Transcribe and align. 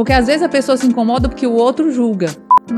Porque 0.00 0.14
às 0.14 0.28
vezes 0.28 0.42
a 0.42 0.48
pessoa 0.48 0.78
se 0.78 0.86
incomoda 0.86 1.28
porque 1.28 1.46
o 1.46 1.52
outro 1.52 1.92
julga. 1.92 2.28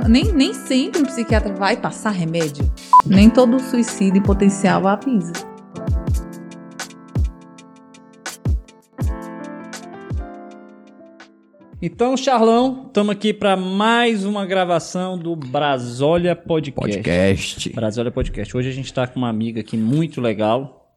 Nem, 0.09 0.33
nem 0.33 0.53
sempre 0.53 1.03
um 1.03 1.05
psiquiatra 1.05 1.55
vai 1.55 1.77
passar 1.77 2.11
remédio. 2.11 2.69
Nem 3.07 3.31
todo 3.31 3.61
suicídio 3.61 4.19
em 4.19 4.23
potencial 4.25 4.89
avisa. 4.89 5.33
Então, 11.81 12.17
Charlão, 12.17 12.87
estamos 12.89 13.13
aqui 13.13 13.33
para 13.33 13.57
mais 13.57 14.25
uma 14.25 14.45
gravação 14.45 15.17
do 15.17 15.37
Brasólia 15.37 16.35
Podcast. 16.35 16.97
Podcast. 16.97 17.73
Brasólia 17.73 18.11
Podcast. 18.11 18.57
Hoje 18.57 18.69
a 18.69 18.73
gente 18.73 18.87
está 18.87 19.07
com 19.07 19.21
uma 19.21 19.29
amiga 19.29 19.61
aqui 19.61 19.77
muito 19.77 20.21
legal. 20.21 20.93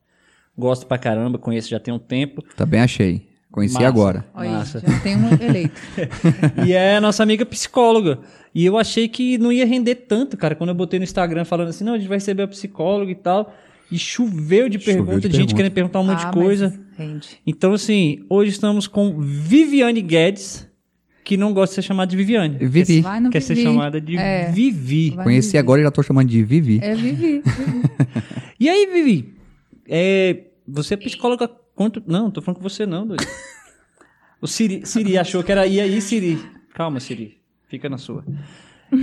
Gosto 0.57 0.88
pra 0.88 0.98
caramba, 0.98 1.38
conheço 1.38 1.70
já 1.70 1.80
tem 1.80 1.94
um 1.94 2.00
tempo. 2.00 2.42
Também 2.55 2.81
achei. 2.81 3.34
Conheci 3.55 3.76
Massa. 3.76 3.88
agora. 3.88 4.26
Olha, 4.34 4.50
Massa. 4.52 4.84
já 4.86 5.00
tem 5.00 5.16
um 5.16 5.30
eleito. 5.41 5.80
e 6.68 6.73
é 6.73 7.00
nossa 7.00 7.23
amiga 7.23 7.46
psicóloga. 7.46 8.20
E 8.54 8.66
eu 8.66 8.77
achei 8.77 9.08
que 9.08 9.38
não 9.38 9.50
ia 9.52 9.66
render 9.66 9.96
tanto, 9.96 10.36
cara, 10.36 10.55
quando 10.55 10.72
eu 10.72 10.76
botei 10.76 11.00
no 11.00 11.04
Instagram 11.05 11.46
falando 11.46 11.70
assim, 11.70 11.86
não, 11.86 11.94
a 11.94 11.98
gente 11.98 12.10
vai 12.10 12.18
receber 12.18 12.44
a 12.44 12.48
psicóloga 12.49 13.10
e 13.10 13.16
tal. 13.16 13.55
E 13.90 13.98
choveu 13.98 14.68
de 14.68 14.77
perguntas, 14.77 15.22
de 15.22 15.30
de 15.30 15.38
gente 15.38 15.54
pergunta. 15.54 15.55
querendo 15.55 15.72
perguntar 15.73 15.99
um 16.02 16.04
monte 16.04 16.26
Ah, 16.26 16.30
de 16.30 16.34
coisa. 16.34 16.77
Então, 17.48 17.72
assim, 17.73 18.26
hoje 18.30 18.52
estamos 18.52 18.88
com 18.88 19.20
Viviane 19.22 20.02
Guedes, 20.02 20.68
que 21.24 21.38
não 21.38 21.54
gosta 21.54 21.72
de 21.72 21.76
ser 21.76 21.82
chamada 21.88 22.10
de 22.12 22.18
Viviane. 22.18 22.58
Vivi. 22.60 23.04
Quer 23.32 23.41
ser 23.41 23.55
Vivi. 23.55 23.68
chamada 23.68 24.02
de 24.02 24.18
É. 24.18 24.52
Vivi. 24.52 25.12
Vai 25.12 25.24
Conheci 25.26 25.48
Vivi. 25.49 25.58
agora 25.60 25.80
e 25.80 25.84
já 25.85 25.91
tô 25.91 26.04
chamando 26.04 26.27
de 26.27 26.44
Vivi. 26.44 26.80
É 26.84 26.94
Vivi. 26.94 27.41
E 28.60 28.70
aí, 28.70 28.85
Vivi? 28.91 29.34
É, 29.88 30.46
você 30.68 30.94
é 30.96 30.98
psicóloga 30.98 31.49
quanto. 31.75 32.02
Não, 32.07 32.31
tô 32.31 32.41
falando 32.41 32.57
com 32.57 32.63
você 32.70 32.85
não, 32.85 33.05
doido. 33.05 33.25
O 34.41 34.48
Siri, 34.48 34.85
Siri 34.85 35.18
achou 35.18 35.43
que 35.43 35.51
era. 35.51 35.65
E 35.68 35.79
aí, 35.79 36.01
Siri? 36.01 36.37
Calma, 36.73 36.99
Siri. 36.99 37.41
Fica 37.67 37.90
na 37.90 37.98
sua. 37.98 38.23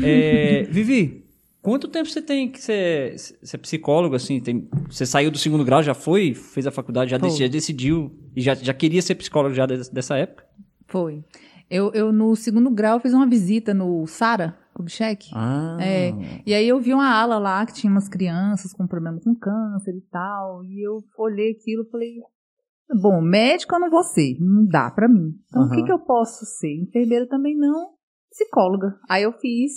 É, 0.02 0.62
Vivi, 0.70 1.24
quanto 1.60 1.88
tempo 1.88 2.08
você 2.08 2.22
tem 2.22 2.48
que 2.48 2.60
ser, 2.62 3.18
ser 3.18 3.58
psicólogo, 3.58 4.14
assim? 4.14 4.40
Tem, 4.40 4.68
você 4.88 5.04
saiu 5.04 5.30
do 5.30 5.38
segundo 5.38 5.64
grau, 5.64 5.82
já 5.82 5.94
foi? 5.94 6.34
Fez 6.34 6.66
a 6.66 6.70
faculdade, 6.70 7.10
já, 7.10 7.18
dec- 7.18 7.32
já 7.36 7.48
decidiu 7.48 8.12
e 8.36 8.40
já, 8.40 8.54
já 8.54 8.72
queria 8.72 9.02
ser 9.02 9.14
psicólogo 9.16 9.54
já 9.54 9.66
des- 9.66 9.88
dessa 9.88 10.16
época? 10.16 10.44
Foi. 10.86 11.24
Eu, 11.68 11.90
eu, 11.94 12.12
no 12.12 12.36
segundo 12.36 12.70
grau, 12.70 13.00
fiz 13.00 13.12
uma 13.14 13.26
visita 13.26 13.72
no 13.74 14.06
Sara 14.06 14.56
Kubitschek. 14.74 15.30
Ah. 15.34 15.78
É, 15.80 16.12
e 16.46 16.52
aí 16.54 16.68
eu 16.68 16.78
vi 16.80 16.92
uma 16.92 17.08
ala 17.10 17.38
lá 17.38 17.64
que 17.66 17.72
tinha 17.72 17.90
umas 17.90 18.08
crianças 18.08 18.72
com 18.72 18.86
problema 18.86 19.18
com 19.24 19.34
câncer 19.34 19.94
e 19.96 20.02
tal. 20.10 20.62
E 20.64 20.86
eu 20.86 21.02
olhei 21.18 21.50
aquilo 21.52 21.82
e 21.82 21.90
falei, 21.90 22.14
bom, 23.00 23.20
médico 23.20 23.74
eu 23.74 23.80
não 23.80 23.90
vou 23.90 24.02
ser, 24.02 24.36
não 24.40 24.66
dá 24.66 24.90
pra 24.90 25.08
mim. 25.08 25.32
Então 25.48 25.64
o 25.64 25.70
que, 25.70 25.82
que 25.82 25.92
eu 25.92 25.98
posso 25.98 26.44
ser? 26.44 26.74
Enfermeira 26.82 27.26
também 27.26 27.56
não, 27.56 27.90
psicóloga. 28.30 28.98
Aí 29.08 29.22
eu 29.22 29.32
fiz 29.32 29.72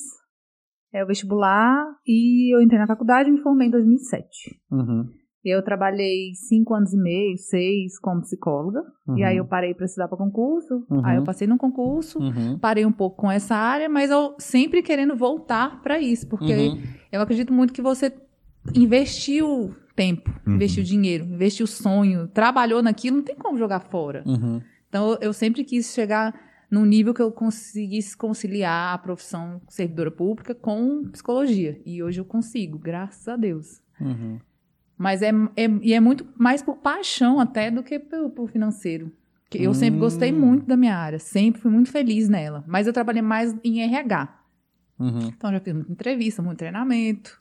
é, 0.93 1.03
o 1.03 1.07
vestibular 1.07 1.85
e 2.07 2.55
eu 2.55 2.61
entrei 2.61 2.79
na 2.79 2.87
faculdade 2.87 3.29
e 3.29 3.31
me 3.31 3.41
formei 3.41 3.67
em 3.67 3.71
2007. 3.71 4.27
Uhum, 4.71 5.05
Eu 5.43 5.63
trabalhei 5.63 6.33
cinco 6.47 6.73
anos 6.73 6.93
e 6.93 6.97
meio, 6.97 7.37
seis 7.37 7.99
como 7.99 8.21
psicóloga. 8.21 8.81
E 9.17 9.23
aí 9.23 9.37
eu 9.37 9.45
parei 9.45 9.73
para 9.73 9.85
estudar 9.85 10.07
para 10.07 10.17
concurso. 10.17 10.85
Uhum. 10.89 11.05
Aí 11.05 11.17
eu 11.17 11.23
passei 11.23 11.47
no 11.47 11.57
concurso, 11.57 12.17
uhum, 12.19 12.57
parei 12.59 12.85
um 12.85 12.91
pouco 12.91 13.17
com 13.17 13.31
essa 13.31 13.55
área, 13.55 13.89
mas 13.89 14.09
eu 14.09 14.35
sempre 14.39 14.81
querendo 14.81 15.15
voltar 15.15 15.81
para 15.81 15.99
isso, 15.99 16.27
porque 16.27 16.53
uhum. 16.53 16.81
eu 17.11 17.21
acredito 17.21 17.53
muito 17.53 17.73
que 17.73 17.81
você 17.81 18.11
investiu 18.73 19.75
tempo, 19.95 20.29
Uhum. 20.45 20.55
investiu 20.55 20.83
dinheiro, 20.83 21.23
investiu 21.25 21.65
sonho, 21.65 22.27
trabalhou 22.27 22.83
naquilo, 22.83 23.17
não 23.17 23.23
tem 23.23 23.35
como 23.35 23.57
jogar 23.57 23.79
fora. 23.79 24.23
uhum. 24.25 24.61
Então 24.89 25.17
eu- 25.21 25.33
sempre 25.33 25.63
quis 25.63 25.93
chegar 25.93 26.33
num 26.71 26.85
nível 26.85 27.13
que 27.13 27.21
eu 27.21 27.31
conseguisse 27.31 28.15
conciliar 28.17 28.93
a 28.93 28.97
profissão 28.97 29.61
servidora 29.69 30.09
pública 30.11 30.53
com 30.55 31.03
psicologia. 31.11 31.79
E 31.85 32.01
hoje 32.01 32.19
eu 32.19 32.25
consigo, 32.25 32.77
graças 32.77 33.27
a 33.27 33.35
Deus. 33.35 33.81
Uhum. 34.01 34.39
Mas 34.97 35.21
é, 35.21 35.29
é, 35.57 35.67
e 35.81 35.93
é 35.93 35.99
muito 35.99 36.25
mais 36.37 36.61
por 36.63 36.77
paixão 36.77 37.39
até 37.39 37.69
do 37.69 37.83
que 37.83 37.99
por, 37.99 38.29
por 38.29 38.49
financeiro. 38.49 39.11
Que 39.49 39.61
eu 39.61 39.73
sempre 39.73 39.99
gostei 39.99 40.31
Hum. 40.33 40.39
muito 40.39 40.65
da 40.65 40.75
minha 40.75 40.95
área, 40.97 41.19
sempre 41.19 41.61
fui 41.61 41.69
muito 41.71 41.91
feliz 41.91 42.27
nela. 42.27 42.63
Mas 42.67 42.87
eu 42.87 42.93
trabalhei 42.93 43.21
mais 43.21 43.55
em 43.63 43.81
RH. 43.81 44.39
Uhum. 44.97 45.27
Então 45.27 45.51
já 45.51 45.59
fiz 45.59 45.73
muita 45.73 45.91
entrevista, 45.91 46.41
muito 46.41 46.57
treinamento. 46.57 47.39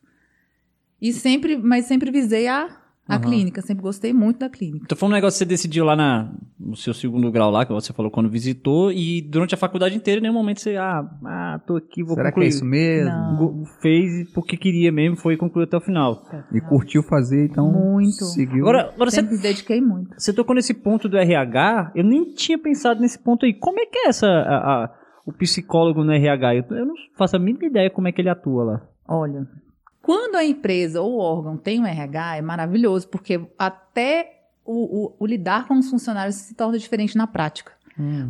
E 1.05 1.13
sempre, 1.13 1.59
mas 1.59 1.85
sempre 1.85 2.11
visei 2.11 2.49
a, 2.49 2.67
a 3.07 3.17
Aham. 3.17 3.21
clínica, 3.21 3.61
sempre 3.61 3.83
gostei 3.83 4.11
muito 4.11 4.39
da 4.39 4.49
clínica. 4.49 4.85
Então 4.87 4.97
foi 4.97 5.07
um 5.07 5.13
negócio 5.13 5.35
que 5.37 5.39
você 5.41 5.45
decidiu 5.45 5.85
lá 5.85 5.95
na, 5.95 6.33
no 6.59 6.75
seu 6.75 6.95
segundo 6.95 7.31
grau 7.31 7.51
lá, 7.51 7.67
que 7.67 7.73
você 7.75 7.93
falou 7.93 8.11
quando 8.11 8.31
visitou, 8.31 8.91
e 8.91 9.21
durante 9.21 9.55
a 9.55 9.59
faculdade 9.59 9.95
inteira, 9.95 10.19
em 10.19 10.23
nenhum 10.23 10.33
momento 10.33 10.61
você, 10.61 10.77
ah, 10.77 11.05
ah 11.27 11.61
tô 11.67 11.77
aqui, 11.77 12.03
vou 12.03 12.15
Será 12.15 12.31
que 12.31 12.37
concluir. 12.37 12.47
é 12.47 12.49
isso 12.49 12.65
mesmo? 12.65 13.11
Não. 13.11 13.65
Fez 13.83 14.31
porque 14.33 14.57
queria 14.57 14.91
mesmo, 14.91 15.15
foi 15.17 15.37
concluir 15.37 15.65
até 15.65 15.77
o 15.77 15.81
final. 15.83 16.25
E 16.51 16.59
curtiu 16.63 17.03
fazer, 17.03 17.51
então 17.51 17.71
Muito. 17.71 18.25
seguiu. 18.25 18.61
Agora, 18.61 18.91
agora 18.95 19.11
você, 19.11 19.17
sempre 19.17 19.37
me 19.37 19.43
dediquei 19.43 19.83
muito. 19.83 20.15
você 20.19 20.33
tocou 20.33 20.55
nesse 20.55 20.73
ponto 20.73 21.07
do 21.07 21.19
RH, 21.19 21.93
eu 21.95 22.03
nem 22.05 22.33
tinha 22.33 22.59
pensado 22.59 23.03
nesse 23.03 23.19
ponto 23.19 23.45
aí. 23.45 23.53
Como 23.53 23.79
é 23.79 23.85
que 23.85 23.99
é 23.99 24.09
essa, 24.09 24.27
a- 24.27 24.85
a- 24.85 24.91
o 25.27 25.33
psicólogo 25.35 26.03
no 26.03 26.13
RH? 26.13 26.55
Eu, 26.55 26.65
eu 26.79 26.87
não 26.87 26.95
faço 27.19 27.37
a 27.37 27.39
mínima 27.39 27.67
ideia 27.67 27.91
como 27.91 28.09
é 28.09 28.13
que 28.13 28.23
ele 28.23 28.31
atua 28.31 28.65
lá. 28.65 28.83
Olha, 29.07 29.47
quando 30.05 30.37
a 30.37 30.45
empresa 30.45 31.01
ou 31.01 31.15
o 31.15 31.19
órgão 31.19 31.57
tem 31.57 31.81
um 31.81 31.87
RH, 31.87 32.37
é 32.37 32.43
maravilhoso, 32.43 33.09
porque 33.09 33.41
até 33.59 34.43
o, 34.65 35.07
o- 35.07 35.17
o 35.19 35.27
lidar 35.27 35.67
com 35.67 35.75
os 35.79 35.89
funcionários 35.91 36.37
se 36.37 36.55
torna 36.55 36.79
diferente 36.79 37.17
na 37.17 37.27
prática. 37.27 37.73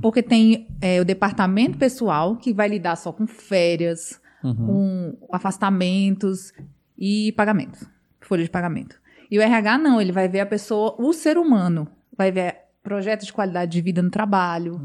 Porque 0.03 0.23
tem 0.23 0.69
é, 0.81 1.01
o 1.01 1.05
departamento 1.07 1.79
pessoal, 1.79 2.37
que 2.37 2.53
vai 2.53 2.69
lidar 2.69 2.97
só 2.97 3.13
com 3.13 3.27
férias, 3.27 4.21
Uhum. 4.43 4.55
com 4.67 5.17
afastamentos 5.33 6.53
e 6.99 7.33
pagamentos, 7.33 7.83
folha 8.21 8.45
de 8.45 8.51
pagamento. 8.51 9.01
E 9.31 9.39
o 9.39 9.43
RH 9.43 9.79
não, 9.79 9.99
ele 10.01 10.13
vai 10.13 10.29
ver 10.29 10.41
a 10.41 10.47
pessoa, 10.47 10.95
o 10.99 11.15
ser 11.15 11.39
humano, 11.39 11.89
vai 12.15 12.31
ver 12.31 12.57
projetos 12.85 13.27
de 13.27 13.33
qualidade 13.33 13.73
de 13.73 13.81
vida 13.81 14.01
no 14.03 14.11
trabalho. 14.11 14.81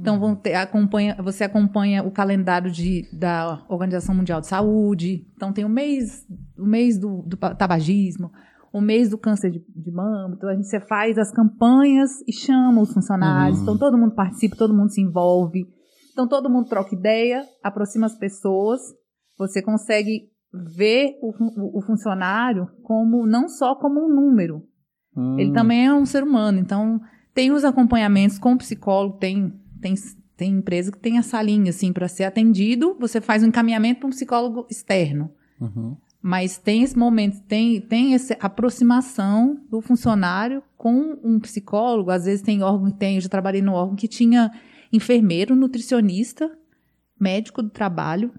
Então 0.00 0.20
vão 0.20 0.36
ter, 0.36 0.54
acompanha, 0.54 1.16
você 1.20 1.42
acompanha 1.42 2.04
o 2.04 2.10
calendário 2.12 2.70
de, 2.70 3.08
da 3.12 3.64
Organização 3.68 4.14
Mundial 4.14 4.40
de 4.40 4.46
Saúde. 4.46 5.26
Então 5.34 5.52
tem 5.52 5.64
o 5.64 5.68
mês, 5.68 6.24
o 6.56 6.64
mês 6.66 6.96
do, 6.98 7.22
do 7.22 7.36
tabagismo, 7.36 8.30
o 8.72 8.80
mês 8.80 9.08
do 9.10 9.18
câncer 9.18 9.50
de, 9.50 9.58
de 9.74 9.90
mama. 9.90 10.34
Então 10.36 10.48
a 10.48 10.54
gente 10.54 10.68
você 10.68 10.78
faz 10.78 11.18
as 11.18 11.32
campanhas 11.32 12.10
e 12.28 12.32
chama 12.32 12.80
os 12.82 12.92
funcionários. 12.92 13.56
Uhum. 13.58 13.62
Então 13.64 13.78
todo 13.78 13.98
mundo 13.98 14.14
participa, 14.14 14.54
todo 14.54 14.72
mundo 14.76 14.90
se 14.92 15.00
envolve. 15.00 15.66
Então 16.12 16.28
todo 16.28 16.48
mundo 16.50 16.68
troca 16.68 16.94
ideia, 16.94 17.42
aproxima 17.64 18.06
as 18.06 18.16
pessoas. 18.16 18.80
Você 19.38 19.60
consegue 19.62 20.28
ver 20.74 21.12
o, 21.22 21.30
o- 21.30 21.78
o 21.78 21.82
funcionário 21.82 22.68
como 22.82 23.26
não 23.26 23.48
só 23.48 23.74
como 23.74 24.04
um 24.04 24.08
número, 24.14 24.62
Hum. 25.16 25.36
ele 25.38 25.52
também 25.52 25.86
é 25.86 25.92
um 25.92 26.06
ser 26.06 26.22
humano. 26.22 26.58
Então, 26.58 27.00
tem 27.38 27.52
os 27.52 27.64
acompanhamentos 27.64 28.36
com 28.36 28.54
o 28.54 28.58
psicólogo, 28.58 29.16
tem, 29.16 29.52
tem, 29.80 29.94
tem 30.36 30.54
empresa 30.54 30.90
que 30.90 30.98
tem 30.98 31.18
essa 31.18 31.40
linha, 31.40 31.70
assim, 31.70 31.92
para 31.92 32.08
ser 32.08 32.24
atendido, 32.24 32.96
você 32.98 33.20
faz 33.20 33.44
um 33.44 33.46
encaminhamento 33.46 34.00
para 34.00 34.08
um 34.08 34.10
psicólogo 34.10 34.66
externo. 34.68 35.30
Uhum. 35.60 35.96
Mas 36.20 36.58
tem 36.58 36.82
esse 36.82 36.98
momento, 36.98 37.40
tem, 37.42 37.80
tem 37.80 38.12
essa 38.12 38.36
aproximação 38.40 39.56
do 39.70 39.80
funcionário 39.80 40.64
com 40.76 41.16
um 41.22 41.38
psicólogo. 41.38 42.10
Às 42.10 42.24
vezes 42.24 42.42
tem 42.42 42.60
órgão 42.60 42.90
que 42.90 42.98
tem, 42.98 43.14
eu 43.14 43.20
já 43.20 43.28
trabalhei 43.28 43.62
no 43.62 43.72
órgão 43.72 43.94
que 43.94 44.08
tinha 44.08 44.50
enfermeiro, 44.92 45.54
nutricionista, 45.54 46.50
médico 47.20 47.62
do 47.62 47.70
trabalho. 47.70 48.32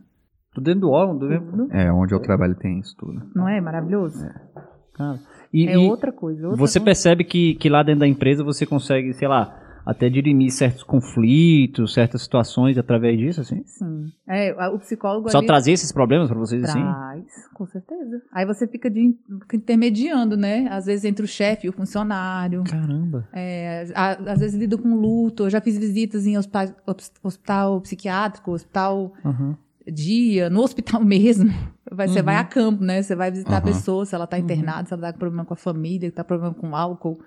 Tô 0.54 0.60
dentro 0.60 0.82
do 0.82 0.90
órgão, 0.90 1.18
do 1.18 1.26
mesmo. 1.26 1.52
Tudo. 1.52 1.72
É, 1.72 1.90
onde 1.90 2.14
eu 2.14 2.20
trabalho 2.20 2.54
tem 2.56 2.82
isso 2.82 2.98
tudo. 2.98 3.32
Não 3.34 3.48
é 3.48 3.62
maravilhoso? 3.62 4.28
Cara. 4.94 5.22
E, 5.54 5.68
É 5.68 5.78
outra 5.78 6.12
coisa. 6.12 6.48
outra 6.48 6.58
você 6.60 6.80
coisa. 6.80 6.86
percebe 6.86 7.24
que, 7.24 7.56
que 7.56 7.70
lá 7.70 7.82
dentro 7.84 8.02
da 8.02 8.08
empresa 8.08 8.44
você 8.44 8.66
consegue, 8.66 9.14
sei 9.14 9.28
lá, 9.28 9.56
até 9.86 10.08
dirimir 10.08 10.52
certos 10.52 10.84
conflitos, 10.84 11.94
certas 11.94 12.22
situações 12.22 12.78
através 12.78 13.18
disso, 13.18 13.42
assim? 13.42 13.64
Sim. 13.66 14.06
É, 14.28 14.54
o 14.68 14.78
psicólogo 14.78 15.32
Só 15.32 15.40
ali- 15.40 15.48
trazer 15.48 15.72
esses 15.72 15.92
problemas 15.92 16.30
pra 16.30 16.38
vocês, 16.38 16.64
assim? 16.64 16.80
Traz, 16.80 17.26
com 17.56 17.66
certeza. 17.66 18.22
Aí 18.32 18.46
você 18.46 18.68
fica, 18.68 18.88
de, 18.90 19.16
intermediando, 19.52 20.38
né? 20.38 20.68
Às 20.70 20.86
vezes 20.86 21.06
entre 21.06 21.26
o 21.26 21.28
chefe 21.28 21.66
e 21.66 21.70
o 21.70 21.74
funcionário. 21.74 22.64
Caramba. 22.66 23.28
É, 23.34 23.86
às 23.96 24.40
vezes 24.40 24.60
lido 24.60 24.78
com 24.78 24.94
luto. 24.96 25.46
Eu 25.46 25.50
já 25.50 25.60
fiz 25.62 25.78
visitas 25.78 26.28
em 26.28 26.38
hospital, 26.38 26.68
hos- 26.86 27.12
hospital 27.24 27.82
psiquiátrico, 27.82 28.52
hospital 28.52 29.12
Uhum. 29.26 29.56
dia, 29.92 30.50
no 30.52 30.62
hospital 30.62 31.02
mesmo. 31.04 31.52
Vai- 31.92 32.08
Você 32.08 32.20
Uhum. 32.20 32.26
vai 32.26 32.36
a 32.36 32.44
campo, 32.44 32.84
né? 32.84 33.02
Você 33.02 33.16
vai 33.16 33.32
visitar 33.32 33.54
a 33.56 33.58
Aham. 33.58 33.66
pessoa, 33.66 34.06
se 34.06 34.14
ela 34.16 34.26
está 34.26 34.38
internada, 34.38 34.88
se 34.88 34.94
ela 34.94 35.02
está 35.02 35.14
com 35.14 35.20
problema 35.20 35.46
com 35.46 35.54
a 35.54 35.58
família, 35.58 36.10
se 36.10 36.16
tá 36.16 36.24
com 36.24 36.28
problema 36.28 36.54
com 36.54 36.76
álcool. 36.76 37.20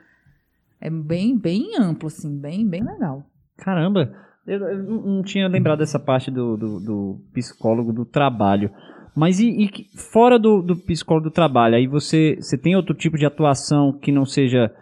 É 0.81 0.89
bem, 0.91 1.37
bem 1.39 1.77
amplo, 1.79 2.07
assim, 2.09 2.37
bem, 2.39 2.67
bem 2.67 2.83
legal. 2.83 3.25
Caramba. 3.59 4.13
Eu, 4.47 4.59
eu 4.61 4.83
não 4.83 5.23
tinha 5.23 5.47
lembrado 5.47 5.79
dessa 5.79 5.99
parte 5.99 6.31
do, 6.31 6.57
do, 6.57 6.81
do 6.81 7.21
psicólogo 7.33 7.93
do 7.93 8.05
trabalho. 8.05 8.71
Mas 9.15 9.39
e, 9.39 9.49
e 9.65 9.71
fora 9.97 10.39
do, 10.39 10.63
do 10.63 10.77
psicólogo 10.77 11.29
do 11.29 11.33
trabalho, 11.33 11.77
aí 11.77 11.87
você, 11.87 12.37
você 12.41 12.57
tem 12.59 12.75
outro 12.75 12.95
tipo 12.95 13.17
de 13.19 13.27
atuação 13.27 13.93
que 13.93 14.11
não 14.11 14.25
seja 14.25 14.75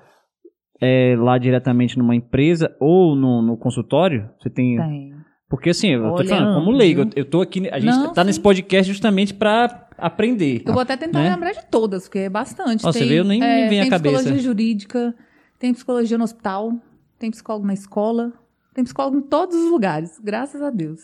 é, 0.80 1.14
lá 1.18 1.36
diretamente 1.36 1.98
numa 1.98 2.14
empresa 2.14 2.74
ou 2.80 3.14
no, 3.14 3.42
no 3.42 3.56
consultório? 3.56 4.30
Você 4.40 4.48
tem, 4.48 4.76
Tem. 4.76 5.14
Porque 5.50 5.70
assim, 5.70 5.88
eu 5.88 6.14
tô 6.14 6.24
falando, 6.24 6.54
como 6.54 6.70
leigo, 6.70 7.00
eu, 7.02 7.10
eu 7.16 7.24
tô 7.24 7.42
aqui, 7.42 7.68
a 7.68 7.80
gente 7.80 7.90
Não, 7.92 8.12
tá 8.12 8.22
nesse 8.22 8.36
sim. 8.36 8.42
podcast 8.42 8.90
justamente 8.90 9.34
pra 9.34 9.88
aprender. 9.98 10.62
Eu 10.64 10.72
vou 10.72 10.80
até 10.80 10.96
tentar 10.96 11.18
né? 11.24 11.30
lembrar 11.30 11.50
de 11.50 11.66
todas, 11.68 12.04
porque 12.04 12.20
é 12.20 12.28
bastante. 12.30 12.86
Ó, 12.86 12.92
você 12.92 13.04
vê, 13.04 13.18
eu 13.18 13.24
nem 13.24 13.40
me 13.40 13.68
vem 13.68 13.80
à 13.80 13.82
tem 13.82 13.90
cabeça. 13.90 14.14
psicologia 14.18 14.42
jurídica, 14.42 15.12
tem 15.58 15.74
psicologia 15.74 16.16
no 16.16 16.22
hospital, 16.22 16.72
tem 17.18 17.32
psicólogo 17.32 17.66
na 17.66 17.74
escola, 17.74 18.32
tem 18.72 18.84
psicólogo 18.84 19.18
em 19.18 19.22
todos 19.22 19.56
os 19.56 19.72
lugares, 19.72 20.20
graças 20.22 20.62
a 20.62 20.70
Deus. 20.70 21.00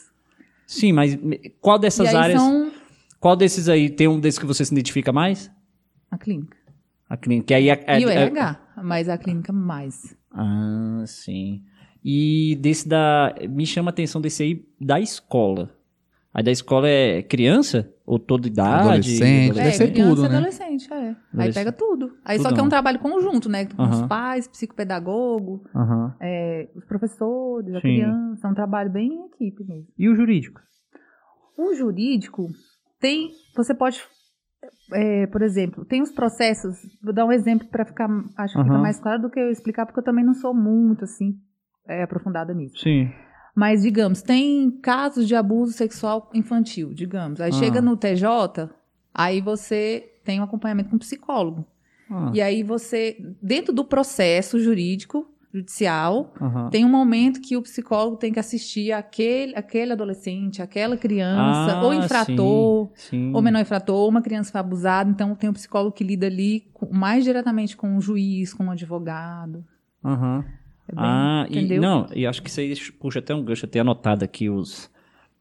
Sim, 0.64 0.92
mas 0.92 1.18
qual 1.60 1.76
dessas 1.76 2.14
áreas, 2.14 2.40
são 2.40 2.70
qual 3.18 3.34
desses 3.34 3.68
aí, 3.68 3.90
tem 3.90 4.06
um 4.06 4.20
desses 4.20 4.38
que 4.38 4.46
você 4.46 4.64
se 4.64 4.72
identifica 4.72 5.12
mais? 5.12 5.50
a 6.08 6.16
clínica. 6.16 6.56
A 7.10 7.16
clínica, 7.16 7.48
que 7.48 7.54
aí 7.54 7.68
é, 7.68 7.84
é- 7.84 8.00
e 8.00 8.06
o 8.06 8.08
é- 8.08 8.14
RH, 8.14 8.60
mas 8.84 9.08
a 9.08 9.18
clínica 9.18 9.52
mais. 9.52 10.16
Ah, 10.32 11.02
sim. 11.04 11.62
E 12.08 12.54
desse 12.60 12.88
da. 12.88 13.34
Me 13.50 13.66
chama 13.66 13.88
a 13.88 13.90
atenção 13.90 14.20
desse 14.20 14.40
aí 14.44 14.64
da 14.80 15.00
escola. 15.00 15.74
Aí 16.32 16.44
da 16.44 16.52
escola 16.52 16.86
é 16.86 17.20
criança? 17.20 17.92
Ou 18.06 18.16
toda 18.16 18.46
idade? 18.46 18.88
Adolescente, 18.88 19.54
deve 19.54 19.68
é, 19.68 19.72
ser 19.72 19.90
criança 19.90 20.14
tudo, 20.14 20.24
e 20.24 20.28
né? 20.28 20.36
adolescente, 20.36 20.92
é. 20.92 20.96
Aí 20.96 21.16
Adolescente. 21.32 21.54
pega 21.54 21.72
tudo. 21.72 22.12
Aí 22.24 22.36
só 22.36 22.44
Tudão. 22.44 22.54
que 22.54 22.60
é 22.60 22.62
um 22.62 22.68
trabalho 22.68 23.00
conjunto, 23.00 23.48
né? 23.48 23.64
Com 23.64 23.82
os 23.82 24.02
pais, 24.02 24.46
psicopedagogo, 24.46 25.64
é, 26.20 26.68
os 26.76 26.84
professores, 26.84 27.74
a 27.74 27.80
Sim. 27.80 27.88
criança. 27.88 28.46
É 28.46 28.50
um 28.50 28.54
trabalho 28.54 28.92
bem 28.92 29.08
em 29.08 29.26
equipe 29.26 29.64
mesmo. 29.64 29.88
E 29.98 30.08
o 30.08 30.14
jurídico? 30.14 30.60
O 31.58 31.74
jurídico 31.74 32.46
tem. 33.00 33.32
Você 33.56 33.74
pode. 33.74 34.00
é, 34.92 35.26
por 35.26 35.42
exemplo, 35.42 35.84
tem 35.84 36.02
os 36.02 36.12
processos. 36.12 36.76
Vou 37.02 37.12
dar 37.12 37.24
um 37.24 37.32
exemplo 37.32 37.66
para 37.66 37.84
ficar. 37.84 38.08
Acho 38.36 38.54
que 38.56 38.62
fica 38.62 38.78
mais 38.78 39.00
claro 39.00 39.22
do 39.22 39.30
que 39.30 39.40
eu 39.40 39.50
explicar, 39.50 39.86
porque 39.86 39.98
eu 39.98 40.04
também 40.04 40.24
não 40.24 40.34
sou 40.34 40.54
muito 40.54 41.02
assim 41.02 41.36
é, 41.88 42.02
aprofundada 42.02 42.52
nisso. 42.54 42.78
Sim. 42.78 43.10
Mas, 43.54 43.82
digamos, 43.82 44.20
tem 44.22 44.70
casos 44.70 45.26
de 45.26 45.34
abuso 45.34 45.72
sexual 45.72 46.30
infantil, 46.34 46.92
digamos. 46.92 47.40
Aí 47.40 47.50
Ah. 47.50 47.52
chega 47.58 47.80
no 47.80 47.96
TJ, 47.96 48.68
aí 49.14 49.40
você 49.40 50.12
tem 50.24 50.40
um 50.40 50.44
acompanhamento 50.44 50.90
com 50.90 50.96
um 50.96 50.98
psicólogo. 50.98 51.64
Ah, 52.10 52.30
E 52.34 52.40
aí 52.42 52.62
você, 52.62 53.16
dentro 53.42 53.72
do 53.72 53.84
processo 53.84 54.60
jurídico, 54.60 55.26
judicial, 55.54 56.34
tem 56.70 56.84
um 56.84 56.88
momento 56.90 57.40
que 57.40 57.56
o 57.56 57.62
psicólogo 57.62 58.18
tem 58.18 58.30
que 58.30 58.38
assistir 58.38 58.92
aquele, 58.92 59.56
aquele 59.56 59.92
adolescente, 59.92 60.60
aquela 60.60 60.98
criança, 60.98 61.78
Ah, 61.78 61.82
ou 61.82 61.94
infrator, 61.94 62.90
sim, 62.94 63.08
sim. 63.08 63.32
ou 63.34 63.40
menor 63.40 63.60
infrator, 63.62 63.96
ou 63.96 64.08
uma 64.10 64.20
criança 64.20 64.52
foi 64.52 64.60
abusada. 64.60 65.08
Então 65.10 65.34
tem 65.34 65.48
um 65.48 65.54
psicólogo 65.54 65.92
que 65.96 66.04
lida 66.04 66.26
ali 66.26 66.68
com- 66.74 66.92
mais 66.92 67.24
diretamente 67.24 67.74
com 67.74 67.96
o 67.96 68.00
juiz, 68.02 68.52
com 68.52 68.66
o 68.66 68.70
advogado. 68.70 69.64
Aham. 70.04 70.44
É 70.88 70.94
bem- 70.94 71.04
Ah, 71.04 71.46
e 71.48 71.58
entendeu? 71.58 71.80
não, 71.82 72.06
e 72.14 72.26
acho 72.26 72.42
que 72.42 72.48
isso 72.48 72.60
aí 72.60 72.74
puxa 72.98 73.18
até 73.18 73.34
um 73.34 73.42
gancho, 73.42 73.64
eu 73.66 73.70
tenho 73.70 73.82
anotado 73.82 74.24
aqui 74.24 74.48
os 74.48 74.90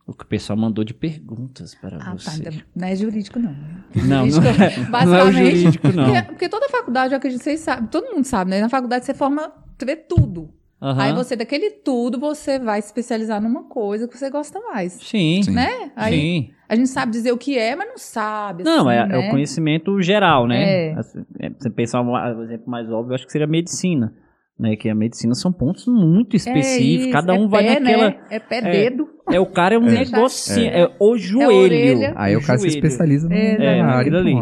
o 0.07 0.13
que 0.13 0.23
o 0.23 0.27
pessoal 0.27 0.55
mandou 0.55 0.83
de 0.83 0.93
perguntas 0.93 1.73
para 1.73 1.97
Ah, 1.97 1.99
tá. 2.11 2.17
você. 2.17 2.47
Ainda 2.47 2.63
não 2.75 2.87
é 2.87 2.95
jurídico, 2.95 3.39
não. 3.39 3.55
Não, 3.95 4.25
não 4.25 4.29
Jurídico, 4.29 4.61
é, 4.63 4.77
não 4.77 4.83
é 4.85 4.87
o 4.87 4.91
basicamente, 4.91 5.57
jurídico, 5.57 5.87
não. 5.93 6.05
Porque, 6.05 6.21
porque 6.23 6.49
toda 6.49 6.69
faculdade, 6.69 7.13
eu 7.13 7.17
acredito 7.17 7.39
que 7.39 7.43
vocês 7.45 7.59
sabem, 7.61 7.87
todo 7.87 8.13
mundo 8.13 8.23
sabe, 8.25 8.51
né? 8.51 8.61
Na 8.61 8.69
faculdade 8.69 9.03
você 9.05 9.13
forma, 9.15 9.51
você 9.77 9.85
vê 9.85 9.95
tudo. 9.95 10.53
Aham. 10.81 11.01
Aí 11.01 11.13
você, 11.13 11.35
daquele 11.35 11.71
tudo, 11.71 12.19
você 12.19 12.59
vai 12.59 12.79
se 12.81 12.89
especializar 12.89 13.41
numa 13.41 13.63
coisa 13.63 14.07
que 14.07 14.15
você 14.15 14.29
gosta 14.29 14.59
mais. 14.59 14.93
Sim, 14.93 15.41
Sim. 15.41 15.51
Né? 15.51 15.91
Aí 15.95 16.13
sim. 16.13 16.49
a 16.69 16.75
gente 16.75 16.89
sabe 16.89 17.11
dizer 17.11 17.31
o 17.31 17.37
que 17.37 17.57
é, 17.57 17.75
mas 17.75 17.87
não 17.87 17.97
sabe. 17.97 18.63
Não, 18.63 18.87
assim, 18.87 18.97
é, 18.97 19.01
é 19.01 19.07
né? 19.07 19.27
o 19.27 19.31
conhecimento 19.31 19.99
geral, 20.03 20.45
né? 20.45 20.89
É. 20.89 20.93
Assim, 20.93 21.25
é, 21.39 21.49
você 21.49 21.69
pensar 21.71 22.01
um 22.01 22.11
um 22.11 22.43
exemplo 22.43 22.69
mais 22.69 22.87
óbvio, 22.91 23.11
eu 23.11 23.15
acho 23.15 23.25
que 23.25 23.31
seria 23.31 23.45
a 23.47 23.49
medicina. 23.49 24.13
Né, 24.57 24.77
que 24.77 24.87
a 24.87 24.95
medicina 24.95 25.35
são 25.35 25.51
pontos 25.51 25.85
muito 25.85 26.35
É 26.35 26.37
específicos, 26.37 27.03
isso, 27.03 27.11
cada 27.11 27.35
é 27.35 27.37
um 27.37 27.49
vai 27.49 27.63
pé, 27.65 27.79
naquela. 27.81 28.09
Né? 28.11 28.15
É 28.31 28.39
pé, 28.39 28.61
dedo. 28.61 29.05
É, 29.29 29.37
o 29.37 29.45
cara 29.45 29.75
é 29.75 29.77
um 29.77 29.85
É. 29.89 29.91
negocinho, 30.05 30.67
É. 30.69 30.83
é, 30.83 30.91
o 30.97 31.17
joelho. 31.17 32.13
Aí 32.15 32.37
o 32.37 32.41
cara 32.41 32.57
se 32.59 32.67
especializa 32.69 33.27
no- 33.27 33.35
É, 33.35 33.57
na 33.57 33.63
É, 33.65 33.81
área. 33.81 34.17
ali. 34.17 34.33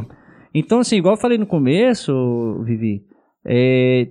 Então, 0.54 0.80
assim, 0.80 0.98
igual 0.98 1.15
eu 1.15 1.19
falei 1.19 1.39
no 1.39 1.48
começo, 1.48 2.62
Vivi, 2.63 3.01
é, 3.44 4.07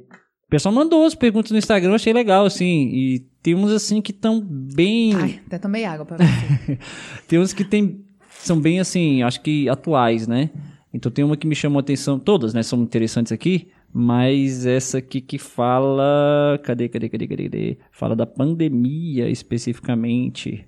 o 0.47 0.51
pessoal 0.51 0.75
mandou 0.75 1.05
as 1.07 1.15
perguntas 1.15 1.53
no 1.53 1.59
Instagram, 1.59 1.95
achei 1.95 2.13
legal, 2.13 2.45
assim, 2.47 2.89
e 2.93 3.21
tem 3.41 3.55
uns, 3.55 3.71
assim, 3.71 4.01
que 4.03 4.11
estão 4.11 4.41
bem... 4.45 5.15
Ai, 5.15 5.41
até 5.47 5.57
tomei 5.57 5.85
água 5.85 6.05
pra 6.05 6.17
você. 6.17 6.79
Tem 7.29 7.39
uns 7.39 7.53
que 7.53 7.63
tem, 7.65 8.01
são 8.31 8.59
bem, 8.61 8.81
assim, 8.81 9.23
acho 9.23 9.41
que 9.41 9.69
atuais, 9.69 10.27
né? 10.27 10.51
Então 10.93 11.11
tem 11.13 11.25
uma 11.25 11.37
que 11.37 11.47
me 11.47 11.55
chamou 11.55 11.79
a 11.79 11.81
atenção, 11.81 12.19
todas, 12.19 12.53
né, 12.53 12.63
são 12.63 12.83
interessantes 12.83 13.33
aqui, 13.33 13.69
mas 13.93 14.65
essa 14.65 14.99
aqui 14.99 15.21
que 15.21 15.39
fala... 15.39 16.59
Cadê, 16.63 16.89
cadê, 16.89 17.11
cadê, 17.11 17.29
cadê, 17.29 17.45
cadê? 17.45 17.79
Fala 17.91 18.17
da 18.17 18.25
pandemia, 18.25 19.29
especificamente. 19.29 20.67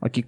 Aqui, 0.00 0.26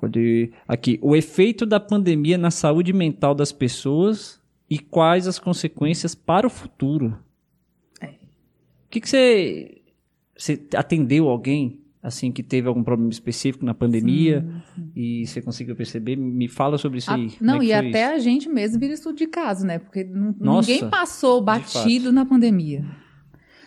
cadê? 0.00 0.52
Aqui, 0.68 1.00
o 1.02 1.16
efeito 1.16 1.66
da 1.66 1.80
pandemia 1.80 2.38
na 2.38 2.52
saúde 2.52 2.92
mental 2.92 3.34
das 3.34 3.50
pessoas 3.50 4.40
e 4.70 4.78
quais 4.78 5.26
as 5.26 5.40
consequências 5.40 6.14
para 6.14 6.46
o 6.46 6.50
futuro. 6.50 7.18
É. 8.00 8.06
O 8.06 8.88
que, 8.88 9.00
que 9.00 9.08
você... 9.08 9.78
Você 10.36 10.66
atendeu 10.74 11.28
alguém, 11.28 11.81
assim, 12.02 12.32
que 12.32 12.42
teve 12.42 12.66
algum 12.66 12.82
problema 12.82 13.10
específico 13.12 13.64
na 13.64 13.72
pandemia? 13.74 14.44
E 14.96 15.26
você 15.26 15.40
conseguiu 15.40 15.76
perceber? 15.76 16.16
Me 16.16 16.48
fala 16.48 16.76
sobre 16.76 16.98
isso 16.98 17.10
A- 17.10 17.14
aí. 17.14 17.30
Como 17.30 17.38
não, 17.40 17.62
é 17.62 17.64
e 17.66 17.72
até 17.72 18.06
isso? 18.06 18.14
a 18.14 18.18
gente 18.18 18.48
mesmo 18.48 18.80
vira 18.80 18.92
estudo 18.94 19.16
de 19.16 19.26
caso, 19.26 19.64
né? 19.66 19.78
Porque 19.78 20.04
Nossa, 20.04 20.70
ninguém 20.70 20.90
passou 20.90 21.40
batido 21.40 22.10
na 22.12 22.26
pandemia. 22.26 22.84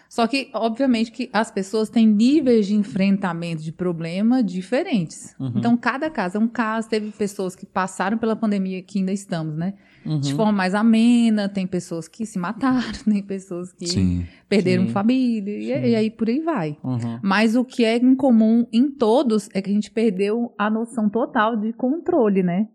Só 0.08 0.28
que, 0.28 0.50
obviamente, 0.54 1.12
que 1.12 1.30
as 1.34 1.50
pessoas 1.52 1.90
têm 1.90 2.08
níveis 2.08 2.68
de 2.68 2.76
enfrentamento 2.76 3.62
de 3.64 3.72
problema 3.72 4.44
diferentes. 4.44 5.36
Uhum. 5.40 5.54
Então, 5.56 5.76
cada 5.76 6.10
caso 6.10 6.38
é 6.38 6.40
um 6.40 6.48
caso. 6.48 6.88
Teve 6.88 7.12
pessoas 7.12 7.56
que 7.56 7.66
passaram 7.66 8.18
pela 8.18 8.36
pandemia 8.36 8.82
que 8.82 9.00
ainda 9.00 9.12
estamos, 9.12 9.56
né? 9.58 9.74
Uhum. 10.06 10.20
De 10.20 10.34
forma 10.34 10.52
mais 10.52 10.76
amena, 10.76 11.50
tem 11.50 11.66
pessoas 11.66 12.08
que 12.08 12.26
se 12.26 12.38
mataram, 12.38 12.92
tem 13.06 13.24
pessoas 13.24 13.74
que 13.74 13.88
Sim. 13.88 14.26
perderam 14.48 14.86
Sim. 14.86 14.92
família, 14.94 15.58
e, 15.58 15.66
Sim. 15.66 15.90
e 15.90 15.96
aí 15.96 16.12
por 16.12 16.30
aí 16.30 16.40
vai. 16.40 16.78
Uhum. 16.84 17.20
Mas 17.24 17.56
o 17.56 17.66
que 17.66 17.84
é 17.84 17.98
em 17.98 18.16
comum 18.16 18.68
em 18.72 18.92
todos 18.92 19.50
é 19.54 19.62
que 19.62 19.70
a 19.70 19.74
gente 19.74 19.90
perdeu 19.92 20.54
a 20.58 20.70
noção 20.70 21.10
total 21.10 21.56
de 21.56 21.74
controle, 21.74 22.44
né? 22.44 22.68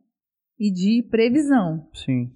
E 0.59 0.73
de 0.73 1.07
previsão. 1.11 1.87
Sim. 1.95 2.31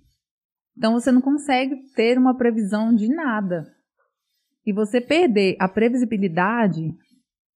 Então 0.76 0.92
você 0.92 1.10
não 1.10 1.20
consegue 1.20 1.76
ter 1.94 2.16
uma 2.18 2.36
previsão 2.36 2.94
de 2.94 3.08
nada. 3.08 3.64
E 4.66 4.72
você 4.72 5.00
perder 5.00 5.56
a 5.58 5.68
previsibilidade 5.68 6.94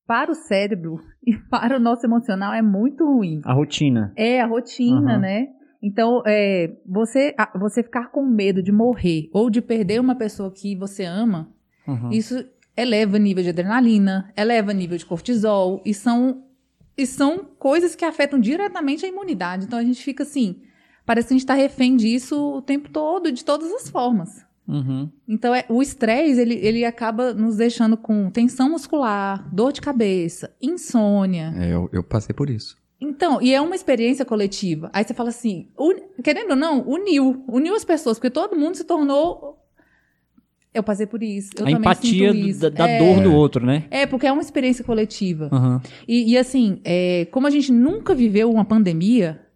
para 0.07 0.31
o 0.31 0.35
cérebro 0.35 1.01
e 1.27 1.37
para 1.37 1.77
o 1.77 1.81
nosso 1.81 2.05
emocional 2.07 2.53
é 2.53 2.63
muito 2.63 3.05
ruim. 3.05 3.41
A 3.45 3.53
rotina. 3.53 4.13
É 4.17 4.41
a 4.41 4.47
rotina, 4.47 5.13
Aham. 5.13 5.19
né? 5.21 5.47
Então, 5.83 6.23
é, 6.27 6.73
você, 6.85 7.35
você 7.55 7.83
ficar 7.83 8.11
com 8.11 8.25
medo 8.25 8.63
de 8.63 8.73
morrer 8.73 9.29
ou 9.33 9.49
de 9.49 9.63
perder 9.63 10.01
uma 10.01 10.15
pessoa 10.17 10.51
que 10.51 10.75
você 10.75 11.05
ama, 11.05 11.53
Uhum. 11.87 12.11
isso 12.11 12.45
eleva 12.77 13.19
nível 13.19 13.43
de 13.43 13.49
adrenalina, 13.49 14.33
eleva 14.37 14.73
nível 14.73 14.99
de 14.99 15.07
cortisol, 15.07 15.83
e 15.85 15.95
são, 15.95 16.45
e 16.97 17.07
são 17.07 17.45
coisas 17.59 17.97
que 17.97 18.05
afetam 18.05 18.39
diretamente 18.39 19.05
a 19.05 19.09
imunidade. 19.09 19.65
Então 19.65 19.79
a 19.79 19.83
gente 19.83 20.03
fica 20.03 20.23
assim, 20.23 20.61
parece 21.07 21.29
que 21.29 21.35
a 21.35 21.37
gente 21.37 21.45
está 21.45 21.55
refém 21.55 21.97
disso 21.97 22.57
o 22.57 22.63
tempo 22.63 22.91
todo, 22.91 23.33
de 23.33 23.45
todas 23.45 23.73
as 23.73 23.89
formas. 23.89 24.47
Uhum. 24.67 25.09
Então 25.27 25.55
é, 25.55 25.65
o 25.69 25.81
estresse, 25.83 26.41
ele, 26.41 26.55
ele 26.55 26.85
acaba 26.85 27.33
nos 27.33 27.57
deixando 27.57 27.97
com 27.97 28.31
tensão 28.31 28.71
muscular, 28.71 29.49
dor 29.53 29.73
de 29.73 29.81
cabeça, 29.81 30.55
insônia. 30.61 31.55
É, 31.57 31.73
eu, 31.73 31.89
eu 31.93 32.03
passei 32.03 32.35
por 32.35 32.51
isso. 32.51 32.77
Então, 33.01 33.41
e 33.41 33.55
é 33.55 33.61
uma 33.61 33.77
experiência 33.77 34.25
coletiva. 34.25 34.91
Aí 34.93 35.05
você 35.05 35.15
fala 35.15 35.29
assim, 35.29 35.69
uni- 35.79 36.03
querendo 36.23 36.51
ou 36.51 36.57
não, 36.57 36.83
uniu, 36.87 37.45
uniu 37.47 37.75
as 37.75 37.85
pessoas, 37.85 38.19
porque 38.19 38.31
todo 38.31 38.57
mundo 38.57 38.77
se 38.77 38.85
tornou. 38.85 39.57
Eu 40.75 40.83
passei 40.83 41.07
por 41.07 41.23
isso. 41.23 41.51
Eu 41.57 41.67
a 41.67 41.71
empatia 41.71 42.31
isso. 42.31 42.61
da, 42.61 42.69
da 42.71 42.89
é, 42.89 42.99
dor 42.99 43.23
do 43.23 43.33
outro, 43.33 43.65
né? 43.65 43.85
É, 43.91 44.05
porque 44.07 44.27
é 44.27 44.33
uma 44.33 44.43
experiência 44.43 44.85
coletiva. 44.85 45.49
Uhum. 45.53 45.81
E, 46.07 46.33
e, 46.33 46.39
assim, 46.39 46.81
é, 46.85 47.27
como 47.31 47.47
a 47.47 47.51
gente 47.51 47.73
nunca 47.73 48.15
viveu 48.15 48.51
uma 48.51 48.65
pandemia, 48.65 49.47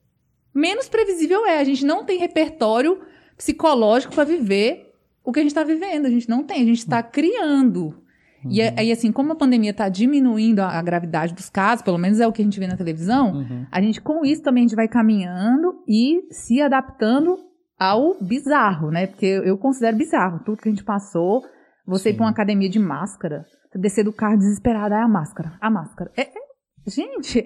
menos 0.55 0.89
previsível 0.89 1.45
é. 1.45 1.59
A 1.59 1.65
gente 1.65 1.85
não 1.85 2.05
tem 2.05 2.19
repertório 2.19 3.01
psicológico 3.37 4.15
para 4.15 4.25
viver 4.25 4.95
o 5.23 5.33
que 5.33 5.41
a 5.41 5.43
gente 5.43 5.51
está 5.51 5.65
vivendo. 5.65 6.07
A 6.07 6.11
gente 6.11 6.29
não 6.29 6.45
tem, 6.45 6.63
a 6.63 6.67
gente 6.67 6.79
está 6.79 7.03
criando. 7.03 8.02
E 8.49 8.61
Uhum. 8.63 8.75
aí, 8.77 8.93
assim, 8.93 9.13
como 9.13 9.33
a 9.33 9.37
pandemia 9.37 9.71
está 9.71 9.89
diminuindo 9.89 10.61
a, 10.61 10.79
a 10.79 10.83
gravidade 10.83 11.35
dos 11.35 11.49
casos, 11.49 11.83
pelo 11.85 11.99
menos 11.99 12.19
é 12.21 12.27
o 12.27 12.33
que 12.33 12.43
a 12.43 12.45
gente 12.45 12.59
vê 12.59 12.67
na 12.67 12.77
televisão, 12.77 13.33
Uhum. 13.35 13.67
a 13.71 13.81
gente, 13.81 14.01
com 14.01 14.25
isso, 14.25 14.43
também 14.43 14.65
a 14.65 14.67
gente 14.69 14.77
vai 14.77 14.89
caminhando 14.89 15.83
e 15.89 16.23
se 16.31 16.61
adaptando 16.61 17.37
ao 17.79 18.17
bizarro, 18.23 18.91
né? 18.91 19.07
Porque 19.07 19.27
eu, 19.27 19.59
considero 19.59 19.97
bizarro 19.97 20.41
tudo 20.45 20.59
que 20.61 20.69
a 20.69 20.73
gente 20.73 20.85
passou. 20.85 21.43
Você 21.87 22.11
ir 22.11 22.13
Sim. 22.13 22.17
pra 22.19 22.27
uma 22.27 22.31
academia 22.31 22.69
de 22.69 22.79
máscara, 22.79 23.45
descer 23.75 24.05
do 24.05 24.13
carro 24.13 24.37
desesperado, 24.39 24.95
é 24.95 25.03
a 25.03 25.09
máscara, 25.09 25.53
a 25.61 25.69
máscara. 25.71 26.11
É, 26.17 26.23
é- 26.23 26.43
gente, 26.87 27.45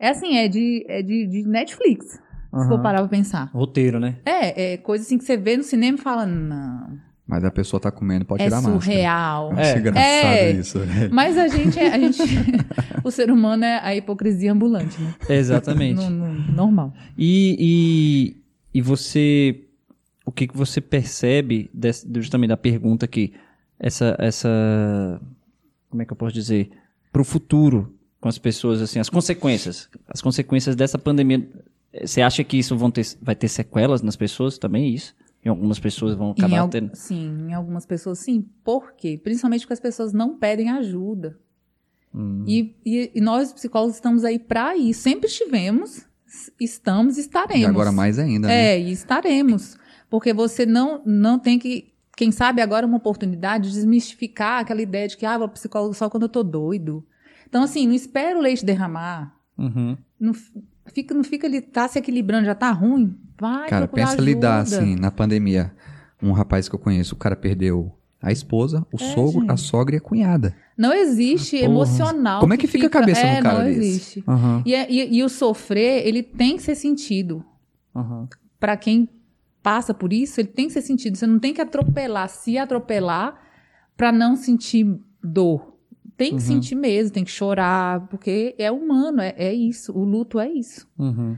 é 0.00 0.08
assim, 0.08 0.36
é 0.36 0.46
de, 0.48 0.84
é 0.88 1.02
de, 1.02 1.26
de 1.26 1.48
Netflix, 1.48 2.06
se 2.12 2.18
for 2.68 2.74
Uhum. 2.76 2.82
parar 2.82 2.98
pra 3.00 3.08
pensar. 3.08 3.50
Roteiro, 3.52 3.98
né? 3.98 4.18
É, 4.24 4.74
é 4.74 4.76
coisa 4.76 5.04
assim 5.04 5.18
que 5.18 5.24
você 5.24 5.36
vê 5.36 5.56
no 5.56 5.62
cinema 5.64 5.96
e 5.98 6.00
fala, 6.00 6.26
não. 6.26 6.96
Mas 7.32 7.44
a 7.44 7.50
pessoa 7.50 7.80
tá 7.80 7.90
comendo, 7.90 8.26
pode 8.26 8.42
é 8.42 8.46
tirar 8.46 8.58
a 8.58 8.60
máscara. 8.60 8.80
surreal. 8.82 9.52
Eu 9.52 9.58
acho 9.58 9.70
É. 9.74 9.78
engraçado 9.78 10.04
É. 10.04 10.50
isso. 10.52 10.78
velho. 10.80 11.14
Mas 11.14 11.38
a 11.38 11.48
gente, 11.48 11.78
é- 11.78 11.94
a 11.94 11.98
gente, 11.98 12.18
o 13.02 13.10
ser 13.10 13.30
humano 13.30 13.64
é 13.64 13.78
a 13.82 13.96
hipocrisia 13.96 14.52
ambulante, 14.52 15.00
né? 15.00 15.14
Exatamente. 15.30 16.02
No- 16.04 16.10
no- 16.10 16.52
normal. 16.52 16.92
E, 17.16 17.56
e, 18.74 18.78
e 18.78 18.82
você. 18.82 19.64
O 20.26 20.30
que, 20.30 20.46
que 20.46 20.54
você 20.54 20.78
percebe 20.78 21.70
desse- 21.72 22.06
justamente 22.16 22.50
da 22.50 22.56
pergunta 22.58 23.06
aqui? 23.06 23.32
Essa. 23.80 24.14
essa 24.18 25.18
como 25.88 26.02
é 26.02 26.04
que 26.04 26.12
eu 26.12 26.16
posso 26.16 26.34
dizer? 26.34 26.70
Para 27.10 27.22
o 27.22 27.24
futuro 27.24 27.94
com 28.20 28.28
as 28.28 28.36
pessoas, 28.36 28.82
assim, 28.82 28.98
as 29.00 29.08
consequências. 29.08 29.88
As 30.06 30.20
consequências 30.20 30.76
dessa 30.76 30.98
pandemia. 30.98 31.48
Você 32.04 32.20
acha 32.20 32.44
que 32.44 32.58
isso 32.58 32.76
vão 32.76 32.90
ter, 32.90 33.06
vai 33.22 33.34
ter 33.34 33.48
sequelas 33.48 34.02
nas 34.02 34.16
pessoas 34.16 34.58
também? 34.58 34.94
Isso? 34.94 35.14
E 35.44 35.48
algumas 35.48 35.78
pessoas 35.80 36.14
vão 36.14 36.28
Em 36.28 36.32
acabar 36.32 36.58
al- 36.60 36.68
tendo. 36.68 36.94
Sim, 36.94 37.48
em 37.48 37.52
algumas 37.54 37.84
pessoas 37.84 38.18
sim. 38.20 38.42
Por 38.64 38.92
quê? 38.92 39.18
Principalmente 39.22 39.62
porque 39.62 39.72
as 39.72 39.80
pessoas 39.80 40.12
não 40.12 40.38
pedem 40.38 40.70
ajuda. 40.70 41.38
Hum, 42.14 42.44
E, 42.46 42.76
e- 42.84 43.10
e 43.14 43.20
nós, 43.20 43.52
psicólogos, 43.52 43.96
estamos 43.96 44.24
aí 44.24 44.38
para 44.38 44.76
isso. 44.76 45.00
Sempre 45.02 45.26
estivemos, 45.28 46.06
estamos 46.60 47.16
e 47.16 47.20
estaremos. 47.22 47.62
E 47.62 47.66
agora 47.66 47.90
mais 47.90 48.18
ainda, 48.18 48.48
né? 48.48 48.74
É, 48.74 48.80
e 48.80 48.92
estaremos. 48.92 49.76
Porque 50.08 50.32
você 50.32 50.64
não, 50.66 51.02
não 51.04 51.38
tem 51.38 51.58
que. 51.58 51.92
Quem 52.16 52.30
sabe 52.30 52.60
agora 52.60 52.84
é 52.84 52.88
uma 52.88 52.98
oportunidade 52.98 53.68
de 53.68 53.74
desmistificar 53.74 54.60
aquela 54.60 54.82
ideia 54.82 55.08
de 55.08 55.16
que, 55.16 55.24
ah, 55.24 55.38
vou 55.38 55.48
psicólogo 55.48 55.94
só 55.94 56.10
quando 56.10 56.24
eu 56.24 56.28
tô 56.28 56.42
doido. 56.42 57.04
Então, 57.48 57.62
assim, 57.64 57.86
não 57.86 57.94
espera 57.94 58.38
o 58.38 58.42
leite 58.42 58.64
derramar. 58.64 59.34
uhum, 59.58 59.96
Não 60.20 60.32
fica, 60.86 61.14
não 61.14 61.24
fica 61.24 61.46
ali, 61.46 61.60
tá 61.60 61.86
se 61.88 61.98
equilibrando, 61.98 62.46
já 62.46 62.54
tá 62.54 62.70
ruim. 62.70 63.16
Vai 63.40 63.68
Cara, 63.68 63.88
pensa 63.88 64.20
lidar 64.20 64.60
ajuda. 64.60 64.78
assim, 64.78 64.96
na 64.96 65.10
pandemia. 65.10 65.72
Um 66.22 66.32
rapaz 66.32 66.68
que 66.68 66.74
eu 66.74 66.78
conheço, 66.78 67.14
o 67.14 67.18
cara 67.18 67.34
perdeu 67.34 67.92
a 68.20 68.30
esposa, 68.30 68.86
o 68.92 68.96
É, 69.02 69.14
sogro, 69.14 69.44
a 69.48 69.56
gente. 69.56 69.60
sogra 69.62 69.96
e 69.96 69.98
a 69.98 70.00
cunhada. 70.00 70.54
Não 70.78 70.92
existe 70.92 71.56
Porra. 71.58 71.64
emocional. 71.72 72.40
Como 72.40 72.54
é 72.54 72.56
que 72.56 72.66
fica 72.68 72.86
a 72.86 72.90
cabeça 72.90 73.20
é, 73.26 73.42
cara 73.42 73.58
não 73.58 73.64
desse? 73.64 73.80
existe. 73.80 74.24
aham, 74.28 74.62
E, 74.64 74.74
é- 74.74 74.90
e- 74.90 75.16
e 75.18 75.22
o 75.24 75.28
sofrer, 75.28 76.06
ele 76.06 76.22
tem 76.22 76.56
que 76.56 76.62
ser 76.62 76.74
sentido. 76.76 77.44
aham. 77.94 78.28
Pra 78.60 78.76
quem 78.76 79.08
passa 79.62 79.92
por 79.92 80.12
isso, 80.12 80.40
ele 80.40 80.48
tem 80.48 80.66
que 80.68 80.72
ser 80.72 80.82
sentido. 80.82 81.16
Você 81.16 81.26
não 81.26 81.38
tem 81.40 81.52
que 81.52 81.60
atropelar, 81.60 82.28
se 82.28 82.56
atropelar 82.58 83.36
pra 83.96 84.12
não 84.12 84.36
sentir 84.36 84.96
dor. 85.22 85.71
Tem 86.16 86.30
que 86.30 86.34
Uhum. 86.36 86.40
sentir 86.40 86.74
mesmo, 86.74 87.12
tem 87.12 87.24
que 87.24 87.30
chorar, 87.30 88.06
porque 88.08 88.54
é 88.58 88.70
humano, 88.70 89.20
é, 89.20 89.34
é 89.36 89.52
isso. 89.52 89.92
O 89.92 90.04
luto 90.04 90.38
é 90.38 90.48
isso. 90.48 90.86
Uhum. 90.98 91.36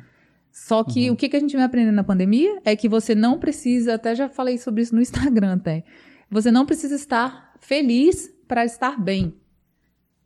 Só 0.50 0.84
que 0.84 1.08
Uhum. 1.08 1.14
o 1.14 1.16
que, 1.16 1.28
que 1.28 1.36
a 1.36 1.40
gente 1.40 1.54
vem 1.56 1.64
aprendendo 1.64 1.94
na 1.94 2.04
pandemia 2.04 2.60
é 2.64 2.76
que 2.76 2.88
você 2.88 3.14
não 3.14 3.38
precisa, 3.38 3.94
até 3.94 4.14
já 4.14 4.28
falei 4.28 4.58
sobre 4.58 4.82
isso 4.82 4.94
no 4.94 5.00
Instagram 5.02 5.54
até, 5.54 5.84
você 6.30 6.50
não 6.50 6.66
precisa 6.66 6.94
estar 6.94 7.54
feliz 7.60 8.30
para 8.46 8.64
estar 8.64 9.00
bem. 9.00 9.34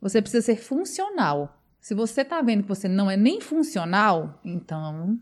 Você 0.01 0.21
precisa 0.21 0.45
ser 0.45 0.55
funcional. 0.57 1.61
Se 1.79 1.93
você 1.93 2.23
tá 2.25 2.41
vendo 2.41 2.63
que 2.63 2.69
você 2.69 2.87
não 2.87 3.09
é 3.09 3.15
nem 3.17 3.39
funcional, 3.41 4.39
então 4.43 5.17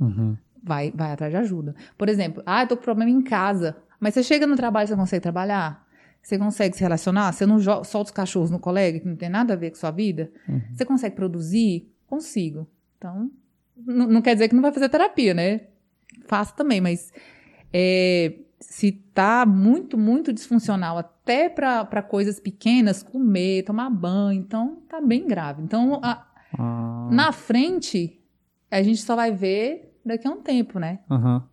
Uhum. 0.00 0.36
vai, 0.62 0.90
vai 0.94 1.12
atrás 1.12 1.30
de 1.32 1.36
ajuda. 1.38 1.74
Por 1.98 2.08
exemplo, 2.08 2.42
ah, 2.46 2.62
eu 2.62 2.68
tô 2.68 2.76
com 2.76 2.82
problema 2.82 3.10
em 3.10 3.22
casa. 3.22 3.76
Mas 3.98 4.14
você 4.14 4.22
chega 4.22 4.46
no 4.46 4.56
trabalho, 4.56 4.88
você 4.88 4.96
consegue 4.96 5.22
trabalhar? 5.22 5.86
Você 6.22 6.38
consegue 6.38 6.76
se 6.76 6.82
relacionar? 6.82 7.32
Você 7.32 7.46
não 7.46 7.58
solta 7.60 8.08
os 8.08 8.10
cachorros 8.10 8.50
no 8.50 8.58
colega, 8.58 9.00
que 9.00 9.08
não 9.08 9.16
tem 9.16 9.28
nada 9.28 9.54
a 9.54 9.56
ver 9.56 9.70
com 9.70 9.76
sua 9.76 9.90
vida? 9.90 10.30
Uhum. 10.48 10.60
Você 10.72 10.84
consegue 10.84 11.16
produzir? 11.16 11.90
Consigo. 12.06 12.68
Então, 12.98 13.30
não 13.76 14.20
quer 14.20 14.34
dizer 14.34 14.48
que 14.48 14.54
não 14.54 14.62
vai 14.62 14.72
fazer 14.72 14.88
terapia, 14.88 15.32
né? 15.32 15.62
Faço 16.26 16.54
também, 16.54 16.80
mas 16.80 17.12
é, 17.72 18.34
se 18.58 18.92
tá 18.92 19.46
muito, 19.46 19.96
muito 19.96 20.32
disfuncional, 20.32 20.98
até 20.98 21.48
para 21.48 22.02
coisas 22.02 22.38
pequenas, 22.38 23.02
comer, 23.02 23.62
tomar 23.64 23.88
banho, 23.90 24.38
então 24.40 24.82
tá 24.88 25.00
bem 25.00 25.26
grave. 25.26 25.62
Então, 25.62 26.00
a- 26.02 26.26
Ah, 26.58 27.08
na 27.12 27.30
frente, 27.32 28.20
a 28.70 28.82
gente 28.82 29.00
só 29.02 29.14
vai 29.16 29.30
ver 29.30 29.96
daqui 30.04 30.26
a 30.26 30.30
um 30.32 30.42
tempo, 30.42 30.78
né? 30.80 30.98
aham. 31.08 31.48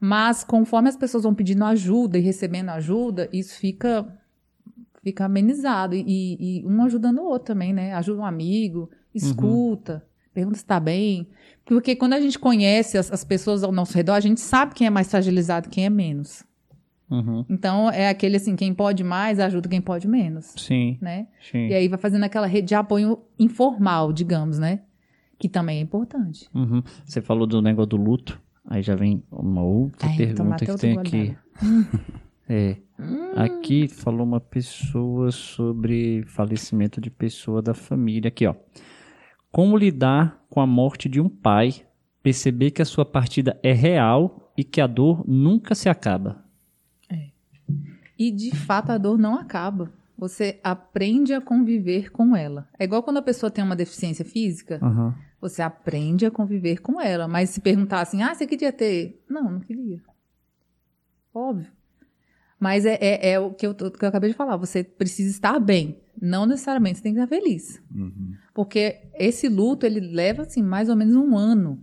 Mas 0.00 0.44
conforme 0.44 0.88
as 0.88 0.96
pessoas 0.96 1.22
vão 1.22 1.34
pedindo 1.34 1.64
ajuda 1.64 2.18
e 2.18 2.20
recebendo 2.20 2.70
ajuda, 2.70 3.28
isso 3.32 3.58
fica 3.58 4.06
fica 5.02 5.26
amenizado. 5.26 5.94
E, 5.94 6.02
e 6.60 6.66
um 6.66 6.82
ajudando 6.82 7.18
o 7.18 7.24
outro 7.24 7.48
também, 7.54 7.72
né? 7.72 7.92
Ajuda 7.94 8.22
um 8.22 8.24
amigo, 8.24 8.90
escuta, 9.14 10.04
pergunta 10.32 10.58
se 10.58 10.64
tá 10.64 10.80
bem. 10.80 11.28
Porque 11.64 11.94
quando 11.94 12.14
a 12.14 12.20
gente 12.20 12.38
conhece 12.38 12.98
as, 12.98 13.12
as 13.12 13.22
pessoas 13.24 13.62
ao 13.62 13.70
nosso 13.70 13.94
redor, 13.94 14.14
a 14.14 14.20
gente 14.20 14.40
sabe 14.40 14.74
quem 14.74 14.86
é 14.86 14.90
mais 14.90 15.10
fragilizado 15.10 15.68
e 15.68 15.70
quem 15.70 15.84
é 15.84 15.90
menos. 15.90 16.42
Uhum. 17.10 17.44
Então, 17.48 17.90
é 17.90 18.08
aquele 18.08 18.36
assim, 18.36 18.56
quem 18.56 18.74
pode 18.74 19.04
mais 19.04 19.38
ajuda 19.38 19.68
quem 19.68 19.80
pode 19.80 20.08
menos, 20.08 20.54
Sim, 20.56 20.98
né? 21.00 21.28
sim. 21.50 21.68
E 21.68 21.74
aí 21.74 21.86
vai 21.86 21.98
fazendo 21.98 22.24
aquela 22.24 22.46
rede 22.46 22.68
de 22.68 22.74
apoio 22.74 23.20
informal, 23.38 24.12
digamos, 24.12 24.58
né? 24.58 24.80
Que 25.38 25.48
também 25.48 25.78
é 25.78 25.80
importante. 25.80 26.48
Uhum. 26.54 26.82
Você 27.04 27.20
falou 27.20 27.46
do 27.46 27.60
negócio 27.60 27.90
do 27.90 27.96
luto. 27.96 28.40
Aí 28.66 28.82
já 28.82 28.94
vem 28.94 29.22
uma 29.30 29.62
outra 29.62 30.08
Ai, 30.08 30.16
pergunta 30.16 30.64
que 30.64 30.76
tem 30.76 30.98
aqui. 30.98 31.36
É. 32.46 32.76
Aqui 33.36 33.88
falou 33.88 34.26
uma 34.26 34.38
pessoa 34.40 35.30
sobre 35.30 36.22
falecimento 36.26 37.00
de 37.00 37.10
pessoa 37.10 37.62
da 37.62 37.72
família. 37.72 38.28
Aqui, 38.28 38.46
ó. 38.46 38.54
Como 39.50 39.76
lidar 39.76 40.44
com 40.50 40.60
a 40.60 40.66
morte 40.66 41.08
de 41.08 41.20
um 41.20 41.28
pai, 41.28 41.86
perceber 42.22 42.70
que 42.70 42.82
a 42.82 42.84
sua 42.84 43.04
partida 43.04 43.58
é 43.62 43.72
real 43.72 44.52
e 44.56 44.62
que 44.62 44.80
a 44.80 44.86
dor 44.86 45.24
nunca 45.26 45.74
se 45.74 45.88
acaba. 45.88 46.44
E 48.18 48.30
de 48.30 48.54
fato 48.54 48.90
a 48.90 48.98
dor 48.98 49.18
não 49.18 49.34
acaba. 49.36 49.92
Você 50.16 50.60
aprende 50.62 51.34
a 51.34 51.40
conviver 51.40 52.12
com 52.12 52.36
ela. 52.36 52.68
É 52.78 52.84
igual 52.84 53.02
quando 53.02 53.16
a 53.16 53.22
pessoa 53.22 53.50
tem 53.50 53.64
uma 53.64 53.74
deficiência 53.74 54.24
física, 54.24 54.78
Aham. 54.80 55.14
Você 55.48 55.62
aprende 55.62 56.24
a 56.26 56.30
conviver 56.30 56.78
com 56.80 57.00
ela. 57.00 57.28
Mas 57.28 57.50
se 57.50 57.60
perguntar 57.60 58.00
assim, 58.00 58.22
ah, 58.22 58.34
você 58.34 58.46
queria 58.46 58.72
ter? 58.72 59.22
Não, 59.28 59.50
não 59.50 59.60
queria. 59.60 60.00
Óbvio. 61.32 61.70
Mas 62.58 62.86
é, 62.86 62.96
é, 63.00 63.32
é 63.32 63.40
o 63.40 63.52
que 63.52 63.66
eu, 63.66 63.74
que 63.74 64.04
eu 64.04 64.08
acabei 64.08 64.30
de 64.30 64.36
falar. 64.36 64.56
Você 64.56 64.82
precisa 64.82 65.30
estar 65.30 65.58
bem. 65.58 66.00
Não 66.20 66.46
necessariamente 66.46 66.98
você 66.98 67.02
tem 67.02 67.14
que 67.14 67.20
estar 67.20 67.28
feliz. 67.28 67.82
Uhum. 67.94 68.34
Porque 68.54 69.02
esse 69.14 69.48
luto, 69.48 69.84
ele 69.84 70.00
leva, 70.00 70.42
assim, 70.42 70.62
mais 70.62 70.88
ou 70.88 70.96
menos 70.96 71.14
um 71.14 71.36
ano. 71.36 71.82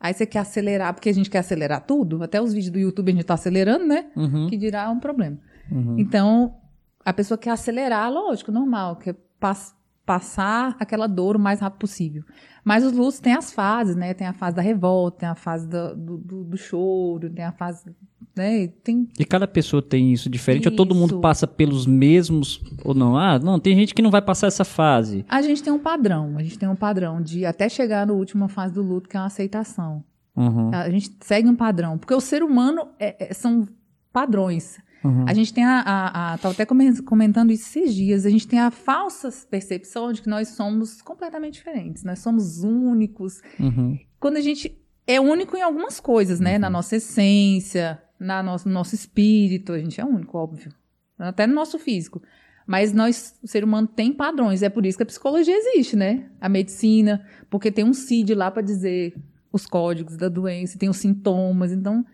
Aí 0.00 0.12
você 0.12 0.26
quer 0.26 0.40
acelerar, 0.40 0.92
porque 0.94 1.08
a 1.08 1.14
gente 1.14 1.30
quer 1.30 1.38
acelerar 1.38 1.86
tudo. 1.86 2.22
Até 2.22 2.42
os 2.42 2.52
vídeos 2.52 2.72
do 2.72 2.78
YouTube 2.78 3.10
a 3.10 3.14
gente 3.14 3.24
tá 3.24 3.34
acelerando, 3.34 3.86
né? 3.86 4.10
Uhum. 4.16 4.48
Que 4.48 4.56
dirá 4.56 4.90
um 4.90 4.98
problema. 4.98 5.38
Uhum. 5.70 5.96
Então, 5.98 6.56
a 7.04 7.12
pessoa 7.12 7.38
quer 7.38 7.50
acelerar, 7.50 8.10
lógico, 8.10 8.50
normal, 8.50 8.96
quer 8.96 9.14
pas- 9.38 9.76
passar 10.04 10.76
aquela 10.80 11.06
dor 11.06 11.36
o 11.36 11.38
mais 11.38 11.60
rápido 11.60 11.80
possível. 11.80 12.22
Mas 12.64 12.84
os 12.84 12.92
lutos 12.92 13.18
têm 13.20 13.34
as 13.34 13.52
fases, 13.52 13.96
né? 13.96 14.14
Tem 14.14 14.26
a 14.26 14.32
fase 14.32 14.56
da 14.56 14.62
revolta, 14.62 15.18
tem 15.20 15.28
a 15.28 15.34
fase 15.34 15.66
do, 15.68 15.96
do, 15.96 16.44
do- 16.44 16.56
choro, 16.56 17.28
tem 17.30 17.44
a 17.44 17.52
fase. 17.52 17.90
Né? 18.36 18.68
Tem 18.84 19.08
E 19.18 19.24
cada 19.24 19.46
pessoa 19.46 19.82
tem 19.82 20.12
isso 20.12 20.30
diferente, 20.30 20.68
ou 20.68 20.74
todo 20.74 20.94
mundo 20.94 21.12
Isso. 21.14 21.20
passa 21.20 21.46
pelos 21.46 21.86
mesmos, 21.86 22.62
ou 22.84 22.94
não? 22.94 23.16
Ah, 23.16 23.38
não, 23.38 23.58
tem 23.60 23.76
gente 23.76 23.94
que 23.94 24.00
não 24.00 24.10
vai 24.10 24.22
passar 24.22 24.46
essa 24.46 24.64
fase. 24.64 25.24
A 25.28 25.42
gente 25.42 25.62
tem 25.62 25.72
um 25.72 25.78
padrão, 25.78 26.36
a 26.38 26.42
gente 26.42 26.58
tem 26.58 26.68
um 26.68 26.76
padrão 26.76 27.20
de 27.20 27.44
até 27.44 27.68
chegar 27.68 28.06
na 28.06 28.12
última 28.12 28.48
fase 28.48 28.72
do 28.74 28.82
luto, 28.82 29.08
que 29.08 29.16
é 29.16 29.20
a 29.20 29.24
aceitação. 29.26 30.02
Uhum. 30.34 30.70
A 30.72 30.88
gente 30.88 31.10
segue 31.20 31.46
um 31.48 31.56
padrão, 31.56 31.98
porque 31.98 32.14
o 32.14 32.20
ser 32.20 32.42
humano 32.42 32.88
é- 32.98 33.28
é- 33.30 33.34
são 33.34 33.66
padrões. 34.12 34.78
Uhum. 35.04 35.24
A 35.26 35.34
gente 35.34 35.52
tem 35.52 35.64
a, 35.64 35.80
a, 35.80 36.34
a 36.34 36.38
tava 36.38 36.54
até 36.54 36.64
comen- 36.64 37.02
comentando 37.02 37.50
isso 37.50 37.78
esses 37.78 37.94
dias, 37.94 38.24
a 38.24 38.30
gente 38.30 38.46
tem 38.46 38.58
a 38.58 38.70
falsa 38.70 39.30
percepção 39.50 40.12
de 40.12 40.22
que 40.22 40.28
nós 40.28 40.48
somos 40.48 41.02
completamente 41.02 41.54
diferentes, 41.54 42.04
nós 42.04 42.20
somos 42.20 42.62
únicos. 42.62 43.42
Uhum. 43.58 43.98
Quando 44.20 44.36
a 44.36 44.40
gente 44.40 44.78
é 45.06 45.20
único 45.20 45.56
em 45.56 45.62
algumas 45.62 45.98
coisas, 45.98 46.38
né? 46.38 46.58
Na 46.58 46.70
nossa 46.70 46.96
essência, 46.96 48.00
na 48.18 48.42
nosso, 48.42 48.68
no 48.68 48.74
nosso 48.74 48.94
espírito, 48.94 49.72
a 49.72 49.78
gente 49.78 50.00
é 50.00 50.04
único, 50.04 50.38
óbvio. 50.38 50.72
Até 51.18 51.46
no 51.46 51.54
nosso 51.54 51.78
físico. 51.78 52.22
Mas 52.66 52.92
nós, 52.92 53.38
o 53.42 53.48
ser 53.48 53.64
humano 53.64 53.88
tem 53.88 54.12
padrões, 54.12 54.62
é 54.62 54.68
por 54.68 54.86
isso 54.86 54.96
que 54.96 55.02
a 55.02 55.06
psicologia 55.06 55.56
existe, 55.56 55.96
né? 55.96 56.30
A 56.40 56.48
medicina, 56.48 57.26
porque 57.50 57.72
tem 57.72 57.84
um 57.84 57.92
CID 57.92 58.34
lá 58.34 58.50
para 58.50 58.62
dizer 58.62 59.14
os 59.52 59.66
códigos 59.66 60.16
da 60.16 60.28
doença, 60.28 60.78
tem 60.78 60.88
os 60.88 60.96
sintomas, 60.96 61.72
então 61.72 62.04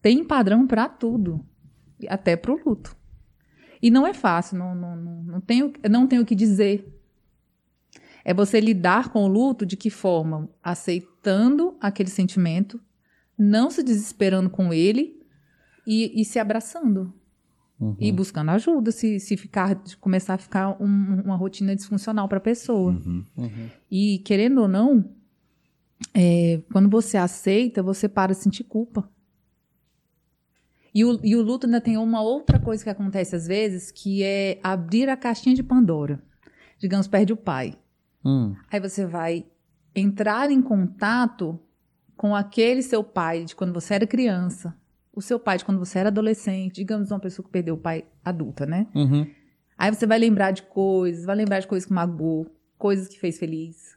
tem 0.00 0.24
padrão 0.24 0.66
para 0.66 0.88
tudo, 0.88 1.44
até 2.08 2.36
para 2.36 2.52
o 2.52 2.60
luto. 2.64 2.96
E 3.82 3.90
não 3.90 4.06
é 4.06 4.12
fácil, 4.12 4.58
não, 4.58 4.74
não, 4.74 4.96
não, 4.96 5.22
não, 5.22 5.40
tenho, 5.40 5.72
não 5.90 6.06
tenho 6.06 6.22
o 6.22 6.26
que 6.26 6.34
dizer. 6.34 6.86
É 8.24 8.34
você 8.34 8.60
lidar 8.60 9.08
com 9.08 9.24
o 9.24 9.28
luto 9.28 9.64
de 9.64 9.76
que 9.76 9.88
forma? 9.88 10.48
Aceitando 10.62 11.76
aquele 11.80 12.10
sentimento, 12.10 12.78
não 13.38 13.70
se 13.70 13.82
desesperando 13.82 14.50
com 14.50 14.72
ele 14.72 15.18
e, 15.86 16.20
e 16.20 16.24
se 16.24 16.38
abraçando. 16.38 17.12
Uhum. 17.80 17.96
E 17.98 18.12
buscando 18.12 18.50
ajuda 18.50 18.92
se, 18.92 19.18
se 19.18 19.38
ficar, 19.38 19.82
começar 19.98 20.34
a 20.34 20.38
ficar 20.38 20.76
um- 20.82 21.22
uma 21.24 21.34
rotina 21.36 21.74
disfuncional 21.74 22.28
para 22.28 22.36
a 22.36 22.42
pessoa. 22.42 22.92
Uhum. 22.92 23.24
Uhum. 23.38 23.68
E 23.90 24.18
querendo 24.18 24.60
ou 24.60 24.68
não, 24.68 25.10
é, 26.12 26.60
quando 26.70 26.90
você 26.90 27.16
aceita, 27.16 27.82
você 27.82 28.06
para 28.06 28.34
de 28.34 28.38
sentir 28.40 28.64
culpa. 28.64 29.08
E 30.94 31.04
o, 31.04 31.20
e 31.22 31.36
o 31.36 31.42
luto 31.42 31.66
ainda 31.66 31.80
tem 31.80 31.96
uma 31.96 32.20
outra 32.20 32.58
coisa 32.58 32.82
que 32.82 32.90
acontece 32.90 33.36
às 33.36 33.46
vezes, 33.46 33.90
que 33.90 34.22
é 34.22 34.58
abrir 34.62 35.08
a 35.08 35.16
caixinha 35.16 35.54
de 35.54 35.62
Pandora. 35.62 36.20
Digamos, 36.78 37.06
perde 37.06 37.32
o 37.32 37.36
pai. 37.36 37.74
Hum. 38.24 38.54
Aí 38.70 38.80
você 38.80 39.06
vai 39.06 39.46
entrar 39.94 40.50
em 40.50 40.60
contato 40.60 41.58
com 42.16 42.34
aquele 42.34 42.82
seu 42.82 43.02
pai 43.02 43.44
de 43.44 43.56
quando 43.56 43.72
você 43.72 43.94
era 43.94 44.06
criança, 44.06 44.76
o 45.12 45.22
seu 45.22 45.38
pai 45.38 45.58
de 45.58 45.64
quando 45.64 45.78
você 45.78 45.98
era 45.98 46.08
adolescente, 46.08 46.76
digamos 46.76 47.10
uma 47.10 47.18
pessoa 47.18 47.44
que 47.44 47.52
perdeu 47.52 47.74
o 47.74 47.78
pai 47.78 48.04
adulta, 48.24 48.66
né? 48.66 48.86
Uhum. 48.94 49.26
Aí 49.76 49.92
você 49.92 50.06
vai 50.06 50.18
lembrar 50.18 50.50
de 50.50 50.62
coisas, 50.62 51.24
vai 51.24 51.36
lembrar 51.36 51.60
de 51.60 51.66
coisas 51.66 51.86
que 51.86 51.92
magoou, 51.92 52.46
coisas 52.76 53.08
que 53.08 53.18
fez 53.18 53.38
feliz. 53.38 53.96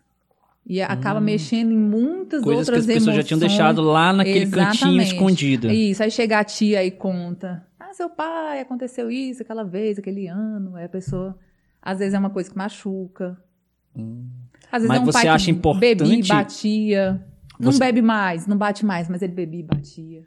E 0.65 0.81
acaba 0.81 1.19
mexendo 1.19 1.71
em 1.71 1.77
muitas 1.77 2.41
Hum. 2.41 2.43
Coisas 2.45 2.65
que 2.65 2.71
outras 2.71 2.79
as 2.79 2.85
pessoas 2.85 3.03
emoções. 3.07 3.15
já 3.17 3.23
tinham 3.23 3.39
deixado 3.39 3.81
lá 3.81 4.13
naquele 4.13 4.45
cantinho 4.49 4.69
Exatamente. 4.71 5.13
escondido. 5.13 5.69
Isso, 5.71 6.01
aí 6.01 6.09
chega 6.09 6.39
a 6.39 6.43
tia 6.43 6.83
e 6.85 6.89
conta. 6.91 7.65
Ah, 7.79 7.93
seu 7.93 8.09
pai, 8.09 8.61
aconteceu 8.61 9.11
isso 9.11 9.41
aquela 9.41 9.63
vez, 9.63 9.99
aquele 9.99 10.27
ano. 10.27 10.75
Aí 10.77 10.85
a 10.85 10.89
pessoa, 10.89 11.37
às 11.81 11.99
vezes 11.99 12.13
é 12.13 12.19
uma 12.19 12.29
coisa 12.29 12.49
que 12.49 12.57
machuca. 12.57 13.37
Às 14.71 14.81
vezes 14.81 14.87
Mas 14.87 14.97
é 14.97 15.01
um 15.01 15.05
você 15.05 15.11
pai 15.19 15.27
acha 15.27 15.45
que 15.45 15.51
importante- 15.51 15.95
bebia 15.95 16.19
e 16.19 16.27
batia. 16.27 17.25
Não 17.59 17.71
Você- 17.71 17.79
bebe 17.79 18.01
mais, 18.01 18.47
não 18.47 18.57
bate 18.57 18.85
mais, 18.85 19.07
mas 19.09 19.21
ele 19.21 19.33
bebia 19.33 19.59
e 19.59 19.63
batia. 19.63 20.23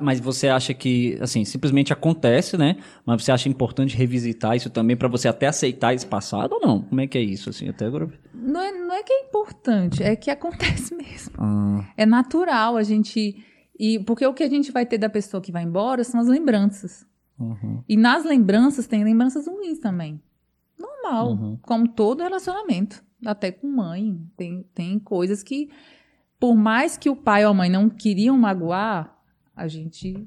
Mas 0.00 0.18
você 0.18 0.48
acha 0.48 0.74
que, 0.74 1.16
assim, 1.20 1.44
simplesmente 1.44 1.92
acontece, 1.92 2.56
né? 2.56 2.76
Mas 3.06 3.22
você 3.22 3.30
acha 3.30 3.48
importante 3.48 3.96
revisitar 3.96 4.56
isso 4.56 4.70
também 4.70 4.96
pra 4.96 5.06
você 5.08 5.28
até 5.28 5.46
aceitar 5.46 5.94
esse 5.94 6.06
passado 6.06 6.54
ou 6.54 6.60
não? 6.60 6.82
Como 6.82 7.00
é 7.00 7.06
que 7.06 7.16
é 7.16 7.22
isso, 7.22 7.50
assim? 7.50 7.68
Até 7.68 7.86
agora... 7.86 8.08
Não 8.34 8.60
é, 8.60 8.72
não 8.72 8.92
é 8.94 9.02
que 9.02 9.12
é 9.12 9.20
importante, 9.26 10.02
é 10.02 10.16
que 10.16 10.30
acontece 10.30 10.94
mesmo. 10.96 11.32
Ah, 11.38 11.84
É 11.96 12.04
natural 12.06 12.76
a 12.76 12.82
gente. 12.82 13.36
E, 13.78 13.98
porque 14.00 14.26
o 14.26 14.34
que 14.34 14.42
a 14.42 14.48
gente 14.48 14.72
vai 14.72 14.84
ter 14.84 14.98
da 14.98 15.08
pessoa 15.08 15.40
que 15.40 15.52
vai 15.52 15.62
embora 15.62 16.02
são 16.02 16.18
as 16.20 16.26
lembranças. 16.26 17.06
uhum. 17.38 17.82
E 17.88 17.96
nas 17.96 18.24
lembranças 18.24 18.86
tem 18.88 19.04
lembranças 19.04 19.46
ruins 19.46 19.78
também. 19.78 20.20
Normal, 20.78 21.30
Uhum. 21.32 21.58
como 21.62 21.86
todo 21.88 22.22
relacionamento. 22.22 23.02
Até 23.24 23.50
com 23.52 23.68
mãe. 23.68 24.20
Tem, 24.36 24.64
tem 24.74 24.98
coisas 24.98 25.42
que, 25.42 25.68
por 26.40 26.56
mais 26.56 26.96
que 26.96 27.08
o 27.10 27.16
pai 27.16 27.44
ou 27.44 27.50
a 27.50 27.54
mãe 27.54 27.68
não 27.70 27.88
queriam 27.88 28.36
magoar, 28.36 29.16
a 29.58 29.68
gente 29.68 30.26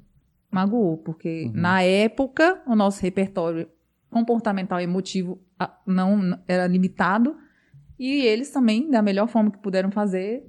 magoou. 0.51 0.97
Porque 0.97 1.45
Uhum. 1.45 1.53
na 1.61 1.81
época, 1.81 2.61
o 2.67 2.75
nosso 2.75 3.01
repertório 3.01 3.67
comportamental 4.09 4.79
e 4.79 4.83
emotivo 4.83 5.39
ah, 5.59 5.77
não 5.85 6.17
não- 6.17 6.39
era 6.47 6.67
limitado. 6.67 7.35
E 7.97 8.21
eles 8.25 8.49
também, 8.51 8.89
da 8.89 9.01
melhor 9.01 9.27
forma 9.27 9.51
que 9.51 9.59
puderam 9.59 9.91
fazer, 9.91 10.43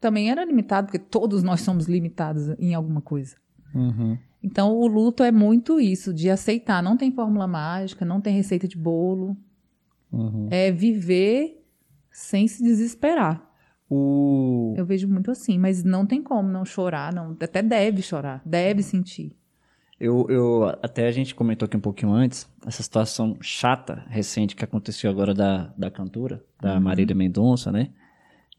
também 0.00 0.30
era 0.30 0.44
limitado, 0.44 0.86
porque 0.88 0.98
todos 0.98 1.42
nós 1.42 1.60
somos 1.60 1.86
limitados 1.86 2.48
em 2.58 2.74
alguma 2.74 3.00
coisa. 3.00 3.36
Uhum. 3.74 4.18
Então, 4.42 4.72
o 4.74 4.86
luto 4.86 5.22
é 5.22 5.32
muito 5.32 5.80
isso, 5.80 6.12
de 6.12 6.28
aceitar. 6.30 6.82
Não 6.82 6.96
tem 6.96 7.10
fórmula 7.12 7.46
mágica, 7.46 8.04
não 8.04 8.20
tem 8.20 8.34
receita 8.34 8.68
de 8.68 8.76
bolo. 8.76 9.36
Uhum. 10.12 10.48
É 10.50 10.70
viver 10.70 11.64
sem 12.10 12.46
se 12.46 12.62
desesperar. 12.62 13.45
O... 13.88 14.74
Eu 14.76 14.84
vejo 14.84 15.08
muito 15.08 15.30
assim, 15.30 15.58
mas 15.58 15.84
não 15.84 16.04
tem 16.04 16.22
como 16.22 16.48
não 16.48 16.64
chorar, 16.64 17.12
não. 17.12 17.36
Até 17.40 17.62
deve 17.62 18.02
chorar, 18.02 18.42
deve 18.44 18.82
sentir. 18.82 19.32
Eu, 19.98 20.26
eu, 20.28 20.64
até 20.82 21.06
a 21.06 21.10
gente 21.10 21.34
comentou 21.34 21.64
aqui 21.64 21.76
um 21.76 21.80
pouquinho 21.80 22.12
antes, 22.12 22.46
essa 22.66 22.82
situação 22.82 23.36
chata, 23.40 24.04
recente, 24.08 24.54
que 24.54 24.64
aconteceu 24.64 25.10
agora 25.10 25.32
da, 25.32 25.72
da 25.76 25.90
cantora, 25.90 26.44
da 26.60 26.78
Marília 26.78 27.14
Mendonça, 27.14 27.72
né? 27.72 27.88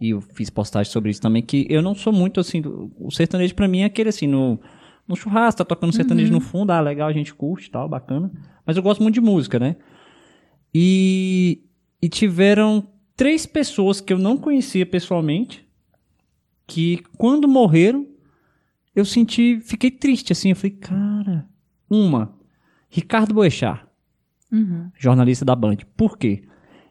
E 0.01 0.11
eu 0.11 0.21
fiz 0.21 0.49
postagem 0.49 0.91
sobre 0.91 1.11
isso 1.11 1.21
também, 1.21 1.43
que 1.43 1.67
eu 1.69 1.81
não 1.81 1.93
sou 1.93 2.11
muito 2.11 2.39
assim, 2.39 2.63
o 2.65 3.11
sertanejo 3.11 3.53
pra 3.53 3.67
mim 3.67 3.81
é 3.81 3.85
aquele 3.85 4.09
assim, 4.09 4.25
no, 4.25 4.59
no 5.07 5.15
churrasco, 5.15 5.59
tá 5.59 5.65
tocando 5.65 5.93
sertanejo 5.93 6.31
no 6.31 6.39
fundo, 6.39 6.71
ah, 6.71 6.81
legal, 6.81 7.07
a 7.07 7.13
gente 7.13 7.33
curte 7.33 7.67
e 7.67 7.71
tal, 7.71 7.87
bacana. 7.87 8.31
Mas 8.65 8.75
eu 8.75 8.81
gosto 8.81 9.03
muito 9.03 9.15
de 9.15 9.21
música, 9.21 9.59
né? 9.59 9.75
E, 10.73 11.63
e 12.01 12.09
tiveram 12.09 12.87
três 13.17 13.45
pessoas 13.45 13.99
que 13.99 14.13
eu 14.13 14.17
não 14.17 14.37
conhecia 14.37 14.85
pessoalmente, 14.85 15.67
que 16.65 17.01
quando 17.17 17.47
morreram, 17.47 18.05
eu 18.95 19.03
senti, 19.03 19.59
fiquei 19.61 19.91
triste 19.91 20.31
assim, 20.31 20.49
eu 20.51 20.55
falei, 20.55 20.71
cara, 20.71 21.45
uma, 21.89 22.33
Ricardo 22.89 23.33
Boechat, 23.33 23.81
Uhum. 24.51 24.89
jornalista 24.97 25.43
da 25.43 25.53
Band. 25.55 25.77
Por 25.97 26.17
quê? 26.17 26.43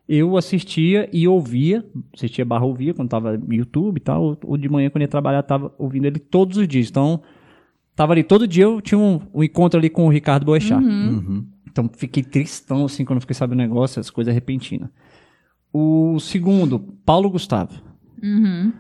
Eu 0.09 0.37
assistia 0.37 1.09
e 1.13 1.27
ouvia, 1.27 1.85
assistia 2.15 2.45
barra 2.45 2.65
ouvia 2.67 2.93
quando 2.93 3.09
tava 3.09 3.37
no 3.37 3.53
YouTube 3.55 3.97
e 3.97 4.01
tal, 4.01 4.23
ou- 4.23 4.39
ou 4.45 4.57
de 4.59 4.69
manhã 4.69 4.91
quando 4.91 5.03
ia 5.03 5.09
trabalhar 5.09 5.43
tava 5.43 5.75
ouvindo 5.79 6.05
ele 6.05 6.19
todos 6.19 6.59
os 6.59 6.69
dias. 6.69 6.89
Então, 6.91 7.23
tava 7.95 8.13
ali 8.13 8.23
todo 8.23 8.47
dia 8.47 8.65
eu 8.65 8.81
tinha 8.81 8.99
um, 8.99 9.21
um 9.35 9.43
encontro 9.43 9.79
ali 9.81 9.89
com 9.91 10.07
o 10.07 10.11
Ricardo 10.11 10.45
Boechat. 10.47 10.85
Uhum. 10.85 11.47
Então 11.67 11.91
fiquei 11.97 12.23
tristão 12.23 12.85
assim 12.85 13.05
quando 13.05 13.21
fiquei 13.21 13.35
sabendo 13.35 13.59
o 13.59 13.63
negócio, 13.63 13.99
as 14.01 14.11
coisas 14.11 14.33
repentinas. 14.33 14.89
O 15.73 16.19
segundo, 16.21 16.79
Paulo 17.05 17.29
Gustavo. 17.31 17.81
Uhum. 18.23 18.73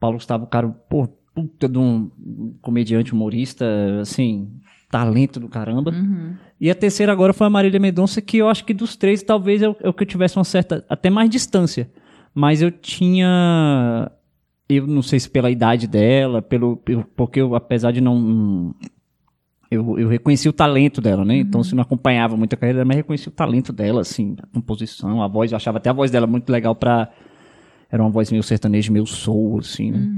Paulo 0.00 0.16
Gustavo, 0.16 0.46
cara, 0.46 0.68
pô, 0.68 1.06
puta 1.34 1.68
de 1.68 1.78
um 1.78 2.10
comediante 2.60 3.12
humorista, 3.12 3.64
assim, 4.00 4.50
talento 4.90 5.38
do 5.40 5.48
caramba. 5.48 5.90
Uhum. 5.90 6.34
E 6.60 6.70
a 6.70 6.74
terceira 6.74 7.12
agora 7.12 7.32
foi 7.32 7.46
a 7.46 7.50
Marília 7.50 7.80
Mendonça, 7.80 8.20
que 8.20 8.38
eu 8.38 8.48
acho 8.48 8.64
que 8.64 8.74
dos 8.74 8.96
três 8.96 9.22
talvez 9.22 9.62
eu, 9.62 9.76
eu 9.80 9.92
que 9.92 10.02
eu 10.02 10.06
tivesse 10.06 10.36
uma 10.36 10.44
certa, 10.44 10.84
até 10.88 11.10
mais 11.10 11.28
distância. 11.30 11.90
Mas 12.34 12.60
eu 12.62 12.70
tinha, 12.70 14.10
eu 14.68 14.86
não 14.86 15.02
sei 15.02 15.20
se 15.20 15.30
pela 15.30 15.50
idade 15.50 15.86
dela, 15.86 16.42
pelo, 16.42 16.76
pelo- 16.78 17.04
porque 17.16 17.40
eu, 17.40 17.54
apesar 17.54 17.92
de 17.92 18.00
não, 18.00 18.74
eu, 19.74 19.98
eu 19.98 20.08
reconheci 20.08 20.48
o 20.48 20.52
talento 20.52 21.00
dela, 21.00 21.24
né? 21.24 21.36
Então, 21.36 21.62
se 21.62 21.74
não 21.74 21.82
acompanhava 21.82 22.36
muito 22.36 22.52
a 22.54 22.56
carreira 22.56 22.78
dela, 22.78 22.86
mas 22.88 22.96
reconheci 22.96 23.28
o 23.28 23.32
talento 23.32 23.72
dela, 23.72 24.00
assim, 24.00 24.36
a 24.42 24.46
composição, 24.54 25.22
a 25.22 25.28
voz, 25.28 25.52
eu 25.52 25.56
achava 25.56 25.78
até 25.78 25.90
a 25.90 25.92
voz 25.92 26.10
dela 26.10 26.26
muito 26.26 26.50
legal 26.50 26.74
pra, 26.74 27.08
era 27.90 28.02
uma 28.02 28.10
voz 28.10 28.30
meio 28.30 28.42
sertaneja, 28.42 28.90
meio 28.92 29.06
soul, 29.06 29.58
assim, 29.60 29.90
né? 29.90 30.08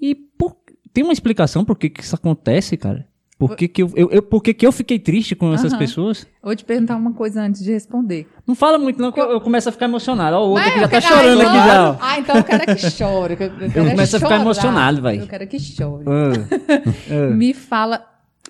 E 0.00 0.14
por- 0.14 0.56
tem 0.92 1.04
uma 1.04 1.12
explicação 1.12 1.64
por 1.64 1.76
que, 1.78 1.88
que 1.90 2.02
isso 2.02 2.14
acontece, 2.14 2.76
cara? 2.76 3.06
Por 3.38 3.54
que, 3.54 3.68
que 3.68 3.80
eu, 3.84 3.90
eu, 3.94 4.10
eu- 4.10 4.22
por 4.22 4.42
que, 4.42 4.52
que 4.52 4.66
eu 4.66 4.72
fiquei 4.72 4.98
triste 4.98 5.36
com 5.36 5.54
essas 5.54 5.72
Aham. 5.72 5.78
pessoas? 5.78 6.26
Vou 6.42 6.56
te 6.56 6.64
perguntar 6.64 6.96
uma 6.96 7.12
coisa 7.12 7.40
antes 7.40 7.62
de 7.62 7.70
responder. 7.70 8.26
Não 8.44 8.52
fala 8.56 8.78
muito, 8.78 9.00
não, 9.00 9.12
que 9.12 9.20
eu, 9.20 9.30
eu 9.30 9.40
começo 9.40 9.68
a 9.68 9.72
ficar 9.72 9.84
emocionado. 9.84 10.36
Ó, 10.36 10.44
o 10.44 10.50
outro 10.50 10.68
aqui 10.68 10.80
já 10.80 10.88
tá 10.88 11.00
chorando 11.00 11.40
aqui 11.42 11.54
já. 11.56 11.98
Ah, 12.00 12.18
então 12.18 12.36
eu 12.36 12.42
quero 12.42 12.62
é 12.64 12.66
que 12.74 12.90
chore. 12.90 13.36
que 13.36 13.44
Eu, 13.44 13.52
eu 13.76 13.86
é 13.86 13.90
começo 13.92 14.16
a 14.16 14.18
ficar 14.18 14.40
emocionado, 14.40 15.00
vai. 15.02 15.20
Eu 15.20 15.26
quero 15.28 15.46
que 15.46 15.60
chore. 15.60 16.04
Ah, 16.08 17.30
Me 17.32 17.54
fala 17.54 18.04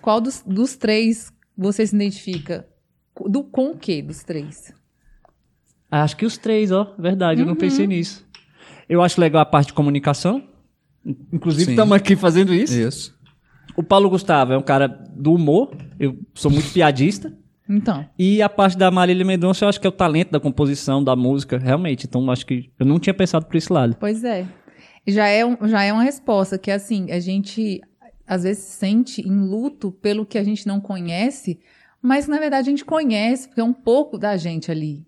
qual 0.08 0.22
dos, 0.22 0.42
dos 0.46 0.74
três 0.74 1.30
você 1.54 1.86
se 1.86 1.94
identifica. 1.94 2.66
Do, 3.28 3.44
com 3.44 3.72
o 3.72 3.76
que 3.76 4.00
dos 4.00 4.24
três? 4.24 4.72
ah. 5.90 6.02
Acho 6.02 6.16
que 6.16 6.24
os 6.24 6.38
três, 6.38 6.72
ó. 6.72 6.94
Verdade, 6.98 7.40
eu 7.40 7.44
Uhum. 7.46 7.50
não 7.52 7.58
pensei 7.60 7.86
nisso. 7.86 8.26
Eu 8.88 9.02
acho 9.02 9.20
legal 9.20 9.42
a 9.42 9.44
parte 9.44 9.66
de 9.66 9.72
comunicação. 9.74 10.42
Inclusive, 11.30 11.72
estamos 11.72 11.94
aqui 11.94 12.16
fazendo 12.16 12.54
isso. 12.54 12.72
Isso. 12.72 13.18
O 13.76 13.82
Paulo 13.82 14.08
Gustavo 14.08 14.54
é 14.54 14.56
um 14.56 14.62
cara 14.62 14.88
do 14.88 15.34
humor. 15.34 15.76
Eu 16.00 16.18
sou 16.34 16.50
muito 16.50 16.72
piadista. 16.72 17.36
Então. 17.68 18.08
E 18.18 18.40
a 18.40 18.48
parte 18.48 18.78
da 18.78 18.90
Marília 18.90 19.26
Mendonça, 19.26 19.66
eu 19.66 19.68
acho 19.68 19.78
que 19.78 19.86
é 19.86 19.90
o 19.90 19.92
talento 19.92 20.30
da 20.30 20.40
composição, 20.40 21.04
da 21.04 21.14
música, 21.14 21.58
realmente. 21.58 22.06
Então, 22.06 22.30
acho 22.30 22.46
que 22.46 22.70
eu 22.78 22.86
não 22.86 22.98
tinha 22.98 23.12
pensado 23.12 23.44
por 23.44 23.56
esse 23.56 23.70
lado. 23.70 23.94
Pois 24.00 24.24
é. 24.24 24.46
Já 25.06 25.26
é, 25.26 25.44
um- 25.44 25.68
já 25.68 25.82
é 25.82 25.92
uma 25.92 26.02
resposta 26.02 26.56
que, 26.58 26.70
assim, 26.70 27.10
a 27.10 27.20
gente 27.20 27.82
às 28.28 28.42
vezes 28.44 28.62
se 28.64 28.76
sente 28.78 29.20
em 29.26 29.40
luto 29.40 29.90
pelo 29.90 30.26
que 30.26 30.36
a 30.38 30.44
gente 30.44 30.66
não 30.66 30.80
conhece, 30.80 31.58
mas 32.02 32.28
na 32.28 32.38
verdade 32.38 32.68
a 32.68 32.70
gente 32.70 32.84
conhece, 32.84 33.48
porque 33.48 33.60
é 33.60 33.64
um 33.64 33.72
pouco 33.72 34.18
da 34.18 34.36
gente 34.36 34.70
ali. 34.70 35.04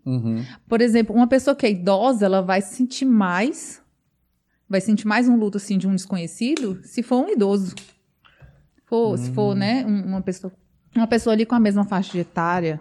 Por 0.68 0.80
exemplo, 0.80 1.14
uma 1.14 1.26
pessoa 1.26 1.54
que 1.54 1.66
é 1.66 1.70
idosa, 1.70 2.24
ela 2.26 2.40
vai 2.40 2.60
sentir 2.62 3.04
mais, 3.04 3.80
vai 4.68 4.80
sentir 4.80 5.06
mais 5.06 5.28
um 5.28 5.36
luto, 5.36 5.58
assim, 5.58 5.78
de 5.78 5.86
um 5.86 5.94
desconhecido, 5.94 6.80
se 6.82 7.02
for 7.02 7.24
um 7.24 7.28
idoso. 7.28 7.74
For- 8.86 9.16
Se 9.18 9.30
for, 9.32 9.54
né, 9.54 9.84
um- 9.86 10.04
uma 10.06 10.20
pessoa, 10.22 10.52
uma 10.96 11.06
pessoa 11.06 11.32
ali 11.34 11.46
com 11.46 11.54
a 11.54 11.60
mesma 11.60 11.84
faixa 11.84 12.18
etária. 12.18 12.80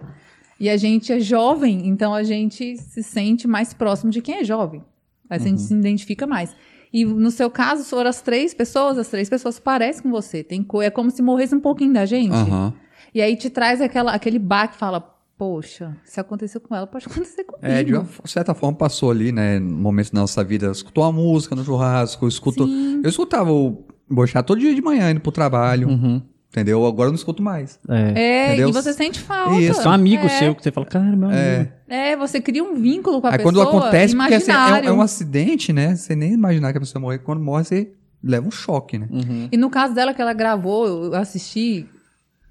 E 0.58 0.68
a 0.68 0.76
gente 0.76 1.12
é 1.12 1.20
jovem, 1.20 1.86
então 1.86 2.12
a 2.12 2.22
gente 2.22 2.76
se 2.76 3.02
sente 3.02 3.46
mais 3.46 3.72
próximo 3.72 4.10
de 4.10 4.20
quem 4.20 4.36
é 4.38 4.44
jovem. 4.44 4.84
A 5.28 5.38
gente 5.38 5.60
se 5.60 5.72
identifica 5.72 6.26
mais. 6.26 6.54
E 6.92 7.04
no 7.04 7.30
seu 7.30 7.48
caso, 7.50 7.84
foram 7.84 8.10
as 8.10 8.20
três 8.20 8.52
pessoas, 8.52 8.98
as 8.98 9.08
três 9.08 9.28
pessoas 9.28 9.58
parecem 9.58 10.02
com 10.02 10.10
você. 10.10 10.42
Tem 10.42 10.62
co- 10.62 10.82
é 10.82 10.90
como 10.90 11.10
se 11.10 11.22
morresse 11.22 11.54
um 11.54 11.60
pouquinho 11.60 11.92
da 11.92 12.04
gente. 12.04 12.32
Aham. 12.32 12.72
E 13.14 13.20
aí 13.22 13.36
te 13.36 13.48
traz 13.50 13.80
aquela, 13.80 14.12
aquele 14.12 14.38
baque 14.38 14.74
e 14.74 14.78
fala, 14.78 15.00
poxa, 15.38 15.96
se 16.04 16.18
aconteceu 16.20 16.60
com 16.60 16.74
ela, 16.74 16.86
pode 16.86 17.06
acontecer 17.06 17.44
comigo. 17.44 17.66
É, 17.66 17.82
de 17.82 17.94
uma 17.94 18.06
certa 18.24 18.54
forma 18.54 18.76
passou 18.76 19.10
ali, 19.10 19.32
né? 19.32 19.58
No 19.58 19.76
momento 19.76 20.12
da 20.12 20.20
nossa 20.20 20.42
vida, 20.44 20.70
escutou 20.70 21.04
a 21.04 21.12
música 21.12 21.54
no 21.56 21.64
churrasco, 21.64 22.24
eu 22.24 22.28
escuto. 22.28 22.66
Sim. 22.66 23.00
Eu 23.02 23.08
escutava 23.10 23.50
o 23.52 23.84
Bochá 24.08 24.42
todo 24.42 24.60
dia 24.60 24.74
de 24.74 24.82
manhã 24.82 25.10
indo 25.12 25.20
pro 25.20 25.30
trabalho. 25.32 25.88
Uhum. 25.88 26.22
Entendeu? 26.50 26.84
Agora 26.84 27.06
eu 27.06 27.12
não 27.12 27.16
escuto 27.16 27.40
mais. 27.42 27.78
É. 27.88 28.54
É, 28.56 28.58
e 28.58 28.72
você 28.72 28.92
sente 28.92 29.20
falta. 29.20 29.54
Isso, 29.60 29.80
São 29.82 29.92
amigos 29.92 30.26
é. 30.32 30.38
seu 30.40 30.54
que 30.54 30.62
você 30.64 30.72
fala, 30.72 30.84
cara, 30.84 31.04
meu 31.16 31.28
amigo. 31.30 31.70
É, 31.88 32.16
você 32.16 32.40
cria 32.40 32.64
um 32.64 32.74
vínculo 32.74 33.20
com 33.20 33.28
a 33.28 33.30
Aí 33.30 33.36
pessoa 33.38 33.52
quando 33.66 33.78
acontece, 33.78 34.16
porque 34.16 34.34
assim, 34.34 34.50
é, 34.50 34.56
um- 34.56 34.76
é 34.88 34.92
um 34.92 35.00
acidente, 35.00 35.72
né? 35.72 35.94
Você 35.94 36.16
nem 36.16 36.32
imaginar 36.32 36.72
que 36.72 36.78
a 36.78 36.80
pessoa 36.80 37.00
morrer. 37.00 37.20
Quando 37.20 37.40
morre, 37.40 37.62
você 37.64 37.92
leva 38.22 38.48
um 38.48 38.50
choque, 38.50 38.98
né? 38.98 39.06
Uhum. 39.10 39.48
E 39.52 39.56
no 39.56 39.70
caso 39.70 39.94
dela 39.94 40.12
que 40.12 40.20
ela 40.20 40.32
gravou, 40.32 40.86
eu 41.04 41.14
assisti 41.14 41.86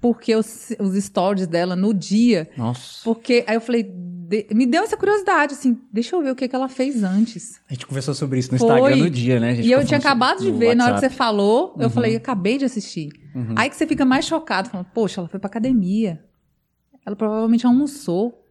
porque 0.00 0.34
os, 0.34 0.70
os 0.78 0.94
stories 1.04 1.46
dela 1.46 1.76
no 1.76 1.92
dia. 1.92 2.48
Nossa. 2.56 3.00
Porque 3.04 3.44
aí 3.46 3.54
eu 3.54 3.60
falei, 3.60 3.82
de- 4.30 4.46
me 4.54 4.64
deu 4.64 4.84
essa 4.84 4.96
curiosidade, 4.96 5.54
assim, 5.54 5.76
deixa 5.92 6.14
eu 6.14 6.22
ver 6.22 6.30
o 6.30 6.36
que, 6.36 6.46
que 6.46 6.54
ela 6.54 6.68
fez 6.68 7.02
antes. 7.02 7.60
A 7.68 7.72
gente 7.74 7.84
conversou 7.86 8.14
sobre 8.14 8.38
isso 8.38 8.52
no 8.52 8.58
Foi. 8.58 8.68
Instagram 8.68 8.96
no 8.96 9.10
dia, 9.10 9.40
né? 9.40 9.60
E 9.60 9.72
eu 9.72 9.84
tinha 9.84 9.98
acabado 9.98 10.40
de 10.40 10.52
ver, 10.52 10.76
na 10.76 10.84
hora 10.84 10.94
que 10.94 11.00
você 11.00 11.06
WhatsApp. 11.06 11.16
falou, 11.16 11.74
eu 11.76 11.84
Uhum. 11.84 11.90
falei, 11.90 12.14
acabei 12.16 12.56
de 12.56 12.64
assistir. 12.64 13.10
Uhum. 13.34 13.54
Aí 13.56 13.68
que 13.68 13.74
você 13.76 13.86
fica 13.86 14.04
mais 14.04 14.24
chocado, 14.24 14.68
falando, 14.70 14.86
poxa, 14.94 15.20
ela 15.20 15.28
foi 15.28 15.40
pra 15.40 15.48
academia. 15.48 16.24
Ela 17.04 17.16
provavelmente 17.16 17.66
almoçou. 17.66 18.46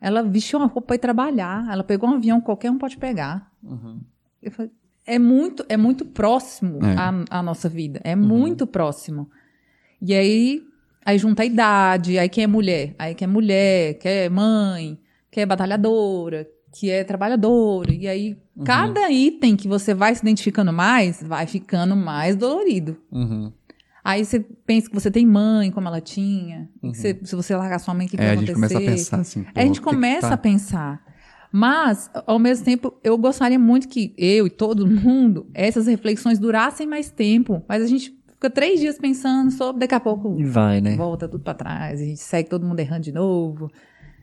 Ela 0.00 0.22
vestiu 0.22 0.58
uma 0.60 0.66
roupa 0.66 0.82
pra 0.88 0.96
ir 0.96 0.98
trabalhar. 1.00 1.66
Ela 1.70 1.82
pegou 1.82 2.08
um 2.08 2.14
avião, 2.14 2.40
qualquer 2.40 2.70
um 2.70 2.78
pode 2.78 2.96
pegar. 2.96 3.50
Uhum. 3.64 4.00
Eu 4.42 4.52
falei, 4.52 4.70
é 5.04 5.18
muito, 5.18 5.64
é 5.68 5.76
muito 5.76 6.04
próximo 6.04 6.78
É. 6.84 6.94
a, 6.96 7.38
a 7.38 7.42
nossa 7.42 7.68
vida. 7.68 8.00
É 8.04 8.14
muito 8.14 8.66
próximo. 8.66 9.28
E 10.00 10.14
aí, 10.14 10.62
aí 11.06 11.18
junta 11.18 11.42
a 11.42 11.46
idade, 11.46 12.18
aí 12.18 12.28
quem 12.28 12.44
é 12.44 12.46
mulher? 12.46 12.94
Aí 12.98 13.14
quem 13.14 13.24
é 13.26 13.28
mulher, 13.30 13.94
quem 13.94 14.10
é 14.12 14.28
mãe, 14.28 14.98
quem 15.30 15.42
é 15.42 15.46
batalhadora, 15.46 16.46
que 16.78 16.90
é 16.90 17.04
trabalhadora. 17.04 17.92
E 17.94 18.06
aí, 18.06 18.36
cada 18.64 19.10
item 19.10 19.56
que 19.56 19.68
você 19.68 19.94
vai 19.94 20.14
se 20.14 20.20
identificando 20.22 20.72
mais, 20.72 21.22
vai 21.22 21.46
ficando 21.46 21.94
mais 21.96 22.36
dolorido. 22.36 22.98
Uhum. 23.10 23.50
Aí 24.04 24.24
você 24.24 24.38
pensa 24.40 24.88
que 24.88 24.94
você 24.94 25.10
tem 25.10 25.24
mãe, 25.26 25.70
como 25.70 25.88
ela 25.88 26.00
tinha. 26.00 26.68
que 26.80 26.94
você- 26.96 27.18
se 27.24 27.34
você 27.34 27.56
largar 27.56 27.78
sua 27.80 27.92
mãe, 27.94 28.06
o 28.06 28.08
que, 28.10 28.16
é, 28.16 28.18
vai 28.18 28.28
a 28.28 28.36
gente 28.36 28.50
acontecer? 28.52 28.74
começa 28.74 28.90
a 28.90 28.94
pensar 28.96 29.20
assim. 29.20 29.46
a 29.54 29.60
gente 29.62 29.80
começa 29.80 30.28
tá- 30.28 30.34
a 30.34 30.38
pensar. 30.38 31.06
Mas, 31.50 32.10
ao 32.26 32.38
mesmo 32.38 32.64
tempo, 32.64 32.94
eu 33.02 33.16
gostaria 33.16 33.58
muito 33.58 33.88
que 33.88 34.12
eu 34.18 34.46
e 34.46 34.50
todo 34.50 34.86
mundo, 34.86 35.46
essas 35.54 35.86
reflexões 35.86 36.38
durassem 36.38 36.86
mais 36.86 37.10
tempo. 37.10 37.64
Mas 37.68 37.82
a 37.82 37.86
gente 37.86 38.14
fica 38.46 38.50
três 38.50 38.80
dias 38.80 38.98
pensando 38.98 39.50
sobre, 39.50 39.80
daqui 39.80 39.94
a 39.94 40.00
pouco 40.00 40.36
E 40.38 40.44
vai, 40.44 40.80
né? 40.80 40.96
volta 40.96 41.28
tudo 41.28 41.42
pra 41.42 41.54
trás, 41.54 42.00
a 42.00 42.04
gente 42.04 42.20
segue 42.20 42.48
todo 42.48 42.66
mundo 42.66 42.78
errando 42.80 43.02
de 43.02 43.12
novo. 43.12 43.70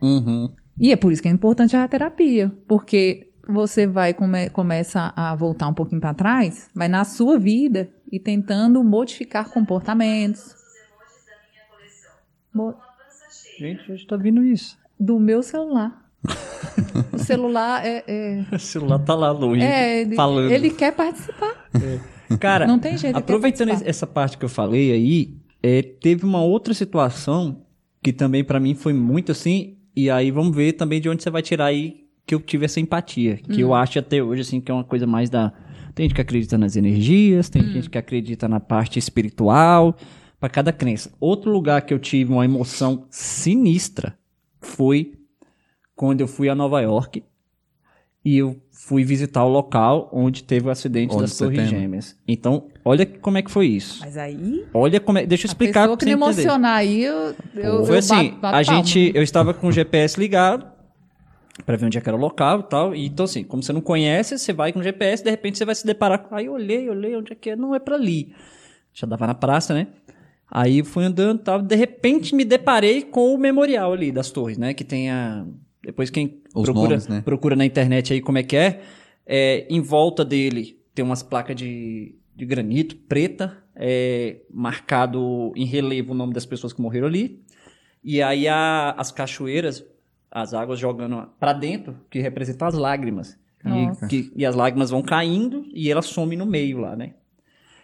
Uhum. 0.02 0.50
E 0.80 0.92
é 0.92 0.96
por 0.96 1.12
isso 1.12 1.22
que 1.22 1.28
é 1.28 1.32
importante 1.32 1.76
a 1.76 1.88
terapia. 1.88 2.52
Porque 2.68 3.30
você 3.48 3.86
vai, 3.86 4.14
come, 4.14 4.50
começa 4.50 5.14
a 5.16 5.36
voltar 5.36 5.68
um 5.68 5.74
pouquinho 5.74 6.02
pra 6.02 6.14
trás, 6.14 6.70
vai 6.74 6.88
na 6.88 7.04
sua 7.04 7.38
vida 7.38 7.90
e 8.12 8.20
tentando 8.20 8.84
modificar 8.84 9.50
comportamentos. 9.50 10.56
Gente, 13.60 13.82
a 13.92 13.96
gente 13.96 14.08
tá 14.08 14.18
vindo 14.18 14.44
isso. 14.44 14.78
Do 15.00 15.20
meu 15.20 15.44
celular. 15.44 16.02
o 17.14 17.18
celular 17.18 17.86
é- 17.86 18.04
é 18.08 18.46
O 18.56 18.60
celular 18.60 19.00
tá 19.00 19.14
lá 19.16 19.32
longe, 19.32 19.62
É, 19.62 20.02
ele, 20.02 20.16
falando. 20.16 20.52
ele 20.52 20.70
quer 20.70 20.94
participar. 20.96 21.54
Cara, 22.40 22.68
Não 22.68 22.80
tem 22.80 22.98
jeito. 22.98 23.16
aproveitando 23.18 23.70
essa 23.70 24.06
parte 24.08 24.38
que 24.38 24.46
eu 24.46 24.50
falei 24.50 24.92
aí, 24.92 25.36
é, 25.62 25.82
teve 25.82 26.26
uma 26.26 26.42
outra 26.44 26.74
situação 26.74 27.66
que 28.02 28.12
também 28.12 28.44
pra 28.44 28.60
mim 28.60 28.74
foi 28.76 28.94
muito 28.94 29.32
assim, 29.32 29.78
e 29.96 30.10
aí 30.10 30.30
vamos 30.32 30.56
ver 30.56 30.74
também 30.74 31.00
de 31.00 31.08
onde 31.10 31.24
você 31.24 31.30
vai 31.30 31.42
tirar 31.42 31.66
aí 31.66 32.04
que 32.26 32.36
eu 32.36 32.40
tive 32.42 32.66
essa 32.66 32.80
empatia, 32.80 33.38
que 33.38 33.64
Hum. 33.64 33.68
eu 33.68 33.74
acho 33.74 34.00
até 34.00 34.22
hoje 34.24 34.42
assim 34.42 34.60
que 34.62 34.72
é 34.72 34.74
uma 34.74 34.84
coisa 34.84 35.06
mais 35.08 35.30
da 35.30 35.52
tem 35.96 36.06
gente 36.06 36.16
que 36.16 36.22
acredita 36.22 36.58
nas 36.58 36.76
energias, 36.76 37.50
tem 37.50 37.62
Hum. 37.62 37.72
gente 37.74 37.90
que 37.90 37.98
acredita 37.98 38.48
na 38.48 38.60
parte 38.60 38.98
espiritual, 38.98 39.96
pra 40.40 40.50
cada 40.50 40.74
crença. 40.74 41.12
Outro 41.20 41.52
lugar 41.52 41.82
que 41.84 41.94
eu 41.94 42.00
tive 42.00 42.34
uma 42.34 42.44
emoção 42.44 43.06
sinistra 43.10 44.18
foi 44.60 45.14
quando 45.96 46.22
eu 46.22 46.28
fui 46.28 46.50
a 46.50 46.56
Nova 46.56 46.82
York 46.82 47.24
e 48.26 48.38
eu 48.38 48.56
fui 48.72 49.04
visitar 49.04 49.44
o 49.44 49.50
local 49.50 50.10
onde 50.12 50.44
teve 50.44 50.68
o 50.68 50.70
acidente 50.70 51.14
11 51.14 51.22
das 51.22 51.38
Torres. 51.38 51.70
Gêmeas. 51.70 52.18
Então, 52.28 52.68
olha 52.84 53.06
como 53.06 53.38
é 53.38 53.42
que 53.42 53.52
foi 53.52 53.68
isso. 53.68 54.00
Mas 54.02 54.18
aí, 54.18 54.66
Olha 54.74 55.00
como 55.00 55.18
é, 55.18 55.26
deixa 55.26 55.46
eu 55.46 55.50
explicar 55.50 55.82
pessoa 55.82 55.98
pra 55.98 56.06
que 56.06 56.12
você 56.12 56.16
me 56.18 56.24
entender. 56.24 56.42
emocionar 56.42 56.76
aí, 56.78 57.04
eu, 57.04 57.36
eu, 57.56 57.86
Foi 57.86 57.96
eu 57.96 58.00
assim, 58.00 58.30
bato- 58.30 58.38
bato 58.42 58.56
a 58.58 58.64
gente, 58.64 59.12
eu 59.14 59.24
estava 59.24 59.54
com 59.54 59.68
o 59.68 59.72
GPS 59.72 60.20
ligado 60.20 60.66
pra 61.66 61.76
ver 61.78 61.86
onde 61.86 61.98
é 61.98 62.02
que 62.02 62.10
era 62.10 62.18
o 62.18 62.20
local 62.20 62.60
e 62.62 62.64
tal. 62.64 62.96
E, 62.96 63.06
então 63.06 63.26
assim, 63.26 63.44
como 63.44 63.62
você 63.64 63.72
não 63.74 63.82
conhece, 63.82 64.38
você 64.38 64.52
vai 64.54 64.72
com 64.74 64.80
o 64.80 64.84
GPS, 64.84 65.24
de 65.24 65.30
repente 65.30 65.58
você 65.58 65.66
vai 65.66 65.76
se 65.76 65.86
deparar 65.86 66.20
com, 66.20 66.36
aí 66.36 66.46
eu 66.48 66.54
olhei, 66.54 66.90
olhei, 66.90 67.16
onde 67.16 67.32
é 67.32 67.36
que 67.36 67.52
é? 67.52 67.56
Não 67.56 67.74
é 67.76 67.80
pra 67.80 67.96
ali. 67.96 68.34
Já 68.94 69.06
dava 69.08 69.28
na 69.28 69.34
praça, 69.36 69.74
né? 69.74 69.88
Aí 70.52 70.80
eu 70.80 70.86
fui 70.86 71.04
andando 71.04 71.40
e 71.40 71.44
tal, 71.44 71.62
de 71.62 71.76
repente 71.76 72.36
me 72.36 72.46
deparei 72.46 73.02
com 73.02 73.34
o 73.34 73.38
memorial 73.38 73.92
ali 73.94 74.12
das 74.12 74.30
torres, 74.30 74.58
né? 74.58 74.74
Que 74.74 74.84
tem 74.84 75.10
a... 75.10 75.46
Depois 75.84 76.10
quem 76.10 76.42
Os 76.56 76.64
procura, 76.64 76.90
nomes, 76.90 77.08
né? 77.08 77.22
procura 77.24 77.56
na 77.56 77.66
internet 77.66 78.14
aí 78.14 78.22
como 78.22 78.38
é 78.38 78.44
que 78.44 78.56
é, 78.56 78.82
é, 79.26 79.68
em 79.70 79.82
volta 79.82 80.24
dele 80.24 80.80
tem 80.96 81.04
umas 81.04 81.22
placas 81.24 81.56
de, 81.56 82.16
de 82.36 82.46
granito 82.46 82.96
preta, 82.96 83.58
é, 83.76 84.42
marcado 84.52 85.52
em 85.56 85.66
relevo 85.66 86.12
o 86.14 86.16
nome 86.16 86.34
das 86.34 86.46
pessoas 86.46 86.72
que 86.74 86.82
morreram 86.82 87.08
ali. 87.08 87.42
E 88.04 88.22
aí 88.22 88.48
a- 88.48 88.92
as 88.98 89.12
cachoeiras, 89.12 89.84
as 90.32 90.54
águas 90.54 90.80
jogando 90.80 91.28
pra 91.40 91.52
dentro, 91.54 91.96
que 92.10 92.20
representam 92.20 92.68
as 92.68 92.76
lágrimas. 92.76 93.38
E, 93.66 94.08
que- 94.08 94.32
e 94.36 94.46
as 94.46 94.56
lágrimas 94.56 94.90
vão 94.90 95.02
caindo 95.02 95.66
e 95.74 95.90
elas 95.90 96.06
somem 96.06 96.38
no 96.38 96.46
meio 96.46 96.80
lá, 96.80 96.96
né? 96.96 97.14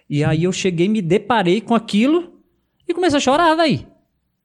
E 0.10 0.24
aí 0.24 0.44
eu 0.44 0.52
cheguei, 0.52 0.88
me 0.90 1.02
deparei 1.02 1.62
com 1.62 1.74
aquilo 1.74 2.40
e 2.88 2.94
comecei 2.94 3.18
a 3.18 3.22
chorar, 3.22 3.56
daí. 3.56 3.86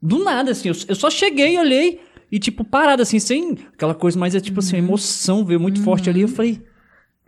Do 0.01 0.23
nada, 0.23 0.51
assim. 0.53 0.69
Eu, 0.69 0.75
eu 0.89 0.95
só 0.95 1.11
cheguei, 1.11 1.59
olhei 1.59 2.01
e, 2.35 2.39
tipo, 2.41 2.65
parado, 2.65 3.03
assim, 3.03 3.19
sem 3.19 3.57
aquela 3.73 3.95
coisa, 3.95 4.19
mas 4.19 4.35
é 4.35 4.41
tipo 4.41 4.59
assim, 4.59 4.77
a 4.77 4.79
emoção 4.81 5.45
veio 5.45 5.61
muito 5.61 5.81
forte 5.83 6.11
ali. 6.11 6.23
Eu 6.23 6.29
falei, 6.29 6.61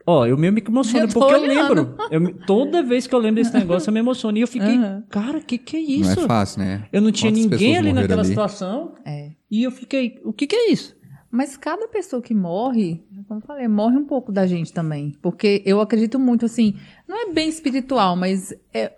ó, 0.07 0.27
eu 0.27 0.37
mesmo 0.37 0.57
me 0.57 0.65
emociono, 0.67 1.07
Eu 1.07 1.09
porque 1.13 1.35
eu 1.35 1.41
olhando. 1.43 1.75
lembro. 1.75 1.97
Eu 2.11 2.35
toda 2.47 2.83
vez 2.83 3.07
que 3.07 3.15
eu 3.15 3.19
lembro 3.19 3.37
desse 3.43 3.55
negócio, 3.55 3.89
eu 3.89 3.95
me 3.95 4.01
emociono. 4.01 4.37
E 4.39 4.41
eu 4.41 4.49
fiquei, 4.49 4.77
Aham. 4.77 5.05
cara, 5.09 5.41
que 5.41 5.59
que 5.59 5.77
é 5.77 5.81
Não 5.81 5.89
isso? 6.11 6.21
é 6.21 6.27
fácil, 6.27 6.61
né? 6.61 6.89
Eu 6.93 7.01
não 7.01 7.11
tinha 7.13 7.31
Quantas 7.33 7.51
ninguém 7.51 7.77
ali 7.77 7.93
naquela 7.93 8.23
ali? 8.23 8.29
situação. 8.31 8.95
É. 9.05 9.31
E 9.51 9.63
eu 9.63 9.71
fiquei, 9.71 10.21
o 10.25 10.33
que 10.33 10.47
que 10.47 10.57
é 10.57 10.71
isso? 10.73 10.97
Mas 11.31 11.57
cada 11.57 11.87
pessoa 11.89 12.23
que 12.23 12.33
morre, 12.35 13.03
como 13.29 13.41
eu 13.41 13.47
falei, 13.47 13.69
morre 13.69 13.97
um 13.97 14.05
pouco 14.07 14.33
da 14.33 14.47
gente 14.47 14.73
também. 14.73 15.13
Porque 15.21 15.63
eu 15.67 15.81
acredito 15.81 16.19
muito, 16.19 16.47
assim, 16.47 16.75
não 17.07 17.29
é 17.29 17.33
bem 17.33 17.49
espiritual, 17.49 18.17
mas 18.17 18.55
é, 18.73 18.93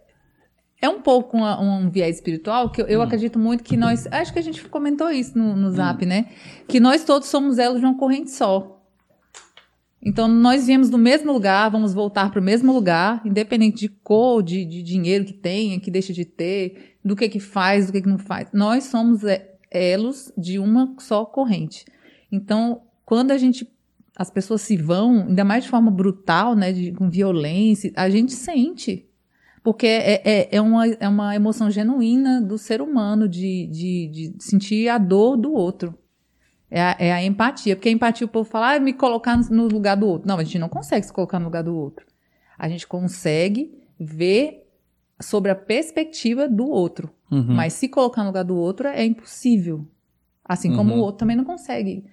é 0.81 0.89
um 0.89 1.01
pouco 1.01 1.37
uma- 1.37 1.61
um 1.61 1.91
viés 1.91 2.17
espiritual 2.17 2.71
que 2.71 2.81
eu, 2.83 2.87
Hum. 2.87 2.89
eu 2.91 3.03
acredito 3.03 3.39
muito 3.39 3.65
que 3.65 3.77
nós. 3.77 4.07
Acho 4.11 4.33
que 4.33 4.39
a 4.39 4.43
gente 4.43 4.63
comentou 4.69 5.11
isso 5.11 5.37
no, 5.37 5.57
no 5.57 5.71
zap, 5.71 6.05
né? 6.07 6.27
Que 6.69 6.79
nós 6.81 7.05
todos 7.05 7.29
somos 7.29 7.59
elos 7.59 7.81
de 7.81 7.87
uma 7.87 7.97
corrente 7.97 8.31
só. 8.31 8.75
Então, 10.01 10.29
nós 10.29 10.67
viemos 10.67 10.89
do 10.89 10.97
mesmo 10.97 11.33
lugar, 11.33 11.69
vamos 11.71 11.93
voltar 11.93 12.31
para 12.31 12.41
o 12.41 12.43
mesmo 12.43 12.73
lugar, 12.73 13.21
independente 13.27 13.79
de 13.81 13.89
cor, 13.89 14.43
de, 14.43 14.65
de 14.65 14.81
dinheiro 14.83 15.25
que 15.25 15.33
tenha, 15.33 15.81
que 15.81 15.91
deixa 15.91 16.13
de 16.13 16.25
ter, 16.25 16.97
do 17.05 17.17
que 17.17 17.29
que 17.29 17.41
faz, 17.41 17.87
do 17.87 17.93
que 17.93 18.03
que 18.03 18.09
não 18.09 18.19
faz. 18.19 18.49
Nós 18.53 18.85
somos 18.85 19.25
é, 19.25 19.57
elos 19.71 20.33
de 20.39 20.59
uma 20.61 20.95
só 21.01 21.25
corrente. 21.25 21.85
Então, 22.31 22.83
quando 23.05 23.33
a 23.33 23.39
gente 23.39 23.69
as 24.17 24.31
pessoas 24.31 24.63
se 24.63 24.77
vão, 24.77 25.27
ainda 25.29 25.45
mais 25.45 25.65
de 25.65 25.71
forma 25.71 25.91
brutal, 25.93 26.55
né, 26.57 26.73
de, 26.73 26.91
com 26.93 27.09
violência, 27.09 27.93
a 27.97 28.09
gente 28.11 28.33
sente. 28.33 29.08
Porque 29.71 29.87
é, 29.87 30.23
é, 30.25 30.49
é, 30.57 30.61
uma, 30.61 30.87
é 30.87 31.09
uma 31.09 31.35
emoção 31.37 31.71
genuína 31.71 32.41
do 32.41 32.57
ser 32.57 32.81
humano 32.81 33.29
de, 33.29 33.67
de, 33.67 34.09
de 34.33 34.43
sentir 34.43 34.89
a 34.89 34.97
dor 34.97 35.37
do 35.37 35.53
outro. 35.53 35.95
É 36.71 36.81
a, 36.81 36.97
é 36.99 37.13
a 37.13 37.23
empatia. 37.23 37.77
Porque 37.77 37.89
a 37.91 37.93
empatia, 37.93 38.27
o 38.27 38.31
povo 38.31 38.49
fala, 38.49 38.75
ah, 38.75 38.81
me 38.81 38.93
colocar 38.95 39.37
no- 39.51 39.69
lugar 39.69 39.95
do 39.97 40.07
outro. 40.07 40.27
Não, 40.27 40.39
a 40.39 40.45
gente 40.45 40.59
não 40.59 40.69
consegue 40.71 41.05
se 41.07 41.13
colocar 41.13 41.39
no 41.39 41.45
lugar 41.45 41.63
do 41.63 41.77
outro. 41.77 42.07
A 42.59 42.67
gente 42.69 42.87
consegue 42.87 43.71
ver 44.01 44.67
sobre 45.21 45.51
a 45.51 45.55
perspectiva 45.55 46.49
do 46.49 46.67
outro. 46.67 47.11
Uhum. 47.31 47.55
Mas 47.55 47.75
se 47.75 47.89
colocar 47.89 48.23
no 48.23 48.29
lugar 48.29 48.45
do 48.45 48.57
outro 48.57 48.89
é 48.89 49.05
impossível. 49.05 49.87
Assim 50.45 50.75
como 50.75 50.95
Uhum. 50.95 51.01
o 51.01 51.03
outro 51.03 51.19
também 51.19 51.37
não 51.37 51.45
consegue 51.45 52.05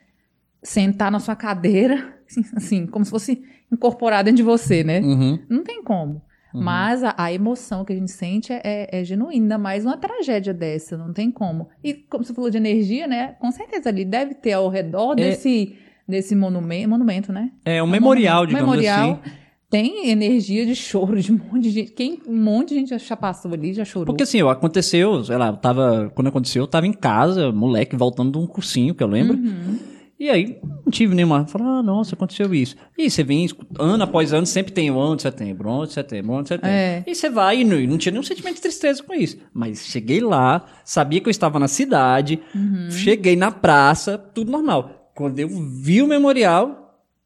sentar 0.61 1.09
na 1.11 1.19
sua 1.21 1.35
cadeira, 1.37 2.17
assim, 2.55 2.85
como 2.85 3.05
se 3.05 3.11
fosse 3.11 3.41
incorporado 3.71 4.25
dentro 4.25 4.37
de 4.37 4.43
você, 4.43 4.83
né? 4.83 4.99
Uhum. 4.99 5.39
Não 5.49 5.63
tem 5.63 5.81
como. 5.83 6.21
Uhum. 6.55 6.63
Mas 6.63 7.03
a, 7.03 7.13
a 7.17 7.31
emoção 7.33 7.83
que 7.85 7.93
a 7.93 7.95
gente 7.95 8.11
sente 8.11 8.51
é, 8.53 8.61
é, 8.63 8.99
é 9.01 9.03
genuína, 9.03 9.57
mais 9.57 9.85
uma 9.85 9.97
tragédia 9.97 10.53
dessa, 10.53 10.97
não 10.97 11.11
tem 11.13 11.29
como. 11.31 11.67
E 11.83 11.93
como 11.93 12.23
você 12.23 12.33
falou 12.33 12.49
de 12.49 12.57
energia, 12.57 13.07
né? 13.07 13.35
Com 13.39 13.51
certeza 13.51 13.89
ali 13.89 14.05
deve 14.05 14.33
ter 14.35 14.53
ao 14.53 14.69
redor 14.69 15.13
É. 15.13 15.15
desse, 15.15 15.75
desse 16.07 16.35
monumento, 16.35 16.89
monumento, 16.89 17.31
né? 17.33 17.51
É 17.65 17.73
um 17.73 17.75
É 17.77 17.83
um 17.83 17.87
memorial, 17.87 18.43
monumento. 18.43 18.57
digamos 18.57 18.77
Memorial. 18.77 19.19
assim. 19.23 19.31
Tem 19.69 20.09
energia 20.09 20.65
de 20.65 20.75
choro 20.75 21.19
de 21.21 21.31
um 21.33 21.37
monte 21.51 21.63
de 21.63 21.69
gente. 21.71 21.91
Quem, 21.91 22.21
um 22.27 22.41
monte 22.41 22.69
de 22.69 22.75
gente 22.75 22.97
já 22.97 23.17
passou 23.17 23.51
ali, 23.51 23.73
já 23.73 23.83
chorou. 23.83 24.05
Porque 24.05 24.23
assim, 24.23 24.41
aconteceu, 24.41 25.23
sei 25.23 25.37
lá, 25.37 25.47
eu 25.47 25.57
tava, 25.57 26.11
quando 26.15 26.27
aconteceu, 26.27 26.63
eu 26.63 26.67
tava 26.67 26.87
em 26.87 26.93
casa, 26.93 27.51
moleque, 27.51 27.95
voltando 27.95 28.31
de 28.31 28.37
um 28.37 28.47
cursinho, 28.47 28.93
que 28.95 29.03
eu 29.03 29.07
lembro. 29.07 29.35
Uhum. 29.37 29.77
E 30.17 30.29
aí, 30.29 30.59
não 30.63 30.89
tive 30.91 31.13
nenhuma. 31.13 31.45
Falei, 31.45 31.67
ah, 31.67 31.83
nossa, 31.83 32.15
aconteceu 32.15 32.53
isso. 32.53 32.75
E 32.97 33.09
você 33.09 33.21
vem, 33.21 33.49
ano 33.77 34.03
após 34.03 34.31
ano, 34.31 34.45
sempre 34.45 34.71
tem 34.71 34.89
o 34.89 34.95
11 34.95 35.15
de 35.17 35.21
setembro, 35.23 35.69
11 35.69 35.87
de 35.89 35.93
setembro, 35.93 36.31
11 36.33 36.41
de 36.43 36.47
setembro. 36.49 36.69
É. 36.69 37.03
E 37.05 37.13
você 37.13 37.29
vai 37.29 37.59
e 37.61 37.63
não, 37.65 37.77
não 37.81 37.97
tinha 37.97 38.11
nenhum 38.13 38.23
sentimento 38.23 38.55
de 38.55 38.61
tristeza 38.61 39.03
com 39.03 39.13
isso. 39.13 39.37
Mas 39.53 39.85
cheguei 39.85 40.21
lá, 40.21 40.65
sabia 40.85 41.19
que 41.19 41.27
eu 41.27 41.31
estava 41.31 41.59
na 41.59 41.67
cidade, 41.67 42.39
Uhum. 42.55 42.89
cheguei 42.91 43.35
na 43.35 43.51
praça, 43.51 44.17
tudo 44.17 44.49
normal. 44.51 45.11
Quando 45.13 45.37
eu 45.39 45.49
vi 45.49 46.01
o 46.01 46.07
memorial, 46.07 46.81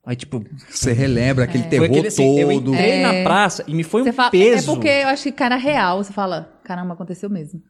Aí, 0.06 0.16
tipo, 0.16 0.44
Você 0.68 0.92
relembra 0.92 1.44
aquele 1.44 1.64
foi 1.64 1.70
terror 1.70 1.86
aquele 1.86 2.08
assim, 2.08 2.40
eu 2.40 2.48
todo. 2.54 2.74
entrei 2.74 2.92
É. 2.94 3.02
na 3.04 3.24
praça 3.24 3.64
e 3.68 3.76
me 3.76 3.84
foi 3.84 4.02
Você 4.02 4.10
um 4.10 4.14
fala, 4.14 4.32
peso. 4.32 4.72
É 4.72 4.74
porque 4.74 4.88
eu 4.88 5.08
acho 5.10 5.24
que 5.24 5.32
cara 5.32 5.56
real, 5.56 6.04
você 6.04 6.12
fala, 6.12 6.52
caramba, 6.64 6.94
aconteceu 6.96 7.30
mesmo. 7.30 7.62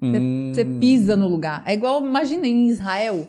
Você, 0.00 0.18
Hum. 0.18 0.52
você 0.54 0.64
pisa 0.64 1.16
no 1.16 1.26
lugar. 1.26 1.64
É 1.66 1.74
igual, 1.74 2.04
imagina 2.04 2.46
em 2.46 2.68
Israel, 2.68 3.26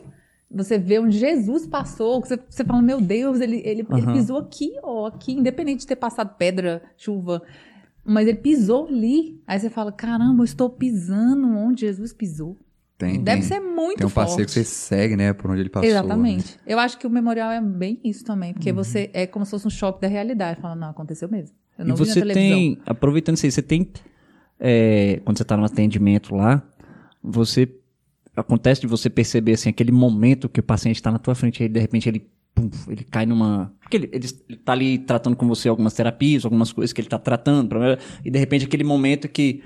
você 0.50 0.78
vê 0.78 0.98
onde 0.98 1.18
Jesus 1.18 1.66
passou, 1.66 2.20
você, 2.20 2.38
você 2.48 2.64
fala, 2.64 2.80
meu 2.82 3.00
Deus, 3.00 3.40
ele, 3.40 3.56
ele, 3.64 3.86
ele 3.90 4.02
Aham. 4.02 4.12
pisou 4.12 4.38
aqui, 4.38 4.72
ó, 4.82 5.06
aqui, 5.06 5.32
independente 5.32 5.80
de 5.80 5.86
ter 5.86 5.96
passado 5.96 6.36
pedra, 6.36 6.82
chuva, 6.96 7.42
mas 8.04 8.28
ele 8.28 8.38
pisou 8.38 8.86
ali. 8.86 9.40
Aí 9.46 9.58
você 9.58 9.68
fala, 9.68 9.90
caramba, 9.90 10.40
eu 10.40 10.44
estou 10.44 10.70
pisando 10.70 11.48
onde 11.48 11.80
Jesus 11.80 12.12
pisou. 12.12 12.56
Tem, 12.96 13.22
Deve 13.22 13.40
tem, 13.40 13.48
ser 13.48 13.60
muito 13.60 13.98
tem 13.98 14.06
um 14.06 14.10
forte. 14.10 14.28
passeio 14.28 14.46
que 14.46 14.52
você 14.52 14.64
segue, 14.64 15.16
né? 15.16 15.32
Por 15.34 15.50
onde 15.50 15.60
ele 15.60 15.68
passou. 15.68 15.86
Exatamente. 15.88 16.58
Eu 16.66 16.78
acho 16.78 16.96
que 16.96 17.06
o 17.06 17.10
memorial 17.10 17.50
é 17.52 17.60
bem 17.60 18.00
isso 18.02 18.24
também, 18.24 18.54
porque 18.54 18.70
Uhum. 18.70 18.76
você 18.76 19.10
é 19.12 19.26
como 19.26 19.44
se 19.44 19.50
fosse 19.50 19.66
um 19.66 19.70
choque 19.70 20.00
da 20.00 20.08
realidade. 20.08 20.60
Fala, 20.62 20.74
não, 20.74 20.88
aconteceu 20.88 21.28
mesmo. 21.28 21.54
Eu 21.78 21.84
E 21.84 21.88
não 21.88 21.96
vi 21.96 22.06
na 22.06 22.14
você 22.14 22.22
tem, 22.22 22.78
aproveitando 22.86 23.36
isso 23.36 23.44
aí, 23.44 23.52
você 23.52 23.60
tem, 23.60 23.90
é, 24.58 25.20
quando 25.26 25.36
você 25.36 25.44
tá 25.44 25.58
no 25.58 25.64
atendimento 25.64 26.34
lá, 26.34 26.62
você, 27.22 27.68
acontece 28.36 28.80
de 28.82 28.86
você 28.86 29.08
perceber, 29.10 29.52
assim, 29.54 29.70
aquele 29.70 29.90
momento 29.92 30.48
que 30.48 30.60
o 30.60 30.62
paciente 30.62 31.02
tá 31.02 31.10
na 31.10 31.18
tua 31.18 31.34
frente, 31.34 31.62
aí 31.62 31.68
de 31.68 31.80
repente 31.80 32.08
ele, 32.08 32.26
pum, 32.54 32.68
ele 32.88 33.02
cai 33.04 33.24
numa, 33.26 33.72
porque 33.80 33.96
ele, 33.96 34.10
ele, 34.12 34.26
ele 34.48 34.58
tá 34.58 34.72
ali 34.72 34.98
tratando 34.98 35.34
com 35.36 35.46
você 35.48 35.68
algumas 35.68 35.94
terapias, 35.94 36.44
algumas 36.44 36.72
coisas 36.72 36.92
que 36.92 37.00
ele 37.00 37.08
tá 37.08 37.18
tratando, 37.18 37.74
e 38.24 38.30
de 38.30 38.38
repente 38.38 38.64
aquele 38.66 38.84
momento 38.84 39.28
que, 39.28 39.62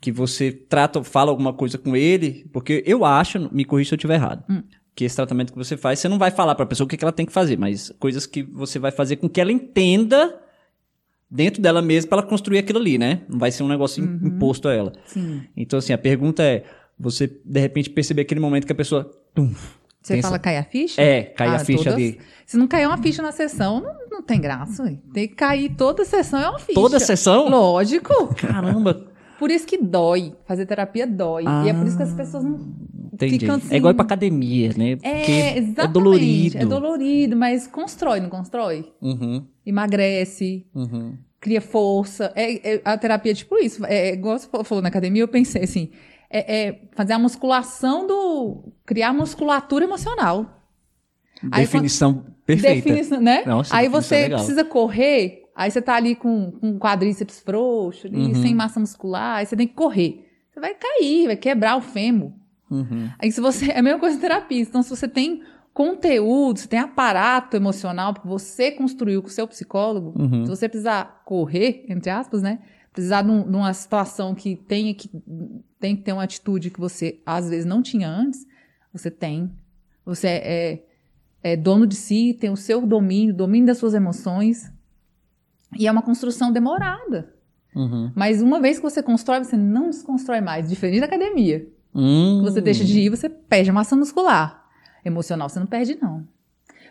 que 0.00 0.12
você 0.12 0.52
trata, 0.52 1.02
fala 1.02 1.30
alguma 1.30 1.52
coisa 1.52 1.78
com 1.78 1.96
ele, 1.96 2.46
porque 2.52 2.82
eu 2.86 3.04
acho, 3.04 3.48
me 3.52 3.64
corrija 3.64 3.88
se 3.88 3.94
eu 3.94 3.96
estiver 3.96 4.14
errado, 4.14 4.44
Hum. 4.50 4.62
que 4.94 5.04
esse 5.04 5.16
tratamento 5.16 5.52
que 5.52 5.58
você 5.58 5.76
faz, 5.76 5.98
você 5.98 6.08
não 6.08 6.18
vai 6.18 6.30
falar 6.30 6.54
pra 6.54 6.66
pessoa 6.66 6.84
o 6.84 6.88
que, 6.88 6.96
que 6.96 7.04
ela 7.04 7.12
tem 7.12 7.24
que 7.26 7.32
fazer, 7.32 7.58
mas 7.58 7.90
coisas 7.98 8.26
que 8.26 8.42
você 8.42 8.78
vai 8.78 8.90
fazer 8.92 9.16
com 9.16 9.28
que 9.28 9.40
ela 9.40 9.50
entenda 9.50 10.40
dentro 11.30 11.60
dela 11.60 11.82
mesma 11.82 12.08
para 12.10 12.18
ela 12.20 12.26
construir 12.28 12.58
aquilo 12.58 12.78
ali, 12.78 12.96
né? 12.98 13.22
Não 13.28 13.38
vai 13.38 13.50
ser 13.50 13.62
um 13.62 13.68
negócio 13.68 14.04
im- 14.04 14.26
imposto 14.28 14.68
a 14.68 14.72
ela. 14.74 14.92
Sim. 15.06 15.42
Então, 15.56 15.78
assim, 15.78 15.92
a 15.92 15.98
pergunta 15.98 16.42
é: 16.44 16.64
você 16.98 17.26
de 17.44 17.60
repente 17.60 17.90
perceber 17.90 18.22
aquele 18.22 18.40
momento 18.40 18.66
que 18.66 18.72
a 18.72 18.76
pessoa. 18.76 19.10
tum, 19.34 19.52
Você 20.02 20.20
fala 20.22 20.38
cai 20.38 20.56
a 20.58 20.64
ficha? 20.64 21.00
É, 21.00 21.22
cai 21.22 21.48
Ah, 21.48 21.54
a 21.56 21.58
ficha 21.58 21.78
todas- 21.84 21.94
ali. 21.94 22.18
Se 22.46 22.56
não 22.56 22.68
cair 22.68 22.86
uma 22.86 22.98
ficha 22.98 23.22
na 23.22 23.32
sessão, 23.32 23.80
não, 23.80 23.94
não 24.10 24.22
tem 24.22 24.40
graça. 24.40 24.84
Tem 25.12 25.26
que 25.26 25.34
cair 25.34 25.74
toda 25.76 26.04
sessão 26.04 26.38
é 26.40 26.48
uma 26.50 26.58
ficha. 26.58 26.74
Toda 26.74 27.00
sessão? 27.00 27.48
Lógico. 27.48 28.34
Caramba! 28.34 29.06
Por 29.38 29.50
isso 29.50 29.66
que 29.66 29.76
dói. 29.78 30.32
Fazer 30.46 30.64
terapia 30.66 31.06
dói. 31.06 31.44
E 31.64 31.68
é 31.68 31.74
por 31.74 31.86
isso 31.86 31.96
que 31.96 32.02
as 32.02 32.12
pessoas 32.12 32.44
não 32.44 32.72
Entendi. 33.12 33.38
ficam 33.40 33.56
assim. 33.56 33.74
É 33.74 33.76
igual 33.78 33.92
ir 33.92 33.96
pra 33.96 34.04
academia, 34.04 34.72
né? 34.76 34.96
Porque 34.96 35.08
É, 35.08 35.58
exatamente. 35.58 35.80
é 35.80 35.88
dolorido. 35.88 36.58
É 36.58 36.64
dolorido, 36.66 37.36
mas 37.36 37.66
constrói, 37.66 38.20
não 38.20 38.28
constrói? 38.28 38.92
Uhum, 39.02 39.44
Emagrece, 39.66 40.66
uhum. 40.74 41.16
cria 41.40 41.60
força. 41.60 42.32
É, 42.36 42.74
é- 42.76 42.80
a 42.84 42.96
terapia 42.96 43.32
é 43.32 43.34
tipo 43.34 43.56
isso. 43.58 43.84
É, 43.86 44.10
é 44.10 44.12
igual 44.14 44.38
você 44.38 44.48
falou 44.64 44.82
na 44.82 44.88
academia, 44.88 45.22
eu 45.22 45.28
pensei 45.28 45.64
assim: 45.64 45.90
é, 46.36 46.66
é 46.68 46.80
fazer 46.94 47.12
a 47.14 47.18
musculação 47.18 48.06
do. 48.06 48.72
criar 48.84 49.12
musculatura 49.12 49.84
emocional. 49.84 50.60
Definição 51.42 52.24
perfeita. 52.46 52.74
Definição, 52.90 53.20
né? 53.20 53.42
Nossa, 53.44 53.74
aí 53.76 53.84
definição 53.88 54.02
você 54.02 54.22
legal. 54.22 54.38
precisa 54.38 54.64
correr, 54.64 55.42
aí 55.54 55.70
você 55.70 55.82
tá 55.82 55.94
ali 55.94 56.14
com, 56.14 56.52
com 56.52 56.78
quadríceps 56.78 57.40
frouxo, 57.40 58.06
ali, 58.06 58.18
Uhum. 58.28 58.42
sem 58.42 58.54
massa 58.54 58.80
muscular, 58.80 59.36
aí 59.38 59.46
você 59.46 59.56
tem 59.56 59.66
que 59.66 59.74
correr. 59.74 60.26
Você 60.50 60.60
vai 60.60 60.74
cair, 60.74 61.26
vai 61.26 61.36
quebrar 61.36 61.76
o 61.76 61.80
fêmur. 61.80 62.32
Uhum. 62.70 63.10
Aí 63.18 63.30
se 63.30 63.40
você. 63.40 63.70
É 63.72 63.78
a 63.78 63.82
mesma 63.82 63.98
coisa 63.98 64.16
em 64.16 64.20
terapia. 64.20 64.60
Então, 64.60 64.82
se 64.82 64.90
você 64.90 65.06
tem 65.08 65.42
conteúdo, 65.72 66.58
se 66.60 66.68
tem 66.68 66.78
aparato 66.78 67.56
emocional 67.56 68.14
que 68.14 68.26
você 68.26 68.70
construiu 68.70 69.20
com 69.20 69.28
o 69.28 69.30
seu 69.30 69.46
psicólogo, 69.46 70.14
Uhum. 70.16 70.44
se 70.44 70.50
você 70.50 70.68
precisar 70.68 71.22
correr, 71.24 71.84
entre 71.88 72.10
aspas, 72.10 72.40
né? 72.42 72.60
Precisar 72.94 73.20
de, 73.22 73.30
um- 73.30 73.42
de 73.42 73.54
uma 73.56 73.74
situação 73.74 74.34
que 74.34 74.56
tenha 74.56 74.94
que, 74.94 75.10
tem 75.78 75.94
que 75.96 76.02
ter 76.02 76.12
uma 76.14 76.22
atitude 76.22 76.70
que 76.70 76.80
você, 76.80 77.20
às 77.26 77.50
vezes, 77.50 77.66
não 77.66 77.82
tinha 77.82 78.08
antes, 78.08 78.46
você 78.92 79.10
tem. 79.10 79.52
Você 80.06 80.28
é, 80.28 80.72
é- 80.72 80.84
é 81.42 81.56
dono 81.56 81.86
de 81.86 81.96
si, 81.96 82.34
tem 82.40 82.48
o 82.50 82.56
seu 82.56 82.86
domínio, 82.86 83.34
domínio 83.34 83.66
das 83.66 83.76
suas 83.78 83.92
emoções. 83.94 84.72
E 85.78 85.86
é 85.86 85.92
uma 85.92 86.02
construção 86.02 86.50
demorada. 86.52 87.34
Uhum. 87.74 88.12
Mas 88.14 88.40
uma 88.40 88.60
vez 88.60 88.76
que 88.78 88.82
você 88.84 89.02
constrói, 89.02 89.42
você 89.42 89.56
não 89.56 89.90
desconstrói 89.90 90.40
mais. 90.40 90.68
Diferente 90.68 91.00
da 91.00 91.06
academia. 91.06 91.68
Hum. 91.92 92.40
Você 92.42 92.60
deixa 92.60 92.84
de 92.84 93.00
ir, 93.00 93.10
você 93.10 93.28
perde 93.28 93.70
a 93.70 93.72
massa 93.72 93.96
muscular. 93.96 94.64
Emocional 95.04 95.48
você 95.48 95.58
não 95.58 95.66
perde, 95.66 95.98
não. 96.00 96.26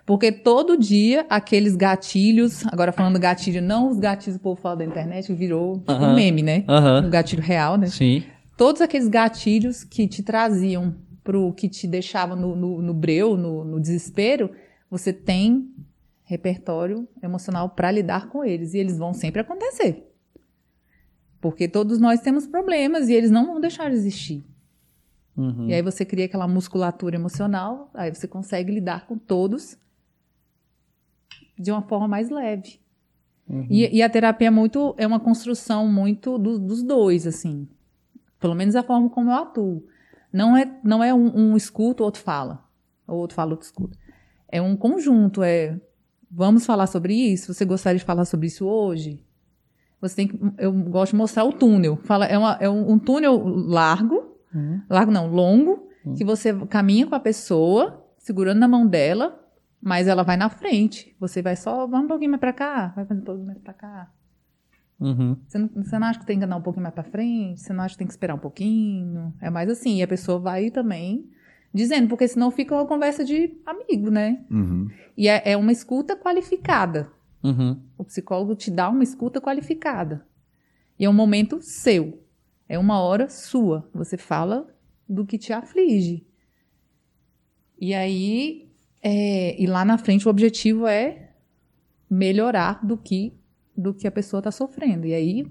Porque 0.06 0.32
todo 0.32 0.78
dia 0.78 1.26
aqueles 1.30 1.76
gatilhos, 1.76 2.66
agora 2.68 2.92
falando 2.92 3.18
gatilho, 3.18 3.62
não 3.62 3.90
os 3.90 4.00
gatilhos 4.00 4.36
que 4.36 4.42
o 4.42 4.44
povo 4.44 4.60
fala 4.60 4.78
da 4.78 4.86
internet, 4.86 5.28
que 5.28 5.34
virou 5.34 5.80
tipo, 5.80 5.92
Aham. 5.92 6.12
um 6.12 6.16
meme, 6.16 6.44
né? 6.44 6.66
Aham. 6.68 7.06
Um 7.06 7.10
gatilho 7.10 7.42
real, 7.42 7.78
né? 7.78 7.88
Sim. 7.88 8.24
Todos 8.58 8.82
aqueles 8.82 9.08
gatilhos 9.08 9.84
que 9.84 10.08
te 10.08 10.22
traziam 10.22 10.96
pro 11.24 11.54
que 11.54 11.70
te 11.70 11.88
deixava 11.88 12.36
no, 12.36 12.54
no, 12.54 12.82
no 12.82 12.94
breu, 12.94 13.38
no, 13.38 13.64
no 13.64 13.80
desespero, 13.80 14.52
você 14.92 15.14
tem 15.14 15.74
repertório 16.24 17.08
emocional 17.22 17.70
para 17.70 17.90
lidar 17.90 18.28
com 18.28 18.44
eles. 18.44 18.74
E 18.74 18.78
eles 18.78 18.98
vão 18.98 19.14
sempre 19.14 19.40
acontecer. 19.40 20.12
Porque 21.40 21.68
todos 21.68 21.98
nós 21.98 22.20
temos 22.20 22.46
problemas 22.46 23.08
e 23.08 23.14
eles 23.14 23.32
não 23.32 23.46
vão 23.46 23.62
deixar 23.62 23.90
de 23.90 23.96
existir. 23.96 24.44
Uhum. 25.36 25.68
E 25.68 25.74
aí 25.74 25.82
você 25.82 26.04
cria 26.04 26.26
aquela 26.26 26.48
musculatura 26.48 27.16
emocional, 27.16 27.90
aí 27.94 28.14
você 28.14 28.28
consegue 28.28 28.72
lidar 28.72 29.08
com 29.08 29.18
todos 29.18 29.78
de 31.58 31.72
uma 31.72 31.82
forma 31.82 32.08
mais 32.08 32.30
leve. 32.30 32.80
Uhum. 33.48 33.68
E, 33.70 33.98
e 33.98 34.02
a 34.02 34.10
terapia 34.10 34.48
é 34.48 34.52
muito 34.52 34.96
é 34.98 35.06
uma 35.06 35.20
construção 35.20 35.88
muito 35.88 36.38
do- 36.38 36.58
dos 36.60 36.82
dois, 36.82 37.28
assim. 37.28 37.68
Pelo 38.40 38.56
menos 38.56 38.76
a 38.76 38.84
forma 38.84 39.10
como 39.10 39.30
eu 39.32 39.36
atuo. 39.36 39.84
Não 40.32 40.56
é, 40.58 40.80
não 40.84 41.04
é 41.04 41.14
um, 41.14 41.52
um 41.52 41.58
escuta, 41.58 42.02
o 42.04 42.06
outro 42.06 42.22
fala. 42.22 42.64
O 43.08 43.14
outro 43.14 43.36
fala, 43.36 43.50
o 43.50 43.54
outro 43.54 43.66
escuta. 43.68 43.98
É 44.50 44.62
um 44.62 44.76
conjunto, 44.76 45.44
é 45.44 45.80
vamos 46.32 46.66
falar 46.66 46.88
sobre 46.88 47.14
isso? 47.14 47.54
Você 47.54 47.64
gostaria 47.66 48.00
de 48.00 48.06
falar 48.06 48.26
sobre 48.26 48.48
isso 48.48 48.66
hoje? 48.66 49.22
Você 50.02 50.16
tem 50.16 50.28
que, 50.28 50.40
eu 50.58 50.72
gosto 50.74 51.12
de 51.12 51.18
mostrar 51.18 51.44
o 51.46 51.54
túnel. 51.54 51.98
Fala, 52.04 52.26
é, 52.26 52.38
uma- 52.38 52.58
é 52.60 52.70
um, 52.70 52.92
um 52.94 53.00
túnel 53.00 53.42
largo, 53.46 54.38
Uhum. 54.54 54.82
largo 54.90 55.12
não, 55.12 55.28
longo, 55.28 55.88
que 56.18 56.24
você 56.26 56.54
caminha 56.68 57.08
com 57.08 57.16
a 57.16 57.20
pessoa, 57.20 58.04
segurando 58.18 58.60
na 58.60 58.68
mão 58.68 58.86
dela, 58.86 59.43
mas 59.84 60.08
ela 60.08 60.24
vai 60.24 60.38
na 60.38 60.50
frente. 60.50 61.14
Você 61.20 61.42
vai 61.42 61.56
só, 61.58 61.86
vamos 61.86 62.06
um 62.06 62.08
pouquinho 62.08 62.32
mais 62.32 62.40
pra 62.40 62.54
cá, 62.54 62.94
vai 62.96 63.04
um 63.04 63.22
pouquinho 63.22 63.48
mais 63.48 63.60
pra 63.60 63.74
cá. 63.74 64.12
Uhum. 65.00 65.36
Você 65.46 65.58
não, 65.58 65.70
você 65.76 66.00
não 66.00 66.08
acha 66.08 66.20
que 66.20 66.26
tem 66.26 66.40
que 66.40 66.46
andar 66.46 66.56
um 66.56 66.62
pouquinho 66.62 66.84
mais 66.84 66.96
pra 66.96 67.04
frente? 67.04 67.60
Você 67.60 67.74
não 67.74 67.84
acha 67.84 67.94
que 67.94 68.00
tem 68.00 68.08
que 68.08 68.14
esperar 68.14 68.36
um 68.36 68.40
pouquinho? 68.40 69.34
É 69.42 69.50
mais 69.50 69.70
assim, 69.70 69.98
e 69.98 70.04
a 70.04 70.08
pessoa 70.08 70.40
vai 70.40 70.72
também 70.72 71.30
dizendo, 71.74 72.08
porque 72.08 72.28
senão 72.28 72.50
fica 72.50 72.74
uma 72.74 72.86
conversa 72.86 73.26
de 73.26 73.60
amigo, 73.66 74.10
né? 74.10 74.46
Uhum. 74.50 74.88
E 75.18 75.28
é, 75.28 75.52
é 75.52 75.58
uma 75.58 75.72
escuta 75.72 76.16
qualificada. 76.16 77.12
Uhum. 77.44 77.82
O 77.98 78.06
psicólogo 78.06 78.56
te 78.56 78.72
dá 78.72 78.90
uma 78.90 79.04
escuta 79.04 79.42
qualificada. 79.42 80.26
E 80.98 81.04
é 81.04 81.10
um 81.10 81.14
momento 81.14 81.62
seu. 81.62 82.24
É 82.70 82.80
uma 82.80 83.02
hora 83.02 83.28
sua. 83.28 83.90
Você 83.94 84.18
fala 84.18 84.68
do 85.10 85.26
que 85.26 85.38
te 85.38 85.52
aflige. 85.52 86.26
E 87.78 87.94
aí, 87.94 88.63
é, 89.04 89.62
e 89.62 89.68
lá 89.68 89.84
na 89.84 89.98
frente 89.98 90.28
o 90.28 90.32
objetivo 90.32 90.88
é 90.88 91.30
melhorar 92.10 92.86
do 92.86 92.98
que 92.98 93.34
do 93.76 93.94
que 93.94 94.08
a 94.08 94.12
pessoa 94.12 94.40
está 94.40 94.52
sofrendo. 94.52 95.08
E 95.08 95.14
aí, 95.14 95.48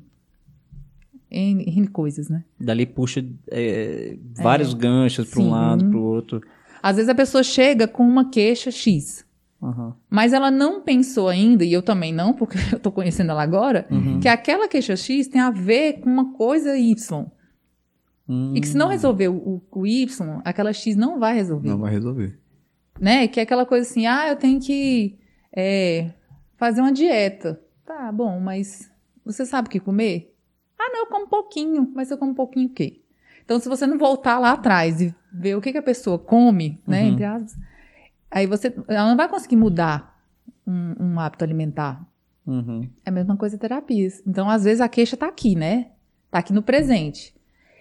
N, 1.31 1.65
N 1.67 1.89
coisas, 1.89 2.29
né? 2.29 2.45
Dali 2.59 2.87
puxa 2.87 3.25
é, 3.51 4.17
vários 4.37 4.75
ganchos 4.75 5.29
para 5.29 5.43
um 5.43 5.51
lado, 5.51 5.89
para 5.89 5.99
o 5.99 6.03
outro. 6.03 6.41
Às 6.83 6.97
vezes 6.97 7.09
a 7.09 7.15
pessoa 7.15 7.43
chega 7.43 7.89
com 7.89 8.03
uma 8.03 8.31
queixa 8.31 8.71
X. 8.71 9.25
Uhum. 9.61 9.93
Mas 10.11 10.33
ela 10.33 10.51
não 10.51 10.83
pensou 10.83 11.29
ainda, 11.29 11.65
e 11.65 11.73
eu 11.73 11.83
também 11.83 12.13
não, 12.13 12.33
porque 12.33 12.59
eu 12.75 12.81
tô 12.81 12.91
conhecendo 12.91 13.31
ela 13.31 13.43
agora, 13.43 13.87
Uhum. 13.91 14.19
que 14.21 14.29
aquela 14.29 14.69
queixa 14.69 14.97
X 14.97 15.29
tem 15.29 15.41
a 15.41 15.51
ver 15.51 16.01
com 16.01 16.11
uma 16.11 16.33
coisa 16.33 16.77
Y. 16.77 17.27
Hum. 18.29 18.53
E 18.55 18.61
que 18.61 18.69
se 18.69 18.77
não 18.77 18.89
resolver 18.89 19.29
o, 19.29 19.63
o 19.71 19.87
Y, 19.87 20.41
aquela 20.45 20.73
X 20.73 20.97
não 20.97 21.19
vai 21.19 21.35
resolver. 21.35 21.69
Não 21.69 21.79
vai 21.79 21.93
resolver. 21.93 22.39
Né? 23.01 23.27
Que 23.29 23.41
é 23.41 23.43
aquela 23.43 23.67
coisa 23.67 23.89
assim, 23.89 24.07
ah, 24.07 24.29
eu 24.29 24.37
tenho 24.37 24.61
que 24.61 25.19
é, 25.55 26.11
fazer 26.57 26.81
uma 26.81 26.93
dieta. 26.93 27.61
Tá, 27.85 28.11
bom, 28.13 28.39
mas 28.41 28.91
você 29.25 29.45
sabe 29.45 29.69
o 29.69 29.71
que 29.71 29.81
comer? 29.81 30.35
Ah, 30.79 30.91
não, 30.91 31.01
eu 31.01 31.07
como 31.07 31.29
pouquinho. 31.29 31.91
Mas 31.95 32.11
eu 32.11 32.19
como 32.19 32.35
pouquinho 32.35 32.69
o 32.69 32.73
quê? 32.73 33.01
Então, 33.45 33.59
se 33.59 33.69
você 33.69 33.87
não 33.87 33.99
voltar 33.99 34.39
lá 34.39 34.53
atrás 34.53 35.01
e 35.01 35.15
ver 35.33 35.57
o 35.57 35.61
que, 35.61 35.73
que 35.73 35.79
a 35.79 35.83
pessoa 35.83 36.19
come, 36.19 36.81
né, 36.87 37.03
Uhum. 37.03 37.09
entre 37.09 37.25
aspas, 37.25 37.57
aí 38.31 38.47
você, 38.47 38.73
ela 38.89 39.09
não 39.09 39.17
vai 39.17 39.29
conseguir 39.29 39.57
mudar 39.57 40.23
um, 40.67 40.95
um 40.99 41.21
hábito 41.21 41.45
alimentar. 41.45 42.07
Uhum. 42.47 42.89
É 43.05 43.11
a 43.11 43.13
mesma 43.13 43.37
coisa 43.37 43.59
terapias. 43.59 44.23
Então, 44.27 44.49
às 44.49 44.65
vezes, 44.65 44.81
a 44.81 44.89
queixa 44.89 45.17
tá 45.17 45.27
aqui, 45.29 45.55
né? 45.55 45.91
Tá 46.31 46.39
aqui 46.39 46.53
no 46.53 46.63
presente. 46.63 47.35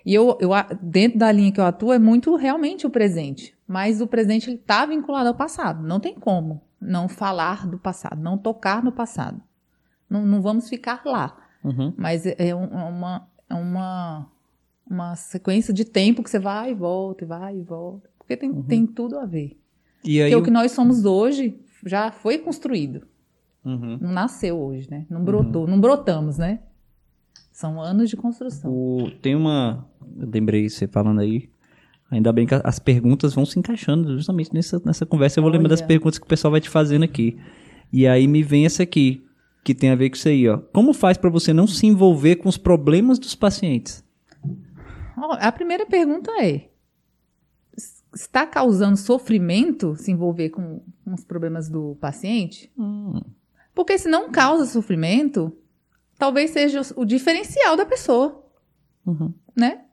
E 0.06 0.14
eu, 0.14 0.38
eu 0.42 0.50
dentro 0.82 1.20
da 1.20 1.32
linha 1.32 1.52
que 1.52 1.60
eu 1.60 1.66
atuo, 1.66 1.94
é 1.94 2.00
muito 2.00 2.36
realmente 2.36 2.86
o 2.88 2.90
presente. 2.90 3.56
Mas 3.68 4.02
o 4.02 4.08
presente, 4.08 4.50
ele 4.50 4.58
tá 4.58 4.86
vinculado 4.86 5.28
ao 5.30 5.36
passado. 5.36 5.86
Não 5.88 6.00
tem 6.00 6.16
como. 6.16 6.62
não 6.80 7.08
falar 7.08 7.68
do 7.68 7.78
passado, 7.78 8.20
não 8.22 8.38
tocar 8.38 8.84
no 8.84 8.92
passado. 8.92 9.40
Não, 10.10 10.26
não 10.26 10.42
vamos 10.42 10.68
ficar 10.68 11.04
lá. 11.06 11.38
Uhum. 11.64 11.94
Mas 11.96 12.26
é, 12.26 12.36
é 12.40 12.48
é 12.50 12.56
uma, 12.56 13.28
é 13.48 13.54
uma, 13.54 14.28
uma 14.90 15.16
sequência 15.16 15.72
de 15.74 15.86
tempo 15.86 16.24
que 16.24 16.30
você 16.30 16.40
vai 16.40 16.72
e 16.72 16.74
volta, 16.74 17.24
e 17.24 17.28
vai 17.28 17.58
e 17.58 17.62
volta. 17.62 18.10
Porque 18.18 18.36
tem, 18.36 18.50
Uhum. 18.50 18.64
tem 18.64 18.86
tudo 18.88 19.20
a 19.20 19.26
ver. 19.26 19.60
E 20.04 20.20
aí. 20.22 20.32
Porque 20.32 20.36
o 20.36 20.40
o- 20.40 20.44
que 20.44 20.50
nós 20.52 20.72
somos 20.72 21.06
hoje 21.06 21.60
já 21.86 22.12
foi 22.12 22.40
construído. 22.40 23.08
Uhum. 23.64 24.00
Não 24.02 24.12
nasceu 24.12 24.60
hoje, 24.60 24.90
né? 24.90 25.06
Não 25.08 25.24
brotou, 25.24 25.68
não 25.68 25.80
brotamos, 25.80 26.40
né? 26.40 26.62
São 27.62 27.80
anos 27.80 28.10
de 28.10 28.18
construção. 28.18 28.72
O- 28.72 29.12
tem 29.22 29.36
uma. 29.36 29.88
Eu 30.18 30.28
lembrei 30.30 30.68
você 30.70 30.88
falando 30.88 31.20
aí. 31.22 31.50
Ainda 32.10 32.34
bem 32.34 32.46
que 32.46 32.54
as 32.56 32.78
perguntas 32.80 33.34
vão 33.34 33.46
se 33.46 33.58
encaixando 33.58 34.14
justamente 34.18 34.54
nessa, 34.54 34.82
nessa 34.84 35.06
conversa. 35.06 35.40
Eu 35.40 35.44
vou 35.44 35.52
lembrar 35.52 35.70
Olha. 35.70 35.78
das 35.78 35.82
perguntas 35.82 36.20
que 36.20 36.26
o 36.26 36.28
pessoal 36.28 36.52
vai 36.52 36.60
te 36.60 36.70
fazendo 36.70 37.04
aqui. 37.04 37.38
E 37.94 38.06
aí 38.08 38.28
me 38.28 38.44
vem 38.44 38.66
essa 38.66 38.84
aqui, 38.84 39.24
que 39.64 39.74
tem 39.74 39.92
a 39.92 39.96
ver 39.96 40.10
com 40.10 40.16
isso 40.18 40.28
aí, 40.28 40.50
ó. 40.50 40.58
Como 40.58 40.92
faz 40.94 41.18
pra 41.18 41.30
você 41.30 41.54
não 41.54 41.68
se 41.68 41.86
envolver 41.86 42.36
com 42.38 42.50
os 42.50 42.58
problemas 42.58 43.18
dos 43.20 43.34
pacientes? 43.36 44.04
A 45.40 45.52
primeira 45.54 45.86
pergunta 45.86 46.32
é: 46.44 46.68
está 48.14 48.46
causando 48.46 48.98
sofrimento 48.98 49.96
se 49.96 50.12
envolver 50.12 50.50
com, 50.50 50.82
com 51.06 51.14
os 51.14 51.24
problemas 51.24 51.70
do 51.70 51.96
paciente? 52.02 52.72
Hum, 52.78 53.22
Porque 53.74 53.98
se 53.98 54.10
não 54.10 54.30
causa 54.32 54.66
sofrimento, 54.66 55.56
talvez 56.22 56.52
seja 56.52 56.82
o, 56.96 57.04
diferencial 57.04 57.76
da 57.76 57.84
pessoa, 57.84 58.46
uhum, 59.08 59.34
né? 59.58 59.86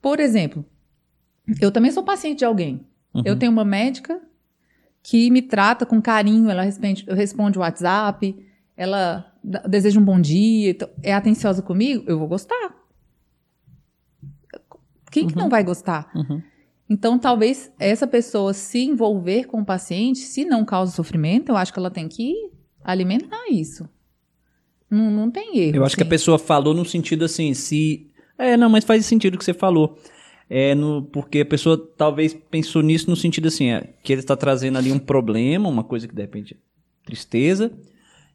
Por 0.00 0.20
exemplo, 0.20 0.64
eu 1.60 1.70
também 1.70 1.90
sou 1.90 2.02
paciente 2.02 2.38
de 2.38 2.46
alguém. 2.46 2.86
uhum. 3.12 3.20
Eu 3.26 3.38
tenho 3.38 3.52
uma 3.52 3.62
médica 3.62 4.18
que 5.02 5.30
me 5.30 5.42
trata 5.42 5.84
com 5.84 6.00
carinho, 6.00 6.48
ela 6.48 6.62
responde, 6.62 7.04
responde 7.10 7.58
o 7.58 7.60
WhatsApp, 7.60 8.34
ela 8.74 9.30
deseja 9.68 10.00
um 10.00 10.04
bom 10.04 10.18
dia, 10.18 10.70
então, 10.70 10.88
é 11.02 11.12
atenciosa 11.12 11.60
comigo, 11.60 12.04
eu 12.06 12.18
vou 12.18 12.26
gostar. 12.26 12.74
Quem 15.12 15.26
que 15.26 15.34
Uhum. 15.34 15.42
não 15.42 15.50
vai 15.50 15.62
gostar? 15.62 16.10
Uhum. 16.14 16.42
Então, 16.88 17.18
talvez 17.18 17.70
essa 17.78 18.06
pessoa 18.06 18.54
se 18.54 18.78
envolver 18.82 19.44
com 19.44 19.60
o 19.60 19.64
paciente, 19.64 20.20
se 20.20 20.42
não 20.46 20.64
causa 20.64 20.90
sofrimento, 20.92 21.50
eu 21.50 21.56
acho 21.58 21.70
que 21.70 21.78
ela 21.78 21.90
tem 21.90 22.08
que 22.08 22.32
alimentar 22.82 23.44
isso. 23.50 23.86
Não, 24.90 25.10
não 25.10 25.30
tem 25.30 25.58
erro. 25.58 25.76
Eu 25.76 25.84
acho 25.84 25.96
que 25.96 26.02
a 26.02 26.06
pessoa 26.06 26.38
falou 26.38 26.74
no 26.74 26.84
sentido 26.84 27.24
assim, 27.24 27.52
se. 27.54 28.06
É, 28.38 28.56
não, 28.56 28.68
mas 28.68 28.84
faz 28.84 29.04
sentido 29.06 29.34
o 29.34 29.38
que 29.38 29.44
você 29.44 29.54
falou. 29.54 29.98
É 30.48 30.74
no, 30.74 31.02
porque 31.02 31.40
a 31.40 31.44
pessoa 31.44 31.76
talvez 31.96 32.32
pensou 32.32 32.80
nisso 32.80 33.10
no 33.10 33.16
sentido 33.16 33.48
assim, 33.48 33.70
é, 33.70 33.94
que 34.02 34.12
ele 34.12 34.20
está 34.20 34.36
trazendo 34.36 34.78
ali 34.78 34.92
um 34.92 34.98
problema, 34.98 35.68
uma 35.68 35.82
coisa 35.82 36.06
que 36.06 36.14
de 36.14 36.22
repente 36.22 36.54
é 36.54 36.56
tristeza, 37.04 37.72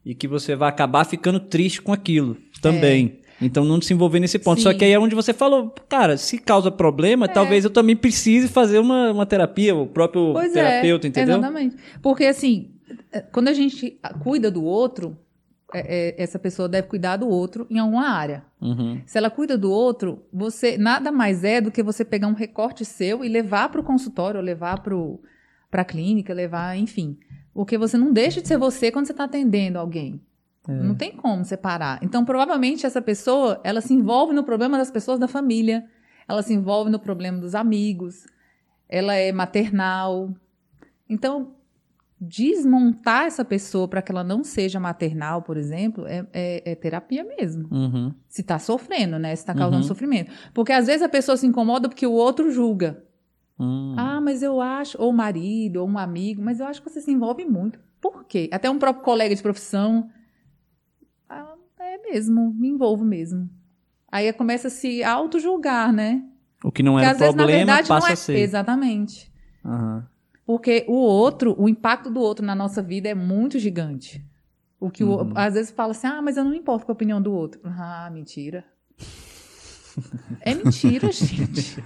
e 0.05 0.13
que 0.13 0.27
você 0.27 0.55
vai 0.55 0.67
acabar 0.67 1.05
ficando 1.05 1.39
triste 1.39 1.81
com 1.81 1.93
aquilo 1.93 2.35
também. 2.61 3.21
Então 3.41 3.65
não 3.65 3.81
se 3.81 3.93
envolver 3.93 4.19
nesse 4.19 4.37
ponto. 4.37 4.61
Só 4.61 4.69
É. 4.69 4.73
Sim. 4.73 4.79
que 4.79 4.85
aí 4.85 4.91
é 4.91 4.99
onde 4.99 5.15
você 5.15 5.33
falou, 5.33 5.73
cara, 5.89 6.15
se 6.17 6.37
causa 6.37 6.69
problema, 6.69 7.27
talvez 7.27 7.63
eu 7.63 7.71
também 7.71 7.95
precise 7.95 8.47
fazer 8.47 8.79
uma, 8.79 9.11
uma 9.11 9.25
terapia, 9.25 9.75
o 9.75 9.87
próprio 9.87 10.33
Pois 10.33 10.53
terapeuta, 10.53 11.07
é, 11.07 11.09
entendeu? 11.09 11.37
Exatamente. 11.37 11.75
Porque, 12.01 12.25
assim, 12.25 12.71
é, 13.11 13.21
quando 13.21 13.47
a 13.47 13.53
gente 13.53 13.97
cuida 14.21 14.51
do 14.51 14.63
outro, 14.63 15.17
é, 15.73 16.15
é, 16.17 16.21
essa 16.21 16.37
pessoa 16.37 16.67
deve 16.67 16.87
cuidar 16.87 17.17
do 17.17 17.27
outro 17.27 17.65
em 17.69 17.79
alguma 17.79 18.09
área. 18.09 18.43
Uhum. 18.61 19.01
Se 19.05 19.17
ela 19.17 19.29
cuida 19.29 19.57
do 19.57 19.71
outro, 19.71 20.23
você 20.31 20.77
nada 20.77 21.11
mais 21.11 21.43
é 21.43 21.61
do 21.61 21.71
que 21.71 21.83
você 21.83 22.05
pegar 22.05 22.27
um 22.27 22.33
recorte 22.33 22.85
seu 22.85 23.23
e 23.23 23.29
levar 23.29 23.69
para 23.69 23.81
o 23.81 23.83
consultório, 23.83 24.39
levar 24.41 24.81
para 24.81 25.81
a 25.81 25.85
clínica, 25.85 26.33
levar, 26.33 26.77
enfim. 26.77 27.17
Porque 27.53 27.77
você 27.77 27.97
não 27.97 28.11
deixa 28.13 28.41
de 28.41 28.47
ser 28.47 28.57
você 28.57 28.91
quando 28.91 29.05
você 29.05 29.11
está 29.11 29.25
atendendo 29.25 29.77
alguém. 29.77 30.21
É. 30.67 30.71
Não 30.71 30.95
tem 30.95 31.11
como 31.11 31.43
separar. 31.43 31.99
Então, 32.01 32.23
provavelmente, 32.23 32.85
essa 32.85 33.01
pessoa, 33.01 33.59
ela 33.63 33.81
se 33.81 33.93
envolve 33.93 34.33
no 34.33 34.43
problema 34.43 34.77
das 34.77 34.91
pessoas 34.91 35.19
da 35.19 35.27
família, 35.27 35.85
ela 36.27 36.43
se 36.43 36.53
envolve 36.53 36.91
no 36.91 36.99
problema 36.99 37.39
dos 37.39 37.55
amigos, 37.55 38.25
ela 38.87 39.15
é 39.15 39.31
maternal. 39.31 40.33
Então, 41.09 41.55
desmontar 42.23 43.25
essa 43.25 43.43
pessoa 43.43 43.87
para 43.87 43.99
que 44.01 44.11
ela 44.11 44.23
não 44.23 44.43
seja 44.43 44.79
maternal, 44.79 45.41
por 45.41 45.57
exemplo, 45.57 46.05
é, 46.05 46.25
é- 46.31 46.71
é 46.71 46.75
terapia 46.75 47.23
mesmo. 47.23 47.67
Uhum. 47.71 48.13
Se 48.29 48.43
tá 48.43 48.59
sofrendo, 48.59 49.17
né? 49.17 49.35
Se 49.35 49.43
tá 49.43 49.55
causando 49.55 49.81
Uhum. 49.81 49.87
sofrimento. 49.87 50.31
Porque 50.53 50.71
às 50.71 50.85
vezes 50.85 51.01
a 51.01 51.09
pessoa 51.09 51.35
se 51.35 51.47
incomoda 51.47 51.89
porque 51.89 52.05
o 52.05 52.11
outro 52.11 52.51
julga. 52.51 53.03
Hum. 53.59 53.95
Ah, 53.97 54.21
mas 54.21 54.43
eu 54.43 54.61
acho, 54.61 55.01
ou 55.01 55.09
o 55.09 55.13
marido, 55.13 55.77
ou 55.77 55.87
um 55.89 55.97
amigo, 55.97 56.41
mas 56.43 56.59
eu 56.59 56.67
acho 56.67 56.81
que 56.81 56.89
você 56.89 57.01
se 57.01 57.11
envolve 57.11 57.43
muito. 57.43 57.79
Por 57.99 58.23
quê? 58.25 58.49
Até 58.51 58.69
um 58.69 58.77
próprio 58.77 59.03
colega 59.03 59.35
de 59.35 59.41
profissão. 59.41 60.07
Ah, 61.27 61.55
é 61.79 61.97
mesmo, 62.11 62.53
me 62.53 62.69
envolvo 62.69 63.03
mesmo. 63.03 63.49
Aí 64.11 64.31
começa 64.33 64.67
a 64.67 64.71
se 64.71 65.03
auto-julgar, 65.03 65.91
né? 65.91 66.23
O 66.63 66.71
que 66.71 66.83
não 66.83 66.93
Porque 66.93 67.05
era 67.05 67.13
às 67.13 67.19
vezes, 67.19 67.35
na 67.35 67.43
problema 67.43 67.65
verdade, 67.65 67.87
passa 67.87 67.99
não 68.05 68.09
é. 68.09 68.13
a 68.13 68.15
ser. 68.15 68.37
Exatamente. 68.37 69.31
Aham. 69.65 70.07
Porque 70.51 70.83
o 70.87 70.93
outro, 70.95 71.55
o 71.57 71.69
impacto 71.69 72.09
do 72.09 72.19
outro 72.19 72.45
na 72.45 72.53
nossa 72.53 72.81
vida 72.81 73.07
é 73.07 73.15
muito 73.15 73.57
gigante. 73.57 74.21
O 74.79 74.89
que 74.89 75.01
o- 75.03 75.21
Uhum. 75.21 75.31
às 75.33 75.53
vezes 75.53 75.71
fala 75.71 75.91
assim: 75.91 76.07
"Ah, 76.07 76.21
mas 76.21 76.35
eu 76.35 76.43
não 76.43 76.53
importo 76.53 76.85
com 76.85 76.91
a 76.91 76.93
opinião 76.93 77.21
do 77.21 77.31
outro". 77.31 77.61
Ah, 77.63 78.09
mentira. 78.13 78.65
É 80.41 80.55
mentira, 80.55 81.11
gente. 81.11 81.83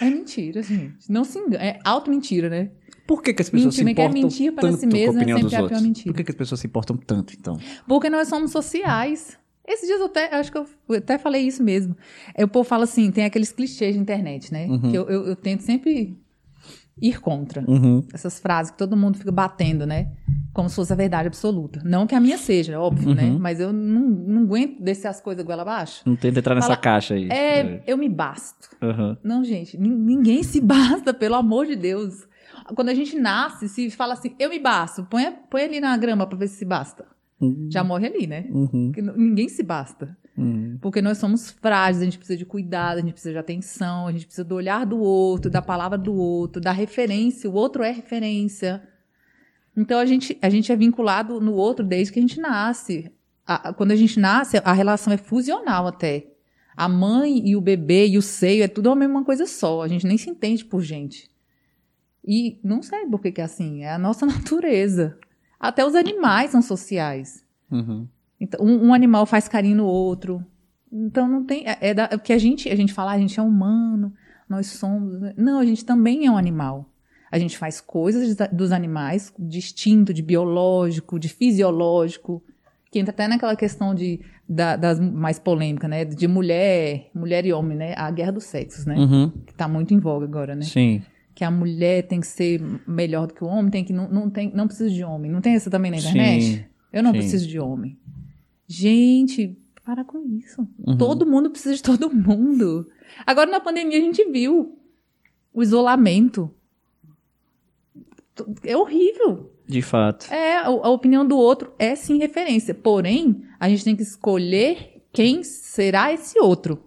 É 0.00 0.08
mentira, 0.10 0.62
gente. 0.62 1.10
Não 1.12 1.24
se 1.24 1.38
engana. 1.38 1.62
É 1.62 1.78
auto-mentira, 1.84 2.48
né? 2.48 2.70
Por 3.06 3.22
que, 3.22 3.34
que 3.34 3.42
as 3.42 3.50
pessoas 3.50 3.76
Mentira, 3.76 3.88
se 3.90 3.94
quer 3.94 4.02
importam 4.04 4.22
mentir 4.22 4.52
para 4.52 4.68
tanto 4.68 4.80
si 4.80 4.86
mesmo 4.86 5.12
com 5.12 5.18
a 5.18 5.20
é 5.20 5.22
opinião 5.22 5.36
sempre 5.38 5.42
dos 5.44 5.54
a 5.54 5.56
pior 5.58 5.62
outros? 5.64 5.82
mentira. 5.82 6.06
Por 6.12 6.16
que, 6.16 6.24
que 6.24 6.30
as 6.30 6.36
pessoas 6.36 6.60
se 6.60 6.66
importam 6.66 6.96
tanto, 6.96 7.34
então? 7.38 7.58
Porque 7.86 8.08
nós 8.10 8.28
somos 8.28 8.50
sociais. 8.50 9.38
Esses 9.66 9.86
dias 9.86 10.00
eu 10.00 10.06
até, 10.06 10.34
acho 10.34 10.50
que 10.50 10.58
eu 10.58 10.66
eu 10.88 10.96
até 10.96 11.18
falei 11.18 11.42
isso 11.46 11.62
mesmo. 11.62 11.94
É, 12.34 12.44
O 12.44 12.48
povo 12.48 12.66
fala 12.68 12.84
assim, 12.84 13.10
tem 13.10 13.24
aqueles 13.24 13.52
clichês 13.52 13.94
de 13.94 14.00
internet, 14.00 14.50
né? 14.52 14.66
Uhum. 14.66 14.90
Que 14.90 14.96
eu, 14.96 15.08
eu, 15.08 15.26
eu 15.26 15.36
tento 15.36 15.60
sempre 15.62 16.16
ir 17.00 17.20
contra. 17.20 17.64
Uhum. 17.68 18.04
Essas 18.12 18.38
frases 18.38 18.70
que 18.72 18.78
todo 18.78 18.96
mundo 18.96 19.18
fica 19.18 19.32
batendo, 19.32 19.86
né? 19.86 20.12
Como 20.52 20.68
se 20.68 20.76
fosse 20.76 20.92
a 20.92 20.96
verdade 20.96 21.26
absoluta. 21.28 21.80
Não 21.84 22.06
que 22.06 22.14
a 22.14 22.20
minha 22.20 22.38
seja, 22.38 22.78
óbvio, 22.78 23.14
né? 23.14 23.24
Uhum. 23.24 23.38
Mas 23.38 23.58
eu 23.60 23.72
não, 23.72 24.00
não 24.08 24.42
aguento 24.42 24.80
descer 24.82 25.08
as 25.08 25.20
coisas 25.20 25.44
goela 25.44 25.62
abaixo. 25.62 26.02
Não 26.06 26.14
tenta 26.16 26.38
entrar 26.38 26.54
nessa 26.54 26.68
Fala- 26.68 26.76
caixa 26.80 27.14
aí. 27.14 27.28
É, 27.28 27.82
eu 27.86 27.98
me 27.98 28.08
basto. 28.08 28.68
Aham. 28.80 29.18
Não, 29.24 29.42
gente, 29.44 29.76
nin- 29.76 29.90
ninguém 29.96 30.42
se 30.42 30.60
basta, 30.62 31.12
pelo 31.12 31.34
amor 31.34 31.66
de 31.66 31.74
Deus. 31.76 32.26
Quando 32.76 32.88
a 32.90 32.94
gente 32.94 33.18
nasce, 33.18 33.68
se 33.68 33.90
fala 33.90 34.14
assim, 34.14 34.34
eu 34.38 34.48
me 34.48 34.58
basto, 34.60 35.04
põe, 35.10 35.24
põe 35.50 35.62
ali 35.62 35.80
na 35.80 35.96
grama 35.96 36.26
pra 36.26 36.38
ver 36.38 36.46
se 36.48 36.56
se 36.58 36.64
basta. 36.64 37.04
Já 37.68 37.84
morre 37.84 38.06
ali, 38.06 38.26
né? 38.26 38.46
Uhum. 38.50 38.90
Ninguém 39.16 39.48
se 39.50 39.62
basta. 39.62 40.16
Uhum. 40.36 40.78
Porque 40.80 41.00
nós 41.00 41.18
somos 41.18 41.50
frágeis, 41.50 42.02
a 42.02 42.04
gente 42.04 42.18
precisa 42.18 42.36
de 42.36 42.44
cuidado, 42.44 42.98
a 42.98 43.00
gente 43.00 43.12
precisa 43.12 43.32
de 43.32 43.38
atenção, 43.38 44.08
a 44.08 44.12
gente 44.12 44.26
precisa 44.26 44.44
do 44.44 44.54
olhar 44.54 44.84
do 44.84 44.98
outro, 44.98 45.50
da 45.50 45.62
palavra 45.62 45.96
do 45.96 46.12
outro, 46.14 46.60
da 46.60 46.72
referência. 46.72 47.48
O 47.48 47.54
outro 47.54 47.82
é 47.82 47.90
referência. 47.92 48.82
Então 49.76 49.98
a 49.98 50.06
gente, 50.06 50.36
a 50.42 50.48
gente 50.50 50.70
é 50.72 50.76
vinculado 50.76 51.40
no 51.40 51.52
outro 51.54 51.84
desde 51.84 52.12
que 52.12 52.18
a 52.18 52.22
gente 52.22 52.40
nasce. 52.40 53.10
A- 53.46 53.72
quando 53.72 53.92
a 53.92 53.96
gente 53.96 54.18
nasce, 54.18 54.60
a 54.64 54.72
relação 54.72 55.12
é 55.12 55.16
fusional 55.16 55.86
até. 55.86 56.26
A 56.76 56.88
mãe 56.88 57.46
e 57.46 57.54
o 57.54 57.60
bebê 57.60 58.08
e 58.08 58.18
o 58.18 58.22
seio 58.22 58.64
é 58.64 58.68
tudo 58.68 58.90
a 58.90 58.96
mesma 58.96 59.24
coisa 59.24 59.46
só. 59.46 59.82
A 59.82 59.88
gente 59.88 60.06
nem 60.06 60.18
se 60.18 60.28
entende 60.30 60.64
por 60.64 60.82
gente. 60.82 61.30
E 62.26 62.58
não 62.64 62.82
sei 62.82 63.06
por 63.06 63.20
que, 63.20 63.30
que 63.30 63.40
é 63.40 63.44
assim. 63.44 63.84
É 63.84 63.92
a 63.92 63.98
nossa 63.98 64.26
natureza. 64.26 65.16
Até 65.60 65.84
os 65.86 65.94
animais 65.94 66.50
são 66.50 66.60
sociais. 66.62 67.44
Uhum. 67.70 68.08
Então, 68.40 68.64
um, 68.64 68.88
um 68.88 68.94
animal 68.94 69.24
faz 69.26 69.48
carinho 69.48 69.76
no 69.76 69.86
outro. 69.86 70.44
Então 70.92 71.26
não 71.28 71.44
tem. 71.44 71.66
É, 71.66 71.76
é 71.80 71.94
da, 71.94 72.04
é 72.04 72.08
porque 72.16 72.32
a 72.32 72.38
gente, 72.38 72.68
a 72.68 72.76
gente 72.76 72.92
fala, 72.92 73.12
"Ah, 73.12 73.14
a 73.14 73.18
gente 73.18 73.38
é 73.38 73.42
humano, 73.42 74.12
nós 74.48 74.66
somos. 74.68 75.20
né?" 75.20 75.34
Não, 75.36 75.58
a 75.58 75.64
gente 75.66 75.84
também 75.84 76.26
é 76.26 76.30
um 76.30 76.36
animal. 76.36 76.88
A 77.32 77.38
gente 77.38 77.58
faz 77.58 77.80
coisas 77.80 78.36
dos 78.52 78.70
animais, 78.70 79.32
de 79.38 79.58
instinto, 79.58 80.14
de 80.14 80.22
biológico, 80.22 81.18
de 81.18 81.28
fisiológico, 81.28 82.40
que 82.92 82.98
entra 83.00 83.10
até 83.12 83.26
naquela 83.26 83.56
questão 83.56 83.92
de, 83.92 84.20
da- 84.48 84.76
das 84.76 85.00
mais 85.00 85.36
polêmicas, 85.38 85.90
né? 85.90 86.04
De 86.04 86.28
mulher, 86.28 87.10
mulher 87.12 87.44
e 87.44 87.52
homem, 87.52 87.76
né? 87.76 87.94
A 87.96 88.08
guerra 88.12 88.30
dos 88.32 88.44
sexos, 88.44 88.86
né? 88.86 88.94
Uhum. 88.96 89.30
Que 89.46 89.52
tá 89.54 89.66
muito 89.66 89.92
em 89.92 89.98
voga 89.98 90.24
agora, 90.24 90.54
né? 90.54 90.62
Sim. 90.62 91.02
Que 91.34 91.42
a 91.42 91.50
mulher 91.50 92.02
tem 92.06 92.20
que 92.20 92.26
ser 92.28 92.62
melhor 92.86 93.26
do 93.26 93.34
que 93.34 93.42
o 93.42 93.48
homem, 93.48 93.68
tem 93.68 93.82
que 93.82 93.92
não, 93.92 94.08
não, 94.08 94.30
tem, 94.30 94.52
não 94.54 94.68
precisa 94.68 94.88
de 94.90 95.02
homem. 95.02 95.28
Não 95.28 95.40
tem 95.40 95.54
essa 95.56 95.68
também 95.68 95.90
na 95.90 95.96
internet? 95.96 96.44
Sim. 96.44 96.64
Eu 96.92 97.02
não 97.02 97.10
Sim. 97.10 97.18
preciso 97.18 97.48
de 97.48 97.58
homem. 97.58 97.98
Gente, 98.66 99.56
para 99.84 100.04
com 100.04 100.24
isso. 100.26 100.66
Uhum. 100.78 100.96
Todo 100.96 101.26
mundo 101.26 101.50
precisa 101.50 101.74
de 101.74 101.82
todo 101.82 102.12
mundo. 102.12 102.88
Agora, 103.26 103.50
na 103.50 103.60
pandemia, 103.60 103.98
a 103.98 104.00
gente 104.00 104.24
viu 104.30 104.78
o 105.52 105.62
isolamento. 105.62 106.50
É 108.62 108.76
horrível. 108.76 109.52
De 109.66 109.80
fato. 109.80 110.32
É, 110.32 110.58
a, 110.58 110.70
opinião 110.70 111.26
do 111.26 111.36
outro 111.36 111.72
é 111.78 111.94
sim 111.94 112.18
referência. 112.18 112.74
Porém, 112.74 113.44
a 113.58 113.68
gente 113.68 113.84
tem 113.84 113.96
que 113.96 114.02
escolher 114.02 115.02
quem 115.12 115.42
será 115.42 116.12
esse 116.12 116.38
outro. 116.40 116.82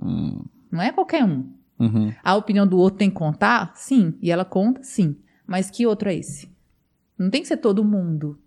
Hum. 0.00 0.42
Não 0.70 0.80
é 0.80 0.92
qualquer 0.92 1.24
um. 1.24 1.50
Uhum. 1.78 2.12
A 2.22 2.36
opinião 2.36 2.66
do 2.66 2.78
outro 2.78 2.98
tem 2.98 3.10
que 3.10 3.16
contar? 3.16 3.72
Sim. 3.74 4.14
E 4.22 4.30
ela 4.30 4.44
conta? 4.44 4.82
Sim. 4.82 5.16
Mas 5.46 5.70
que 5.70 5.86
outro 5.86 6.08
é 6.08 6.14
esse? 6.14 6.50
Não 7.18 7.28
tem 7.28 7.42
que 7.42 7.48
ser 7.48 7.58
todo 7.58 7.84
mundo. 7.84 8.38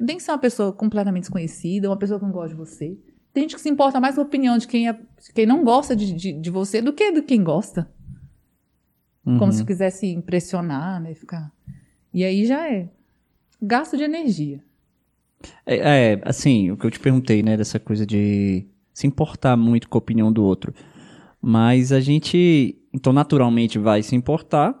Não 0.00 0.06
tem 0.06 0.16
que 0.16 0.22
ser 0.22 0.32
uma 0.32 0.38
pessoa 0.38 0.72
completamente 0.72 1.24
desconhecida, 1.24 1.88
uma 1.90 1.96
pessoa 1.98 2.18
que 2.18 2.24
não 2.24 2.32
gosta 2.32 2.48
de 2.48 2.54
você. 2.54 2.98
Tem 3.32 3.42
gente 3.44 3.54
que 3.54 3.60
se 3.60 3.68
importa 3.68 4.00
mais 4.00 4.14
com 4.14 4.22
a 4.22 4.24
opinião 4.24 4.56
de 4.58 4.66
quem, 4.66 4.88
é, 4.88 4.92
de 4.94 5.32
quem 5.34 5.44
não 5.46 5.62
gosta 5.62 5.94
de, 5.94 6.12
de, 6.12 6.32
de 6.32 6.50
você 6.50 6.80
do 6.80 6.92
que 6.92 7.12
de 7.12 7.22
quem 7.22 7.44
gosta. 7.44 7.88
Como 9.22 9.44
Uhum. 9.44 9.52
se 9.52 9.64
quisesse 9.64 10.06
impressionar, 10.06 11.00
né? 11.00 11.14
Ficar. 11.14 11.52
E 12.12 12.24
aí 12.24 12.46
já 12.46 12.66
é 12.68 12.88
gasto 13.60 13.96
de 13.96 14.02
energia. 14.02 14.64
É, 15.66 16.12
é, 16.14 16.20
assim, 16.24 16.70
o 16.70 16.76
que 16.76 16.86
eu 16.86 16.90
te 16.90 16.98
perguntei, 16.98 17.42
né, 17.42 17.56
dessa 17.56 17.78
coisa 17.78 18.04
de 18.06 18.66
se 18.92 19.06
importar 19.06 19.56
muito 19.56 19.88
com 19.88 19.98
a 19.98 20.00
opinião 20.00 20.32
do 20.32 20.42
outro. 20.42 20.74
Mas 21.40 21.92
a 21.92 22.00
gente, 22.00 22.78
então, 22.92 23.12
naturalmente 23.12 23.78
vai 23.78 24.02
se 24.02 24.16
importar, 24.16 24.74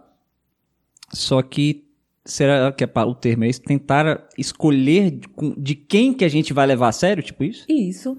só 1.12 1.40
que, 1.42 1.84
será 2.24 2.72
que 2.72 2.84
é 2.84 2.90
o 3.04 3.14
termo 3.14 3.44
é 3.44 3.48
esse? 3.48 3.60
Tentar 3.60 4.28
escolher 4.36 5.20
de, 5.56 5.74
quem 5.74 6.12
que 6.12 6.24
a 6.24 6.28
gente 6.28 6.52
vai 6.52 6.66
levar 6.66 6.88
a 6.88 6.92
sério, 6.92 7.22
tipo 7.22 7.44
isso? 7.44 7.66
Isso. 7.68 8.16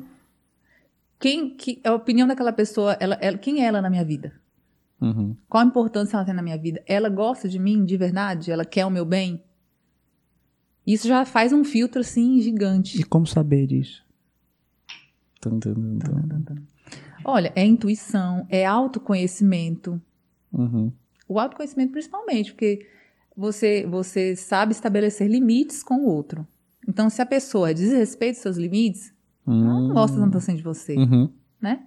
Quem, 1.19 1.55
que, 1.55 1.79
a 1.83 1.93
opinião 1.93 2.27
daquela 2.27 2.51
pessoa, 2.51 2.97
ela, 2.99 3.15
ela, 3.21 3.37
quem 3.37 3.63
é 3.63 3.67
ela 3.67 3.81
na 3.81 3.89
minha 3.89 4.03
vida? 4.03 4.33
Uhum. 4.99 5.35
Qual 5.47 5.63
a 5.63 5.65
importância 5.65 6.15
ela 6.15 6.25
tem 6.25 6.33
na 6.33 6.41
minha 6.41 6.57
vida? 6.57 6.81
Ela 6.87 7.09
gosta 7.09 7.47
de 7.47 7.59
mim 7.59 7.85
de 7.85 7.97
verdade? 7.97 8.51
Ela 8.51 8.65
quer 8.65 8.85
o 8.85 8.89
meu 8.89 9.05
bem? 9.05 9.43
Isso 10.85 11.07
já 11.07 11.25
faz 11.25 11.53
um 11.53 11.63
filtro 11.63 12.01
assim 12.01 12.39
gigante. 12.41 12.99
E 12.99 13.03
como 13.03 13.27
saber 13.27 13.67
disso? 13.67 14.03
Tum, 15.39 15.59
tum, 15.59 15.73
tum, 15.99 16.41
tum. 16.43 16.55
Olha, 17.23 17.51
é 17.55 17.63
intuição, 17.63 18.47
é 18.49 18.65
autoconhecimento. 18.65 20.01
Uhum. 20.51 20.91
O 21.27 21.39
autoconhecimento 21.39 21.91
principalmente, 21.91 22.51
porque 22.51 22.85
você, 23.35 23.85
você 23.89 24.35
sabe 24.35 24.71
estabelecer 24.73 25.27
limites 25.27 25.83
com 25.83 25.95
o 25.95 26.05
outro. 26.07 26.45
Então, 26.87 27.09
se 27.09 27.21
a 27.21 27.25
pessoa 27.25 27.73
desrespeita 27.73 28.37
os 28.37 28.41
seus 28.41 28.57
limites, 28.57 29.13
ela 29.47 29.55
não 29.55 29.93
gosta 29.93 30.17
tanto 30.17 30.37
assim 30.37 30.55
de 30.55 30.63
você, 30.63 30.95
Uhum. 30.95 31.29
né? 31.61 31.79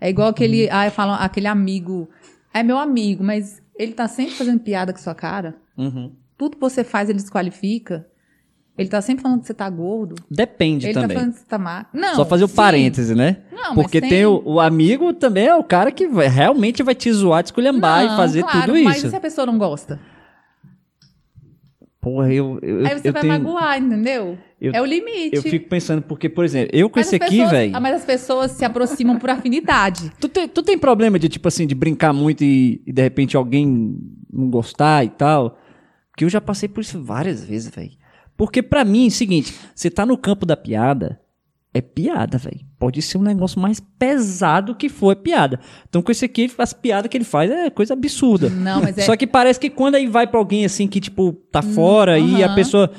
É 0.00 0.10
igual 0.10 0.28
aquele, 0.28 0.68
ah, 0.70 0.90
falam, 0.90 1.14
aquele 1.14 1.46
amigo, 1.46 2.08
é 2.52 2.62
meu 2.62 2.78
amigo, 2.78 3.24
mas 3.24 3.62
ele 3.78 3.92
tá 3.92 4.06
sempre 4.08 4.34
fazendo 4.34 4.60
piada 4.60 4.92
com 4.92 4.98
sua 4.98 5.14
cara. 5.14 5.56
Uhum. 5.76 6.12
Tudo 6.36 6.56
que 6.56 6.60
você 6.60 6.84
faz, 6.84 7.08
ele 7.08 7.18
desqualifica. 7.18 8.06
Ele 8.76 8.90
tá 8.90 9.00
sempre 9.00 9.22
falando 9.22 9.40
que 9.40 9.46
você 9.46 9.54
tá 9.54 9.70
gordo. 9.70 10.16
Depende 10.30 10.84
ele 10.86 10.92
também. 10.92 11.08
tá 11.08 11.14
falando 11.14 11.32
que 11.32 11.38
você 11.40 11.46
tá 11.46 11.56
magro. 11.58 11.88
Não. 11.94 12.14
Só 12.14 12.26
fazer 12.26 12.44
o 12.44 12.48
parêntese, 12.48 13.14
né? 13.14 13.38
Não, 13.50 13.74
Porque 13.74 14.02
mas 14.02 14.10
tem, 14.10 14.26
o, 14.26 14.42
o 14.44 14.60
amigo 14.60 15.14
também 15.14 15.46
é 15.46 15.54
o 15.54 15.64
cara 15.64 15.90
que 15.90 16.06
vai- 16.06 16.28
realmente 16.28 16.82
vai 16.82 16.94
te 16.94 17.10
zoar, 17.10 17.42
te 17.42 17.46
esculhambar 17.46 18.04
e 18.04 18.08
Não, 18.08 18.16
fazer 18.18 18.42
claro, 18.42 18.72
tudo 18.74 18.84
Mas 18.84 18.98
isso. 18.98 19.06
e 19.06 19.10
se 19.10 19.16
a 19.16 19.20
pessoa 19.20 19.46
não 19.46 19.56
gosta? 19.56 19.98
Porra, 22.06 22.32
eu, 22.32 22.60
eu, 22.62 22.86
Aí 22.86 22.96
você 23.00 23.08
eu 23.08 23.12
vai 23.12 23.22
tenho, 23.22 23.32
magoar, 23.32 23.82
entendeu? 23.82 24.38
eu- 24.60 24.72
é 24.72 24.80
o 24.80 24.84
limite. 24.84 25.34
eu 25.34 25.42
fico 25.42 25.68
pensando, 25.68 26.00
porque, 26.02 26.28
por 26.28 26.44
exemplo, 26.44 26.70
eu 26.72 26.88
com 26.88 27.00
Mas 27.00 27.08
esse 27.08 27.16
aqui, 27.16 27.44
velho. 27.44 27.74
ah, 27.74 27.80
Mas 27.80 27.96
as 27.96 28.04
pessoas 28.04 28.52
se 28.52 28.64
aproximam 28.64 29.18
por 29.18 29.28
afinidade. 29.28 30.12
Tu 30.20 30.28
tem, 30.28 30.46
tu 30.48 30.62
tem 30.62 30.78
problema 30.78 31.18
de, 31.18 31.28
tipo 31.28 31.48
assim, 31.48 31.66
de 31.66 31.74
brincar 31.74 32.12
muito 32.12 32.44
e, 32.44 32.80
e 32.86 32.92
de 32.92 33.02
repente 33.02 33.36
alguém 33.36 33.98
não 34.32 34.48
gostar 34.48 35.04
e 35.04 35.08
tal? 35.08 35.58
Porque 36.12 36.24
eu 36.24 36.28
já 36.28 36.40
passei 36.40 36.68
por 36.68 36.80
isso 36.82 37.02
várias 37.02 37.42
vezes, 37.44 37.74
velho. 37.74 37.90
Porque 38.36 38.62
pra 38.62 38.84
mim 38.84 39.06
é 39.06 39.08
o 39.08 39.10
seguinte, 39.10 39.52
você 39.74 39.90
tá 39.90 40.06
no 40.06 40.16
campo 40.16 40.46
da 40.46 40.56
piada, 40.56 41.18
é 41.76 41.80
piada, 41.80 42.38
velho. 42.38 42.60
Pode 42.78 43.00
ser 43.02 43.18
um 43.18 43.22
negócio 43.22 43.60
mais 43.60 43.80
pesado 43.80 44.74
que 44.74 44.88
for, 44.88 45.12
é 45.12 45.14
piada. 45.14 45.58
Então 45.88 46.02
com 46.02 46.10
esse 46.12 46.24
aqui, 46.24 46.50
as 46.58 46.72
piadas 46.72 47.08
que 47.10 47.16
ele 47.16 47.24
faz 47.24 47.50
é 47.50 47.70
coisa 47.70 47.94
absurda. 47.94 48.48
Não, 48.50 48.82
mas 48.82 48.98
é. 48.98 49.02
Só 49.02 49.16
que 49.16 49.26
parece 49.26 49.58
que 49.60 49.70
quando 49.70 49.94
aí 49.94 50.06
vai 50.06 50.26
pra 50.26 50.38
alguém 50.38 50.64
assim 50.64 50.86
que, 50.86 51.00
tipo, 51.00 51.32
tá 51.50 51.62
fora 51.62 52.18
e 52.18 52.42
a 52.42 52.54
pessoa. 52.54 52.90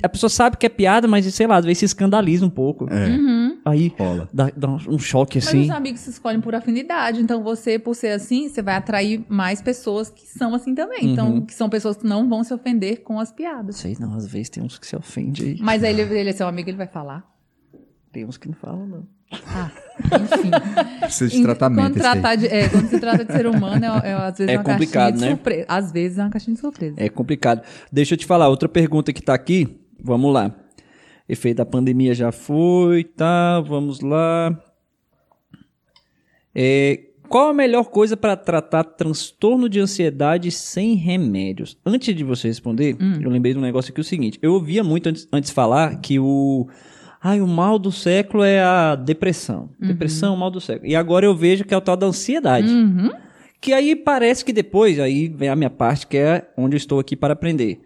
A 0.00 0.08
pessoa 0.08 0.30
sabe 0.30 0.56
que 0.56 0.64
é 0.64 0.68
piada, 0.68 1.08
mas 1.08 1.26
sei 1.34 1.44
lá, 1.44 1.56
às 1.56 1.64
vezes 1.64 1.78
se 1.78 1.84
escandaliza 1.86 2.46
um 2.46 2.50
pouco. 2.50 2.86
É, 2.88 3.08
Uhum. 3.08 3.42
Aí 3.64 3.92
rola. 3.98 4.28
dá, 4.32 4.48
dá 4.56 4.68
um 4.88 4.98
choque 4.98 5.38
Mas 5.38 5.48
assim. 5.48 5.62
os 5.62 5.70
amigos 5.70 6.00
se 6.00 6.10
escolhem 6.10 6.40
por 6.40 6.54
afinidade. 6.54 7.20
Então, 7.20 7.42
você, 7.42 7.78
por 7.80 7.94
ser 7.96 8.08
assim, 8.12 8.48
você 8.48 8.62
vai 8.62 8.74
atrair 8.76 9.24
mais 9.28 9.60
pessoas 9.60 10.08
que 10.08 10.24
são 10.26 10.54
assim 10.54 10.72
também. 10.74 11.12
Então, 11.12 11.32
Uhum. 11.34 11.40
que 11.46 11.52
são 11.54 11.68
pessoas 11.68 11.96
que 11.96 12.06
não 12.06 12.28
vão 12.28 12.44
se 12.44 12.54
ofender 12.54 13.02
com 13.02 13.18
as 13.18 13.32
piadas. 13.32 13.76
Sei 13.76 13.96
não, 13.98 14.14
às 14.14 14.26
vezes 14.26 14.50
tem 14.50 14.62
uns 14.62 14.78
que 14.78 14.86
se 14.86 14.94
ofendem 14.96 15.46
aí. 15.50 15.56
Mas 15.60 15.82
aí 15.82 15.92
ele, 15.98 16.02
ele 16.16 16.30
é 16.30 16.32
seu 16.32 16.46
amigo, 16.46 16.70
ele 16.70 16.76
vai 16.76 16.86
falar. 16.88 17.24
Tem 18.12 18.24
uns 18.26 18.36
que 18.36 18.46
não 18.48 18.54
falam, 18.54 18.86
não. 18.86 19.06
Ah, 19.46 19.70
enfim. 20.04 20.50
Precisa 21.00 21.30
de 21.34 21.42
tratamento 21.42 21.84
Quando, 21.86 21.94
tratar 21.94 22.34
de- 22.36 22.46
é, 22.46 22.68
quando 22.68 22.88
se 22.90 23.00
trata 23.00 23.24
de 23.24 23.32
ser 23.32 23.46
humano, 23.46 23.82
é, 24.04 24.10
é, 24.10 24.12
às 24.12 24.36
vezes 24.36 24.52
É 24.54 24.58
uma 24.58 24.64
complicado, 24.64 24.92
caixinha 25.04 25.12
de 25.12 25.20
né? 25.20 25.30
surpresa. 25.30 25.64
Às 25.68 25.92
vezes 25.92 26.18
é 26.18 26.22
uma 26.22 26.30
caixinha 26.30 26.54
de 26.54 26.60
surpresa. 26.60 26.94
É 26.98 27.08
complicado. 27.08 27.62
Deixa 27.90 28.12
eu 28.12 28.18
te 28.18 28.26
falar, 28.26 28.48
outra 28.48 28.68
pergunta 28.68 29.10
que 29.12 29.22
tá 29.22 29.32
aqui. 29.32 29.80
Vamos 29.98 30.32
lá. 30.34 30.54
Efeito 31.26 31.56
da 31.58 31.64
pandemia 31.64 32.14
já 32.14 32.30
foi, 32.30 33.04
tá? 33.04 33.60
Vamos 33.60 34.00
lá. 34.00 34.58
É, 36.54 37.00
qual 37.28 37.48
a 37.48 37.54
melhor 37.54 37.84
coisa 37.84 38.14
para 38.16 38.36
tratar 38.36 38.84
transtorno 38.84 39.68
de 39.68 39.80
ansiedade 39.80 40.50
sem 40.50 40.94
remédios? 40.94 41.78
Antes 41.86 42.14
de 42.14 42.22
você 42.22 42.48
responder, 42.48 42.96
eu 43.22 43.30
lembrei 43.30 43.54
de 43.54 43.58
um 43.58 43.62
negócio 43.62 43.90
aqui 43.90 44.00
o 44.00 44.04
seguinte. 44.04 44.38
Eu 44.42 44.52
ouvia 44.52 44.84
muito 44.84 45.08
antes, 45.08 45.26
antes 45.32 45.50
falar 45.50 45.98
que 46.00 46.18
o 46.18 46.68
Ai, 47.22 47.40
o 47.40 47.46
mal 47.46 47.78
do 47.78 47.92
século 47.92 48.42
é 48.42 48.60
a 48.62 48.94
depressão. 48.96 49.70
Depressão, 49.78 50.32
é 50.32 50.36
o 50.36 50.38
mal 50.38 50.50
do 50.50 50.60
século. 50.60 50.90
E 50.90 50.96
agora 50.96 51.24
eu 51.24 51.36
vejo 51.36 51.64
que 51.64 51.72
é 51.72 51.76
o 51.76 51.80
tal 51.80 51.96
da 51.96 52.06
ansiedade. 52.06 52.68
Uhum. 52.68 53.10
Que 53.60 53.72
aí 53.72 53.94
parece 53.94 54.44
que 54.44 54.52
depois, 54.52 54.98
aí 54.98 55.28
vem 55.28 55.48
a 55.48 55.54
minha 55.54 55.70
parte, 55.70 56.06
que 56.06 56.16
é 56.16 56.50
onde 56.56 56.74
eu 56.74 56.78
estou 56.78 56.98
aqui 56.98 57.14
para 57.14 57.32
aprender. 57.34 57.80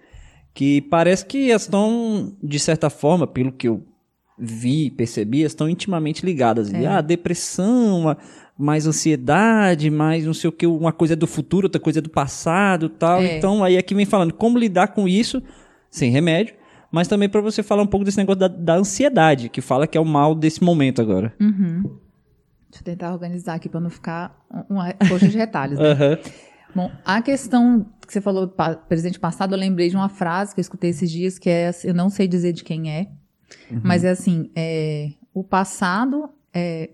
Que 0.54 0.80
parece 0.80 1.26
que 1.26 1.50
elas 1.50 1.62
estão, 1.62 2.32
de 2.42 2.58
certa 2.58 2.88
forma, 2.88 3.26
pelo 3.26 3.52
que 3.52 3.68
eu 3.68 3.84
vi, 4.38 4.90
percebi, 4.90 5.40
elas 5.40 5.52
estão 5.52 5.68
intimamente 5.68 6.24
ligadas. 6.24 6.72
É. 6.72 6.86
Ah, 6.86 7.02
depressão, 7.02 8.08
a- 8.08 8.16
mais 8.58 8.86
ansiedade, 8.86 9.90
mais 9.90 10.24
não 10.24 10.32
sei 10.32 10.48
o 10.48 10.52
que, 10.52 10.66
uma 10.66 10.92
coisa 10.92 11.12
é 11.12 11.16
do 11.16 11.26
futuro, 11.26 11.66
outra 11.66 11.78
coisa 11.80 11.98
é 11.98 12.02
do 12.02 12.08
passado 12.08 12.88
tal. 12.88 13.20
É. 13.20 13.36
Então 13.36 13.62
aí 13.62 13.76
aqui 13.76 13.94
vem 13.94 14.06
falando 14.06 14.32
como 14.32 14.58
lidar 14.58 14.88
com 14.88 15.06
isso 15.06 15.42
sem 15.90 16.10
remédio, 16.10 16.54
mas 16.96 17.06
também 17.08 17.28
para 17.28 17.40
você 17.40 17.62
falar 17.62 17.82
um 17.82 17.86
pouco 17.86 18.04
desse 18.04 18.16
negócio 18.18 18.40
da, 18.40 18.48
da 18.48 18.74
ansiedade, 18.76 19.48
que 19.48 19.60
fala 19.60 19.86
que 19.86 19.96
é 19.96 20.00
o 20.00 20.04
mal 20.04 20.34
desse 20.34 20.64
momento 20.64 21.00
agora. 21.02 21.32
Uhum. 21.40 21.82
Deixa 22.70 22.80
eu 22.80 22.84
tentar 22.84 23.12
organizar 23.12 23.54
aqui 23.54 23.68
para 23.68 23.80
não 23.80 23.90
ficar 23.90 24.36
uma 24.68 24.92
coxa 25.08 25.28
de 25.28 25.36
retalhos. 25.36 25.78
né? 25.78 25.90
Aham. 25.92 26.18
Bom, 26.74 26.90
a 27.04 27.22
questão 27.22 27.86
que 28.06 28.12
você 28.12 28.20
falou 28.20 28.46
do 28.46 28.54
presente 28.88 29.18
passado, 29.18 29.54
eu 29.54 29.58
lembrei 29.58 29.88
de 29.88 29.96
uma 29.96 30.08
frase 30.08 30.54
que 30.54 30.60
eu 30.60 30.62
escutei 30.62 30.90
esses 30.90 31.10
dias, 31.10 31.38
que 31.38 31.48
é, 31.48 31.68
assim, 31.68 31.88
eu 31.88 31.94
não 31.94 32.10
sei 32.10 32.26
dizer 32.28 32.52
de 32.52 32.62
quem 32.64 32.90
é, 32.90 33.08
mas 33.82 34.04
é 34.04 34.10
assim, 34.10 34.50
é, 34.54 35.10
o 35.32 35.42
passado, 35.42 36.28
é, 36.52 36.90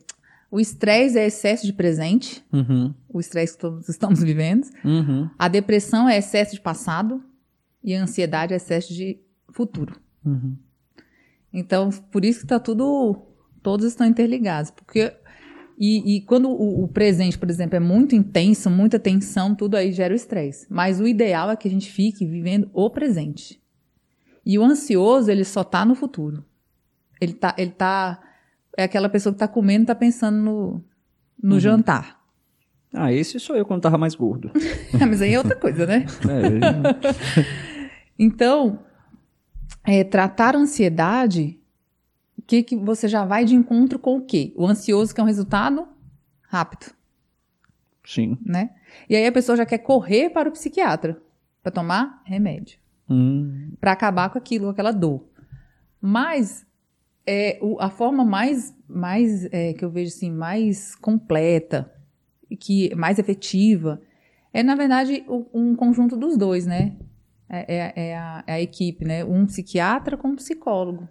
o 0.51 0.61
estresse 0.61 1.19
é 1.19 1.27
excesso 1.27 1.67
de 1.67 1.73
presente, 1.73 2.45
Uhum. 2.53 2.95
o 3.09 3.19
estresse 3.19 3.55
que 3.55 3.61
todos 3.61 3.89
estamos 3.89 4.21
vivendo, 4.23 4.67
Uhum. 4.85 5.29
a 5.39 5.49
depressão 5.49 6.09
é 6.09 6.17
excesso 6.19 6.55
de 6.55 6.61
passado 6.61 7.21
e 7.83 7.95
a 7.95 8.03
ansiedade 8.03 8.53
é 8.53 8.57
excesso 8.57 8.93
de 8.95 9.19
futuro. 9.53 10.01
Uhum. 10.25 10.57
Então, 11.53 11.91
por 12.11 12.25
isso 12.25 12.41
que 12.41 12.47
tá 12.47 12.59
tudo, 12.59 13.17
todos 13.63 13.87
estão 13.87 14.07
interligados, 14.07 14.71
porque 14.71 15.13
e, 15.79 16.17
e 16.17 16.21
quando 16.23 16.49
o, 16.49 16.85
o 16.85 16.89
presente, 16.89 17.39
por 17.39 17.51
exemplo, 17.51 17.77
é 17.77 17.81
muito 17.81 18.15
intenso, 18.15 18.71
muita 18.71 18.99
tensão, 18.99 19.55
tudo 19.55 19.77
aí 19.77 19.93
gera 19.93 20.13
o 20.13 20.17
estresse. 20.17 20.67
Mas 20.71 21.01
o 21.01 21.07
ideal 21.07 21.51
é 21.51 21.57
que 21.57 21.67
a 21.67 21.71
gente 21.71 21.91
fique 21.91 22.25
vivendo 22.25 22.71
o 22.73 22.89
presente. 22.89 23.61
E 24.45 24.59
o 24.59 24.63
ansioso, 24.63 25.31
ele 25.31 25.45
só 25.45 25.65
tá 25.65 25.85
no 25.85 25.95
futuro. 25.95 26.45
Ele 27.21 27.33
tá, 27.33 27.55
ele 27.59 27.71
tá 27.71 28.21
é 28.77 28.85
aquela 28.85 29.09
pessoa 29.09 29.33
que 29.33 29.39
tá 29.39 29.49
comendo, 29.49 29.85
e 29.85 29.87
tá 29.87 29.95
pensando 29.95 30.37
no, 30.37 30.85
no 31.43 31.61
jantar. 31.61 32.21
Ah, 32.93 33.13
esse 33.13 33.41
sou 33.41 33.57
eu 33.57 33.65
quando 33.65 33.83
tava 33.83 33.97
mais 33.97 34.15
gordo. 34.15 34.51
Mas 35.01 35.23
aí 35.23 35.35
é 35.35 35.39
outra 35.39 35.57
coisa, 35.57 35.87
né? 35.87 36.05
É, 36.29 37.83
Então, 38.19 38.79
é, 39.85 40.05
tratar 40.05 40.55
a 40.55 40.59
ansiedade, 40.59 41.59
o 42.39 42.43
que, 42.43 42.63
que 42.63 42.77
você 42.77 43.09
já 43.09 43.25
vai 43.25 43.45
de 43.45 43.55
encontro 43.55 43.99
com 43.99 44.17
o 44.17 44.23
quê? 44.25 44.53
O 44.57 44.67
ansioso, 44.67 45.15
que 45.15 45.21
é 45.21 45.25
um 45.25 45.27
resultado 45.27 45.87
rápido, 46.49 46.93
sim. 48.05 48.37
né? 48.45 48.71
E 49.09 49.17
aí 49.17 49.27
a 49.27 49.33
pessoa 49.33 49.57
já 49.57 49.65
quer 49.67 49.79
correr 49.79 50.31
para 50.31 50.49
o 50.49 50.53
psiquiatra 50.53 51.21
para 51.63 51.73
tomar 51.73 52.23
remédio, 52.25 52.79
Hum, 53.09 53.73
para 53.81 53.93
acabar 53.93 54.31
com 54.31 54.39
aquilo, 54.39 54.65
com 54.67 54.71
aquela 54.71 54.93
dor. 54.93 55.25
Mas 56.01 56.65
é, 57.27 57.59
o- 57.63 57.79
a 57.81 57.89
forma 57.91 58.25
mais, 58.25 58.75
mais 58.89 59.45
é, 59.53 59.73
que 59.73 59.85
eu 59.85 59.91
vejo 59.91 60.13
assim, 60.15 60.31
mais 60.31 60.95
completa 60.97 61.93
e 62.51 62.57
que 62.57 62.95
mais 62.95 63.19
efetiva 63.19 64.01
é, 64.53 64.63
na 64.63 64.75
verdade, 64.75 65.25
o- 65.29 65.47
um 65.55 65.75
conjunto 65.75 66.17
dos 66.17 66.37
dois, 66.37 66.67
né? 66.67 66.95
É, 67.53 67.75
é- 67.75 67.93
é 68.09 68.17
a, 68.17 68.45
é 68.47 68.53
a 68.55 68.61
equipe, 68.61 69.05
né? 69.05 69.23
Um 69.25 69.45
psiquiatra 69.45 70.17
com 70.17 70.29
um 70.29 70.37
psicólogo. 70.37 71.07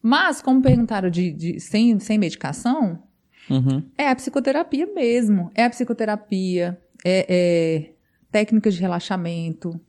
Mas, 0.00 0.40
como 0.40 0.62
perguntaram 0.62 1.10
de, 1.10 1.32
de- 1.32 1.58
sem, 1.58 1.98
sem 1.98 2.16
medicação, 2.16 3.02
uhum. 3.50 3.82
é 3.98 4.08
a 4.08 4.14
psicoterapia 4.14 4.86
mesmo. 4.86 5.50
É 5.52 5.64
a 5.64 5.70
psicoterapia, 5.70 6.80
é, 7.04 7.26
é 7.28 7.92
técnicas 8.30 8.74
de 8.74 8.80
relaxamento, 8.80 9.80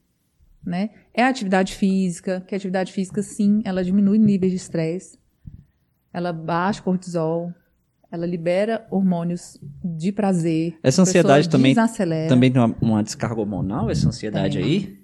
né? 0.66 0.90
É 1.14 1.24
a 1.24 1.28
atividade 1.30 1.76
física, 1.76 2.44
que 2.48 2.56
a 2.56 2.58
atividade 2.58 2.92
física, 2.92 3.22
sim, 3.22 3.62
ela 3.64 3.84
diminui 3.84 4.18
níveis 4.18 4.52
de 4.52 4.58
estresse, 4.58 5.20
ela 6.12 6.34
baixa 6.34 6.82
o 6.82 6.84
cortisol, 6.84 7.54
ela 8.12 8.26
libera 8.26 8.88
hormônios 8.90 9.60
de 9.84 10.12
prazer. 10.12 10.78
Essa 10.82 11.04
ansiedade 11.04 11.48
também-. 11.48 11.76
Também 12.28 12.52
tem 12.52 12.62
uma, 12.62 12.76
uma 12.82 13.04
descarga 13.04 13.40
hormonal, 13.40 13.90
essa 13.90 14.08
ansiedade 14.08 14.58
Tem. 14.58 14.66
aí? 14.66 14.97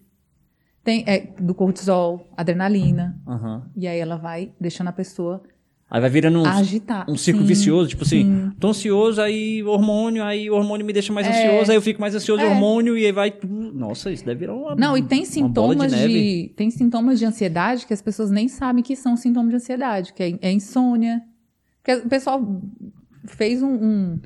Tem 0.83 1.03
é, 1.07 1.27
do 1.39 1.53
cortisol, 1.55 2.27
adrenalina, 2.35 3.17
Aham. 3.27 3.63
e 3.75 3.87
aí 3.87 3.99
ela 3.99 4.17
vai 4.17 4.51
deixando 4.59 4.89
a 4.89 4.91
pessoa 4.93 5.41
Aí 5.89 6.01
vai 6.01 6.09
virando 6.09 6.39
um, 6.41 6.45
agitar. 6.45 7.05
um 7.07 7.15
ciclo 7.15 7.41
Sim, 7.41 7.47
vicioso, 7.47 7.89
tipo 7.89 8.03
assim, 8.03 8.23
sim. 8.23 8.51
tô 8.59 8.69
ansioso, 8.69 9.21
aí 9.21 9.61
hormônio, 9.61 10.23
aí 10.23 10.49
o 10.49 10.55
hormônio 10.55 10.83
me 10.83 10.91
deixa 10.91 11.13
mais 11.13 11.27
É. 11.27 11.29
ansioso, 11.29 11.69
aí 11.71 11.77
eu 11.77 11.81
fico 11.83 12.01
mais 12.01 12.15
ansioso, 12.15 12.41
É. 12.41 12.47
hormônio, 12.47 12.97
e 12.97 13.05
aí 13.05 13.11
vai. 13.11 13.31
Nossa, 13.73 14.11
isso 14.11 14.25
deve 14.25 14.39
virar 14.39 14.55
uma. 14.55 14.75
Não, 14.75 14.97
e 14.97 15.03
tem 15.03 15.23
sintomas 15.23 15.91
de, 15.91 15.97
neve. 15.99 16.53
tem 16.55 16.71
sintomas 16.71 17.19
de 17.19 17.25
ansiedade 17.25 17.85
que 17.85 17.93
as 17.93 18.01
pessoas 18.01 18.31
nem 18.31 18.47
sabem 18.47 18.81
que 18.83 18.95
são 18.95 19.15
sintomas 19.15 19.51
de 19.51 19.55
ansiedade, 19.57 20.13
que 20.13 20.23
é, 20.23 20.37
é 20.41 20.51
insônia. 20.51 21.21
Que 21.83 21.93
o 21.95 22.09
pessoal 22.09 22.41
fez 23.27 23.61
um, 23.61 23.69
um- 23.73 24.19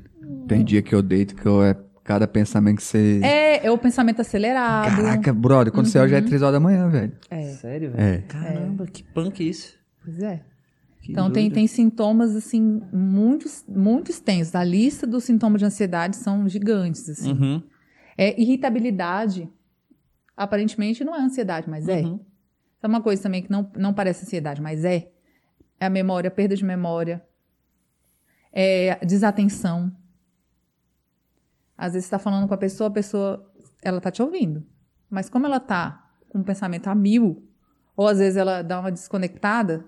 Tem 0.46 0.64
dia 0.64 0.80
que 0.80 0.94
eu 0.94 1.02
deito 1.02 1.34
que 1.36 1.44
eu 1.46 1.62
é 1.62 1.76
cada 2.08 2.26
pensamento 2.26 2.78
que 2.78 2.82
você. 2.84 3.20
é, 3.22 3.66
é 3.66 3.70
o 3.70 3.76
pensamento 3.76 4.20
acelerado. 4.22 4.96
Caraca, 4.96 5.30
brother, 5.30 5.70
quando 5.70 5.88
você 5.88 5.98
olha 5.98 6.08
já 6.08 6.16
é 6.16 6.22
3 6.22 6.40
horas 6.40 6.54
da 6.54 6.60
manhã, 6.60 6.88
velho. 6.88 7.12
É, 7.28 7.42
Sério, 7.52 7.90
velho? 7.92 8.02
É. 8.02 8.18
Caramba, 8.22 8.86
que 8.86 9.02
punk 9.02 9.46
isso. 9.46 9.78
pois 10.02 10.18
é. 10.22 10.42
Que 11.02 11.12
Então 11.12 11.30
tem, 11.30 11.44
doido. 11.44 11.54
tem 11.54 11.66
sintomas 11.66 12.34
assim 12.34 12.80
muito 12.90 13.46
muito 13.68 14.10
extensos. 14.10 14.54
A 14.54 14.64
lista 14.64 15.06
dos 15.06 15.24
sintomas 15.24 15.58
de 15.60 15.66
ansiedade 15.66 16.16
são 16.16 16.48
gigantes 16.48 17.06
assim. 17.10 17.32
Uhum. 17.32 17.62
É 18.16 18.40
irritabilidade. 18.40 19.46
Aparentemente 20.34 21.04
não 21.04 21.14
é 21.14 21.20
ansiedade, 21.20 21.68
mas 21.68 21.88
é. 21.88 22.00
Uhum. 22.00 22.18
É 22.82 22.86
uma 22.86 23.02
coisa 23.02 23.22
também 23.22 23.42
que 23.42 23.50
não, 23.50 23.70
não 23.76 23.92
parece 23.92 24.24
ansiedade, 24.24 24.62
mas 24.62 24.82
é. 24.82 25.10
É 25.78 25.84
a 25.86 25.90
memória, 25.90 26.30
perda 26.30 26.56
de 26.56 26.64
memória. 26.64 27.22
É 28.50 28.92
a 28.92 29.04
desatenção. 29.04 29.92
Às 31.78 31.92
vezes 31.92 32.06
você 32.06 32.16
está 32.16 32.18
falando 32.18 32.48
com 32.48 32.54
a 32.54 32.58
pessoa, 32.58 32.88
a 32.88 32.92
pessoa, 32.92 33.48
ela 33.80 34.00
tá 34.00 34.10
te 34.10 34.20
ouvindo. 34.20 34.66
Mas 35.08 35.30
como 35.30 35.46
ela 35.46 35.60
tá 35.60 36.10
com 36.28 36.40
o 36.40 36.44
pensamento 36.44 36.88
a 36.88 36.94
mil, 36.94 37.48
ou 37.96 38.08
às 38.08 38.18
vezes 38.18 38.36
ela 38.36 38.62
dá 38.62 38.80
uma 38.80 38.90
desconectada, 38.90 39.84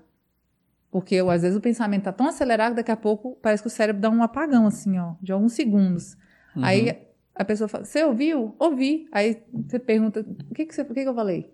porque 0.88 1.16
às 1.16 1.42
vezes 1.42 1.58
o 1.58 1.60
pensamento 1.60 2.04
tá 2.04 2.12
tão 2.12 2.28
acelerado, 2.28 2.76
daqui 2.76 2.92
a 2.92 2.96
pouco 2.96 3.36
parece 3.42 3.62
que 3.62 3.66
o 3.66 3.70
cérebro 3.70 4.00
dá 4.00 4.08
um 4.08 4.22
apagão, 4.22 4.66
assim, 4.66 4.98
ó, 4.98 5.16
de 5.20 5.32
alguns 5.32 5.52
segundos. 5.52 6.16
Uhum. 6.54 6.64
Aí 6.64 6.96
a 7.34 7.44
pessoa 7.44 7.66
fala, 7.66 7.84
você 7.84 8.04
ouviu? 8.04 8.54
Ouvi. 8.58 9.08
Aí 9.10 9.42
você 9.52 9.78
pergunta, 9.78 10.20
o 10.20 10.54
que 10.54 10.66
que, 10.66 10.74
você, 10.74 10.82
o 10.82 10.94
que, 10.94 11.02
que 11.02 11.08
eu 11.08 11.14
falei? 11.14 11.52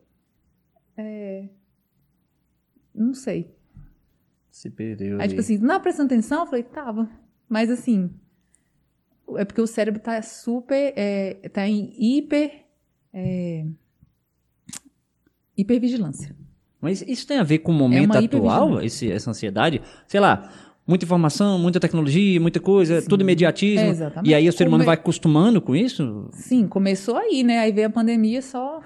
É... 0.99 1.49
Não 2.95 3.14
sei. 3.14 3.55
Se 4.51 4.70
perdeu. 4.70 5.20
Aí, 5.20 5.28
tipo 5.28 5.41
assim, 5.41 5.59
não 5.59 5.80
prestando 5.80 6.07
atenção? 6.07 6.41
Eu 6.41 6.47
falei, 6.47 6.62
tava. 6.62 7.09
Mas 7.49 7.70
assim, 7.70 8.11
é 9.36 9.44
porque 9.44 9.60
o 9.60 9.66
cérebro 9.66 10.00
tá 10.00 10.20
super, 10.22 10.92
é, 10.96 11.34
tá 11.52 11.66
em 11.66 11.92
hiper, 11.98 12.64
é, 13.12 13.64
hipervigilância. 15.56 16.34
Mas 16.80 17.02
isso 17.02 17.26
tem 17.26 17.38
a 17.38 17.42
ver 17.42 17.58
com 17.60 17.72
o 17.72 17.74
momento 17.74 18.04
uma 18.12 18.18
atual, 18.18 18.82
esse, 18.82 19.10
essa 19.10 19.30
ansiedade? 19.30 19.80
Sei 20.06 20.20
lá, 20.20 20.50
muita 20.86 21.04
informação, 21.04 21.58
muita 21.58 21.80
tecnologia, 21.80 22.40
muita 22.40 22.60
coisa, 22.60 23.02
tudo 23.02 23.22
imediatismo. 23.22 23.86
É, 23.86 23.90
exatamente. 23.90 24.30
e 24.30 24.34
aí 24.34 24.48
o 24.48 24.52
ser 24.52 24.68
humano 24.68 24.82
Come- 24.84 24.86
vai 24.86 24.94
acostumando 24.94 25.60
com 25.60 25.74
isso? 25.74 26.28
Sim, 26.32 26.68
começou 26.68 27.16
aí, 27.16 27.42
né? 27.42 27.58
Aí 27.60 27.72
veio 27.72 27.86
a 27.88 27.90
pandemia 27.90 28.42
só. 28.42 28.82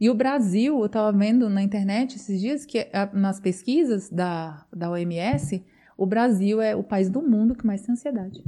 E 0.00 0.08
o 0.08 0.14
Brasil, 0.14 0.78
eu 0.78 0.86
estava 0.86 1.16
vendo 1.16 1.48
na 1.50 1.62
internet 1.62 2.16
esses 2.16 2.40
dias 2.40 2.64
que 2.64 2.88
a- 2.92 3.10
nas 3.12 3.38
pesquisas 3.40 4.08
da, 4.08 4.64
da 4.74 4.90
OMS, 4.90 5.62
o 5.96 6.06
Brasil 6.06 6.60
é 6.60 6.74
o 6.74 6.82
país 6.82 7.10
do 7.10 7.20
mundo 7.20 7.54
que 7.54 7.66
mais 7.66 7.82
tem 7.82 7.92
ansiedade. 7.92 8.42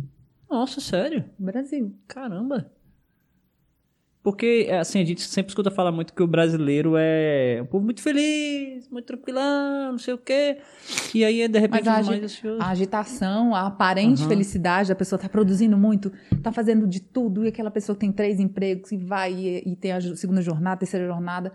Nossa, 0.51 0.81
sério? 0.81 1.25
Brasil. 1.39 1.95
Caramba. 2.09 2.71
Porque, 4.23 4.69
assim, 4.79 5.01
a 5.01 5.05
gente 5.05 5.23
sempre 5.23 5.49
escuta 5.51 5.71
falar 5.71 5.91
muito 5.91 6.13
que 6.13 6.23
o 6.23 6.27
brasileiro 6.27 6.93
é 6.95 7.61
um 7.63 7.67
povo 7.67 7.83
muito 7.87 8.03
feliz, 8.03 8.87
muito 8.91 9.07
tranquilão, 9.07 9.93
não 9.93 9.99
sei 9.99 10.13
o 10.13 10.19
quê. 10.19 10.59
E 11.15 11.25
aí, 11.25 11.49
de 11.49 11.59
repente, 11.59 11.87
Mas 11.87 11.89
a 11.89 12.13
é 12.13 12.17
agi-. 12.17 12.43
A 12.59 12.69
agitação, 12.69 13.55
a 13.55 13.67
aparente 13.67 14.21
Aham. 14.21 14.29
felicidade, 14.29 14.93
a 14.93 14.95
pessoa 14.95 15.17
está 15.17 15.27
produzindo 15.27 15.75
muito, 15.79 16.13
está 16.33 16.53
fazendo 16.53 16.87
de 16.87 17.01
tudo, 17.01 17.47
e 17.47 17.49
aquela 17.49 17.71
pessoa 17.71 17.97
tem 17.97 18.13
três 18.13 18.39
empregos 18.39 18.93
e 18.93 18.99
vai 18.99 19.33
e, 19.33 19.73
e 19.73 19.77
tem 19.77 19.93
a 19.93 20.01
segunda 20.17 20.43
jornada, 20.43 20.81
terceira 20.81 21.07
jornada, 21.07 21.51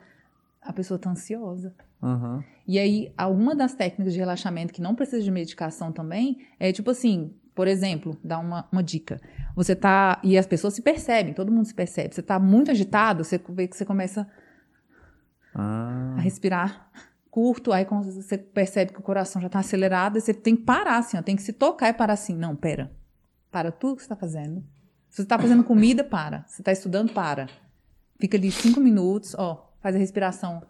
a 0.59 0.73
pessoa 0.73 0.95
está 0.95 1.11
ansiosa. 1.11 1.71
Aham. 2.01 2.43
E 2.67 2.79
aí, 2.79 3.13
alguma 3.15 3.53
das 3.55 3.75
técnicas 3.75 4.11
de 4.11 4.19
relaxamento 4.19 4.73
que 4.73 4.81
não 4.81 4.95
precisa 4.95 5.21
de 5.21 5.29
medicação 5.29 5.91
também 5.91 6.39
é 6.59 6.71
tipo 6.71 6.89
assim, 6.89 7.31
por 7.55 7.67
exemplo, 7.67 8.19
dar 8.23 8.39
uma, 8.39 8.67
uma 8.71 8.83
dica. 8.83 9.19
Você 9.55 9.75
tá. 9.75 10.19
E 10.21 10.37
as 10.37 10.45
pessoas 10.45 10.73
se 10.73 10.81
percebem, 10.81 11.33
todo 11.33 11.51
mundo 11.51 11.65
se 11.65 11.73
percebe. 11.73 12.13
Você 12.13 12.21
tá 12.21 12.37
muito 12.37 12.69
agitado, 12.69 13.23
você 13.23 13.41
vê 13.49 13.67
que 13.67 13.75
você 13.77 13.85
começa 13.85 14.27
Ah. 15.53 16.15
a 16.17 16.21
respirar 16.21 16.91
curto, 17.31 17.73
aí 17.73 17.85
você 17.85 18.37
percebe 18.37 18.93
que 18.93 18.99
o 18.99 19.03
coração 19.03 19.41
já 19.41 19.49
tá 19.49 19.59
acelerado, 19.59 20.15
aí 20.15 20.21
você 20.21 20.33
tem 20.33 20.55
que 20.55 20.63
parar 20.63 20.99
assim, 20.99 21.17
ó, 21.17 21.21
tem 21.21 21.35
que 21.35 21.41
se 21.41 21.51
tocar 21.51 21.89
e 21.89 21.93
parar 21.93 22.13
assim. 22.13 22.33
Não, 22.33 22.55
pera. 22.55 22.91
Para 23.51 23.71
tudo 23.73 23.97
que 23.97 24.03
você 24.03 24.07
tá 24.07 24.15
fazendo. 24.15 24.63
Se 25.09 25.21
você 25.21 25.27
tá 25.27 25.37
fazendo 25.37 25.63
comida, 25.63 26.01
para. 26.03 26.43
Se 26.47 26.57
você 26.57 26.63
tá 26.63 26.71
estudando, 26.71 27.11
para. 27.13 27.47
Fica 28.19 28.37
ali 28.37 28.51
cinco 28.51 28.79
minutos, 28.79 29.35
ó, 29.37 29.73
faz 29.81 29.95
a 29.95 29.99
respiração. 29.99 30.61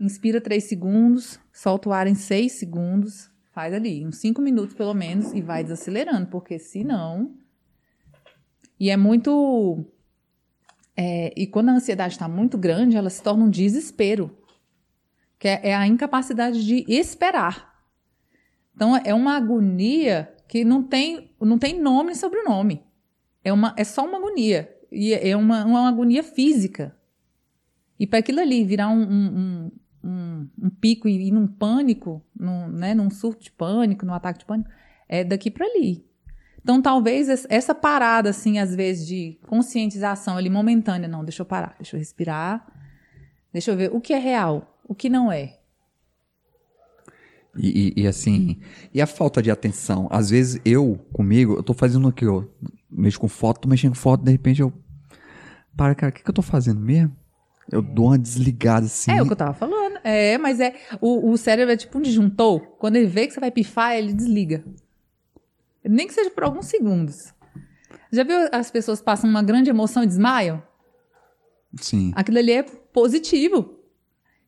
Inspira 0.00 0.40
três 0.40 0.64
segundos, 0.64 1.40
solta 1.52 1.88
o 1.88 1.92
ar 1.92 2.06
em 2.06 2.14
seis 2.14 2.52
segundos, 2.52 3.30
faz 3.56 3.72
ali, 3.72 4.06
uns 4.06 4.18
cinco 4.18 4.42
minutos 4.42 4.74
pelo 4.74 4.92
menos, 4.92 5.32
e 5.32 5.40
vai 5.40 5.62
desacelerando, 5.62 6.26
porque 6.26 6.58
senão. 6.58 7.34
E 8.78 8.90
é 8.90 8.98
muito. 8.98 9.82
é, 10.94 11.32
e 11.34 11.46
quando 11.46 11.70
a 11.70 11.72
ansiedade 11.72 12.12
está 12.12 12.28
muito 12.28 12.58
grande, 12.58 12.98
ela 12.98 13.08
se 13.08 13.22
torna 13.22 13.46
um 13.46 13.48
desespero, 13.48 14.30
que 15.38 15.48
é, 15.48 15.70
é 15.70 15.74
a 15.74 15.86
incapacidade 15.86 16.66
de 16.66 16.84
esperar. 16.86 17.74
Então 18.74 18.94
é 18.94 19.14
uma 19.14 19.38
agonia 19.38 20.30
que 20.46 20.62
não 20.62 20.82
tem, 20.82 21.30
não 21.40 21.58
tem 21.58 21.80
nome 21.80 22.12
e 22.12 22.16
sobrenome. 22.16 22.84
É, 23.42 23.50
uma, 23.50 23.72
é 23.78 23.84
só 23.84 24.04
uma 24.04 24.18
agonia. 24.18 24.70
E 24.92 25.14
é 25.14 25.34
uma, 25.34 25.64
uma 25.64 25.88
agonia 25.88 26.22
física. 26.22 26.94
E 27.98 28.06
para 28.06 28.18
aquilo 28.18 28.40
ali 28.40 28.66
virar 28.66 28.90
um, 28.90 29.02
um, 29.02 29.70
um- 30.02 30.48
um 30.62 30.70
pico 30.70 31.08
e 31.08 31.28
ir 31.28 31.30
num 31.32 31.46
pânico, 31.46 32.22
num, 32.38 32.68
né, 32.68 32.94
num 32.94 33.10
surto 33.10 33.42
de 33.44 33.50
pânico, 33.52 34.04
num 34.06 34.14
ataque 34.14 34.40
de 34.40 34.44
pânico, 34.44 34.68
é 35.08 35.24
daqui 35.24 35.50
para 35.50 35.66
ali. 35.66 36.04
Então, 36.62 36.82
talvez 36.82 37.28
es- 37.28 37.46
essa 37.48 37.74
parada, 37.74 38.30
assim, 38.30 38.58
às 38.58 38.74
vezes, 38.74 39.06
de 39.06 39.38
conscientização 39.46 40.36
ali 40.36 40.50
momentânea, 40.50 41.08
não, 41.08 41.24
deixa 41.24 41.42
eu 41.42 41.46
parar, 41.46 41.74
deixa 41.78 41.94
eu 41.96 41.98
respirar, 42.00 42.66
deixa 43.52 43.70
eu 43.70 43.76
ver 43.76 43.90
o 43.94 44.00
que 44.00 44.12
é 44.12 44.18
real, 44.18 44.78
o 44.88 44.94
que 44.94 45.08
não 45.08 45.30
é. 45.30 45.58
E, 47.58 47.94
e- 47.96 48.02
e 48.02 48.06
assim, 48.06 48.58
e 48.92 49.00
a 49.00 49.06
falta 49.06 49.40
de 49.42 49.50
atenção? 49.50 50.08
Às 50.10 50.28
vezes 50.30 50.60
eu, 50.64 50.98
comigo, 51.12 51.54
eu 51.54 51.62
tô 51.62 51.72
fazendo 51.72 52.06
aqui, 52.08 52.26
ó, 52.26 52.44
mexo 52.90 53.18
com 53.18 53.28
foto, 53.28 53.60
tô 53.60 53.68
mexendo 53.68 53.90
com 53.92 53.96
foto, 53.96 54.22
de 54.24 54.30
repente 54.30 54.60
eu. 54.60 54.72
Para, 55.76 55.94
cara, 55.94 56.10
o 56.10 56.12
que, 56.14 56.22
que 56.22 56.28
eu 56.28 56.34
tô 56.34 56.42
fazendo 56.42 56.80
mesmo? 56.80 57.16
Eu 57.70 57.80
dou 57.80 58.06
uma 58.06 58.18
desligada 58.18 58.86
assim. 58.86 59.10
É 59.10 59.22
o 59.22 59.26
que 59.26 59.32
eu 59.32 59.36
tava 59.36 59.54
falando. 59.54 59.85
É, 60.08 60.38
mas 60.38 60.60
é. 60.60 60.74
O, 61.00 61.30
o 61.32 61.36
cérebro 61.36 61.72
é 61.72 61.76
tipo 61.76 61.98
um 61.98 62.00
disjuntor. 62.00 62.60
Quando 62.78 62.94
ele 62.94 63.06
vê 63.06 63.26
que 63.26 63.32
você 63.34 63.40
vai 63.40 63.50
pifar, 63.50 63.96
ele 63.96 64.12
desliga. 64.12 64.64
Nem 65.84 66.06
que 66.06 66.14
seja 66.14 66.30
por 66.30 66.44
alguns 66.44 66.66
segundos. 66.66 67.34
Já 68.12 68.22
viu 68.22 68.36
as 68.52 68.70
pessoas 68.70 69.00
passam 69.00 69.28
uma 69.28 69.42
grande 69.42 69.68
emoção 69.68 70.04
e 70.04 70.06
desmaiam? 70.06 70.62
Sim. 71.80 72.12
Aquilo 72.14 72.38
ali 72.38 72.52
é 72.52 72.62
positivo. 72.62 73.80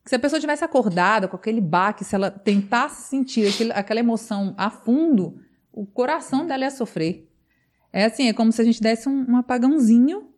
Se 0.05 0.15
a 0.15 0.19
pessoa 0.19 0.39
tivesse 0.39 0.63
acordada 0.63 1.27
com 1.27 1.35
aquele 1.35 1.59
baque, 1.59 2.05
se 2.05 2.15
ela 2.15 2.31
tentasse 2.31 3.09
sentir 3.09 3.47
aquele- 3.47 3.73
aquela 3.73 3.99
emoção 3.99 4.55
a 4.57 4.69
fundo, 4.69 5.39
o 5.73 5.85
coração 5.85 6.47
dela 6.47 6.63
ia 6.63 6.71
sofrer. 6.71 7.29
É 7.91 8.05
assim, 8.05 8.29
é 8.29 8.33
como 8.33 8.51
se 8.51 8.61
a 8.61 8.65
gente 8.65 8.81
desse 8.81 9.09
um, 9.09 9.25
um 9.31 9.35
apagãozinho 9.35 10.29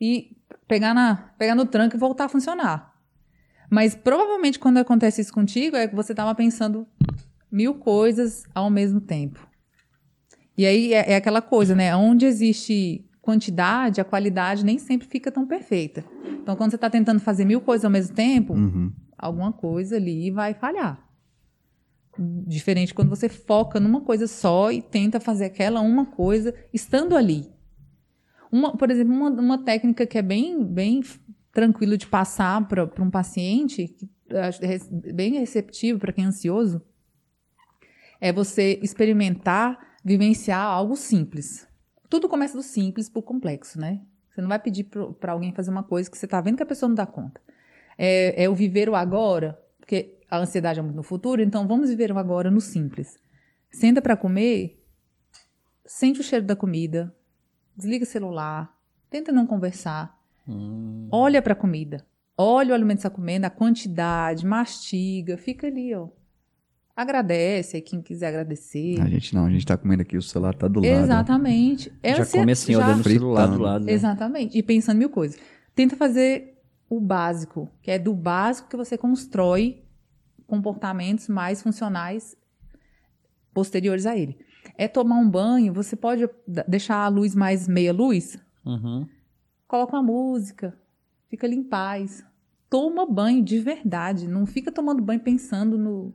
e 0.00 0.34
pegar, 0.66 0.94
na, 0.94 1.32
pegar 1.38 1.54
no 1.54 1.66
tranco 1.66 1.96
e 1.96 1.98
voltar 1.98 2.24
a 2.24 2.28
funcionar. 2.28 2.87
Mas 3.70 3.94
provavelmente 3.94 4.58
quando 4.58 4.78
acontece 4.78 5.20
isso 5.20 5.32
contigo, 5.32 5.76
é 5.76 5.86
que 5.88 5.94
você 5.94 6.12
estava 6.12 6.34
pensando 6.34 6.86
mil 7.50 7.74
coisas 7.74 8.44
ao 8.54 8.70
mesmo 8.70 9.00
tempo. 9.00 9.46
E 10.56 10.66
aí 10.66 10.92
é, 10.92 11.12
é 11.12 11.16
aquela 11.16 11.40
coisa, 11.42 11.74
né? 11.74 11.94
Onde 11.94 12.26
existe 12.26 13.04
quantidade, 13.20 14.00
a 14.00 14.04
qualidade 14.04 14.64
nem 14.64 14.78
sempre 14.78 15.06
fica 15.06 15.30
tão 15.30 15.46
perfeita. 15.46 16.04
Então, 16.42 16.56
quando 16.56 16.70
você 16.70 16.76
está 16.76 16.88
tentando 16.88 17.20
fazer 17.20 17.44
mil 17.44 17.60
coisas 17.60 17.84
ao 17.84 17.90
mesmo 17.90 18.14
tempo, 18.14 18.54
Uhum. 18.54 18.90
alguma 19.18 19.52
coisa 19.52 19.96
ali 19.96 20.30
vai 20.30 20.54
falhar. 20.54 20.98
Diferente 22.18 22.92
quando 22.94 23.10
você 23.10 23.28
foca 23.28 23.78
numa 23.78 24.00
coisa 24.00 24.26
só 24.26 24.72
e 24.72 24.82
tenta 24.82 25.20
fazer 25.20 25.44
aquela 25.44 25.80
uma 25.80 26.06
coisa 26.06 26.52
estando 26.72 27.14
ali. 27.14 27.48
Uma, 28.50 28.76
por 28.76 28.90
exemplo, 28.90 29.14
uma, 29.14 29.30
uma 29.30 29.58
técnica 29.58 30.06
que 30.06 30.18
é 30.18 30.22
bem, 30.22 30.64
bem 30.64 31.02
tranquilo 31.58 31.96
de 31.96 32.06
passar 32.06 32.68
para 32.68 32.84
um 33.02 33.10
paciente, 33.10 33.92
bem 35.12 35.40
receptivo 35.40 35.98
para 35.98 36.12
quem 36.12 36.24
é 36.24 36.28
ansioso, 36.28 36.80
é 38.20 38.32
você 38.32 38.78
experimentar, 38.80 39.96
vivenciar 40.04 40.64
algo 40.64 40.94
simples. 40.94 41.66
Tudo 42.08 42.28
começa 42.28 42.56
do 42.56 42.62
simples 42.62 43.08
pro 43.08 43.20
complexo, 43.20 43.80
né? 43.80 44.00
Você 44.30 44.40
não 44.40 44.48
vai 44.48 44.60
pedir 44.60 44.84
para 44.84 45.32
alguém 45.32 45.52
fazer 45.52 45.72
uma 45.72 45.82
coisa 45.82 46.08
que 46.08 46.16
você 46.16 46.28
tá 46.28 46.40
vendo 46.40 46.58
que 46.58 46.62
a 46.62 46.66
pessoa 46.66 46.88
não 46.88 46.94
dá 46.94 47.04
conta. 47.04 47.40
É, 47.98 48.44
é 48.44 48.48
o 48.48 48.54
viver 48.54 48.88
o 48.88 48.94
agora, 48.94 49.60
porque 49.80 50.16
a 50.30 50.38
ansiedade 50.38 50.78
é 50.78 50.82
muito 50.82 50.94
no 50.94 51.02
futuro, 51.02 51.42
então 51.42 51.66
vamos 51.66 51.90
viver 51.90 52.12
o 52.12 52.18
agora 52.18 52.52
no 52.52 52.60
simples. 52.60 53.18
Senta 53.68 54.00
para 54.00 54.16
comer, 54.16 54.80
sente 55.84 56.20
o 56.20 56.22
cheiro 56.22 56.46
da 56.46 56.54
comida, 56.54 57.12
desliga 57.76 58.04
o 58.04 58.06
celular, 58.06 58.72
tenta 59.10 59.32
não 59.32 59.44
conversar, 59.44 60.17
Hum. 60.48 61.08
olha 61.12 61.42
para 61.42 61.52
a 61.52 61.56
comida, 61.56 62.04
olha 62.36 62.70
o 62.72 62.74
alimento 62.74 62.96
que 62.98 63.02
você 63.02 63.08
está 63.08 63.14
comendo, 63.16 63.46
a 63.46 63.50
quantidade, 63.50 64.46
mastiga, 64.46 65.36
fica 65.36 65.66
ali, 65.66 65.94
ó. 65.94 66.08
Agradece, 66.96 67.76
aí 67.76 67.82
quem 67.82 68.02
quiser 68.02 68.28
agradecer. 68.28 69.00
A 69.00 69.06
gente 69.08 69.32
não, 69.34 69.44
a 69.46 69.50
gente 69.50 69.64
tá 69.64 69.76
comendo 69.76 70.02
aqui, 70.02 70.16
o 70.16 70.22
celular 70.22 70.52
tá 70.54 70.66
do 70.66 70.80
lado. 70.80 70.86
Exatamente. 70.88 71.92
É 72.02 72.16
já 72.16 72.26
come 72.26 72.50
assim, 72.52 72.72
já- 72.72 72.78
olhando 72.88 73.00
o 73.00 73.04
celular 73.04 73.46
do 73.46 73.58
lado. 73.62 73.84
né? 73.84 73.92
Exatamente. 73.92 74.58
E 74.58 74.62
pensando 74.64 74.98
mil 74.98 75.08
coisas. 75.10 75.38
Tenta 75.76 75.94
fazer 75.96 76.58
o 76.90 76.98
básico, 77.00 77.70
que 77.82 77.90
é 77.92 77.98
do 78.00 78.12
básico 78.14 78.68
que 78.68 78.76
você 78.76 78.98
constrói 78.98 79.84
comportamentos 80.46 81.28
mais 81.28 81.62
funcionais 81.62 82.36
posteriores 83.54 84.06
a 84.06 84.16
ele. 84.16 84.38
É 84.76 84.88
tomar 84.88 85.16
um 85.16 85.28
banho, 85.28 85.72
você 85.72 85.94
pode 85.96 86.28
deixar 86.66 86.96
a 86.96 87.08
luz 87.08 87.34
mais 87.34 87.68
meia 87.68 87.92
luz, 87.92 88.38
Uhum. 88.64 89.06
Coloca 89.68 89.94
uma 89.94 90.02
música, 90.02 90.74
fica 91.28 91.46
ali 91.46 91.54
em 91.54 91.62
paz. 91.62 92.24
Toma 92.68 93.06
banho 93.06 93.42
de 93.44 93.60
verdade, 93.60 94.26
não 94.26 94.44
fica 94.44 94.72
tomando 94.72 95.02
banho 95.02 95.20
pensando 95.20 95.78
no, 95.78 96.12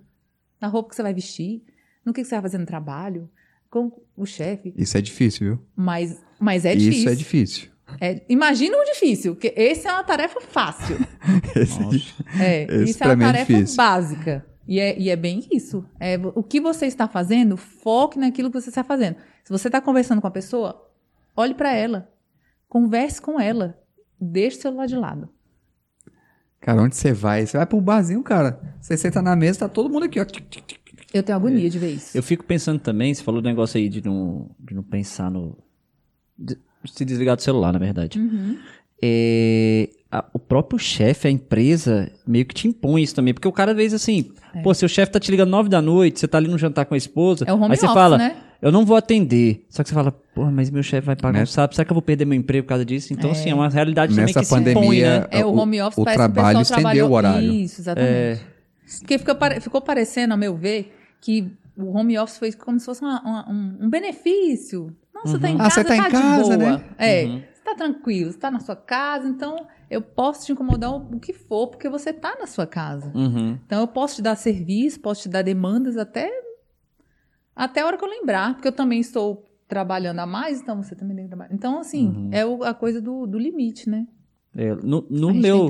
na 0.60 0.68
roupa 0.68 0.89
que 0.89 0.95
você 0.95 1.01
vai 1.04 1.14
vestir, 1.14 1.64
no 2.06 2.12
que 2.12 2.22
que 2.22 2.28
você 2.28 2.36
vai 2.36 2.41
fazer 2.41 2.58
no 2.58 2.66
trabalho, 2.66 3.30
com 3.70 3.91
o 4.16 4.26
chefe. 4.26 4.74
Isso 4.76 4.97
é 4.97 5.01
difícil, 5.01 5.47
viu? 5.47 5.66
Mas, 5.76 6.22
mas 6.39 6.66
é 6.66 6.74
Isso 6.74 6.89
difícil. 6.89 7.12
é 7.12 7.16
difícil. 7.16 7.74
É, 7.99 8.24
imagina 8.30 8.78
o 8.78 8.86
difícil, 8.86 9.36
porque 9.36 9.54
esse 9.56 9.88
é 9.88 9.91
uma 9.91 10.04
tarefa 10.04 10.41
fácil. 10.41 10.97
Esse 11.56 12.14
é. 12.39 12.64
É, 12.64 12.64
Esse 12.64 12.91
isso 12.91 13.04
é 13.04 13.08
pra 13.08 13.16
uma 13.16 13.24
é 13.24 13.28
tarefa 13.28 13.54
difícil. 13.54 13.78
básica. 13.78 14.45
E 14.68 14.80
é, 14.80 14.97
e 14.97 15.10
é 15.10 15.16
bem 15.16 15.45
isso. 15.51 15.86
É, 15.99 16.18
o 16.18 16.41
que 16.41 16.60
você 16.60 16.86
está 16.86 17.08
fazendo, 17.08 17.58
foque 17.58 18.18
naquilo 18.18 18.49
que 18.49 18.60
você 18.60 18.70
está 18.70 18.84
fazendo. 18.84 19.18
Se 19.43 19.51
você 19.51 19.68
está 19.68 19.82
conversando 19.82 20.22
com 20.22 20.28
a 20.28 20.32
pessoa, 20.32 20.89
olhe 21.36 21.54
para 21.54 21.74
ela. 21.74 22.12
Converse 22.74 23.21
com 23.21 23.39
ela. 23.39 23.78
Deixe 24.19 24.57
o 24.57 24.61
celular 24.63 24.88
de 24.88 24.95
lado. 24.95 25.30
Cara, 26.59 26.82
onde 26.82 26.95
você 26.95 27.13
vai? 27.13 27.45
Você 27.45 27.55
vai 27.55 27.67
pro 27.67 27.80
barzinho, 27.80 28.24
cara. 28.24 28.59
Você 28.82 28.97
senta 28.97 29.21
na 29.21 29.36
mesa, 29.36 29.59
tá 29.59 29.69
todo 29.69 29.91
mundo 29.91 30.05
aqui, 30.05 30.19
ó. 30.19 30.26
Eu 31.13 31.21
tenho 31.21 31.36
agonia 31.36 31.69
de 31.69 31.78
ver 31.78 31.91
isso. 31.91 32.17
Eu 32.17 32.24
fico 32.24 32.43
pensando 32.43 32.80
também, 32.80 33.13
você 33.13 33.21
falou 33.21 33.43
do 33.43 33.45
negócio 33.47 33.78
aí 33.78 33.88
de 33.88 34.03
não, 34.03 34.49
de 34.59 34.74
não 34.74 34.82
pensar 34.82 35.30
no. 35.30 35.55
de 36.36 36.57
se 36.86 37.05
desligar 37.05 37.36
do 37.36 37.43
celular, 37.43 37.71
na 37.71 37.78
verdade. 37.78 38.17
Uhum. 38.19 38.57
É, 39.03 39.89
a- 40.11 40.26
o 40.34 40.39
próprio 40.39 40.80
chefe, 40.80 41.28
a 41.28 41.32
empresa, 41.32 42.11
meio 42.26 42.43
que 42.45 42.55
te 42.55 42.67
impõe 42.67 43.03
isso 43.03 43.13
também. 43.13 43.36
Porque 43.36 43.47
o 43.47 43.51
cara, 43.51 43.69
às 43.71 43.78
vezes, 43.78 44.01
assim, 44.01 44.32
pô, 44.63 44.74
seu 44.74 44.88
chefe 44.89 45.11
tá 45.11 45.19
te 45.19 45.30
ligando 45.30 45.49
nove 45.51 45.69
da 45.69 45.80
noite, 45.80 46.19
você 46.19 46.28
tá 46.28 46.39
ali 46.39 46.47
no 46.47 46.57
jantar 46.57 46.86
com 46.86 46.95
a 46.95 46.97
esposa. 46.97 47.45
É 47.47 47.53
o 47.53 47.55
home 47.57 47.71
aí 47.74 47.78
você 47.78 47.86
office, 47.86 47.93
fala, 47.93 48.17
né? 48.17 48.36
Eu 48.64 48.72
não 48.72 48.86
vou 48.86 48.95
atender. 48.97 49.66
Só 49.70 49.84
que 49.84 49.89
você 49.89 49.95
fala, 49.95 50.11
porra, 50.11 50.49
mas 50.51 50.70
meu 50.70 50.82
chefe 50.82 51.05
vai 51.05 51.16
pagar 51.16 51.43
um 51.43 51.45
sábado, 51.45 51.76
será 51.76 51.86
que 51.86 51.91
eu 51.91 51.95
vou 51.95 52.01
perder 52.01 52.26
meu 52.26 52.38
emprego 52.38 52.64
por 52.66 52.70
causa 52.70 52.86
disso? 52.86 53.14
Então, 53.14 53.30
assim, 53.32 53.49
é 53.49 53.55
uma 53.55 53.70
realidade 53.70 54.11
também 54.14 54.26
Nessa 54.28 54.39
que 54.39 54.45
se 54.45 54.55
impõe, 54.55 54.74
pandemia, 54.74 55.20
né? 55.22 55.28
É, 55.32 55.45
o 55.45 55.49
o- 55.49 55.57
home 55.57 55.82
office 55.82 55.97
o 55.97 56.03
parece 56.03 56.18
trabalho 56.18 56.57
o 56.57 56.59
pessoal 56.61 56.80
estendeu 56.80 56.82
trabalhou... 57.07 57.09
o 57.09 57.14
horário. 57.14 57.51
Isso, 57.53 57.82
exatamente. 57.82 58.41
Porque 58.99 59.18
fica 59.18 59.36
pare- 59.36 59.59
ficou 59.59 59.82
parecendo, 59.82 60.34
a 60.34 60.38
meu 60.38 60.55
ver, 60.55 60.95
que 61.22 61.51
o 61.78 61.91
home 61.97 62.18
office 62.18 62.38
foi 62.38 62.51
como 62.53 62.80
se 62.80 62.86
fosse 62.86 63.01
uma- 63.01 63.22
uma- 63.22 63.49
um, 63.51 63.78
um 63.86 63.89
benefício. 63.89 64.95
Não, 65.14 65.24
você 65.26 65.38
tá 65.39 65.49
em 65.49 65.55
Ah, 65.55 65.57
casa, 65.59 65.72
você 65.76 65.84
tá 65.84 65.95
em 65.97 66.01
de 66.03 66.09
casa, 66.09 66.57
boa. 66.57 66.72
né? 66.78 66.84
É, 66.97 67.24
Uhum. 67.26 67.41
você 67.53 67.64
tá 67.64 67.76
tranquilo, 67.76 68.32
você 68.32 68.38
tá 68.38 68.51
na 68.51 68.59
sua 68.59 68.76
casa, 68.76 69.28
então 69.28 69.66
eu 69.89 70.01
posso 70.01 70.45
te 70.45 70.51
incomodar 70.51 70.91
o, 70.91 70.97
o 71.16 71.20
que 71.20 71.32
for, 71.34 71.68
porque 71.68 71.88
você 71.89 72.11
tá 72.11 72.36
na 72.39 72.45
sua 72.47 72.68
casa. 72.68 73.11
Uhum. 73.16 73.57
Então 73.66 73.80
eu 73.82 73.88
posso 73.88 74.16
te 74.18 74.22
dar 74.22 74.36
serviço, 74.36 74.99
posso 74.99 75.24
te 75.24 75.30
dar 75.30 75.41
demandas 75.43 75.95
até, 75.97 76.30
até 77.56 77.82
a 77.82 77.86
hora 77.86 77.97
que 77.97 78.04
eu 78.04 78.10
lembrar, 78.10 78.54
porque 78.54 78.68
eu 78.68 78.72
também 78.72 78.99
estou 78.99 79.45
trabalhando 79.68 80.20
a 80.20 80.26
mais, 80.26 80.62
então 80.62 80.82
você 80.82 80.95
também 80.95 81.16
tem 81.16 81.26
que 81.26 81.30
trabalhar. 81.30 81.54
Então, 81.54 81.80
assim, 81.80 82.08
Uhum. 82.08 82.30
é 82.32 82.45
o- 82.45 82.64
a 82.64 82.74
coisa 82.74 83.01
do, 83.01 83.26
do 83.26 83.39
limite, 83.39 83.89
né? 83.89 84.06
É, 84.56 84.76
no 84.76 85.06
no 85.10 85.34
meu. 85.34 85.68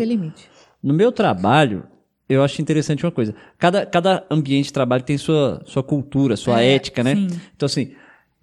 No 0.81 0.93
meu 0.93 1.11
trabalho, 1.11 1.86
eu 2.27 2.43
acho 2.43 2.61
interessante 2.61 3.05
uma 3.05 3.11
coisa. 3.11 3.34
Cada, 3.57 3.86
cada 3.86 4.25
ambiente 4.29 4.65
de 4.65 4.73
trabalho 4.73 5.03
tem 5.03 5.17
sua, 5.17 5.61
sua 5.65 5.81
cultura, 5.84 6.36
sua 6.36 6.61
É, 6.61 6.75
ética, 6.75 7.03
né? 7.03 7.15
sim. 7.15 7.27
Então, 7.55 7.65
assim, 7.65 7.93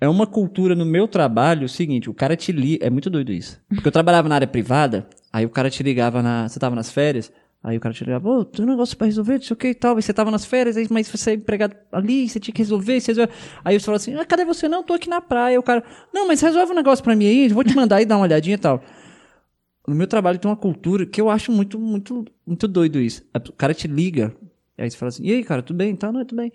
é 0.01 0.09
uma 0.09 0.26
cultura 0.26 0.74
no 0.74 0.86
meu 0.86 1.07
trabalho 1.07 1.66
o 1.66 1.68
seguinte: 1.68 2.09
o 2.09 2.14
cara 2.14 2.34
te 2.36 2.53
liga. 2.53 2.86
É 2.86 2.88
muito 2.88 3.11
doido 3.11 3.32
isso. 3.32 3.61
Porque 3.68 3.86
eu 3.88 3.93
trabalhava 3.93 4.28
na 4.28 4.36
área 4.36 4.47
privada, 4.47 5.07
aí 5.30 5.45
o 5.45 5.51
cara 5.51 5.68
te 5.68 5.82
ligava 5.82 6.22
na. 6.22 6.49
Você 6.49 6.59
tava 6.59 6.74
nas 6.74 6.91
férias. 6.91 7.30
Aí 7.62 7.76
o 7.76 7.80
cara 7.80 7.94
te 7.94 8.02
ligava, 8.04 8.26
ô, 8.26 8.42
tem 8.42 8.64
um 8.64 8.68
negócio 8.68 8.96
pra 8.96 9.06
resolver, 9.06 9.34
não 9.34 9.42
sei 9.42 9.52
o 9.52 9.56
que 9.56 9.68
e 9.68 9.74
tal. 9.74 9.94
Aí 9.94 10.02
você 10.02 10.14
tava 10.14 10.30
nas 10.30 10.46
férias, 10.46 10.78
aí, 10.78 10.86
mas 10.90 11.08
você 11.11 11.32
é 11.32 11.34
empregado 11.34 11.76
ali, 11.92 12.26
você 12.26 12.40
tinha 12.40 12.54
que 12.54 12.62
resolver, 12.62 12.98
você 12.98 13.12
resolve. 13.12 13.32
Aí 13.62 13.78
você 13.78 13.84
fala 13.84 13.96
assim, 13.96 14.14
ah, 14.14 14.24
cadê 14.24 14.46
você? 14.46 14.66
Não, 14.66 14.82
tô 14.82 14.94
aqui 14.94 15.11
na 15.11 15.20
praia. 15.20 15.54
Aí 15.54 15.58
o 15.58 15.62
cara, 15.62 15.84
não, 16.12 16.26
mas 16.26 16.40
resolve 16.40 16.72
um 16.72 16.74
negócio 16.74 17.04
pra 17.04 17.14
mim 17.14 17.26
aí, 17.26 17.48
vou 17.48 17.62
te 17.62 17.76
mandar 17.76 17.96
aí 17.96 18.06
dar 18.06 18.16
uma 18.16 18.24
olhadinha 18.24 18.54
e 18.54 18.58
tal. 18.58 18.82
No 19.86 19.94
meu 19.94 20.06
trabalho 20.06 20.38
tem 20.38 20.50
uma 20.50 20.56
cultura 20.56 21.04
que 21.04 21.20
eu 21.20 21.28
acho 21.28 21.52
muito, 21.52 21.78
muito, 21.78 22.24
muito 22.46 22.66
doido 22.66 22.98
isso. 22.98 23.22
O 23.34 23.52
cara 23.52 23.74
te 23.74 23.86
liga, 23.86 24.34
aí 24.78 24.90
você 24.90 24.96
fala 24.96 25.11
assim, 25.11 25.24
e 25.24 25.32
aí, 25.32 25.44
cara, 25.44 25.62
tudo 25.62 25.76
bem? 25.76 25.94
Tá, 25.94 26.11
não, 26.11 26.24
tudo 26.24 26.38
bem. 26.38 26.52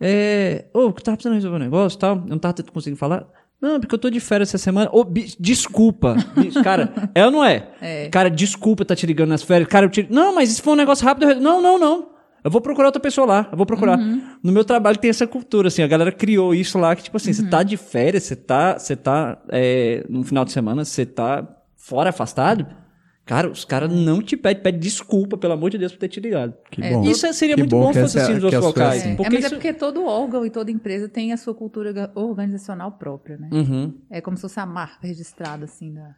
É, 0.00 0.64
ô, 0.74 0.80
eu 0.80 0.92
tava 0.92 1.16
precisando 1.16 1.34
resolver 1.34 1.56
um 1.58 1.60
negócio 1.60 1.96
e 1.96 2.00
tal, 2.00 2.16
eu 2.16 2.26
não 2.26 2.38
tava 2.38 2.60
conseguindo 2.64 2.98
falar. 2.98 3.28
Não, 3.60 3.78
porque 3.78 3.94
eu 3.94 3.98
tô 3.98 4.08
de 4.08 4.20
férias 4.20 4.48
essa 4.48 4.58
semana. 4.58 4.88
Ô, 4.92 5.04
bi- 5.04 5.34
desculpa. 5.38 6.16
Cara, 6.64 7.10
é 7.14 7.24
ou 7.26 7.30
não 7.30 7.44
é? 7.44 7.68
É. 7.82 8.08
Cara, 8.08 8.30
desculpa 8.30 8.84
tá 8.84 8.96
te 8.96 9.06
ligando 9.06 9.28
nas 9.30 9.42
férias. 9.42 9.68
Cara, 9.68 9.86
eu 9.86 9.90
te... 9.90 10.06
Não, 10.10 10.34
mas 10.34 10.50
isso 10.50 10.62
foi 10.62 10.72
um 10.72 10.76
negócio 10.76 11.04
rápido. 11.04 11.34
Não, 11.40 11.60
não, 11.60 11.78
não. 11.78 12.08
Eu 12.42 12.50
vou 12.50 12.60
procurar 12.62 12.88
outra 12.88 13.00
pessoa 13.02 13.26
lá. 13.26 13.48
Eu 13.52 13.56
vou 13.58 13.66
procurar. 13.66 13.98
No 14.42 14.50
meu 14.50 14.64
trabalho 14.64 14.96
tem 14.96 15.10
essa 15.10 15.26
cultura, 15.26 15.68
assim. 15.68 15.82
A 15.82 15.86
galera 15.86 16.10
criou 16.10 16.54
isso 16.54 16.78
lá, 16.78 16.96
que 16.96 17.02
tipo 17.02 17.18
assim, 17.18 17.34
você 17.34 17.46
tá 17.50 17.62
de 17.62 17.76
férias, 17.76 18.22
você 18.22 18.34
tá, 18.34 18.78
você 18.78 18.96
tá 18.96 19.36
é, 19.50 20.06
no 20.08 20.22
final 20.24 20.44
de 20.46 20.52
semana, 20.52 20.82
você 20.84 21.04
tá 21.04 21.46
fora, 21.76 22.08
afastado. 22.08 22.66
Cara, 23.30 23.48
os 23.48 23.64
caras 23.64 23.88
não 23.92 24.20
te 24.20 24.36
pedem, 24.36 24.60
pedem 24.60 24.80
desculpa, 24.80 25.38
pelo 25.38 25.52
amor 25.52 25.70
de 25.70 25.78
Deus, 25.78 25.92
por 25.92 25.98
ter 25.98 26.08
te 26.08 26.18
ligado. 26.18 26.52
Que 26.68 26.82
É, 26.82 26.90
bom. 26.92 27.04
Isso 27.04 27.32
seria 27.32 27.54
Que 27.54 27.62
muito 27.62 27.70
bom 27.76 27.92
se 27.92 28.00
fosse 28.00 28.18
assim 28.18 28.34
nos 28.34 28.42
outros 28.42 28.60
sua 28.60 28.66
é 28.70 28.72
locais. 28.84 29.00
assim. 29.02 29.12
É, 29.12 29.14
Porque 29.14 29.30
mas 29.30 29.44
é 29.44 29.46
isso- 29.46 29.54
porque 29.54 29.72
todo 29.72 30.04
órgão 30.04 30.44
e 30.44 30.50
toda 30.50 30.68
empresa 30.70 31.08
tem 31.08 31.32
a 31.32 31.36
sua 31.36 31.54
cultura 31.54 31.92
ga- 31.92 32.10
organizacional 32.16 32.90
própria, 32.92 33.36
né? 33.36 33.48
Uhum. 33.52 33.94
É 34.10 34.20
como 34.20 34.36
se 34.36 34.40
fosse 34.42 34.58
a 34.58 34.66
marca 34.66 35.06
registrada, 35.06 35.64
assim, 35.64 35.94
da... 35.94 36.14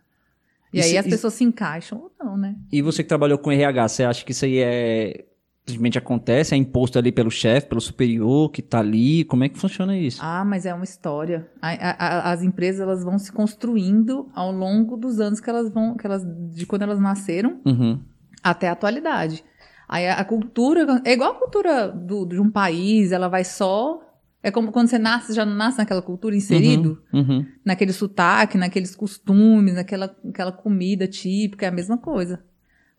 E, 0.72 0.78
E 0.78 0.80
aí 0.80 0.88
se- 0.92 0.96
as 0.96 1.06
e- 1.06 1.10
pessoas 1.10 1.34
se 1.34 1.44
encaixam 1.44 1.98
ou 1.98 2.12
não, 2.18 2.34
né? 2.36 2.56
E 2.72 2.80
você 2.80 3.02
que 3.02 3.08
trabalhou 3.10 3.36
com 3.36 3.52
RH, 3.52 3.88
você 3.88 4.04
acha 4.04 4.24
que 4.24 4.32
isso 4.32 4.46
aí 4.46 4.58
é 4.58 5.26
simplesmente 5.66 5.96
acontece, 5.98 6.54
é 6.54 6.58
imposto 6.58 6.98
ali 6.98 7.12
pelo 7.12 7.30
chefe, 7.30 7.68
pelo 7.68 7.80
superior 7.80 8.50
que 8.50 8.60
tá 8.60 8.80
ali? 8.80 9.24
Como 9.24 9.44
é 9.44 9.48
que 9.48 9.58
funciona 9.58 9.96
isso? 9.96 10.18
Ah, 10.22 10.44
mas 10.44 10.66
é 10.66 10.74
uma 10.74 10.84
história. 10.84 11.48
A- 11.60 11.70
a- 11.72 11.96
a- 12.28 12.32
as 12.32 12.42
empresas 12.42 12.80
elas 12.80 13.04
vão 13.04 13.18
se 13.18 13.30
construindo 13.32 14.28
ao 14.34 14.50
longo 14.50 14.96
dos 14.96 15.20
anos 15.20 15.40
que 15.40 15.48
elas 15.48 15.70
vão, 15.72 15.96
que 15.96 16.06
elas, 16.06 16.22
de 16.52 16.66
quando 16.66 16.82
elas 16.82 16.98
nasceram 17.00 17.60
Uhum. 17.64 18.00
até 18.42 18.68
a 18.68 18.72
atualidade. 18.72 19.44
Aí 19.88 20.08
a, 20.08 20.24
cultura 20.24 21.00
é 21.04 21.12
igual 21.12 21.32
a 21.32 21.38
cultura 21.38 21.88
do- 21.88 22.26
de 22.26 22.40
um 22.40 22.50
país, 22.50 23.12
ela 23.12 23.28
vai 23.28 23.44
só 23.44 24.00
é 24.44 24.50
como 24.50 24.72
quando 24.72 24.88
você 24.88 24.98
nasce, 24.98 25.32
já 25.32 25.46
não 25.46 25.54
nasce 25.54 25.78
naquela 25.78 26.02
cultura 26.02 26.34
inserido, 26.34 27.00
Uhum. 27.12 27.46
naquele 27.64 27.92
sotaque, 27.92 28.58
naqueles 28.58 28.96
costumes, 28.96 29.74
naquela 29.74 30.06
aquela 30.28 30.50
comida 30.50 31.06
típica, 31.06 31.66
é 31.66 31.68
a 31.68 31.72
mesma 31.72 31.96
coisa. 31.96 32.42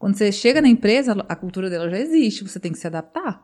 Quando 0.04 0.18
você 0.18 0.34
chega 0.34 0.62
na 0.62 0.68
empresa, 0.68 1.14
a 1.30 1.34
cultura 1.34 1.70
dela 1.70 1.90
já 1.90 1.98
existe, 1.98 2.44
você 2.44 2.60
tem 2.60 2.74
que 2.74 2.78
se 2.78 2.86
adaptar. 2.86 3.42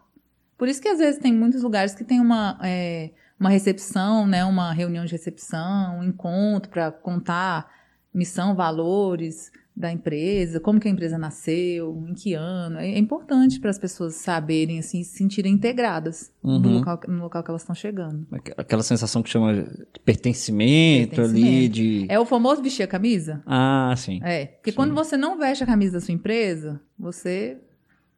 Por 0.58 0.68
isso 0.68 0.82
que 0.82 0.90
às 0.90 1.00
vezes 1.00 1.18
tem 1.18 1.34
muitos 1.34 1.64
lugares 1.64 1.96
que 1.96 2.04
tem 2.04 2.20
uma, 2.20 2.60
é, 2.62 3.12
uma 3.40 3.50
recepção, 3.50 4.28
né, 4.28 4.44
uma 4.44 4.74
reunião 4.74 5.06
de 5.06 5.14
recepção, 5.14 6.00
um 6.00 6.04
encontro 6.04 6.70
para 6.70 6.92
contar 6.92 7.72
missão, 8.14 8.58
valores 8.58 9.54
da 9.80 9.90
empresa, 9.94 10.60
como 10.60 10.78
que 10.78 10.90
a 10.90 10.92
empresa 10.92 11.18
nasceu, 11.18 12.06
em 12.10 12.14
que 12.14 12.34
ano. 12.34 12.80
É, 12.80 12.90
é 12.92 12.98
importante 13.00 13.62
para 13.62 13.70
as 13.70 13.80
pessoas 13.80 14.16
saberem, 14.16 14.78
assim, 14.78 15.02
se 15.04 15.18
sentirem 15.18 15.54
integradas 15.54 16.34
no, 16.44 16.56
Uhum. 16.58 16.74
local, 16.80 17.00
no 17.08 17.22
local 17.24 17.42
que 17.42 17.50
elas 17.50 17.62
estão 17.62 17.74
chegando. 17.74 18.28
Aqu- 18.30 18.54
Aquela 18.58 18.84
sensação 18.84 19.24
que 19.24 19.30
chama 19.30 19.54
de 19.54 20.00
pertencimento, 20.04 21.22
ali, 21.22 21.32
Pertencimento. 21.42 21.74
de... 21.74 22.06
É 22.10 22.20
o 22.20 22.26
famoso 22.26 22.62
vestir 22.62 22.84
a 22.84 22.88
camisa? 22.88 23.42
Ah, 23.46 23.94
sim. 23.96 24.20
É, 24.22 24.48
porque 24.48 24.74
quando 24.74 24.94
você 24.94 25.16
não 25.16 25.38
veste 25.38 25.64
a 25.64 25.68
camisa 25.68 25.94
da 25.94 26.02
sua 26.02 26.14
empresa, 26.14 26.82
você 26.98 27.58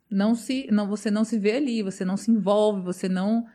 não 0.10 0.34
se, 0.34 0.68
não, 0.72 0.88
você 0.88 1.12
não 1.12 1.24
se 1.24 1.38
vê 1.38 1.54
ali, 1.58 1.84
você 1.84 2.04
não 2.04 2.18
se 2.18 2.32
envolve, 2.32 2.82
você 2.82 3.08
não 3.08 3.46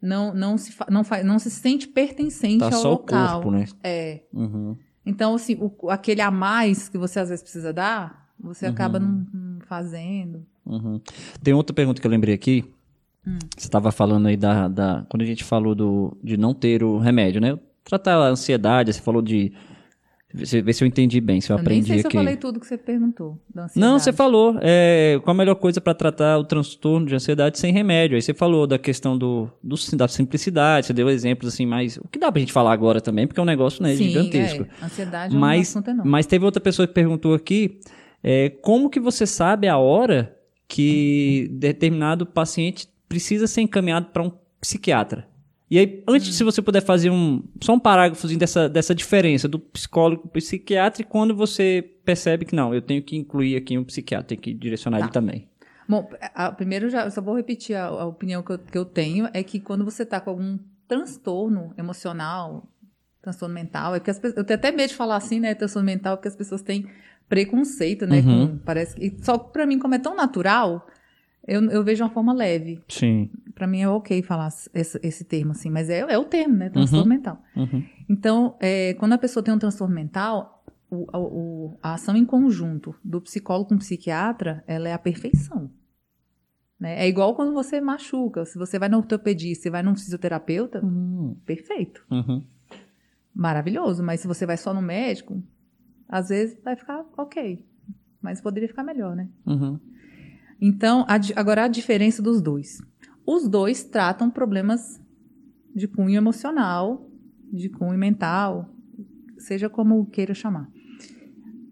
não 0.00 0.32
não 0.32 0.56
se 0.56 0.72
não, 0.88 1.02
faz, 1.02 1.24
não 1.26 1.40
se 1.40 1.50
sente 1.50 1.88
pertencente 1.88 2.60
Tá 2.60 2.66
ao 2.66 2.72
só 2.72 2.88
o 2.88 2.92
local. 2.92 3.42
corpo, 3.42 3.50
né? 3.50 3.64
É. 3.82 4.22
Uhum. 4.32 4.76
Então, 5.08 5.34
assim, 5.34 5.56
o- 5.60 5.90
aquele 5.90 6.20
a 6.20 6.30
mais 6.30 6.88
que 6.88 6.98
você 6.98 7.18
às 7.18 7.28
vezes 7.30 7.42
precisa 7.42 7.72
dar, 7.72 8.28
Você 8.40 8.66
acaba 8.66 9.00
não, 9.00 9.26
não 9.34 9.60
fazendo. 9.62 10.46
Uhum. 10.64 11.00
Tem 11.42 11.52
outra 11.54 11.74
pergunta 11.74 12.00
que 12.00 12.06
eu 12.06 12.10
lembrei 12.10 12.32
aqui. 12.32 12.64
Hum. 13.26 13.36
Você 13.56 13.66
estava 13.66 13.90
falando 13.90 14.28
aí 14.28 14.36
da, 14.36 14.68
da. 14.68 15.04
Quando 15.08 15.22
a 15.22 15.26
gente 15.26 15.42
falou 15.42 15.74
do, 15.74 16.16
de 16.22 16.36
não 16.36 16.54
ter 16.54 16.84
o 16.84 16.98
remédio, 16.98 17.40
né? 17.40 17.58
Tratar 17.82 18.14
a 18.16 18.28
ansiedade, 18.28 18.92
você 18.92 19.00
falou 19.00 19.20
de. 19.20 19.52
Você 20.34 20.60
vê 20.60 20.74
se 20.74 20.84
eu 20.84 20.88
entendi 20.88 21.22
bem, 21.22 21.40
se 21.40 21.50
eu, 21.50 21.54
Eu 21.54 21.58
nem 21.58 21.64
aprendi 21.64 21.88
sei 21.88 21.98
se 22.00 22.06
aqui. 22.06 22.16
eu 22.16 22.20
falei 22.20 22.36
tudo 22.36 22.60
que 22.60 22.66
você 22.66 22.76
perguntou. 22.76 23.38
Não, 23.74 23.98
você 23.98 24.12
falou. 24.12 24.58
É, 24.60 25.18
qual 25.24 25.34
a 25.34 25.38
melhor 25.38 25.54
coisa 25.54 25.80
para 25.80 25.94
tratar 25.94 26.38
o 26.38 26.44
transtorno 26.44 27.06
de 27.06 27.14
ansiedade 27.14 27.58
sem 27.58 27.72
remédio? 27.72 28.14
Aí 28.14 28.20
você 28.20 28.34
falou 28.34 28.66
da 28.66 28.78
questão 28.78 29.16
do, 29.16 29.48
do- 29.64 29.96
da 29.96 30.06
simplicidade, 30.06 30.86
você 30.86 30.92
deu 30.92 31.08
exemplos 31.08 31.54
assim, 31.54 31.64
mas 31.64 31.96
o 31.96 32.06
que 32.08 32.18
dá 32.18 32.30
pra 32.30 32.40
gente 32.40 32.52
falar 32.52 32.72
agora 32.74 33.00
também, 33.00 33.26
porque 33.26 33.40
é 33.40 33.42
um 33.42 33.46
negócio 33.46 33.82
né, 33.82 33.94
Sim, 33.94 34.04
gigantesco. 34.08 34.64
É. 34.82 34.84
Ansiedade 34.84 35.34
é 35.34 35.36
um 35.36 35.40
Mas, 35.40 35.70
assunto 35.70 35.88
enorme. 35.90 36.10
mas 36.10 36.26
teve 36.26 36.44
outra 36.44 36.60
pessoa 36.60 36.86
que 36.86 36.92
perguntou 36.92 37.32
aqui, 37.34 37.78
é, 38.22 38.50
como 38.50 38.90
que 38.90 39.00
você 39.00 39.26
sabe 39.26 39.66
a 39.66 39.78
hora 39.78 40.36
que 40.68 41.48
determinado 41.52 42.26
paciente 42.26 42.86
precisa 43.08 43.46
ser 43.46 43.62
encaminhado 43.62 44.06
para 44.12 44.22
um 44.22 44.30
psiquiatra? 44.60 45.26
E 45.70 45.78
aí, 45.78 46.02
antes, 46.08 46.34
se 46.34 46.42
você 46.42 46.62
puder 46.62 46.80
fazer 46.82 47.10
um 47.10 47.42
só 47.60 47.74
um 47.74 47.78
parágrafozinho 47.78 48.38
dessa, 48.40 48.68
dessa 48.68 48.94
diferença 48.94 49.46
do 49.46 49.58
psicólogo 49.58 50.22
para 50.28 50.40
psiquiatra 50.40 51.02
e 51.02 51.04
quando 51.04 51.34
você 51.36 51.82
percebe 52.04 52.44
que 52.46 52.54
não, 52.54 52.74
eu 52.74 52.80
tenho 52.80 53.02
que 53.02 53.16
incluir 53.16 53.54
aqui 53.56 53.76
um 53.76 53.84
psiquiatra, 53.84 54.28
tenho 54.28 54.40
que 54.40 54.54
direcionar 54.54 54.98
Tá. 54.98 55.04
ele 55.04 55.12
também. 55.12 55.48
Bom, 55.86 56.08
a- 56.34 56.52
primeiro 56.52 56.88
já, 56.88 57.04
eu 57.04 57.10
só 57.10 57.20
vou 57.20 57.34
repetir 57.36 57.76
a, 57.76 57.86
a 57.86 58.06
opinião 58.06 58.42
que 58.42 58.52
eu, 58.52 58.58
que 58.58 58.78
eu 58.78 58.84
tenho, 58.84 59.28
é 59.34 59.42
que 59.42 59.60
quando 59.60 59.84
você 59.84 60.04
tá 60.06 60.20
com 60.20 60.30
algum 60.30 60.58
transtorno 60.86 61.72
emocional, 61.76 62.66
transtorno 63.20 63.54
mental, 63.54 63.94
é 63.94 63.98
porque 63.98 64.10
as 64.10 64.18
pessoas, 64.18 64.38
eu 64.38 64.44
tenho 64.44 64.58
até 64.58 64.70
medo 64.72 64.88
de 64.88 64.94
falar 64.96 65.16
assim, 65.16 65.38
né, 65.38 65.54
transtorno 65.54 65.84
mental, 65.84 66.16
porque 66.16 66.28
as 66.28 66.36
pessoas 66.36 66.62
têm 66.62 66.86
preconceito, 67.28 68.06
né, 68.06 68.20
Uhum. 68.20 68.48
com- 68.48 68.58
parece 68.64 68.94
que, 68.96 69.06
e 69.06 69.16
só 69.24 69.36
que 69.38 69.52
pra 69.52 69.66
mim, 69.66 69.78
como 69.78 69.94
é 69.94 69.98
tão 69.98 70.14
natural, 70.16 70.86
eu, 71.48 71.62
eu 71.70 71.82
vejo 71.82 72.04
uma 72.04 72.10
forma 72.10 72.32
leve. 72.32 72.80
Sim. 72.88 73.30
Pra 73.54 73.66
mim 73.66 73.80
é 73.80 73.88
ok 73.88 74.22
falar 74.22 74.48
esse, 74.74 75.00
esse 75.02 75.24
termo 75.24 75.50
assim, 75.52 75.70
mas 75.70 75.90
é, 75.90 75.98
é 76.00 76.16
o 76.18 76.24
termo, 76.24 76.54
né, 76.54 76.68
transtorno 76.70 77.02
Uhum. 77.04 77.08
mental. 77.08 77.42
Uhum. 77.56 77.82
Então, 78.08 78.56
é, 78.60 78.94
quando 78.94 79.14
a 79.14 79.18
pessoa 79.18 79.42
tem 79.42 79.52
um 79.52 79.58
transtorno 79.58 79.94
mental, 79.94 80.64
o- 80.90 81.06
a, 81.12 81.18
o- 81.18 81.78
a 81.82 81.94
ação 81.94 82.16
em 82.16 82.24
conjunto 82.24 82.94
do 83.04 83.20
psicólogo 83.20 83.70
com 83.70 83.74
o 83.74 83.78
psiquiatra, 83.78 84.62
ela 84.66 84.88
é 84.88 84.92
a 84.92 84.98
perfeição. 84.98 85.70
Né? 86.78 87.02
É 87.04 87.08
igual 87.08 87.34
quando 87.34 87.52
você 87.52 87.80
machuca. 87.80 88.44
Se 88.44 88.56
você 88.56 88.78
vai 88.78 88.88
no 88.88 88.98
ortopedista, 88.98 89.64
você 89.64 89.70
vai 89.70 89.82
num 89.82 89.96
fisioterapeuta, 89.96 90.80
Uhum. 90.84 91.36
perfeito. 91.44 92.04
Uhum. 92.10 92.44
Maravilhoso. 93.34 94.02
Mas 94.02 94.20
se 94.20 94.26
você 94.28 94.46
vai 94.46 94.56
só 94.56 94.72
no 94.72 94.80
médico, 94.82 95.42
às 96.08 96.28
vezes 96.28 96.56
vai 96.62 96.76
ficar 96.76 97.04
ok. 97.16 97.64
Mas 98.22 98.40
poderia 98.40 98.68
ficar 98.68 98.82
melhor, 98.84 99.14
né? 99.16 99.28
Uhum. 99.46 99.78
Então, 100.60 101.04
a 101.08 101.18
agora 101.38 101.64
a 101.64 101.68
diferença 101.68 102.20
dos 102.22 102.40
dois. 102.42 102.80
Os 103.26 103.46
dois 103.48 103.84
tratam 103.84 104.30
problemas 104.30 105.00
de 105.74 105.86
cunho 105.86 106.16
emocional, 106.16 107.08
de 107.52 107.68
cunho 107.68 107.98
mental, 107.98 108.68
seja 109.38 109.68
como 109.68 110.06
queira 110.06 110.34
chamar. 110.34 110.68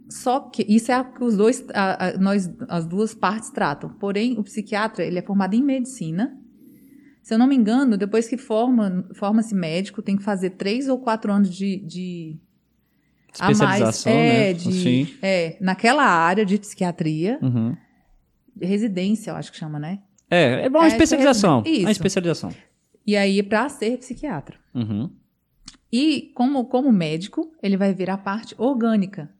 Só 0.09 0.39
que 0.41 0.64
isso 0.68 0.93
é 0.93 0.95
a 0.95 1.03
que 1.05 1.22
os 1.24 1.37
dois, 1.37 1.64
a- 1.74 2.09
a- 2.11 2.18
nós, 2.18 2.49
as 2.68 2.87
duas 2.87 3.12
partes 3.14 3.51
tratam. 3.51 3.91
Porém, 3.91 4.39
o 4.39 4.43
psiquiatra 4.45 5.05
ele 5.05 5.18
é 5.18 5.22
formado 5.22 5.55
em 5.55 5.62
medicina. 5.62 6.39
Se 7.22 7.34
eu 7.34 7.39
não 7.39 7.49
me 7.49 7.57
engano, 7.57 7.97
depois 7.97 8.28
que 8.28 8.37
forma, 8.39 9.05
forma-se 9.14 9.53
médico, 9.53 10.01
tem 10.01 10.16
que 10.16 10.22
fazer 10.22 10.51
três 10.51 10.89
ou 10.89 11.01
quatro 11.01 11.32
anos 11.32 11.51
de, 11.51 11.78
de 11.78 12.39
a 13.41 13.47
mais, 13.47 13.57
Especialização, 13.59 14.12
é, 14.12 14.28
né? 14.28 14.53
de, 14.53 14.72
Sim. 14.72 15.09
é, 15.20 15.57
naquela 15.61 16.05
área 16.05 16.47
de 16.47 16.57
psiquiatria, 16.57 17.41
Uhum. 17.43 17.76
Residência, 18.61 19.31
eu 19.31 19.37
acho 19.37 19.51
que 19.53 19.59
chama, 19.59 19.79
né? 19.79 20.01
É, 20.31 20.65
é 20.65 20.69
uma 20.69 20.85
É, 20.85 20.89
especialização. 20.89 21.63
isso. 21.67 21.81
Uma 21.83 21.91
especialização. 21.93 22.53
E 23.07 23.17
aí, 23.17 23.43
para 23.43 23.69
ser 23.69 23.97
psiquiatra. 23.99 24.59
Uhum. 24.75 25.11
E 25.93 26.33
como, 26.35 26.65
como 26.67 26.91
médico, 26.93 27.53
ele 27.63 27.77
vai 27.77 27.95
ver 27.95 28.11
a 28.11 28.19
parte 28.19 28.55
orgânica. 28.59 29.31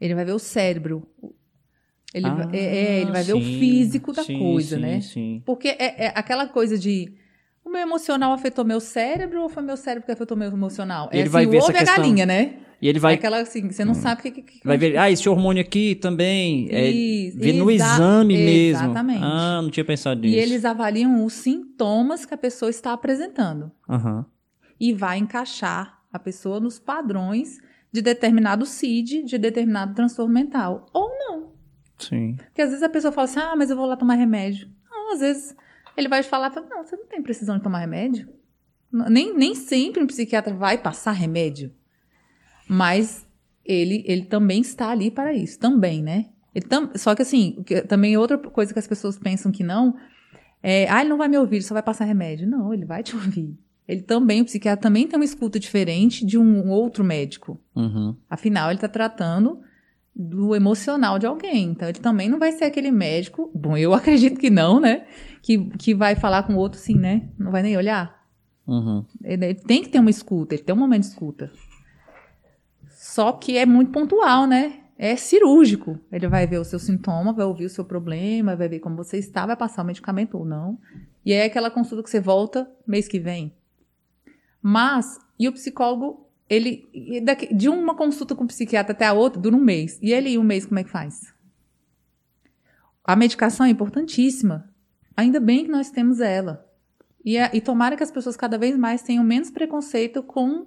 Ele 0.00 0.14
vai 0.14 0.24
ver 0.24 0.32
o 0.32 0.38
cérebro. 0.38 1.06
Ele, 2.12 2.26
Ah, 2.26 2.34
vai, 2.34 2.48
é, 2.58 2.58
é, 2.64 3.00
ele 3.02 3.12
vai 3.12 3.22
ver 3.22 3.34
o 3.34 3.40
sim, 3.42 3.58
físico 3.60 4.12
da 4.12 4.24
sim, 4.24 4.36
coisa, 4.38 4.76
sim, 4.76 4.82
né? 4.82 5.00
Sim. 5.00 5.42
Porque 5.46 5.68
é, 5.68 6.06
é 6.06 6.12
aquela 6.14 6.48
coisa 6.48 6.76
de 6.76 7.14
o 7.64 7.70
meu 7.70 7.80
emocional 7.80 8.32
afetou 8.32 8.64
meu 8.64 8.80
cérebro 8.80 9.42
ou 9.42 9.48
foi 9.48 9.62
meu 9.62 9.76
cérebro 9.76 10.06
que 10.06 10.10
afetou 10.12 10.36
meu 10.36 10.48
emocional? 10.48 11.08
É 11.12 11.16
ele 11.18 11.22
assim, 11.24 11.30
vai 11.32 11.46
o 11.46 11.50
ver 11.50 11.58
ovo 11.58 11.66
essa 11.70 11.72
e 11.72 11.76
a 11.76 11.78
questão- 11.78 11.96
galinha, 12.02 12.26
né? 12.26 12.58
E 12.82 12.88
ele 12.88 12.98
É 12.98 13.00
vai, 13.00 13.14
aquela 13.14 13.38
assim, 13.40 13.70
você 13.70 13.84
não 13.84 13.94
sabe 13.94 14.20
o 14.20 14.22
que, 14.22 14.30
que, 14.30 14.42
que 14.42 14.66
vai 14.66 14.78
ver, 14.78 14.96
ah, 14.96 15.10
esse 15.10 15.28
hormônio 15.28 15.60
aqui 15.60 15.94
também. 15.94 16.66
É, 16.70 16.88
Isso, 16.90 17.38
ver 17.38 17.52
no 17.52 17.70
exa- 17.70 17.84
exame 17.94 18.34
mesmo. 18.36 18.84
exatamente. 18.84 19.20
Ah, 19.22 19.60
não 19.62 19.70
tinha 19.70 19.84
pensado 19.84 20.24
E 20.26 20.30
nisso. 20.30 20.38
eles 20.40 20.64
avaliam 20.64 21.24
os 21.24 21.32
sintomas 21.34 22.24
que 22.24 22.32
a 22.32 22.38
pessoa 22.38 22.70
está 22.70 22.92
apresentando. 22.92 23.70
Aham. 23.88 24.24
e 24.82 24.94
vai 24.94 25.18
encaixar 25.18 26.00
a 26.10 26.18
pessoa 26.18 26.58
nos 26.58 26.78
padrões 26.78 27.58
de 27.92 28.00
determinado 28.00 28.64
CID, 28.64 29.24
de 29.24 29.36
determinado 29.36 29.94
transtorno 29.94 30.32
mental. 30.32 30.86
Ou 30.94 31.10
não. 31.18 31.52
Sim. 31.98 32.36
Porque 32.46 32.62
às 32.62 32.70
vezes 32.70 32.82
a 32.82 32.88
pessoa 32.88 33.12
fala 33.12 33.26
assim, 33.26 33.40
ah, 33.40 33.54
mas 33.56 33.68
eu 33.68 33.76
vou 33.76 33.84
lá 33.84 33.94
tomar 33.96 34.14
remédio. 34.14 34.68
Não, 34.90 35.12
às 35.12 35.20
vezes 35.20 35.54
ele 35.96 36.08
vai 36.08 36.22
falar, 36.22 36.50
fala, 36.50 36.66
não, 36.70 36.82
você 36.82 36.96
não 36.96 37.06
tem 37.06 37.20
precisão 37.20 37.58
de 37.58 37.62
tomar 37.62 37.80
remédio. 37.80 38.26
Nem, 38.90 39.36
nem 39.36 39.54
sempre 39.54 40.02
um 40.02 40.06
psiquiatra 40.06 40.54
vai 40.54 40.78
passar 40.78 41.12
remédio. 41.12 41.72
Mas 42.70 43.26
ele, 43.64 44.04
ele 44.06 44.22
também 44.26 44.60
está 44.60 44.90
ali 44.90 45.10
para 45.10 45.32
isso, 45.34 45.58
também, 45.58 46.02
né? 46.02 46.26
Ele 46.54 46.64
tam- 46.66 46.90
só 46.94 47.14
que 47.14 47.22
assim, 47.22 47.62
que- 47.64 47.82
também 47.82 48.16
outra 48.16 48.36
coisa 48.38 48.72
que 48.72 48.78
as 48.78 48.86
pessoas 48.86 49.18
pensam 49.18 49.50
que 49.52 49.62
não, 49.62 49.94
é, 50.62 50.88
ah, 50.88 51.00
ele 51.00 51.10
não 51.10 51.18
vai 51.18 51.28
me 51.28 51.36
ouvir, 51.38 51.56
ele 51.56 51.64
só 51.64 51.74
vai 51.74 51.82
passar 51.82 52.04
remédio. 52.04 52.48
Não, 52.48 52.72
ele 52.72 52.84
vai 52.84 53.02
te 53.02 53.14
ouvir. 53.14 53.56
Ele 53.88 54.02
também, 54.02 54.40
o 54.40 54.44
psiquiatra 54.44 54.80
também 54.82 55.06
tem 55.08 55.18
uma 55.18 55.24
escuta 55.24 55.58
diferente 55.58 56.24
de 56.24 56.38
um 56.38 56.70
outro 56.70 57.02
médico. 57.02 57.60
Uhum. 57.74 58.14
Afinal, 58.28 58.68
ele 58.70 58.76
está 58.76 58.86
tratando 58.88 59.60
do 60.14 60.54
emocional 60.54 61.18
de 61.18 61.26
alguém. 61.26 61.70
Então, 61.70 61.88
ele 61.88 61.98
também 61.98 62.28
não 62.28 62.38
vai 62.38 62.52
ser 62.52 62.64
aquele 62.64 62.90
médico. 62.92 63.50
Bom, 63.54 63.76
eu 63.76 63.92
acredito 63.94 64.38
que 64.38 64.50
não, 64.50 64.78
né? 64.80 65.06
Que, 65.42 65.58
que 65.70 65.94
vai 65.94 66.14
falar 66.14 66.44
com 66.44 66.54
o 66.54 66.58
outro 66.58 66.78
assim, 66.78 66.94
né? 66.94 67.28
Não 67.38 67.50
vai 67.50 67.62
nem 67.62 67.76
olhar. 67.76 68.20
Uhum. 68.66 69.04
Ele, 69.24 69.44
ele 69.46 69.54
tem 69.54 69.82
que 69.82 69.88
ter 69.88 69.98
uma 69.98 70.10
escuta, 70.10 70.54
ele 70.54 70.62
tem 70.62 70.74
um 70.74 70.78
momento 70.78 71.02
de 71.02 71.08
escuta. 71.08 71.50
Só 73.20 73.32
que 73.32 73.58
é 73.58 73.66
muito 73.66 73.92
pontual, 73.92 74.46
né? 74.46 74.80
É 74.96 75.14
cirúrgico. 75.14 75.98
Ele 76.10 76.26
vai 76.26 76.46
ver 76.46 76.56
o 76.58 76.64
seu 76.64 76.78
sintoma, 76.78 77.34
vai 77.34 77.44
ouvir 77.44 77.66
o 77.66 77.68
seu 77.70 77.84
problema, 77.84 78.56
vai 78.56 78.66
ver 78.66 78.80
como 78.80 78.96
você 78.96 79.18
está, 79.18 79.44
vai 79.44 79.56
passar 79.56 79.82
o 79.82 79.84
medicamento 79.84 80.38
ou 80.38 80.44
não. 80.46 80.78
E 81.22 81.30
é 81.34 81.44
aquela 81.44 81.70
consulta 81.70 82.02
que 82.02 82.08
você 82.08 82.18
volta 82.18 82.66
mês 82.86 83.06
que 83.06 83.18
vem. 83.20 83.54
Mas, 84.62 85.18
e 85.38 85.46
o 85.46 85.52
psicólogo, 85.52 86.30
ele, 86.48 86.88
de 87.54 87.68
uma 87.68 87.94
consulta 87.94 88.34
com 88.34 88.44
o 88.44 88.46
psiquiatra 88.46 88.92
até 88.92 89.04
a 89.06 89.12
outra, 89.12 89.38
dura 89.38 89.54
um 89.54 89.60
mês. 89.62 89.98
E 90.00 90.14
ele, 90.14 90.38
um 90.38 90.42
mês, 90.42 90.64
como 90.64 90.78
é 90.78 90.84
que 90.84 90.90
faz? 90.90 91.30
A 93.04 93.14
medicação 93.14 93.66
é 93.66 93.68
importantíssima. 93.68 94.72
Ainda 95.14 95.38
bem 95.40 95.64
que 95.66 95.70
nós 95.70 95.90
temos 95.90 96.20
ela. 96.20 96.66
E, 97.22 97.36
a- 97.36 97.50
e 97.52 97.60
tomara 97.60 97.98
que 97.98 98.02
as 98.02 98.10
pessoas 98.10 98.34
cada 98.34 98.56
vez 98.56 98.78
mais 98.78 99.02
tenham 99.02 99.22
menos 99.22 99.50
preconceito 99.50 100.22
com 100.22 100.66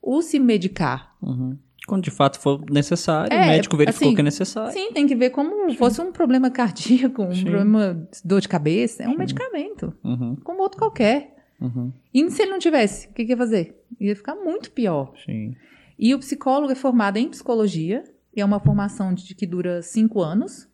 o 0.00 0.22
se 0.22 0.38
medicar. 0.38 1.14
Uhum. 1.22 1.58
Quando 1.86 2.02
de 2.02 2.10
fato 2.10 2.38
for 2.40 2.64
necessário, 2.70 3.32
É, 3.32 3.42
o 3.44 3.46
médico 3.46 3.76
verificou 3.76 4.06
assim, 4.08 4.14
que 4.14 4.20
é 4.20 4.24
necessário. 4.24 4.72
Sim, 4.72 4.92
tem 4.92 5.06
que 5.06 5.14
ver 5.14 5.30
como 5.30 5.72
fosse 5.74 6.00
um 6.00 6.10
problema 6.12 6.50
cardíaco, 6.50 7.22
um 7.22 7.34
Sim. 7.34 7.42
problema 7.44 7.94
de 8.10 8.20
dor 8.24 8.40
de 8.40 8.48
cabeça. 8.48 9.02
É 9.02 9.08
um 9.08 9.16
medicamento, 9.16 9.92
Uhum. 10.02 10.36
como 10.42 10.62
outro 10.62 10.78
qualquer. 10.78 11.34
Uhum. 11.60 11.92
E 12.12 12.30
se 12.30 12.42
ele 12.42 12.50
não 12.50 12.58
tivesse, 12.58 13.08
o 13.08 13.12
que, 13.12 13.24
que 13.24 13.32
ia 13.32 13.36
fazer? 13.36 13.84
Ia 14.00 14.16
ficar 14.16 14.34
muito 14.34 14.70
pior. 14.70 15.12
Sim. 15.24 15.54
E 15.98 16.14
o 16.14 16.18
psicólogo 16.18 16.72
é 16.72 16.74
formado 16.74 17.16
em 17.18 17.28
psicologia, 17.28 18.02
e 18.34 18.40
é 18.40 18.44
uma 18.44 18.58
formação 18.58 19.12
de, 19.14 19.34
que 19.34 19.46
dura 19.46 19.80
cinco 19.82 20.20
anos. 20.22 20.66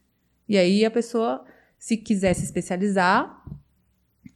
E 0.48 0.56
aí 0.56 0.84
a 0.84 0.90
pessoa, 0.90 1.44
se 1.78 1.96
quiser 1.96 2.34
se 2.34 2.44
especializar, 2.44 3.44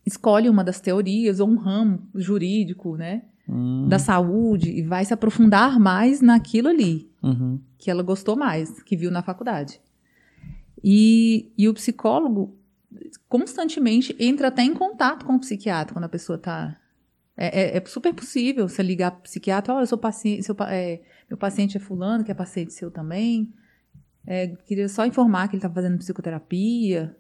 escolhe 0.05 0.49
uma 0.49 0.63
das 0.63 0.81
teorias 0.81 1.41
ou 1.41 1.49
um 1.49 1.57
ramo 1.57 2.09
jurídico, 2.15 2.97
né? 2.97 3.23
Hum. 3.49 3.87
Da 3.89 3.99
saúde, 3.99 4.71
e 4.71 4.83
vai 4.83 5.05
se 5.05 5.13
aprofundar 5.13 5.79
mais 5.79 6.21
naquilo 6.23 6.69
ali, 6.69 7.11
Uhum. 7.23 7.61
que 7.79 7.91
ela 7.91 8.03
gostou 8.03 8.37
mais, 8.37 8.83
que 8.83 8.97
viu 8.97 9.11
na 9.11 9.23
faculdade. 9.23 9.81
E, 10.83 11.53
e 11.57 11.69
o 11.69 11.75
psicólogo 11.75 12.57
constantemente 13.29 14.15
entra 14.19 14.49
até 14.49 14.63
em 14.63 14.75
contato 14.75 15.25
com 15.25 15.35
o 15.35 15.41
psiquiatra 15.41 15.93
quando 15.95 16.05
a 16.05 16.09
pessoa 16.09 16.37
está. 16.37 16.77
É, 17.37 17.77
é- 17.77 17.77
é 17.79 17.85
super 17.87 18.15
possível 18.15 18.69
você 18.69 18.83
ligar 18.83 19.11
para 19.11 19.21
o 19.21 19.23
psiquiatra, 19.23 19.75
olha, 19.75 19.87
sou 19.87 19.99
paciente, 19.99 20.43
seu 20.45 20.55
é, 20.69 21.01
meu 21.29 21.37
paciente 21.37 21.77
é 21.77 21.81
fulano, 21.81 22.23
que 22.25 22.31
é 22.31 22.35
paciente 22.35 22.73
seu 22.73 22.91
também. 22.91 23.53
É, 24.27 24.49
queria 24.49 24.89
só 24.89 25.05
informar 25.05 25.49
que 25.49 25.57
ele 25.57 25.59
está 25.59 25.69
fazendo 25.69 25.99
psicoterapia, 25.99 27.15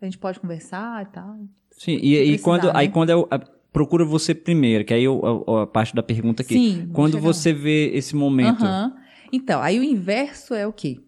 a 0.00 0.04
gente 0.04 0.18
pode 0.18 0.40
conversar 0.40 1.04
e 1.04 1.12
tal. 1.12 1.38
Sim, 1.70 1.92
e, 2.02 2.16
e 2.34 2.38
quando, 2.38 2.68
aí 2.74 2.88
né? 2.88 2.92
quando 2.92 3.10
eu, 3.10 3.28
a- 3.30 3.40
procura 3.72 4.04
você 4.04 4.34
primeiro, 4.34 4.84
que 4.84 4.92
aí 4.94 5.04
eu- 5.04 5.44
a, 5.46 5.62
a 5.62 5.66
parte 5.66 5.94
da 5.94 6.02
pergunta 6.02 6.42
aqui. 6.42 6.54
Sim. 6.54 6.90
Quando 6.92 7.14
lá. 7.14 7.20
você 7.20 7.52
vê 7.52 7.90
esse 7.94 8.14
momento. 8.16 8.64
Aham. 8.64 8.94
Então, 9.32 9.62
aí 9.62 9.78
o 9.78 9.84
inverso 9.84 10.54
é 10.54 10.66
o 10.66 10.72
quê? 10.72 11.00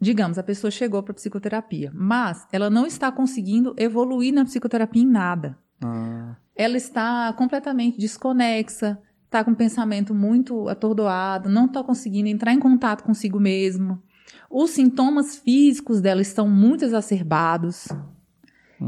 digamos, 0.00 0.36
a 0.36 0.42
pessoa 0.42 0.68
chegou 0.68 1.00
para 1.00 1.14
psicoterapia, 1.14 1.92
mas 1.94 2.44
ela 2.50 2.68
não 2.68 2.84
está 2.84 3.12
conseguindo 3.12 3.72
evoluir 3.78 4.34
na 4.34 4.44
psicoterapia 4.44 5.00
em 5.00 5.06
nada. 5.06 5.56
Ah, 5.80 6.34
Ela 6.56 6.76
está 6.76 7.32
completamente 7.34 7.98
desconexa, 7.98 8.98
está 9.26 9.44
com 9.44 9.52
um 9.52 9.54
pensamento 9.54 10.12
muito 10.12 10.68
atordoado, 10.68 11.48
não 11.48 11.66
está 11.66 11.84
conseguindo 11.84 12.28
entrar 12.28 12.52
em 12.52 12.58
contato 12.58 13.04
consigo 13.04 13.38
mesmo. 13.38 14.02
Os 14.50 14.70
sintomas 14.70 15.36
físicos 15.36 16.00
dela 16.00 16.20
estão 16.20 16.48
muito 16.48 16.84
exacerbados, 16.84 17.86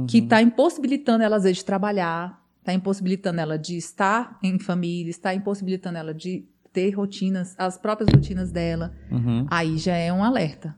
que 0.08 0.18
está 0.18 0.42
impossibilitando 0.42 1.22
ela, 1.22 1.36
às 1.36 1.44
vezes, 1.44 1.58
de 1.58 1.64
trabalhar, 1.64 2.42
está 2.64 2.72
impossibilitando 2.72 3.38
ela 3.42 3.58
de 3.58 3.76
estar 3.76 4.38
em 4.42 4.58
família, 4.58 5.10
está 5.10 5.34
impossibilitando 5.34 5.98
ela 5.98 6.14
de 6.14 6.46
ter 6.72 6.90
rotinas, 6.92 7.54
as 7.58 7.76
próprias 7.76 8.10
rotinas 8.10 8.50
dela. 8.50 8.94
uhum. 9.10 9.46
Aí 9.50 9.76
já 9.76 9.94
é 9.94 10.10
um 10.10 10.24
alerta. 10.24 10.74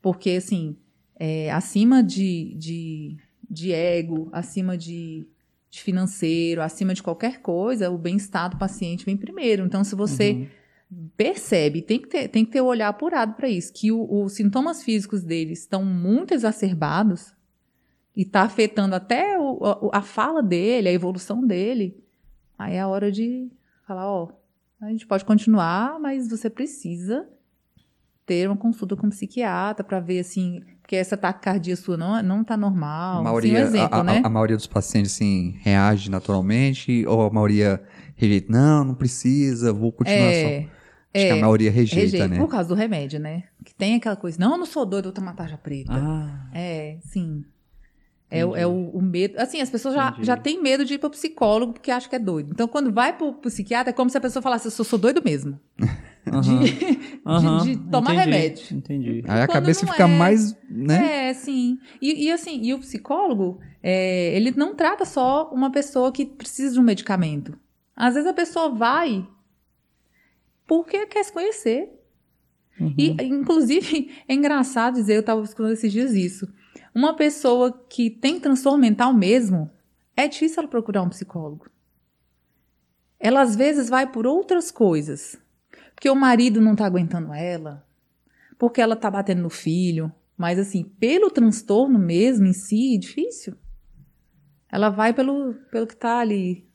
Porque, 0.00 0.30
assim, 0.30 0.76
é, 1.18 1.52
acima 1.52 2.02
de, 2.02 2.54
de, 2.56 3.16
de 3.48 3.72
ego, 3.74 4.30
acima 4.32 4.76
de, 4.78 5.28
de 5.70 5.82
financeiro, 5.82 6.62
acima 6.62 6.94
de 6.94 7.02
qualquer 7.02 7.42
coisa, 7.42 7.90
o 7.90 7.98
bem-estar 7.98 8.48
do 8.48 8.56
paciente 8.56 9.04
vem 9.04 9.18
primeiro. 9.18 9.66
Então, 9.66 9.84
se 9.84 9.94
você 9.94 10.48
percebe, 11.14 11.82
tem 11.82 12.00
que 12.00 12.08
ter, 12.08 12.28
tem 12.28 12.44
que 12.44 12.52
ter 12.52 12.62
o 12.62 12.66
olhar 12.66 12.88
apurado 12.88 13.34
para 13.34 13.48
isso, 13.50 13.70
que 13.72 13.92
o- 13.92 14.24
os 14.24 14.32
sintomas 14.32 14.82
físicos 14.82 15.22
dele 15.22 15.52
estão 15.52 15.84
muito 15.84 16.32
exacerbados 16.32 17.32
e 18.20 18.24
está 18.24 18.42
afetando 18.42 18.94
até 18.94 19.38
o- 19.38 19.90
a, 19.94 20.02
fala 20.02 20.42
dele, 20.42 20.88
a 20.88 20.92
evolução 20.92 21.46
dele, 21.46 21.96
aí 22.58 22.74
é 22.74 22.80
a 22.80 22.86
hora 22.86 23.10
de 23.10 23.48
falar, 23.86 24.06
ó, 24.06 24.28
a 24.78 24.88
gente 24.90 25.06
pode 25.06 25.24
continuar, 25.24 25.98
mas 25.98 26.28
você 26.28 26.50
precisa 26.50 27.26
ter 28.26 28.46
uma 28.46 28.56
consulta 28.58 28.94
com 28.94 29.06
um 29.06 29.10
psiquiatra 29.10 29.82
para 29.82 30.00
ver 30.00 30.20
assim, 30.20 30.62
porque 30.82 30.96
essa 30.96 31.16
taquicardia 31.16 31.74
sua 31.76 31.96
não 31.96 32.22
não 32.22 32.44
tá 32.44 32.56
normal. 32.58 33.14
A 33.16 33.20
Assim, 33.20 33.24
maioria, 33.24 33.52
um 33.54 33.66
exemplo, 33.66 33.96
a, 33.96 34.00
a- 34.00 34.04
né? 34.04 34.20
a 34.22 34.28
maioria 34.28 34.56
dos 34.56 34.66
pacientes, 34.66 35.14
assim, 35.14 35.56
reage 35.62 36.10
naturalmente? 36.10 37.06
Ou 37.06 37.22
a 37.22 37.30
maioria 37.30 37.82
rejeita? 38.16 38.52
Não, 38.52 38.84
não 38.84 38.94
precisa, 38.94 39.72
vou 39.72 39.90
continuar 39.92 40.32
só. 40.34 40.48
é, 40.48 40.66
Acho 41.14 41.26
que 41.26 41.32
a 41.32 41.36
maioria 41.36 41.70
rejeita, 41.70 42.02
rejeito, 42.02 42.30
né? 42.30 42.36
por 42.38 42.48
causa 42.48 42.68
do 42.68 42.74
remédio, 42.74 43.18
né? 43.18 43.44
Que 43.64 43.74
tem 43.74 43.96
aquela 43.96 44.14
coisa, 44.16 44.38
não, 44.38 44.52
eu 44.52 44.58
não 44.58 44.66
sou 44.66 44.84
doido, 44.84 45.04
vou 45.06 45.12
tomar 45.12 45.34
tarja 45.34 45.56
preta. 45.56 45.90
Ah, 45.92 46.50
É, 46.54 46.98
sim. 47.02 47.44
É, 48.30 48.46
o- 48.46 48.54
é 48.54 48.66
o, 48.66 48.90
o 48.90 49.02
medo. 49.02 49.34
Assim, 49.38 49.60
as 49.60 49.68
pessoas 49.68 49.94
já, 49.94 50.08
Entendi. 50.10 50.26
já 50.26 50.36
têm 50.36 50.62
medo 50.62 50.84
de 50.84 50.94
ir 50.94 50.98
para 50.98 51.10
psicólogo 51.10 51.72
porque 51.72 51.90
acham 51.90 52.08
que 52.08 52.14
é 52.16 52.18
doido. 52.18 52.50
Então, 52.52 52.68
quando 52.68 52.92
vai 52.92 53.12
para 53.16 53.26
o 53.26 53.34
psiquiatra, 53.34 53.90
é 53.90 53.92
como 53.92 54.08
se 54.08 54.16
a 54.16 54.20
pessoa 54.20 54.40
falasse: 54.42 54.66
Eu 54.68 54.70
sou, 54.70 54.84
sou 54.84 54.98
doido 54.98 55.20
mesmo. 55.24 55.58
aham, 56.32 56.60
De, 56.62 57.20
aham, 57.26 57.58
de 57.64 57.76
tomar 57.90 58.14
entendi, 58.14 58.30
remédio. 58.30 58.76
Entendi. 58.76 59.24
Aí 59.26 59.40
a 59.42 59.48
cabeça 59.48 59.84
fica 59.86 60.04
é. 60.04 60.06
mais, 60.06 60.56
né? 60.70 61.30
É, 61.30 61.34
sim. 61.34 61.78
E, 62.00 62.26
e 62.26 62.30
assim, 62.30 62.60
e 62.62 62.72
o 62.72 62.78
psicólogo, 62.78 63.58
é, 63.82 64.34
ele 64.36 64.52
não 64.56 64.74
trata 64.76 65.04
só 65.04 65.50
uma 65.52 65.70
pessoa 65.72 66.12
que 66.12 66.24
precisa 66.24 66.74
de 66.74 66.80
um 66.80 66.84
medicamento. 66.84 67.58
Às 67.96 68.14
vezes 68.14 68.28
a 68.30 68.32
pessoa 68.32 68.68
vai 68.70 69.26
porque 70.66 71.06
quer 71.06 71.24
se 71.24 71.32
conhecer. 71.32 71.88
Uhum. 72.80 72.94
E, 72.96 73.10
inclusive, 73.24 74.10
é 74.28 74.34
engraçado 74.34 74.94
dizer, 74.94 75.14
eu 75.16 75.20
estava 75.20 75.42
escutando 75.42 75.72
esses 75.72 75.92
dias 75.92 76.12
isso. 76.12 76.48
Uma 76.94 77.14
pessoa 77.14 77.72
que 77.88 78.10
tem 78.10 78.40
transtorno 78.40 78.78
mental 78.78 79.12
mesmo, 79.12 79.70
é 80.16 80.26
difícil 80.28 80.60
ela 80.60 80.68
procurar 80.68 81.02
um 81.02 81.08
psicólogo. 81.08 81.68
Ela, 83.18 83.42
às 83.42 83.54
vezes, 83.54 83.88
vai 83.88 84.10
por 84.10 84.26
outras 84.26 84.70
coisas. 84.70 85.38
Porque 85.94 86.08
o 86.08 86.16
marido 86.16 86.60
não 86.60 86.74
tá 86.74 86.86
aguentando 86.86 87.32
ela, 87.34 87.86
porque 88.58 88.80
ela 88.80 88.96
tá 88.96 89.10
batendo 89.10 89.42
no 89.42 89.50
filho. 89.50 90.10
Mas, 90.36 90.58
assim, 90.58 90.84
pelo 90.84 91.30
transtorno 91.30 91.98
mesmo 91.98 92.46
em 92.46 92.52
si, 92.54 92.96
difícil. 92.96 93.54
Ela 94.72 94.88
vai 94.88 95.12
pelo, 95.12 95.54
pelo 95.70 95.86
que 95.86 95.96
tá 95.96 96.18
ali 96.18 96.66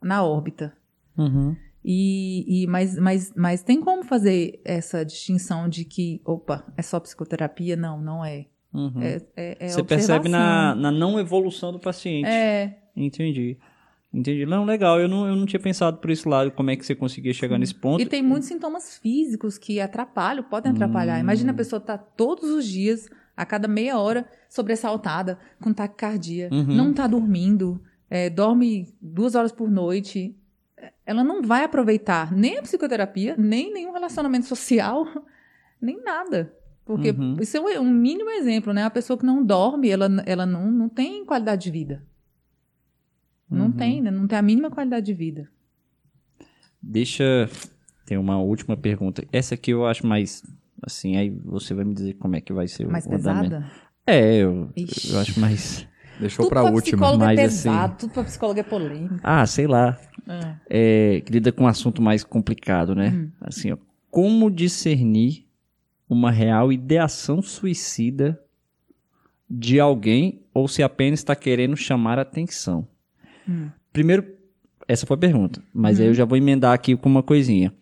na 0.00 0.22
órbita. 0.22 0.76
Uhum. 1.18 1.56
E, 1.84 2.62
e- 2.62 2.66
mas, 2.66 2.96
mas, 2.98 3.32
mas 3.34 3.62
tem 3.62 3.80
como 3.80 4.04
fazer 4.04 4.60
essa 4.64 5.04
distinção 5.04 5.68
de 5.68 5.84
que, 5.84 6.20
opa, 6.24 6.64
é 6.76 6.82
só 6.82 7.00
psicoterapia? 7.00 7.74
Não, 7.76 8.00
não 8.00 8.24
é. 8.24 8.46
Uhum. 8.72 9.02
É, 9.02 9.20
é, 9.36 9.56
é 9.60 9.68
Você 9.68 9.82
percebe 9.82 10.28
na, 10.28 10.74
na 10.74 10.90
não 10.90 11.18
evolução 11.18 11.72
do 11.72 11.78
paciente. 11.78 12.26
É, 12.28 12.78
Entendi. 12.94 13.56
Entendi. 14.12 14.46
Não, 14.46 14.64
legal. 14.64 14.98
Eu 15.00 15.08
não, 15.08 15.26
eu 15.28 15.36
não 15.36 15.44
tinha 15.44 15.60
pensado 15.60 15.98
por 15.98 16.10
esse 16.10 16.26
lado, 16.26 16.50
como 16.50 16.70
é 16.70 16.76
que 16.76 16.86
você 16.86 16.94
conseguia 16.94 17.32
chegar 17.34 17.58
nesse 17.58 17.74
ponto. 17.74 18.00
e 18.00 18.06
tem 18.06 18.22
muitos 18.22 18.48
sintomas 18.48 18.98
físicos 18.98 19.58
que 19.58 19.80
atrapalham, 19.80 20.42
podem 20.44 20.72
atrapalhar. 20.72 21.18
Imagina 21.20 21.52
a 21.52 21.54
Hum. 21.54 21.56
pessoa 21.56 21.78
estar 21.78 21.98
todos 21.98 22.48
os 22.50 22.66
dias, 22.66 23.08
a 23.36 23.44
cada 23.44 23.68
meia 23.68 23.98
hora, 23.98 24.26
sobressaltada, 24.48 25.38
com 25.62 25.72
taquicardia, 25.72 26.48
Uhum. 26.50 26.74
não 26.74 26.94
tá 26.94 27.06
dormindo, 27.06 27.82
é, 28.08 28.30
dorme 28.30 28.94
duas 29.02 29.34
horas 29.34 29.52
por 29.52 29.70
noite. 29.70 30.34
Ela 31.04 31.22
não 31.22 31.42
vai 31.42 31.64
aproveitar 31.64 32.32
nem 32.32 32.56
a 32.58 32.62
psicoterapia, 32.62 33.34
nem 33.38 33.70
nenhum 33.72 33.92
relacionamento 33.92 34.46
social, 34.46 35.04
nem 35.80 36.02
nada. 36.02 36.54
Porque 36.86 37.10
Uhum. 37.10 37.36
isso 37.40 37.56
é 37.56 37.60
um, 37.80 37.82
um 37.82 37.90
mínimo 37.92 38.30
exemplo, 38.30 38.72
né? 38.72 38.84
A 38.84 38.90
pessoa 38.90 39.18
que 39.18 39.26
não 39.26 39.44
dorme, 39.44 39.90
ela, 39.90 40.06
ela 40.24 40.46
não, 40.46 40.70
não 40.70 40.88
tem 40.88 41.24
qualidade 41.26 41.64
de 41.64 41.70
vida. 41.72 42.02
Não 43.50 43.66
Uhum. 43.66 43.72
tem, 43.72 44.00
né? 44.00 44.10
Não 44.10 44.26
tem 44.26 44.38
a 44.38 44.42
mínima 44.42 44.70
qualidade 44.70 45.04
de 45.06 45.12
vida. 45.12 45.48
Deixa. 46.82 47.48
Tem 48.04 48.16
uma 48.16 48.38
última 48.38 48.76
pergunta. 48.76 49.24
Essa 49.32 49.54
aqui 49.54 49.72
eu 49.72 49.84
acho 49.86 50.06
mais. 50.06 50.42
Assim, 50.82 51.16
aí 51.16 51.30
você 51.30 51.74
vai 51.74 51.84
me 51.84 51.94
dizer 51.94 52.14
como 52.14 52.36
é 52.36 52.40
que 52.40 52.52
vai 52.52 52.68
ser 52.68 52.86
Mais 52.86 53.04
o 53.06 53.12
andamento. 53.14 53.50
pesada? 53.56 53.70
É, 54.06 54.36
eu, 54.36 54.70
Ixi. 54.76 55.12
eu 55.12 55.18
acho 55.18 55.40
mais. 55.40 55.88
Deixou 56.20 56.44
Tudo 56.46 56.50
pra 56.50 56.62
pra 56.62 56.70
última. 56.70 56.96
psicólogo 56.98 57.24
mas 57.24 57.38
é 57.38 57.44
assim- 57.44 57.68
pesado, 57.68 57.96
tudo 57.98 58.12
pra 58.12 58.24
psicólogo 58.24 58.60
é 58.60 58.62
polêmico. 58.62 59.16
Ah, 59.22 59.44
sei 59.46 59.66
lá. 59.66 59.98
É. 60.26 61.16
É, 61.16 61.20
que 61.20 61.32
lida 61.32 61.52
com 61.52 61.64
um 61.64 61.66
assunto 61.66 62.00
mais 62.00 62.24
complicado, 62.24 62.94
né? 62.94 63.10
Hum. 63.10 63.30
Assim, 63.40 63.72
ó. 63.72 63.76
Como 64.10 64.50
discernir 64.50 65.45
uma 66.08 66.30
real 66.30 66.72
ideação 66.72 67.42
suicida 67.42 68.40
de 69.48 69.78
alguém 69.78 70.42
ou 70.52 70.66
se 70.68 70.82
apenas 70.82 71.20
está 71.20 71.34
querendo 71.36 71.76
chamar 71.76 72.18
atenção? 72.18 72.86
Hum. 73.48 73.70
Primeiro, 73.92 74.24
essa 74.88 75.06
foi 75.06 75.16
a 75.16 75.20
pergunta, 75.20 75.62
mas 75.72 76.00
aí 76.00 76.06
eu 76.06 76.14
já 76.14 76.24
vou 76.24 76.36
emendar 76.36 76.72
aqui 76.72 76.96
com 76.96 77.08
uma 77.08 77.22
coisinha. 77.22 77.72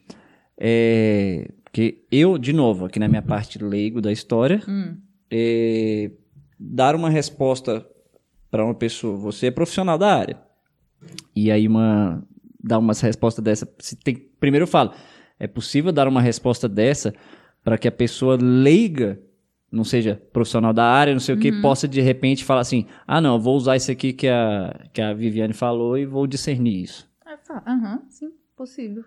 É, 0.56 1.50
porque 1.64 2.04
eu, 2.10 2.38
de 2.38 2.52
novo, 2.52 2.84
aqui 2.84 2.98
na 2.98 3.08
minha 3.08 3.22
parte 3.22 3.62
leigo 3.62 4.00
da 4.00 4.12
história, 4.12 4.62
Hum. 4.68 4.96
é, 5.30 6.10
dar 6.58 6.94
uma 6.94 7.10
resposta 7.10 7.86
para 8.50 8.64
uma 8.64 8.74
pessoa, 8.74 9.16
você 9.16 9.48
é 9.48 9.50
profissional 9.50 9.98
da 9.98 10.14
área, 10.14 10.40
e 11.34 11.50
aí 11.50 11.66
uma 11.66 12.22
dar 12.62 12.78
uma 12.78 12.94
resposta 12.94 13.42
dessa, 13.42 13.66
tem, 14.02 14.14
primeiro 14.40 14.62
eu 14.62 14.68
falo, 14.68 14.92
é 15.38 15.46
possível 15.46 15.92
dar 15.92 16.08
uma 16.08 16.22
resposta 16.22 16.66
dessa 16.66 17.12
para 17.64 17.78
que 17.78 17.88
a 17.88 17.92
pessoa 17.92 18.36
leiga, 18.40 19.18
não 19.72 19.82
seja 19.82 20.20
profissional 20.32 20.72
da 20.72 20.84
área, 20.84 21.12
não 21.14 21.20
sei 21.20 21.34
o 21.34 21.38
que, 21.38 21.50
possa 21.50 21.88
de 21.88 22.00
repente 22.00 22.44
falar 22.44 22.60
assim, 22.60 22.86
ah 23.06 23.20
não, 23.20 23.34
eu 23.34 23.40
vou 23.40 23.56
usar 23.56 23.74
isso 23.76 23.90
aqui 23.90 24.12
que 24.12 24.28
a, 24.28 24.86
que 24.92 25.00
a 25.00 25.12
Viviane 25.14 25.54
falou 25.54 25.98
e 25.98 26.04
vou 26.06 26.26
discernir 26.26 26.82
isso. 26.82 27.10
É, 27.26 27.34
Aham, 27.66 28.02
sim, 28.10 28.30
possível. 28.56 29.04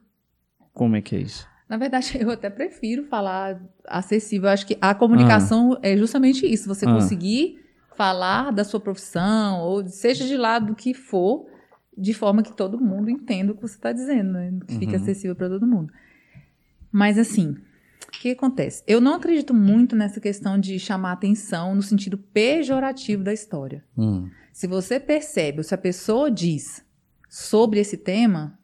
Como 0.73 0.95
é 0.95 1.01
que 1.01 1.15
é 1.15 1.19
isso? 1.19 1.47
Na 1.69 1.77
verdade, 1.77 2.17
eu 2.19 2.29
até 2.31 2.49
prefiro 2.49 3.03
falar 3.05 3.61
acessível. 3.85 4.47
Eu 4.47 4.53
acho 4.53 4.65
que 4.65 4.77
a 4.81 4.93
comunicação 4.95 5.77
é 5.81 5.95
justamente 5.95 6.45
isso. 6.45 6.67
Você 6.67 6.85
Ah. 6.85 6.93
conseguir 6.93 7.59
falar 7.95 8.51
da 8.51 8.63
sua 8.63 8.79
profissão, 8.79 9.61
ou 9.61 9.85
seja 9.87 10.25
de 10.25 10.37
lado 10.37 10.67
do 10.67 10.75
que 10.75 10.93
for, 10.93 11.47
de 11.97 12.13
forma 12.13 12.43
que 12.43 12.55
todo 12.55 12.79
mundo 12.79 13.09
entenda 13.09 13.51
o 13.51 13.55
que 13.55 13.61
você 13.61 13.75
está 13.75 13.91
dizendo, 13.91 14.33
né? 14.33 14.53
Que 14.67 14.77
fique 14.77 14.95
Uhum. 14.95 15.01
acessível 15.01 15.35
para 15.35 15.49
todo 15.49 15.65
mundo. 15.65 15.91
Mas 16.91 17.17
assim, 17.17 17.57
o 18.07 18.11
que 18.11 18.31
acontece? 18.31 18.83
Eu 18.87 18.99
não 19.01 19.15
acredito 19.15 19.53
muito 19.53 19.95
nessa 19.95 20.19
questão 20.19 20.59
de 20.59 20.79
chamar 20.79 21.11
atenção 21.13 21.75
no 21.75 21.81
sentido 21.81 22.17
pejorativo 22.17 23.23
da 23.23 23.33
história. 23.33 23.83
Hum, 23.97 24.29
Se 24.53 24.67
você 24.67 24.99
percebe, 24.99 25.59
ou 25.59 25.63
se 25.63 25.73
a 25.73 25.77
pessoa 25.77 26.31
diz 26.31 26.83
sobre 27.29 27.79
esse 27.79 27.97
tema, 27.97 28.57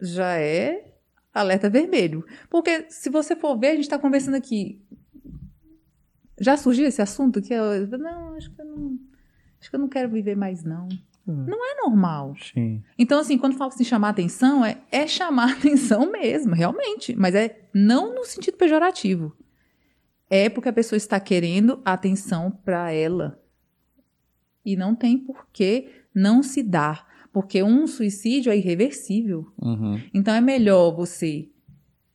já 0.00 0.36
é 0.38 0.94
alerta 1.32 1.68
vermelho. 1.70 2.24
Porque 2.48 2.86
se 2.88 3.10
você 3.10 3.36
for 3.36 3.56
ver, 3.58 3.68
a 3.68 3.74
gente 3.74 3.82
está 3.84 3.98
conversando 3.98 4.34
aqui. 4.36 4.82
Já 6.40 6.56
surgiu 6.56 6.86
esse 6.86 7.02
assunto 7.02 7.42
que 7.42 7.52
eu. 7.52 7.86
Não, 7.98 8.34
acho 8.34 8.50
que 8.50 8.60
eu 8.60 8.64
não. 8.64 8.98
Acho 9.60 9.68
que 9.70 9.76
eu 9.76 9.80
não 9.80 9.88
quero 9.88 10.08
viver 10.10 10.34
mais, 10.36 10.64
não. 10.64 10.88
Hum. 11.30 11.44
Não 11.46 11.64
é 11.64 11.82
normal. 11.82 12.34
sim. 12.36 12.82
Então, 12.98 13.18
assim, 13.18 13.38
quando 13.38 13.56
falo 13.56 13.70
assim, 13.72 13.84
chamar 13.84 14.10
atenção, 14.10 14.64
é, 14.64 14.78
é 14.90 15.06
chamar 15.06 15.52
atenção 15.58 16.10
mesmo, 16.10 16.54
realmente. 16.54 17.14
Mas 17.16 17.34
é 17.34 17.68
não 17.72 18.14
no 18.14 18.24
sentido 18.24 18.56
pejorativo. 18.56 19.36
É 20.28 20.48
porque 20.48 20.68
a 20.68 20.72
pessoa 20.72 20.96
está 20.96 21.18
querendo 21.18 21.80
atenção 21.84 22.50
para 22.50 22.92
ela. 22.92 23.40
E 24.64 24.76
não 24.76 24.94
tem 24.94 25.18
por 25.18 25.46
que 25.52 25.88
não 26.14 26.42
se 26.42 26.62
dar. 26.62 27.08
Porque 27.32 27.62
um 27.62 27.86
suicídio 27.86 28.52
é 28.52 28.56
irreversível. 28.56 29.52
Uhum. 29.60 30.00
Então 30.12 30.34
é 30.34 30.40
melhor 30.40 30.94
você 30.94 31.48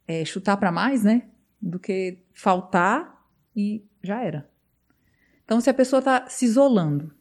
é, 0.08 0.24
chutar 0.24 0.58
para 0.58 0.72
mais, 0.72 1.04
né? 1.04 1.24
do 1.66 1.80
que 1.80 2.20
faltar 2.32 3.26
e 3.56 3.84
já 4.04 4.22
era. 4.22 4.48
Então, 5.44 5.60
se 5.60 5.70
a 5.70 5.74
pessoa 5.74 6.00
está 6.00 6.28
se 6.28 6.46
isolando, 6.46 7.12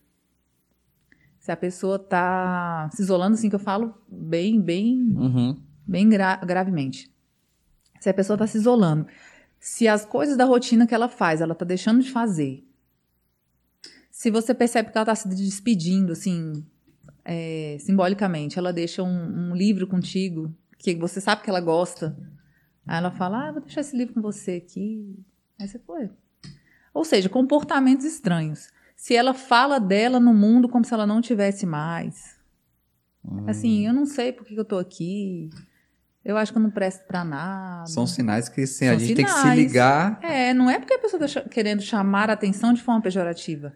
se 1.45 1.53
a 1.53 1.57
pessoa 1.59 1.97
está 1.97 2.89
se 2.95 3.03
isolando, 3.03 3.35
assim 3.35 3.51
que 3.51 3.55
eu 3.55 3.59
falo 3.61 3.95
bem, 4.09 4.59
bem, 4.63 4.97
Uhum. 5.15 5.61
bem 5.87 6.09
gra- 6.09 6.37
gravemente. 6.37 7.13
Se 8.01 8.09
a 8.09 8.15
pessoa 8.15 8.35
está 8.37 8.47
se 8.47 8.57
isolando, 8.57 9.07
se 9.61 9.87
as 9.87 10.07
coisas 10.07 10.39
da 10.39 10.47
rotina 10.47 10.87
que 10.87 10.95
ela 10.95 11.07
faz, 11.07 11.43
ela 11.43 11.53
está 11.53 11.63
deixando 11.67 12.03
de 12.03 12.11
fazer. 12.11 12.67
Se 14.11 14.31
você 14.31 14.55
percebe 14.55 14.91
que 14.91 14.97
ela 14.97 15.03
está 15.03 15.15
se 15.15 15.29
despedindo, 15.29 16.13
assim, 16.13 16.65
é, 17.23 17.77
simbolicamente, 17.79 18.59
ela 18.59 18.73
deixa 18.73 19.03
um, 19.03 19.51
um 19.51 19.55
livro 19.55 19.87
contigo, 19.87 20.51
que 20.79 20.95
você 20.95 21.21
sabe 21.21 21.43
que 21.43 21.51
ela 21.51 21.61
gosta. 21.61 22.17
Aí 22.87 22.97
ela 22.97 23.11
fala, 23.11 23.49
ah, 23.49 23.53
vou 23.53 23.61
deixar 23.61 23.83
esse 23.83 23.95
livro 23.95 24.15
com 24.15 24.23
você 24.23 24.53
aqui. 24.65 25.15
Aí 25.61 25.69
você 25.69 25.79
foi. 25.79 26.09
Ou 26.95 27.05
seja, 27.05 27.29
comportamentos 27.29 28.07
estranhos. 28.07 28.71
Se 29.05 29.15
ela 29.15 29.35
fala 29.35 29.79
dela 29.79 30.19
no 30.19 30.33
mundo 30.33 30.67
como 30.67 30.83
se 30.83 30.95
ela 30.95 31.07
não 31.07 31.21
tivesse 31.21 31.67
mais. 31.67 32.39
Assim, 33.47 33.87
eu 33.87 33.93
não 33.93 34.07
sei 34.07 34.33
por 34.33 34.47
que 34.47 34.59
eu 34.59 34.65
tô 34.65 34.79
aqui. 34.79 35.51
Eu 36.25 36.39
acho 36.39 36.51
que 36.51 36.57
eu 36.57 36.63
não 36.63 36.71
presto 36.71 37.07
pra 37.07 37.23
nada. 37.23 37.85
São 37.85 38.07
sinais 38.07 38.49
que 38.49 38.67
sim, 38.67 38.87
a 38.87 38.93
São 38.93 39.01
gente 39.01 39.15
tem 39.15 39.27
que 39.27 39.31
se 39.31 39.41
sinais. 39.41 39.59
ligar. 39.59 40.19
É, 40.23 40.55
não 40.55 40.71
é 40.71 40.79
porque 40.79 40.95
a 40.95 40.99
pessoa 40.99 41.23
está 41.23 41.43
querendo 41.43 41.83
chamar 41.83 42.31
a 42.31 42.33
atenção 42.33 42.73
de 42.73 42.81
forma 42.81 43.03
pejorativa. 43.03 43.75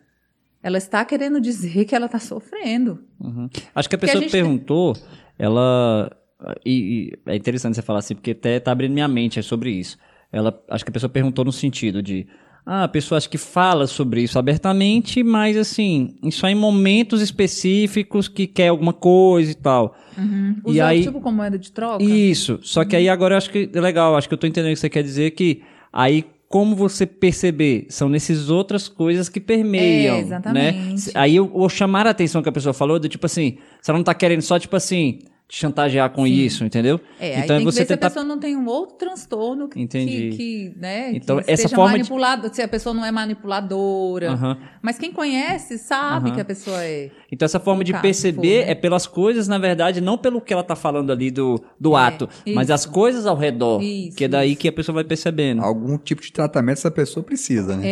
Ela 0.62 0.78
está 0.78 1.04
querendo 1.04 1.42
dizer 1.42 1.84
que 1.84 1.94
ela 1.94 2.06
está 2.06 2.18
sofrendo. 2.18 3.04
Uhum. 3.20 3.50
Acho 3.74 3.86
que 3.86 3.96
a 3.96 3.98
Porque 3.98 4.10
a 4.10 4.14
pessoa 4.14 4.22
gente 4.22 4.32
perguntou, 4.32 4.96
ela. 5.38 6.10
E, 6.64 7.12
e 7.26 7.30
é 7.30 7.36
interessante 7.36 7.74
você 7.74 7.82
falar 7.82 7.98
assim, 7.98 8.14
porque 8.14 8.30
até 8.30 8.58
tá 8.60 8.72
abrindo 8.72 8.94
minha 8.94 9.06
mente 9.06 9.42
sobre 9.42 9.72
isso. 9.72 9.98
Ela, 10.32 10.58
acho 10.70 10.86
que 10.86 10.90
a 10.90 10.94
pessoa 10.94 11.10
perguntou 11.10 11.44
no 11.44 11.52
sentido 11.52 12.02
de. 12.02 12.26
Ah, 12.70 12.84
a 12.84 12.88
pessoa 12.88 13.16
acho 13.16 13.30
que 13.30 13.38
fala 13.38 13.86
sobre 13.86 14.20
isso 14.22 14.38
abertamente, 14.38 15.22
mas 15.22 15.56
assim, 15.56 16.14
só 16.30 16.48
em 16.48 16.54
momentos 16.54 17.22
específicos 17.22 18.28
que 18.28 18.46
quer 18.46 18.68
alguma 18.68 18.92
coisa 18.92 19.50
e 19.50 19.54
tal. 19.54 19.96
Usa 20.64 20.76
E 20.76 20.80
aí- 20.80 21.02
tipo 21.02 21.18
como 21.20 21.38
moeda 21.38 21.58
de 21.58 21.72
troca. 21.72 22.04
Isso. 22.04 22.58
Só 22.62 22.84
que 22.84 22.94
aí 22.94 23.08
agora 23.08 23.34
eu 23.34 23.38
acho 23.38 23.50
que 23.50 23.70
é 23.72 23.80
legal, 23.80 24.14
acho 24.16 24.28
que 24.28 24.34
eu 24.34 24.38
tô 24.38 24.46
entendendo 24.46 24.72
o 24.72 24.74
que 24.74 24.80
você 24.80 24.90
quer 24.90 25.02
dizer 25.02 25.30
que 25.30 25.62
aí 25.92 26.24
como 26.48 26.74
você 26.76 27.06
perceber, 27.06 27.86
são 27.90 28.08
nessas 28.08 28.48
outras 28.50 28.88
coisas 28.88 29.28
que 29.28 29.38
permeiam, 29.38 30.16
É, 30.16 30.20
exatamente. 30.20 30.78
né? 30.78 30.96
Se- 30.96 31.12
Aí 31.14 31.38
o, 31.38 31.68
chamar 31.68 32.06
a 32.06 32.10
atenção 32.10 32.42
que 32.42 32.48
a 32.48 32.52
pessoa 32.52 32.72
falou, 32.72 32.98
do 32.98 33.06
tipo 33.08 33.24
assim, 33.26 33.58
você 33.82 33.92
não 33.92 34.02
tá 34.02 34.12
querendo 34.14 34.40
só 34.42 34.58
tipo 34.58 34.74
assim, 34.74 35.18
te 35.48 35.56
chantagear 35.56 36.10
com 36.10 36.26
Sim. 36.26 36.32
isso, 36.32 36.62
entendeu? 36.62 37.00
É, 37.18 37.36
aí 37.36 37.44
então 37.44 37.56
tem 37.56 37.64
que 37.66 37.72
você 37.72 37.80
ver 37.80 37.86
se 37.86 37.92
a 37.94 37.96
tentar 37.96 38.10
pessoa 38.10 38.22
não 38.24 38.38
tem 38.38 38.54
um 38.54 38.66
outro 38.66 38.96
transtorno 38.98 39.66
que, 39.66 39.80
Entendi. 39.80 40.30
que, 40.30 40.36
que, 40.36 40.78
né, 40.78 41.10
Então, 41.14 41.40
que 41.42 41.50
essa 41.50 41.68
forma 41.70 41.92
de- 41.92 41.98
manipulado, 42.00 42.54
se 42.54 42.60
a 42.60 42.68
pessoa 42.68 42.94
não 42.94 43.02
é 43.02 43.10
manipuladora. 43.10 44.58
Mas 44.82 44.98
quem 44.98 45.12
conhece 45.12 45.78
sabe 45.78 46.32
que 46.32 46.40
a 46.40 46.44
pessoa 46.44 46.82
é. 46.84 47.10
Então 47.32 47.46
essa 47.46 47.58
forma 47.58 47.82
de 47.82 47.92
caso, 47.92 48.02
perceber 48.02 48.60
for, 48.60 48.66
né? 48.66 48.72
é 48.72 48.74
pelas 48.74 49.06
coisas, 49.06 49.48
na 49.48 49.58
verdade, 49.58 50.00
não 50.00 50.18
pelo 50.18 50.40
que 50.40 50.52
ela 50.52 50.62
tá 50.62 50.76
falando 50.76 51.10
ali 51.10 51.30
do, 51.30 51.62
do 51.80 51.96
É, 51.96 52.00
ato, 52.02 52.28
mas 52.54 52.66
isso. 52.66 52.74
as 52.74 52.86
coisas 52.86 53.26
ao 53.26 53.36
redor, 53.36 53.82
Isso, 53.82 54.16
que 54.16 54.24
é 54.24 54.28
daí 54.28 54.50
isso. 54.52 54.60
que 54.60 54.68
a 54.68 54.72
pessoa 54.72 54.94
vai 54.94 55.04
percebendo. 55.04 55.62
Algum 55.62 55.96
tipo 55.98 56.20
de 56.22 56.32
tratamento 56.32 56.78
essa 56.78 56.90
pessoa 56.90 57.24
precisa, 57.24 57.76
né? 57.76 57.82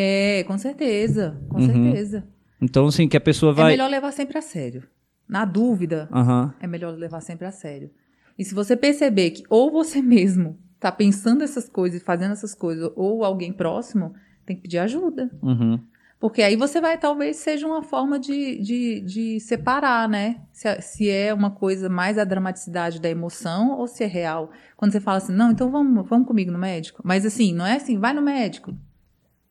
É, 0.40 0.44
com 0.44 0.58
certeza. 0.58 1.38
Com 1.48 1.58
Uhum. 1.58 1.66
certeza. 1.66 2.24
Então 2.60 2.86
assim, 2.86 3.08
que 3.08 3.16
a 3.16 3.20
pessoa 3.20 3.52
É 3.52 3.54
vai 3.54 3.70
melhor 3.72 3.88
levar 3.90 4.12
sempre 4.12 4.36
a 4.38 4.42
sério. 4.42 4.82
Na 5.28 5.44
dúvida, 5.44 6.08
Aham. 6.12 6.54
é 6.60 6.66
melhor 6.66 6.94
levar 6.96 7.20
sempre 7.20 7.46
a 7.46 7.50
sério. 7.50 7.90
E 8.38 8.44
se 8.44 8.54
você 8.54 8.76
perceber 8.76 9.30
que 9.30 9.44
ou 9.48 9.70
você 9.70 10.00
mesmo 10.02 10.58
tá 10.78 10.92
pensando 10.92 11.42
essas 11.42 11.68
coisas 11.68 12.00
e 12.00 12.04
fazendo 12.04 12.32
essas 12.32 12.54
coisas, 12.54 12.90
ou 12.94 13.24
alguém 13.24 13.52
próximo, 13.52 14.14
tem 14.44 14.54
que 14.56 14.62
pedir 14.62 14.78
ajuda. 14.78 15.30
Uhum. 15.42 15.80
Porque 16.18 16.42
aí 16.42 16.56
você 16.56 16.80
vai, 16.80 16.96
talvez 16.96 17.36
seja 17.36 17.66
uma 17.66 17.82
forma 17.82 18.18
de, 18.18 18.58
de, 18.60 19.00
de 19.02 19.40
separar, 19.40 20.08
né? 20.08 20.40
Se, 20.52 20.66
é- 20.68 20.80
se 20.80 21.10
é 21.10 21.32
uma 21.34 21.50
coisa 21.50 21.88
mais 21.90 22.16
a 22.16 22.24
dramaticidade 22.24 23.00
da 23.00 23.08
emoção 23.10 23.76
ou 23.78 23.86
se 23.86 24.02
é 24.02 24.06
real. 24.06 24.50
Quando 24.76 24.92
você 24.92 25.00
fala 25.00 25.18
assim, 25.18 25.32
não, 25.34 25.50
então 25.50 25.70
vamos, 25.70 26.08
vamos 26.08 26.26
comigo 26.26 26.50
no 26.50 26.58
médico. 26.58 27.02
Mas 27.04 27.26
assim, 27.26 27.52
não 27.52 27.66
é 27.66 27.76
assim, 27.76 27.98
vai 27.98 28.14
no 28.14 28.22
médico. 28.22 28.74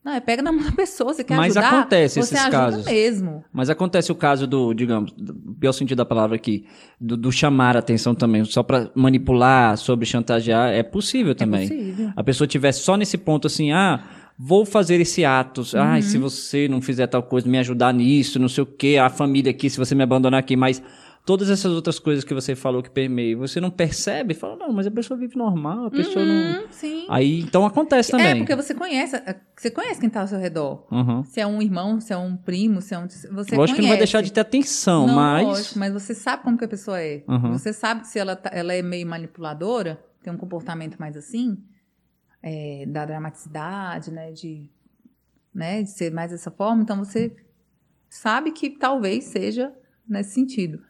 Não, 0.06 0.12
é 0.12 0.20
pega 0.20 0.40
na 0.40 0.52
mão 0.52 0.62
da 0.64 0.70
pessoa, 0.70 1.12
você 1.12 1.24
quer 1.24 1.36
Mas 1.36 1.56
ajudar. 1.56 1.80
acontece 1.80 2.20
esses 2.20 2.40
casos. 2.48 2.84
mesmo. 2.86 3.44
Mas 3.52 3.68
acontece 3.68 4.12
o 4.12 4.14
caso 4.14 4.46
do, 4.46 4.72
digamos, 4.72 5.10
do 5.10 5.34
pior 5.58 5.72
sentido 5.72 5.98
da 5.98 6.04
palavra 6.04 6.36
aqui, 6.36 6.64
do, 7.00 7.16
do 7.16 7.32
chamar 7.32 7.74
a 7.74 7.80
atenção 7.80 8.14
também, 8.14 8.44
só 8.44 8.62
pra 8.62 8.88
manipular, 8.94 9.76
sobre 9.76 10.06
chantagear, 10.06 10.70
é 10.70 10.84
possível 10.84 11.34
também. 11.34 11.64
É 11.66 11.68
possível. 11.68 12.12
A 12.14 12.22
pessoa 12.22 12.46
tivesse 12.46 12.80
só 12.82 12.96
nesse 12.96 13.18
ponto 13.18 13.48
assim, 13.48 13.72
ah, 13.72 14.04
vou 14.38 14.64
fazer 14.64 15.00
esse 15.00 15.24
ato, 15.24 15.62
Uhum. 15.62 15.80
ai, 15.82 16.02
se 16.02 16.18
você 16.18 16.68
não 16.68 16.80
fizer 16.80 17.08
tal 17.08 17.24
coisa, 17.24 17.48
me 17.48 17.58
ajudar 17.58 17.92
nisso, 17.92 18.38
não 18.38 18.48
sei 18.48 18.62
o 18.62 18.66
quê, 18.66 18.98
a 19.02 19.10
família 19.10 19.50
aqui, 19.50 19.68
se 19.68 19.76
você 19.76 19.92
me 19.94 20.04
abandonar 20.04 20.38
aqui, 20.38 20.54
mas 20.56 20.80
todas 21.26 21.50
essas 21.50 21.72
outras 21.72 21.98
coisas 21.98 22.22
que 22.22 22.32
você 22.32 22.54
falou 22.54 22.80
que 22.80 22.88
permeiam, 22.88 23.40
você 23.40 23.60
não 23.60 23.68
percebe, 23.68 24.32
fala, 24.32 24.54
não, 24.54 24.72
mas 24.72 24.86
a 24.86 24.90
pessoa 24.92 25.18
vive 25.18 25.36
normal, 25.36 25.86
a 25.86 25.90
pessoa 25.90 26.24
não... 26.24 26.62
Hum, 26.62 26.66
sim. 26.70 27.04
Aí, 27.10 27.40
então 27.40 27.66
acontece 27.66 28.12
também. 28.12 28.28
É, 28.28 28.34
porque 28.36 28.54
você 28.54 28.72
conhece, 28.72 29.20
você 29.56 29.68
conhece 29.68 30.00
quem 30.00 30.08
tá 30.08 30.20
ao 30.20 30.28
seu 30.28 30.38
redor. 30.38 30.86
Uhum. 30.88 31.24
Se 31.24 31.40
é 31.40 31.46
um 31.46 31.60
irmão, 31.60 32.00
se 32.00 32.12
é 32.12 32.16
um 32.16 32.36
primo, 32.36 32.80
se 32.80 32.94
é 32.94 32.98
um. 32.98 33.08
Você 33.08 33.26
Lógico 33.28 33.56
conhece. 33.56 33.74
que 33.74 33.82
não 33.82 33.88
vai 33.88 33.98
deixar 33.98 34.20
de 34.22 34.32
ter 34.32 34.40
atenção, 34.40 35.08
Não, 35.08 35.16
mas... 35.16 35.46
lógico, 35.46 35.78
mas 35.80 35.92
você 35.92 36.14
sabe 36.14 36.44
como 36.44 36.56
que 36.56 36.64
a 36.64 36.68
pessoa 36.68 37.00
é. 37.02 37.24
Uhum. 37.26 37.52
Você 37.52 37.72
sabe 37.72 38.02
que 38.02 38.06
se 38.06 38.20
ela, 38.20 38.36
tá- 38.36 38.50
ela 38.52 38.72
é 38.72 38.80
meio 38.80 39.06
manipuladora, 39.06 40.00
tem 40.22 40.32
um 40.32 40.36
comportamento 40.36 40.96
mais 40.96 41.16
assim, 41.16 41.58
é, 42.40 42.84
da 42.86 43.04
dramaticidade, 43.04 44.12
né, 44.12 44.30
de, 44.30 44.70
né, 45.52 45.82
de 45.82 45.90
ser 45.90 46.12
mais 46.12 46.30
dessa 46.30 46.52
forma, 46.52 46.82
então 46.82 46.98
você 46.98 47.34
sabe 48.08 48.52
que 48.52 48.70
talvez 48.70 49.24
seja 49.24 49.72
nesse 50.08 50.30
sentido. 50.34 50.80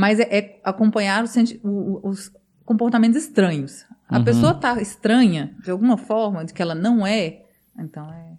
Mas 0.00 0.18
é, 0.18 0.28
é 0.38 0.60
acompanhar 0.64 1.22
os, 1.22 1.34
o- 1.62 2.00
os 2.08 2.32
comportamentos 2.64 3.22
estranhos. 3.22 3.84
A 4.08 4.18
Uhum. 4.18 4.24
pessoa 4.24 4.54
tá 4.54 4.80
estranha, 4.80 5.54
de 5.62 5.70
alguma 5.70 5.96
forma, 5.98 6.44
de 6.44 6.54
que 6.54 6.62
ela 6.62 6.74
não 6.74 7.06
é, 7.06 7.42
então 7.78 8.10
é... 8.10 8.32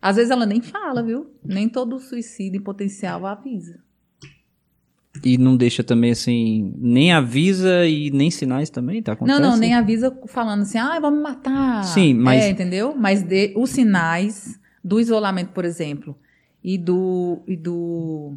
Às 0.00 0.16
vezes 0.16 0.30
ela 0.30 0.46
nem 0.46 0.60
fala, 0.60 1.02
viu? 1.02 1.30
Nem 1.44 1.68
todo 1.68 1.98
suicídio 2.00 2.58
em 2.58 2.62
potencial 2.62 3.24
avisa. 3.26 3.80
E 5.24 5.36
não 5.36 5.56
deixa 5.56 5.84
também 5.84 6.10
assim, 6.12 6.72
nem 6.78 7.12
avisa 7.12 7.86
e 7.86 8.10
nem 8.10 8.30
sinais 8.30 8.70
também, 8.70 9.02
tá 9.02 9.12
Não, 9.12 9.16
acontecendo? 9.16 9.42
não, 9.44 9.56
nem 9.56 9.74
avisa 9.74 10.16
falando 10.26 10.62
assim, 10.62 10.78
ah, 10.78 10.98
me 11.00 11.10
matar. 11.22 11.84
Sim, 11.84 12.14
mas- 12.14 12.44
É, 12.44 12.50
entendeu? 12.50 12.94
Mas 12.96 13.22
de, 13.22 13.52
os 13.56 13.70
sinais 13.70 14.58
do 14.82 14.98
isolamento, 14.98 15.50
por 15.52 15.64
exemplo, 15.64 16.16
e 16.64 16.78
do, 16.78 17.40
e 17.46 17.56
do 17.56 18.34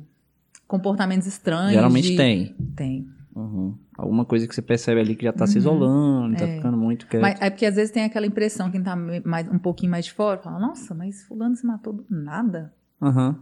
comportamentos 0.67 1.27
estranhos. 1.27 1.73
Geralmente 1.73 2.09
de- 2.11 2.17
tem. 2.17 2.55
Tem. 2.75 3.07
Uhum. 3.35 3.75
Alguma 3.97 4.23
coisa 4.25 4.47
que 4.47 4.55
você 4.55 4.61
percebe 4.61 4.99
ali 5.01 5.15
que 5.15 5.23
já 5.25 5.33
tá 5.33 5.45
se 5.45 5.57
isolando, 5.57 6.37
tá 6.37 6.45
É. 6.45 6.55
ficando 6.55 6.77
muito 6.77 7.05
quieto. 7.07 7.21
Mas 7.21 7.39
é 7.41 7.49
porque 7.49 7.65
às 7.65 7.75
vezes 7.75 7.91
tem 7.91 8.03
aquela 8.03 8.25
impressão, 8.25 8.71
quem 8.71 8.81
tá 8.81 8.95
mais, 8.95 9.47
um 9.51 9.59
pouquinho 9.59 9.91
mais 9.91 10.05
de 10.05 10.13
fora, 10.13 10.39
fala, 10.41 10.57
nossa, 10.59 10.93
mas 10.95 11.23
fulano 11.23 11.55
se 11.55 11.65
matou 11.65 11.91
do 11.93 12.05
nada. 12.09 12.73
Aham, 13.01 13.35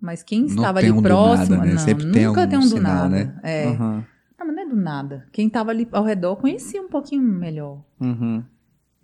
Mas 0.00 0.22
quem 0.22 0.46
estava 0.46 0.78
ali 0.80 0.90
um 0.90 1.00
próximo, 1.02 1.56
nada, 1.56 1.66
né? 1.66 1.72
não, 1.74 1.78
Sempre 1.78 2.10
tem 2.10 2.26
nunca 2.26 2.46
tem 2.46 2.58
um 2.58 2.62
do 2.62 2.68
sinal, 2.68 2.94
nada. 3.08 3.08
né? 3.08 3.40
É. 3.42 3.66
aham, 3.68 4.04
Não, 4.38 4.46
mas 4.46 4.56
não 4.56 4.62
é 4.62 4.66
do 4.66 4.76
nada. 4.76 5.26
Quem 5.32 5.46
estava 5.48 5.70
ali 5.70 5.86
ao 5.92 6.02
redor 6.04 6.36
conhecia 6.36 6.80
um 6.82 6.88
pouquinho 6.88 7.22
melhor. 7.22 7.84
uhum. 8.00 8.42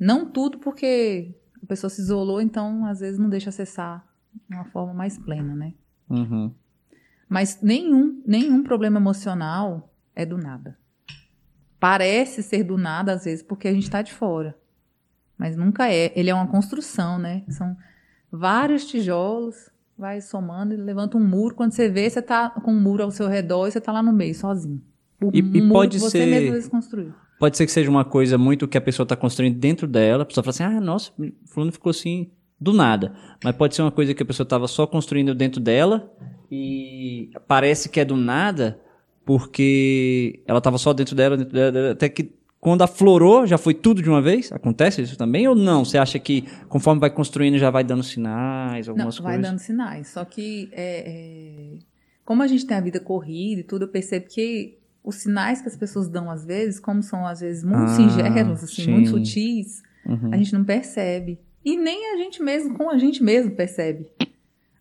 Não 0.01 0.27
tudo 0.31 0.59
porque 0.59 1.35
a 1.63 1.67
pessoa 1.67 1.91
se 1.91 2.01
isolou, 2.01 2.41
então 2.41 2.85
às 2.87 3.01
vezes 3.01 3.19
não 3.19 3.29
deixa 3.29 3.49
acessar 3.51 4.05
de 4.49 4.55
uma 4.57 4.65
forma 4.67 4.95
mais 4.95 5.19
plena, 5.19 5.55
né? 5.57 5.73
Uhum. 6.09 6.53
Mas 7.29 7.61
nenhum, 7.63 8.23
nenhum 8.27 8.63
problema 8.63 8.99
emocional 8.99 9.93
é 10.15 10.25
do 10.25 10.39
nada. 10.39 10.77
Parece 11.79 12.43
ser 12.43 12.65
do 12.65 12.77
nada 12.77 13.13
às 13.13 13.25
vezes 13.25 13.43
porque 13.43 13.69
a 13.69 13.73
gente 13.73 13.85
está 13.85 14.03
de 14.03 14.13
fora. 14.13 14.57
Mas 15.37 15.57
nunca 15.57 15.89
é. 15.93 16.13
Ele 16.17 16.31
é 16.31 16.35
uma 16.35 16.49
construção, 16.49 17.19
né? 17.19 17.45
São 17.49 17.77
vários 18.33 18.85
tijolos, 18.87 19.71
vai 19.97 20.21
somando 20.21 20.75
e 20.75 20.77
levanta 20.77 21.17
um 21.17 21.25
muro. 21.25 21.55
Quando 21.55 21.73
você 21.73 21.89
vê, 21.89 22.09
você 22.11 22.21
tá 22.21 22.51
com 22.51 22.73
um 22.73 22.81
muro 22.81 23.05
ao 23.05 23.11
seu 23.11 23.29
redor 23.29 23.69
e 23.69 23.71
você 23.73 23.81
tá 23.81 23.93
lá 23.93 24.03
no 24.03 24.13
meio, 24.13 24.35
sozinho. 24.35 24.83
O 25.23 25.31
E- 25.33 25.39
e 25.39 25.69
pode 25.69 25.97
que 25.99 26.03
você 26.03 26.19
ser- 26.19 26.27
mesmo 26.27 26.49
às 26.49 26.55
vezes 26.55 26.69
construiu. 26.69 27.13
Pode 27.39 27.57
ser 27.57 27.67
que 27.67 27.73
seja 27.73 27.89
uma 27.89 28.05
coisa 28.05 28.37
muito 28.37 28.67
que 28.67 28.77
a 28.77 28.81
pessoa 28.81 29.07
tá 29.07 29.15
construindo 29.15 29.57
dentro 29.57 29.87
dela, 29.87 30.25
a 30.25 30.27
pessoa 30.27 30.43
fala 30.43 30.51
assim, 30.51 30.65
ah, 30.65 30.81
nossa, 30.81 31.13
fulano 31.47 31.71
ficou 31.71 31.91
assim 31.91 32.31
do 32.61 32.73
nada. 32.73 33.13
Mas 33.45 33.55
pode 33.57 33.75
ser 33.75 33.83
uma 33.83 33.91
coisa 33.93 34.13
que 34.15 34.23
a 34.23 34.27
pessoa 34.27 34.47
tava 34.47 34.67
só 34.69 34.87
construindo 34.87 35.35
dentro 35.35 35.61
dela 35.61 36.11
e 36.51 37.31
parece 37.47 37.89
que 37.89 38.01
é 38.01 38.05
do 38.05 38.17
nada 38.17 38.81
porque 39.25 40.43
ela 40.47 40.61
tava 40.61 40.79
só 40.79 40.93
dentro 40.93 41.15
dela, 41.15 41.37
dentro 41.37 41.53
dela, 41.53 41.91
até 41.93 42.09
que 42.09 42.33
quando 42.61 42.83
aflorou, 42.83 43.47
já 43.47 43.57
foi 43.57 43.73
tudo 43.75 44.03
de 44.03 44.09
uma 44.09 44.21
vez? 44.21 44.51
Acontece 44.51 45.01
isso 45.03 45.17
também 45.17 45.47
ou 45.47 45.55
não? 45.55 45.85
Você 45.85 45.97
acha 45.97 46.19
que 46.19 46.43
conforme 46.69 47.01
vai 47.01 47.11
construindo 47.11 47.57
já 47.59 47.71
vai 47.71 47.85
dando 47.85 48.03
sinais, 48.03 48.87
Não, 48.89 48.95
algumas 48.95 49.19
vai 49.19 49.35
coisas? 49.35 49.51
dando 49.51 49.59
sinais. 49.61 50.09
Só 50.09 50.25
que, 50.25 50.69
é, 50.73 51.05
é, 51.07 51.79
como 52.25 52.43
a 52.43 52.47
gente 52.49 52.67
tem 52.67 52.77
a 52.77 52.81
vida 52.81 52.99
corrida 52.99 53.61
e 53.61 53.65
tudo, 53.65 53.83
eu 53.85 53.89
percebo 53.89 54.27
que 54.29 54.77
os 55.05 55.17
sinais 55.17 55.63
que 55.63 55.69
as 55.69 55.77
pessoas 55.77 56.09
dão 56.09 56.29
às 56.29 56.45
vezes, 56.45 56.81
como 56.81 57.01
são 57.03 57.25
às 57.25 57.41
vezes 57.41 57.63
muito 57.63 57.83
Ah, 57.83 57.87
singelos, 57.89 58.65
assim, 58.65 58.83
sim. 58.83 58.91
muito 58.91 59.11
sutis, 59.11 59.83
Uhum. 60.05 60.31
a 60.33 60.37
gente 60.37 60.53
não 60.53 60.65
percebe. 60.65 61.39
E 61.69 61.77
nem 61.77 62.15
a 62.15 62.17
gente 62.17 62.43
mesmo, 62.43 62.75
com 62.77 62.89
a 62.89 62.97
gente 62.97 63.23
mesmo, 63.23 63.51
percebe. 63.51 64.09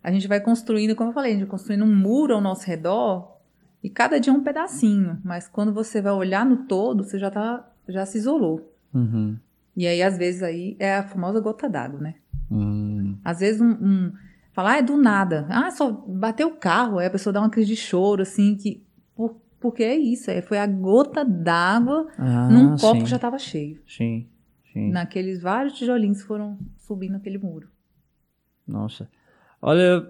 A 0.02 0.10
gente 0.10 0.26
vai 0.26 0.40
construindo, 0.40 0.94
como 0.96 1.10
eu 1.10 1.14
falei, 1.14 1.32
a 1.32 1.34
gente 1.34 1.44
vai 1.44 1.50
construindo 1.50 1.84
um 1.84 1.94
muro 1.94 2.34
ao 2.34 2.40
nosso 2.40 2.66
redor 2.66 3.36
e 3.84 3.90
cada 3.90 4.18
dia 4.18 4.32
é 4.32 4.36
um 4.36 4.42
pedacinho. 4.42 5.18
Mas 5.22 5.46
quando 5.46 5.70
você 5.72 6.00
vai 6.00 6.12
olhar 6.12 6.46
no 6.46 6.64
todo, 6.64 7.04
você 7.04 7.18
já, 7.18 7.30
tá, 7.30 7.70
já 7.86 8.06
se 8.06 8.16
isolou. 8.16 8.72
Uhum. 8.94 9.36
E 9.76 9.86
aí, 9.86 10.02
às 10.02 10.16
vezes, 10.16 10.42
aí 10.42 10.76
é 10.78 10.96
a 10.96 11.02
famosa 11.02 11.40
gota 11.40 11.68
d'água, 11.68 12.00
né? 12.00 12.14
Hum. 12.50 13.16
Às 13.22 13.40
vezes, 13.40 13.60
um, 13.60 13.70
um 13.70 14.12
falar, 14.52 14.72
ah, 14.72 14.78
é 14.78 14.82
do 14.82 14.96
nada. 14.96 15.46
Ah, 15.50 15.70
só 15.70 15.90
bateu 15.92 16.48
o 16.48 16.56
carro. 16.56 16.98
Aí 16.98 17.06
a 17.06 17.10
pessoa 17.10 17.32
dá 17.34 17.40
uma 17.40 17.50
crise 17.50 17.68
de 17.68 17.76
choro, 17.76 18.22
assim, 18.22 18.56
que. 18.56 18.82
Por, 19.14 19.36
porque 19.60 19.82
é 19.82 19.94
isso, 19.94 20.30
é, 20.30 20.40
foi 20.40 20.56
a 20.58 20.66
gota 20.66 21.24
d'água 21.24 22.06
Ah, 22.16 22.48
num 22.48 22.76
copo 22.76 22.96
sim. 22.96 23.02
que 23.02 23.10
já 23.10 23.16
estava 23.16 23.38
cheio. 23.38 23.78
Sim, 23.86 24.26
sim. 24.78 24.90
Naqueles 24.90 25.40
vários 25.40 25.74
tijolinhos 25.74 26.20
que 26.22 26.26
foram 26.28 26.58
subindo 26.78 27.16
aquele 27.16 27.38
muro. 27.38 27.68
Nossa. 28.66 29.08
Olha, 29.60 30.06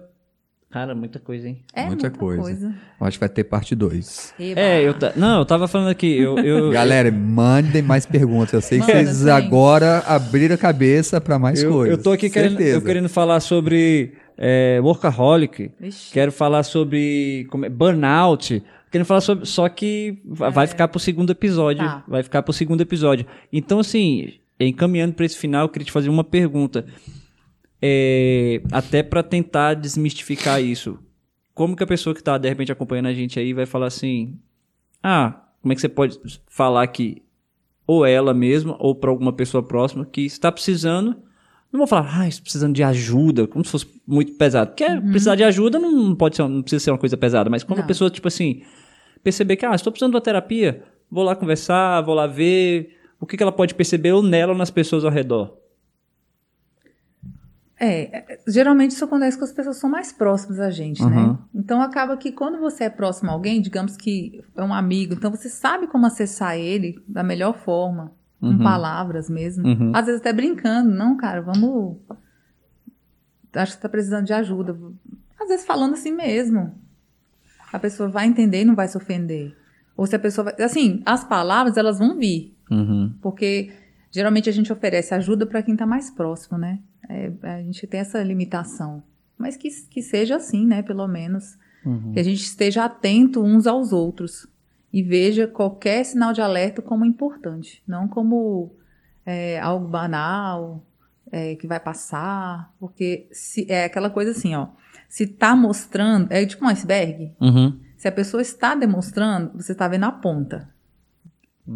cara, 0.69 0.93
muita 0.93 1.17
coisa, 1.19 1.47
hein? 1.47 1.63
É 1.73 1.85
Muita 1.85 2.07
muita, 2.09 2.19
coisa. 2.19 2.41
coisa. 2.41 2.75
Eu 3.01 3.07
acho 3.07 3.17
que 3.17 3.19
vai 3.21 3.29
ter 3.29 3.43
parte 3.45 3.73
2. 3.75 4.33
Eba. 4.39 4.59
É, 4.59 4.81
eu 4.87 4.93
ta... 4.93 5.13
não, 5.15 5.39
eu 5.39 5.45
tava 5.45 5.67
falando 5.67 5.89
aqui, 5.89 6.17
eu, 6.19 6.37
eu, 6.39 6.69
Galera, 6.71 7.11
mandem 7.11 7.81
mais 7.81 8.05
perguntas. 8.05 8.53
Eu 8.53 8.61
sei 8.61 8.79
que 8.79 8.85
vocês 8.85 9.09
sim. 9.17 9.29
agora 9.29 9.99
abriram 9.99 10.55
a 10.55 10.57
cabeça 10.57 11.19
pra 11.19 11.39
mais 11.39 11.63
eu, 11.63 11.71
coisas. 11.71 11.97
eu 11.97 12.03
tô 12.03 12.11
aqui 12.11 12.29
querendo, 12.29 12.59
eu 12.61 12.81
querendo 12.81 13.09
falar 13.09 13.39
sobre 13.39 14.13
é, 14.37 14.79
workaholic, 14.81 15.71
Vixe. 15.79 16.11
quero 16.13 16.31
falar 16.31 16.63
sobre 16.63 17.47
como 17.49 17.65
é, 17.65 17.69
burnout, 17.69 18.61
querendo 18.91 19.07
falar 19.07 19.21
sobre, 19.21 19.45
só 19.45 19.67
que 19.69 20.21
va- 20.25 20.49
vai 20.49 20.67
ficar 20.67 20.87
pro 20.89 20.99
segundo 20.99 21.31
episódio, 21.31 21.83
Tá. 21.83 22.03
vai 22.07 22.21
ficar 22.23 22.43
pro 22.43 22.53
segundo 22.53 22.81
episódio. 22.81 23.25
Então, 23.51 23.79
assim, 23.79 24.33
encaminhando 24.67 25.13
para 25.13 25.25
esse 25.25 25.37
final, 25.37 25.63
eu 25.65 25.69
queria 25.69 25.85
te 25.85 25.91
fazer 25.91 26.09
uma 26.09 26.23
pergunta, 26.23 26.85
É, 27.81 28.61
até 28.73 29.01
para 29.01 29.23
tentar 29.23 29.73
desmistificar 29.73 30.61
isso. 30.61 30.99
Como 31.53 31.75
que 31.77 31.83
a 31.83 31.87
pessoa 31.87 32.13
que 32.13 32.21
tá 32.21 32.37
de 32.37 32.49
repente 32.49 32.71
acompanhando 32.71 33.05
a 33.07 33.13
gente 33.13 33.39
aí 33.39 33.53
vai 33.53 33.65
falar 33.65 33.87
assim, 33.87 34.37
ah, 35.01 35.45
como 35.61 35.71
é 35.71 35.75
que 35.75 35.81
você 35.81 35.87
pode 35.89 36.19
falar 36.47 36.85
que 36.87 37.21
ou 37.87 38.05
ela 38.05 38.33
mesma 38.33 38.75
ou 38.79 38.93
para 38.93 39.09
alguma 39.09 39.31
pessoa 39.31 39.63
próxima 39.63 40.05
que 40.05 40.25
está 40.25 40.51
precisando 40.51 41.15
não 41.71 41.77
vou 41.77 41.87
falar, 41.87 42.21
ah, 42.21 42.27
estou 42.27 42.43
precisando 42.43 42.73
de 42.75 42.83
ajuda, 42.83 43.47
como 43.47 43.63
se 43.63 43.71
fosse 43.71 43.87
muito 44.05 44.33
pesado. 44.33 44.71
Porque 44.71 44.85
precisar 45.01 45.35
de 45.35 45.43
ajuda 45.43 45.77
não 45.79 46.15
pode 46.15 46.35
ser, 46.35 46.47
não 46.47 46.61
precisa 46.61 46.83
ser 46.83 46.91
uma 46.91 46.97
coisa 46.97 47.15
pesada, 47.15 47.49
mas 47.49 47.63
quando 47.63 47.79
a 47.79 47.81
Não. 47.83 47.87
pessoa, 47.87 48.09
tipo 48.09 48.27
assim, 48.27 48.63
perceber 49.23 49.55
que, 49.55 49.65
ah, 49.65 49.73
estou 49.75 49.91
precisando 49.93 50.11
de 50.11 50.15
uma 50.17 50.21
terapia, 50.21 50.83
vou 51.09 51.23
lá 51.23 51.35
conversar, 51.35 52.01
vou 52.01 52.15
lá 52.15 52.25
ver 52.27 52.97
o 53.19 53.25
que, 53.25 53.35
que 53.37 53.43
ela 53.43 53.51
pode 53.51 53.75
perceber 53.75 54.11
ou 54.13 54.23
nela 54.23 54.53
ou 54.53 54.57
nas 54.57 54.71
pessoas 54.71 55.03
ao 55.05 55.11
redor. 55.11 55.57
É, 57.81 58.33
é, 58.33 58.39
geralmente 58.45 58.91
isso 58.91 59.05
acontece 59.05 59.37
com 59.37 59.45
as 59.45 59.53
pessoas 59.53 59.77
são 59.77 59.89
mais 59.89 60.11
próximas 60.11 60.59
a 60.59 60.69
gente, 60.69 61.01
Uhum. 61.01 61.09
né? 61.09 61.37
Então 61.55 61.81
acaba 61.81 62.17
que 62.17 62.29
quando 62.31 62.59
você 62.59 62.83
é 62.85 62.89
próximo 62.89 63.29
a 63.29 63.33
alguém, 63.33 63.61
digamos 63.61 63.95
que 63.95 64.43
é 64.57 64.61
um 64.63 64.73
amigo, 64.73 65.13
então 65.13 65.31
você 65.31 65.47
sabe 65.47 65.87
como 65.87 66.05
acessar 66.05 66.57
ele 66.57 67.01
da 67.07 67.23
melhor 67.23 67.57
forma, 67.57 68.11
com 68.41 68.47
Uhum. 68.47 68.57
palavras 68.63 69.29
mesmo. 69.29 69.65
Uhum. 69.65 69.91
Às 69.95 70.07
vezes 70.07 70.19
até 70.19 70.33
brincando, 70.33 70.89
não, 70.91 71.15
cara, 71.15 71.41
vamos. 71.41 71.97
Acho 73.53 73.71
que 73.71 73.77
você 73.77 73.81
tá 73.81 73.89
precisando 73.89 74.25
de 74.25 74.33
ajuda. 74.33 74.77
Às 75.39 75.47
vezes 75.47 75.65
falando 75.65 75.93
assim 75.93 76.11
mesmo. 76.11 76.75
A 77.71 77.79
pessoa 77.79 78.09
vai 78.09 78.25
entender 78.27 78.61
e 78.61 78.65
não 78.65 78.75
vai 78.75 78.87
se 78.89 78.97
ofender. 78.97 79.55
Ou 79.95 80.05
se 80.05 80.15
a 80.15 80.19
pessoa 80.19 80.45
vai. 80.45 80.61
Assim, 80.65 81.01
as 81.05 81.23
palavras 81.23 81.77
elas 81.77 81.97
vão 81.97 82.17
vir. 82.17 82.55
Uhum. 82.69 83.13
Porque 83.21 83.71
geralmente 84.11 84.49
a 84.49 84.53
gente 84.53 84.71
oferece 84.71 85.13
ajuda 85.13 85.45
para 85.45 85.61
quem 85.61 85.73
está 85.73 85.85
mais 85.85 86.09
próximo, 86.09 86.57
né? 86.57 86.79
É, 87.09 87.31
a 87.43 87.61
gente 87.61 87.87
tem 87.87 87.99
essa 87.99 88.21
limitação. 88.21 89.01
Mas 89.37 89.55
que, 89.55 89.69
que 89.89 90.01
seja 90.01 90.35
assim, 90.35 90.65
né? 90.65 90.81
Pelo 90.81 91.07
menos. 91.07 91.57
Uhum. 91.85 92.11
Que 92.11 92.19
a 92.19 92.23
gente 92.23 92.41
esteja 92.41 92.85
atento 92.85 93.41
uns 93.41 93.65
aos 93.65 93.91
outros. 93.91 94.47
E 94.91 95.01
veja 95.01 95.47
qualquer 95.47 96.03
sinal 96.03 96.33
de 96.33 96.41
alerta 96.41 96.81
como 96.81 97.05
importante. 97.05 97.81
Não 97.87 98.07
como 98.07 98.75
é, 99.25 99.59
algo 99.59 99.87
banal, 99.87 100.83
é, 101.31 101.55
que 101.55 101.67
vai 101.67 101.79
passar. 101.79 102.73
Porque 102.79 103.27
se, 103.31 103.65
é 103.71 103.85
aquela 103.85 104.09
coisa 104.09 104.31
assim, 104.31 104.55
ó. 104.55 104.67
Se 105.07 105.25
tá 105.25 105.55
mostrando. 105.55 106.31
É 106.31 106.45
tipo 106.45 106.65
um 106.65 106.67
iceberg. 106.67 107.33
Uhum. 107.39 107.79
Se 107.97 108.07
a 108.07 108.11
pessoa 108.11 108.41
está 108.41 108.75
demonstrando, 108.75 109.51
você 109.55 109.71
está 109.71 109.87
vendo 109.87 110.05
a 110.05 110.11
ponta. 110.11 110.69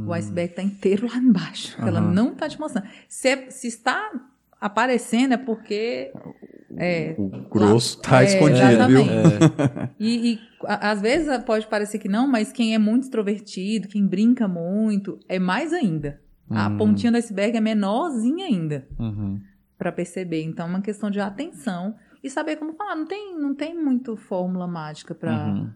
O 0.08 0.12
iceberg 0.14 0.50
está 0.52 0.64
inteiro 0.64 1.08
lá 1.08 1.18
embaixo. 1.18 1.76
Ela 1.80 2.00
Aham. 2.00 2.12
não 2.14 2.32
está 2.34 2.50
te 2.50 2.60
mostrando. 2.60 2.88
Se, 3.08 3.28
é- 3.30 3.50
se 3.52 3.68
está 3.68 4.12
aparecendo 4.60 5.34
é 5.34 5.38
porque. 5.38 6.12
É, 6.76 7.14
O 7.20 7.28
grosso 7.50 8.02
tá 8.02 8.24
é, 8.24 8.26
escondido, 8.26 8.88
viu? 8.88 9.02
exatamente. 9.02 9.94
e, 10.00 10.34
e, 10.34 10.40
a- 10.66 10.90
às 10.92 11.00
vezes 11.02 11.38
pode 11.44 11.68
parecer 11.68 12.00
que 12.00 12.10
não, 12.10 12.28
mas 12.28 12.52
quem 12.52 12.74
é 12.74 12.80
muito 12.80 13.04
extrovertido, 13.04 13.88
quem 13.88 14.08
brinca 14.08 14.48
muito, 14.48 15.20
é 15.30 15.38
mais 15.38 15.72
ainda. 15.72 16.20
A 16.50 16.68
Hum. 16.70 16.78
pontinha 16.78 17.12
do 17.12 17.18
iceberg 17.20 17.56
é 17.56 17.62
menorzinha 17.62 18.46
ainda 18.48 18.88
Uhum. 19.00 19.40
para 19.78 19.92
perceber. 19.92 20.42
Então, 20.44 20.66
é 20.66 20.70
uma 20.70 20.82
questão 20.82 21.12
de 21.12 21.20
atenção 21.20 21.96
e 22.24 22.30
saber 22.30 22.56
como 22.56 22.74
falar. 22.74 22.96
Não 22.96 23.06
tem, 23.06 23.38
não 23.40 23.54
tem 23.54 23.76
muito 23.80 24.16
fórmula 24.18 24.66
mágica 24.68 25.14
para 25.14 25.48
Uhum. 25.48 25.70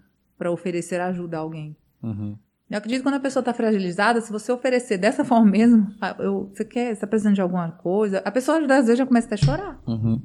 oferecer 0.51 0.99
ajuda 0.99 1.37
a 1.37 1.41
alguém. 1.41 1.75
Uhum. 2.01 2.35
Eu 2.69 2.77
acredito 2.77 2.99
que 2.99 3.03
quando 3.03 3.15
a 3.15 3.19
pessoa 3.19 3.41
está 3.41 3.53
fragilizada, 3.53 4.19
se 4.19 4.31
você 4.31 4.51
oferecer 4.51 4.97
dessa 4.97 5.23
forma 5.25 5.49
mesmo, 5.49 5.87
eu, 6.19 6.51
você 6.53 6.65
quer, 6.65 6.93
você 6.93 7.01
tá 7.01 7.07
precisando 7.07 7.35
de 7.35 7.41
alguma 7.41 7.71
coisa, 7.71 8.21
a 8.25 8.31
pessoa 8.31 8.59
às 8.59 8.67
vezes 8.67 8.97
já 8.97 9.05
começa 9.05 9.27
até 9.27 9.35
a 9.35 9.45
chorar. 9.45 9.81
Uhum. 9.87 10.21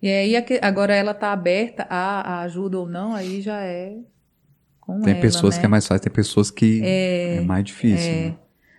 E 0.00 0.08
aí 0.08 0.34
agora 0.62 0.94
ela 0.94 1.14
tá 1.14 1.32
aberta 1.32 1.86
a, 1.88 2.20
a 2.20 2.40
ajuda 2.42 2.78
ou 2.78 2.88
não, 2.88 3.14
aí 3.14 3.40
já 3.40 3.60
é 3.60 3.96
com 4.80 5.00
Tem 5.00 5.14
ela, 5.14 5.20
pessoas 5.22 5.56
né? 5.56 5.60
que 5.60 5.66
é 5.66 5.68
mais 5.68 5.86
fácil, 5.86 6.02
tem 6.02 6.12
pessoas 6.12 6.50
que 6.50 6.80
é, 6.84 7.40
mais 7.40 7.64
difícil. 7.64 8.10
é. 8.10 8.26
né? 8.26 8.38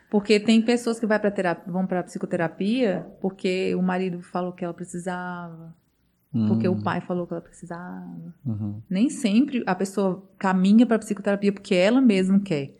Porque 0.10 0.39
tem 0.39 0.62
pessoas 0.62 0.99
que 0.99 1.05
vai 1.05 1.20
pra 1.20 1.30
terapia, 1.30 1.72
vão 1.72 1.86
para 1.86 2.01
psicoterapia 2.01 3.05
porque 3.20 3.76
o 3.76 3.82
marido 3.82 4.22
falou 4.22 4.53
que 4.53 4.64
ela 4.64 4.74
precisava, 4.74 5.76
porque 6.32 6.67
o 6.67 6.82
pai 6.82 7.01
falou 7.01 7.25
que 7.25 7.34
ela 7.34 7.41
precisava. 7.41 8.34
Uhum. 8.45 8.82
Nem 8.89 9.09
sempre 9.09 9.63
a 9.65 9.73
pessoa 9.73 10.23
caminha 10.38 10.86
para 10.86 10.99
psicoterapia 10.99 11.51
porque 11.51 11.73
ela 11.73 12.01
mesma 12.01 12.39
quer. 12.39 12.75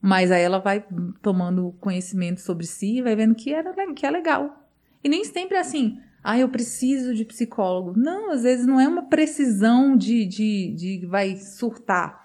Mas 0.00 0.30
aí 0.30 0.42
ela 0.42 0.58
vai 0.58 0.84
tomando 1.20 1.74
conhecimento 1.80 2.40
sobre 2.40 2.66
si 2.66 2.98
e 2.98 3.02
vai 3.02 3.14
vendo 3.16 3.34
que, 3.34 3.52
era, 3.52 3.72
que 3.94 4.04
é 4.04 4.10
legal. 4.10 4.68
E 5.02 5.08
nem 5.08 5.24
sempre 5.24 5.56
é 5.56 5.60
assim, 5.60 5.98
ah, 6.22 6.38
eu 6.38 6.48
preciso 6.48 7.14
de 7.14 7.24
psicólogo. 7.24 7.94
Não, 7.96 8.30
às 8.30 8.42
vezes 8.42 8.66
não 8.66 8.80
é 8.80 8.86
uma 8.86 9.02
precisão 9.02 9.96
de, 9.96 10.24
de, 10.24 10.74
de 10.74 11.06
vai 11.06 11.36
surtar. 11.36 12.24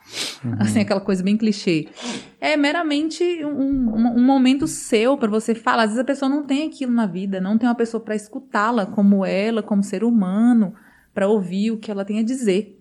Assim, 0.60 0.80
aquela 0.82 1.02
coisa 1.02 1.24
bem 1.24 1.36
clichê. 1.38 1.88
É 2.40 2.56
meramente 2.56 3.24
um, 3.44 3.50
um, 3.96 4.18
um 4.18 4.24
momento 4.26 4.68
seu 4.68 5.18
para 5.18 5.30
você 5.30 5.56
falar. 5.56 5.84
Às 5.84 5.90
vezes 5.90 6.02
a 6.02 6.06
pessoa 6.06 6.30
não 6.30 6.44
tem 6.44 6.68
aquilo 6.68 6.92
na 6.92 7.06
vida, 7.06 7.40
não 7.42 7.58
tem 7.58 7.68
uma 7.68 7.76
pessoa 7.76 8.02
para 8.02 8.16
escutá-la 8.16 8.86
como 8.86 9.26
ela, 9.26 9.64
como 9.64 9.84
ser 9.84 10.04
humano, 10.04 10.74
para 11.14 11.28
ouvir 11.28 11.72
o 11.72 11.78
que 11.78 11.90
ela 11.90 12.06
tem 12.06 12.20
a 12.20 12.24
dizer 12.24 12.76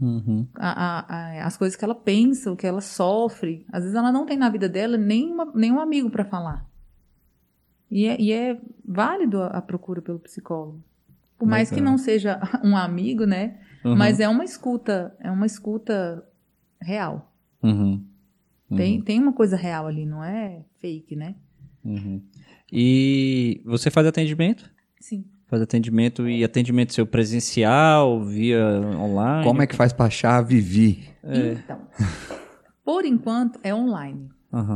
Uhum. 0.00 0.46
a- 0.56 0.72
a- 0.98 1.16
a- 1.40 1.46
as 1.46 1.56
coisas 1.56 1.76
que 1.76 1.84
ela 1.84 1.94
pensa, 1.94 2.50
o 2.50 2.56
que 2.56 2.66
ela 2.66 2.80
sofre. 2.80 3.64
Às 3.70 3.82
vezes 3.82 3.94
ela 3.96 4.10
não 4.10 4.24
tem 4.26 4.36
na 4.36 4.48
vida 4.48 4.68
dela 4.68 4.96
nem, 4.96 5.30
uma, 5.30 5.44
nem 5.54 5.70
um 5.72 5.80
amigo 5.80 6.10
para 6.10 6.24
falar. 6.24 6.66
E 7.90 8.06
é, 8.06 8.20
e 8.20 8.32
é 8.32 8.58
válido 8.84 9.42
a, 9.42 9.60
procura 9.62 10.02
pelo 10.02 10.18
psicólogo. 10.18 10.82
Por 11.38 11.46
mais 11.46 11.68
que 11.68 11.76
Legal. 11.76 11.90
não 11.92 11.98
seja 11.98 12.40
um 12.64 12.76
amigo, 12.76 13.24
né? 13.24 13.58
Uhum. 13.84 13.94
Mas 13.96 14.18
é 14.18 14.28
uma 14.28 14.44
escuta, 14.44 15.14
é 15.20 15.30
uma 15.30 15.46
escuta 15.46 16.24
real. 16.84 17.32
Uhum. 17.62 18.04
Tem, 18.76 19.00
tem 19.00 19.20
uma 19.20 19.32
coisa 19.32 19.56
real 19.56 19.86
ali, 19.86 20.04
não 20.04 20.22
é 20.22 20.62
fake, 20.80 21.16
né? 21.16 21.34
Uhum. 21.84 22.20
E 22.72 23.60
você 23.64 23.90
faz 23.90 24.06
atendimento? 24.06 24.70
Sim. 25.00 25.24
Faz 25.46 25.62
atendimento 25.62 26.28
e 26.28 26.42
atendimento 26.42 26.94
seu 26.94 27.06
presencial, 27.06 28.24
via 28.24 28.80
online? 28.96 29.44
Como 29.44 29.62
é 29.62 29.66
que 29.66 29.76
faz 29.76 29.92
pra 29.92 30.06
achar 30.06 30.38
a 30.38 30.42
Vivi? 30.42 31.08
É. 31.22 31.52
Então, 31.52 31.80
por 32.84 33.04
enquanto 33.04 33.58
é 33.62 33.74
online. 33.74 34.30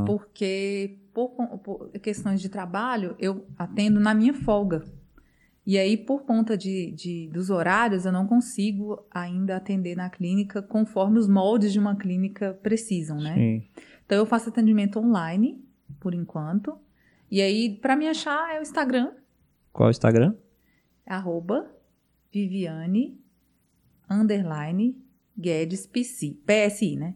Porque 0.06 0.98
por, 1.14 1.30
por 1.58 1.90
questões 2.00 2.40
de 2.40 2.48
trabalho 2.48 3.14
eu 3.18 3.46
atendo 3.56 4.00
na 4.00 4.12
minha 4.12 4.34
folga. 4.34 4.84
E 5.70 5.76
aí, 5.76 5.98
por 5.98 6.22
conta 6.22 6.56
de, 6.56 6.90
de- 6.92 7.28
dos 7.30 7.50
horários, 7.50 8.06
eu 8.06 8.12
não 8.12 8.26
consigo 8.26 9.04
ainda 9.10 9.54
atender 9.56 9.94
na 9.94 10.08
clínica 10.08 10.62
conforme 10.62 11.18
os 11.18 11.28
moldes 11.28 11.74
de 11.74 11.78
uma 11.78 11.94
clínica 11.94 12.58
precisam, 12.62 13.18
né? 13.18 13.34
Sim. 13.34 13.68
Então, 14.06 14.16
eu 14.16 14.24
faço 14.24 14.48
atendimento 14.48 14.98
online, 14.98 15.62
por 16.00 16.14
enquanto. 16.14 16.78
E 17.30 17.42
aí, 17.42 17.76
para 17.82 17.94
me 17.96 18.08
achar, 18.08 18.54
é 18.54 18.58
o 18.58 18.62
Instagram, 18.62 19.12
Qual 19.70 19.88
é 19.88 19.90
o 19.90 19.92
Instagram? 19.92 20.34
arroba 21.06 21.70
Viviane, 22.32 23.20
underline, 24.08 24.96
Guedes, 25.38 25.86
PC, 25.86 26.36
PSI, 26.46 26.96
né? 26.96 27.14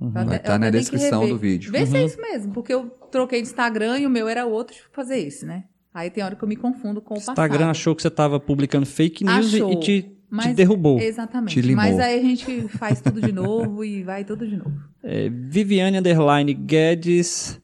Uhum. 0.00 0.08
Eu 0.08 0.12
Vai 0.12 0.24
até- 0.24 0.36
estar 0.36 0.54
eu 0.54 0.58
na 0.58 0.68
até 0.68 0.78
descrição 0.78 1.28
do 1.28 1.38
vídeo. 1.38 1.70
Vê 1.70 1.86
se 1.86 1.92
Uhum. 1.92 1.98
é 1.98 2.04
isso 2.04 2.20
mesmo, 2.20 2.52
porque 2.52 2.74
eu 2.74 2.90
troquei 3.10 3.40
de 3.40 3.46
Instagram 3.48 4.00
e 4.00 4.06
o 4.06 4.10
meu 4.10 4.28
era 4.28 4.44
outro, 4.46 4.74
deixa 4.74 4.88
eu 4.88 4.92
fazer 4.92 5.18
esse, 5.18 5.46
né? 5.46 5.64
Aí 5.94 6.10
tem 6.10 6.24
hora 6.24 6.34
que 6.34 6.42
eu 6.42 6.48
me 6.48 6.56
confundo 6.56 7.00
com 7.02 7.14
o 7.14 7.16
passado. 7.18 7.34
Instagram 7.34 7.68
achou 7.70 7.94
que 7.94 8.02
você 8.02 8.10
tava 8.10 8.40
publicando 8.40 8.86
fake 8.86 9.24
news 9.24 9.52
e- 9.52 9.56
Achou, 9.56 9.72
e 9.72 9.76
te, 9.80 10.02
te 10.02 10.16
Mas- 10.30 10.54
derrubou. 10.56 10.98
Exatamente. 10.98 11.54
Te 11.54 11.60
limou. 11.60 11.84
Mas 11.84 11.98
aí 11.98 12.18
a 12.18 12.22
gente 12.22 12.68
faz 12.68 13.00
tudo 13.00 13.20
de 13.20 13.32
novo 13.32 13.84
e 13.84 14.02
vai 14.02 14.24
tudo 14.24 14.46
de 14.46 14.56
novo. 14.56 14.72
É, 15.04 15.28
Viviane 15.28 15.98
Underline 15.98 16.54
Guedes 16.54 17.60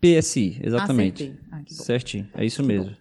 PSI, 0.00 0.58
exatamente. 0.62 1.38
Ah, 1.52 1.60
que 1.62 1.74
bom. 1.76 1.82
Certinho, 1.84 2.26
é 2.34 2.46
isso 2.46 2.62
mesmo. 2.64 2.96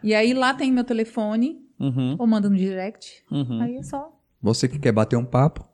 E 0.00 0.14
aí 0.14 0.32
lá 0.32 0.54
tem 0.54 0.70
meu 0.70 0.84
telefone, 0.84 1.58
Uhum, 1.78 2.14
ou 2.18 2.26
manda 2.26 2.48
no 2.48 2.56
direct. 2.56 3.24
uhum. 3.30 3.60
Aí 3.60 3.76
é 3.76 3.82
só. 3.82 4.12
Você 4.40 4.68
que 4.68 4.78
quer 4.78 4.92
bater 4.92 5.16
um 5.16 5.24
papo, 5.24 5.66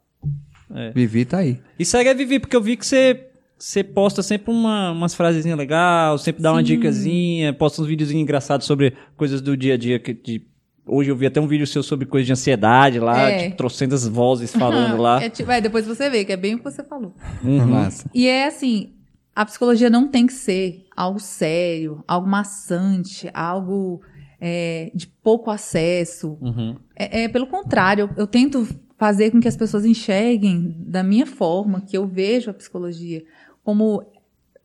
É. 0.74 0.90
Vivi 0.92 1.26
tá 1.26 1.38
aí. 1.38 1.60
E 1.78 1.84
segue 1.84 2.08
a 2.08 2.14
Vivi, 2.14 2.38
porque 2.40 2.56
eu 2.56 2.62
vi 2.62 2.74
que 2.78 2.86
você, 2.86 3.28
você 3.62 3.84
posta 3.84 4.22
sempre 4.24 4.50
uma, 4.50 4.90
umas 4.90 5.14
frasezinhas 5.14 5.56
legais, 5.56 6.20
sempre 6.22 6.42
dá 6.42 6.50
uma 6.52 6.58
Sim. 6.58 6.64
dicasinha, 6.64 7.52
posta 7.52 7.80
uns 7.80 7.86
videozinhos 7.86 8.20
engraçados 8.22 8.66
sobre 8.66 8.92
coisas 9.16 9.40
do 9.40 9.56
dia 9.56 9.74
a 9.74 9.76
dia. 9.76 10.00
Que, 10.00 10.12
de- 10.12 10.46
hoje 10.84 11.10
eu 11.10 11.16
vi 11.16 11.26
até 11.26 11.40
um 11.40 11.46
vídeo 11.46 11.64
seu 11.64 11.80
sobre 11.80 12.04
coisas 12.06 12.26
de 12.26 12.32
ansiedade 12.32 12.98
lá, 12.98 13.30
É. 13.30 13.44
tipo, 13.44 13.56
trocentas 13.58 14.06
vozes 14.08 14.50
falando 14.52 14.96
lá. 15.00 15.22
É, 15.22 15.28
tipo, 15.30 15.48
é, 15.48 15.60
depois 15.60 15.86
você 15.86 16.10
vê, 16.10 16.24
que 16.24 16.32
é 16.32 16.36
bem 16.36 16.54
o 16.56 16.58
que 16.58 16.64
você 16.64 16.82
falou. 16.82 17.14
Uhum. 17.44 17.64
Massa. 17.68 18.10
E 18.12 18.26
é 18.26 18.46
assim, 18.48 18.94
a 19.34 19.44
psicologia 19.46 19.88
não 19.88 20.08
tem 20.08 20.26
que 20.26 20.32
ser 20.32 20.84
algo 20.96 21.20
sério, 21.20 22.02
algo 22.08 22.26
maçante, 22.28 23.30
algo 23.32 24.00
é, 24.40 24.90
de 24.92 25.06
pouco 25.06 25.52
acesso. 25.52 26.36
Uhum. 26.40 26.76
É, 26.96 27.22
é 27.22 27.28
pelo 27.28 27.46
contrário, 27.46 28.10
eu, 28.16 28.22
eu 28.22 28.26
tento 28.26 28.66
fazer 28.98 29.30
com 29.30 29.40
que 29.40 29.48
as 29.48 29.56
pessoas 29.56 29.84
enxerguem 29.84 30.76
da 30.80 31.02
minha 31.02 31.26
forma, 31.26 31.80
que 31.80 31.96
eu 31.96 32.06
vejo 32.08 32.50
a 32.50 32.54
psicologia 32.54 33.22
como, 33.64 34.02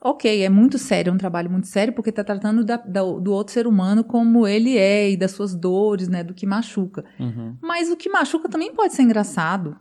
ok, 0.02 0.44
é 0.44 0.49
muito 0.49 0.78
sério, 0.78 1.10
é 1.11 1.14
um 1.14 1.18
trabalho 1.18 1.49
muito 1.49 1.68
sério, 1.68 1.94
porque 1.94 2.10
está 2.10 2.24
tratando 2.24 2.64
da- 2.64 2.78
da- 2.78 3.02
do 3.02 3.32
outro 3.32 3.53
ser 3.53 3.68
humano 3.68 4.03
como 4.03 4.48
ele 4.48 4.78
é 4.78 5.11
e 5.11 5.18
das 5.18 5.32
suas 5.32 5.56
dores, 5.56 6.07
né, 6.07 6.24
do 6.24 6.34
que 6.34 6.45
machuca. 6.45 7.03
Uhum. 7.19 7.56
Mas 7.61 7.90
o 7.90 7.98
que 7.98 8.10
machuca 8.10 8.48
também 8.49 8.74
pode 8.74 8.94
ser 8.94 9.03
engraçado. 9.03 9.76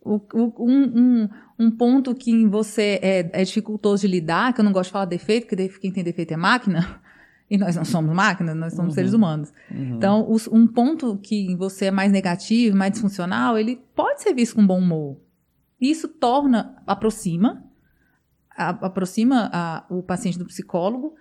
O- 0.00 0.20
o- 0.32 0.54
um, 0.66 0.82
um- 1.24 1.28
um 1.58 1.70
ponto 1.70 2.14
que 2.14 2.30
em 2.30 2.48
você 2.48 2.98
é, 3.02 3.30
é 3.32 3.44
dificultoso 3.44 4.02
de 4.02 4.08
lidar, 4.08 4.52
que 4.54 4.60
eu 4.60 4.64
não 4.64 4.72
gosto 4.72 4.88
de 4.88 4.92
falar 4.92 5.04
defeito, 5.06 5.46
porque 5.48 5.68
quem 5.80 5.90
tem 5.92 6.04
defeito 6.04 6.32
é 6.32 6.36
máquina, 6.36 6.78
e 7.50 7.58
nós 7.58 7.76
não 7.76 7.84
somos 7.84 8.14
máquinas, 8.14 8.54
nós 8.54 8.72
somos 8.74 8.90
Uhum. 8.90 8.94
seres 8.94 9.12
humanos. 9.12 9.52
Uhum. 9.70 9.96
Então, 9.96 10.30
os- 10.30 10.46
um 10.48 10.66
ponto 10.66 11.18
que 11.18 11.34
em 11.50 11.56
você 11.56 11.86
é 11.86 11.90
mais 11.90 12.12
negativo, 12.12 12.76
mais 12.76 12.92
disfuncional, 12.92 13.58
ele 13.58 13.80
pode 13.94 14.22
ser 14.22 14.32
visto 14.32 14.54
com 14.54 14.66
bom 14.66 14.78
humor. 14.78 15.16
Isso 15.80 16.06
torna, 16.08 16.76
aproxima, 16.86 17.62
a- 18.58 18.86
aproxima 18.86 19.48
a- 19.52 19.84
o 19.88 20.02
paciente 20.02 20.38
do 20.38 20.44
psicólogo 20.44 21.14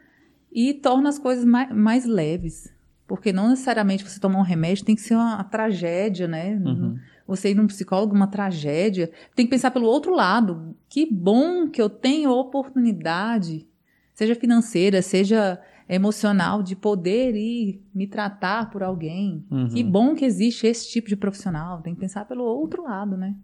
e 0.51 0.73
torna 0.73 1.09
as 1.09 1.19
coisas 1.19 1.45
mais, 1.45 1.71
mais 1.73 2.05
leves. 2.05 2.73
Porque 3.07 3.31
não 3.31 3.49
necessariamente 3.49 4.03
você 4.03 4.19
tomar 4.19 4.39
um 4.39 4.43
remédio 4.43 4.83
tem 4.83 4.95
que 4.95 5.01
ser 5.01 5.15
uma, 5.15 5.41
tragédia, 5.45 6.27
né? 6.27 6.55
Uhum. 6.55 6.97
Você 7.25 7.51
ir 7.51 7.55
num 7.55 7.67
psicólogo, 7.67 8.13
uma 8.15 8.27
tragédia. 8.27 9.09
Tem 9.35 9.45
que 9.45 9.49
pensar 9.49 9.71
pelo 9.71 9.85
outro 9.87 10.13
lado. 10.13 10.75
Que 10.89 11.05
bom 11.09 11.69
que 11.69 11.81
eu 11.81 11.89
tenho 11.89 12.29
a 12.29 12.35
oportunidade, 12.35 13.65
seja 14.13 14.35
financeira, 14.35 15.01
seja 15.01 15.59
emocional, 15.87 16.61
de 16.61 16.75
poder 16.75 17.33
ir 17.35 17.81
me 17.95 18.07
tratar 18.07 18.69
por 18.69 18.83
alguém. 18.83 19.45
Uhum. 19.49 19.69
Que 19.69 19.83
bom 19.83 20.13
que 20.13 20.25
existe 20.25 20.67
esse 20.67 20.89
tipo 20.89 21.07
de 21.07 21.15
profissional. 21.15 21.81
Tem 21.81 21.93
que 21.93 21.99
pensar 22.01 22.25
pelo 22.25 22.43
outro 22.43 22.83
lado, 22.83 23.15
né? 23.15 23.35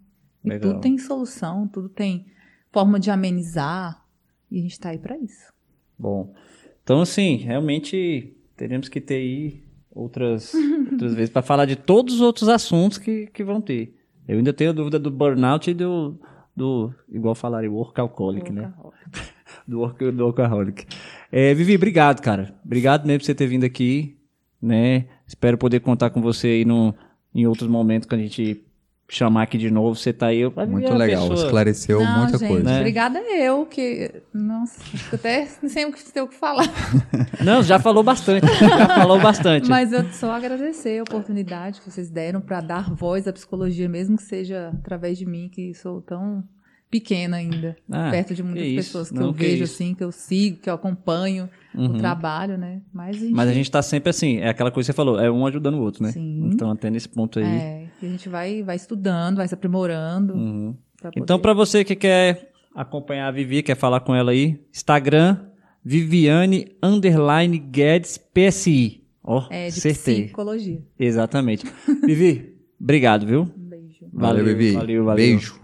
E 0.44 0.48
Legal. 0.50 0.72
tudo 0.72 0.80
tem 0.82 0.98
solução, 0.98 1.66
tudo 1.66 1.88
tem 1.88 2.26
forma 2.74 2.98
de 2.98 3.10
amenizar. 3.10 4.04
E 4.50 4.58
a 4.58 4.62
gente 4.62 4.78
tá 4.78 4.90
aí 4.90 4.98
pra 4.98 5.16
isso. 5.16 5.52
Bom, 5.96 6.34
então 6.82 7.00
assim, 7.00 7.36
realmente 7.36 8.36
teremos 8.56 8.88
que 8.88 9.00
ter 9.00 9.14
aí 9.14 9.62
outras, 9.90 10.52
outras 10.90 11.14
vezes 11.14 11.30
para 11.30 11.40
falar 11.40 11.64
de 11.64 11.76
todos 11.76 12.16
os 12.16 12.20
outros 12.20 12.48
assuntos 12.48 12.98
que, 12.98 13.28
que 13.28 13.44
vão 13.44 13.60
ter. 13.60 13.96
Eu 14.26 14.38
ainda 14.38 14.52
tenho 14.52 14.74
dúvida 14.74 14.98
do 14.98 15.10
burnout 15.10 15.70
e 15.70 15.74
do, 15.74 16.18
do 16.54 16.92
igual 17.08 17.34
falaram, 17.34 17.72
workaholic, 17.72 18.52
né? 18.52 18.72
Do, 19.66 19.78
work, 19.78 20.10
do 20.10 20.24
workaholic. 20.24 20.84
É, 21.32 21.54
Vivi, 21.54 21.76
obrigado, 21.76 22.20
cara. 22.20 22.54
Obrigado 22.62 23.06
mesmo 23.06 23.20
por 23.20 23.26
você 23.26 23.34
ter 23.34 23.46
vindo 23.46 23.64
aqui, 23.64 24.18
né? 24.60 25.06
Espero 25.26 25.56
poder 25.56 25.80
contar 25.80 26.10
com 26.10 26.20
você 26.20 26.48
aí 26.48 26.64
no, 26.66 26.94
em 27.34 27.46
outros 27.46 27.68
momentos 27.68 28.06
que 28.06 28.14
a 28.14 28.18
gente 28.18 28.62
chamar 29.08 29.42
aqui 29.42 29.58
de 29.58 29.70
novo. 29.70 29.94
Você 29.94 30.12
tá 30.12 30.28
aí. 30.28 30.40
eu- 30.40 30.52
Muito 30.68 30.92
legal. 30.94 31.28
pessoa- 31.28 31.44
Esclareceu 31.46 32.00
Não, 32.04 32.18
muita 32.18 32.38
gente, 32.38 32.48
coisa. 32.48 32.64
Né? 32.64 32.78
Obrigada 32.78 33.18
eu, 33.20 33.66
que. 33.66 34.10
Nossa, 34.32 34.80
até 35.12 35.46
sem 35.68 35.86
o 35.86 35.92
que 35.92 36.02
ter 36.12 36.20
o 36.22 36.28
que 36.28 36.34
falar. 36.34 36.66
Não, 37.44 37.62
já 37.62 37.78
falou 37.78 38.02
bastante. 38.02 38.46
já 38.58 38.86
falou 38.88 39.20
bastante. 39.20 39.68
Mas 39.68 39.92
eu 39.92 40.04
só 40.12 40.32
agradecer 40.32 40.98
a 40.98 41.02
oportunidade 41.02 41.80
que 41.80 41.90
vocês 41.90 42.10
deram 42.10 42.40
para 42.40 42.60
dar 42.60 42.90
voz 42.94 43.28
à 43.28 43.32
psicologia, 43.32 43.88
mesmo 43.88 44.16
que 44.16 44.22
seja 44.22 44.70
através 44.74 45.18
de 45.18 45.26
mim, 45.26 45.48
que 45.52 45.74
sou 45.74 46.00
tão 46.00 46.42
pequena 46.90 47.38
ainda, 47.38 47.74
Ah, 47.90 48.08
perto 48.12 48.34
de 48.36 48.42
muitas 48.44 48.62
que 48.62 48.76
pessoas 48.76 49.08
que 49.10 49.16
não, 49.16 49.26
eu 49.26 49.32
que 49.34 49.40
vejo 49.42 49.64
isso. 49.64 49.74
assim, 49.74 49.94
que 49.94 50.04
eu 50.04 50.12
sigo, 50.12 50.58
que 50.58 50.70
eu 50.70 50.74
acompanho 50.74 51.50
Uhum. 51.74 51.86
o 51.96 51.98
trabalho, 51.98 52.56
né? 52.56 52.82
Mas 52.92 53.16
a 53.16 53.18
gente, 53.18 53.32
Mas 53.32 53.48
a 53.48 53.52
gente 53.52 53.68
tá 53.68 53.82
sempre 53.82 54.10
assim, 54.10 54.36
é 54.38 54.48
aquela 54.48 54.70
coisa 54.70 54.86
que 54.86 54.92
você 54.92 54.96
falou, 54.96 55.18
é 55.18 55.28
um 55.28 55.44
ajudando 55.44 55.74
o 55.74 55.80
outro, 55.80 56.04
né? 56.04 56.12
Sim. 56.12 56.50
Então, 56.52 56.70
até 56.70 56.88
nesse 56.90 57.08
ponto 57.08 57.40
aí. 57.40 57.44
é, 57.44 57.83
que 57.98 58.06
a 58.06 58.08
gente 58.08 58.28
vai, 58.28 58.62
vai 58.62 58.76
estudando, 58.76 59.36
vai 59.36 59.48
se 59.48 59.54
aprimorando. 59.54 60.34
Uhum. 60.34 60.76
pra 61.00 61.10
Então, 61.16 61.38
poder- 61.38 61.42
pra 61.42 61.52
você 61.54 61.84
que 61.84 61.94
quer 61.96 62.50
acompanhar 62.74 63.28
a 63.28 63.30
Vivi, 63.30 63.62
quer 63.62 63.76
falar 63.76 64.00
com 64.00 64.14
ela 64.14 64.30
aí, 64.32 64.60
Instagram, 64.72 65.38
Viviane 65.84 66.76
underline 66.82 67.58
Guedes 67.58 68.18
PSI. 68.18 69.02
Ó, 69.22 69.46
é, 69.50 69.68
de 69.68 69.78
acertei. 69.78 70.24
psicologia. 70.24 70.82
Exatamente. 70.98 71.64
Vivi, 72.04 72.56
obrigado, 72.80 73.26
viu? 73.26 73.42
Um 73.42 73.68
beijo. 73.68 74.06
Valeu, 74.12 74.44
Vivi. 74.44 74.72
Valeu, 74.72 75.04
valeu. 75.04 75.16
Beijo. 75.16 75.60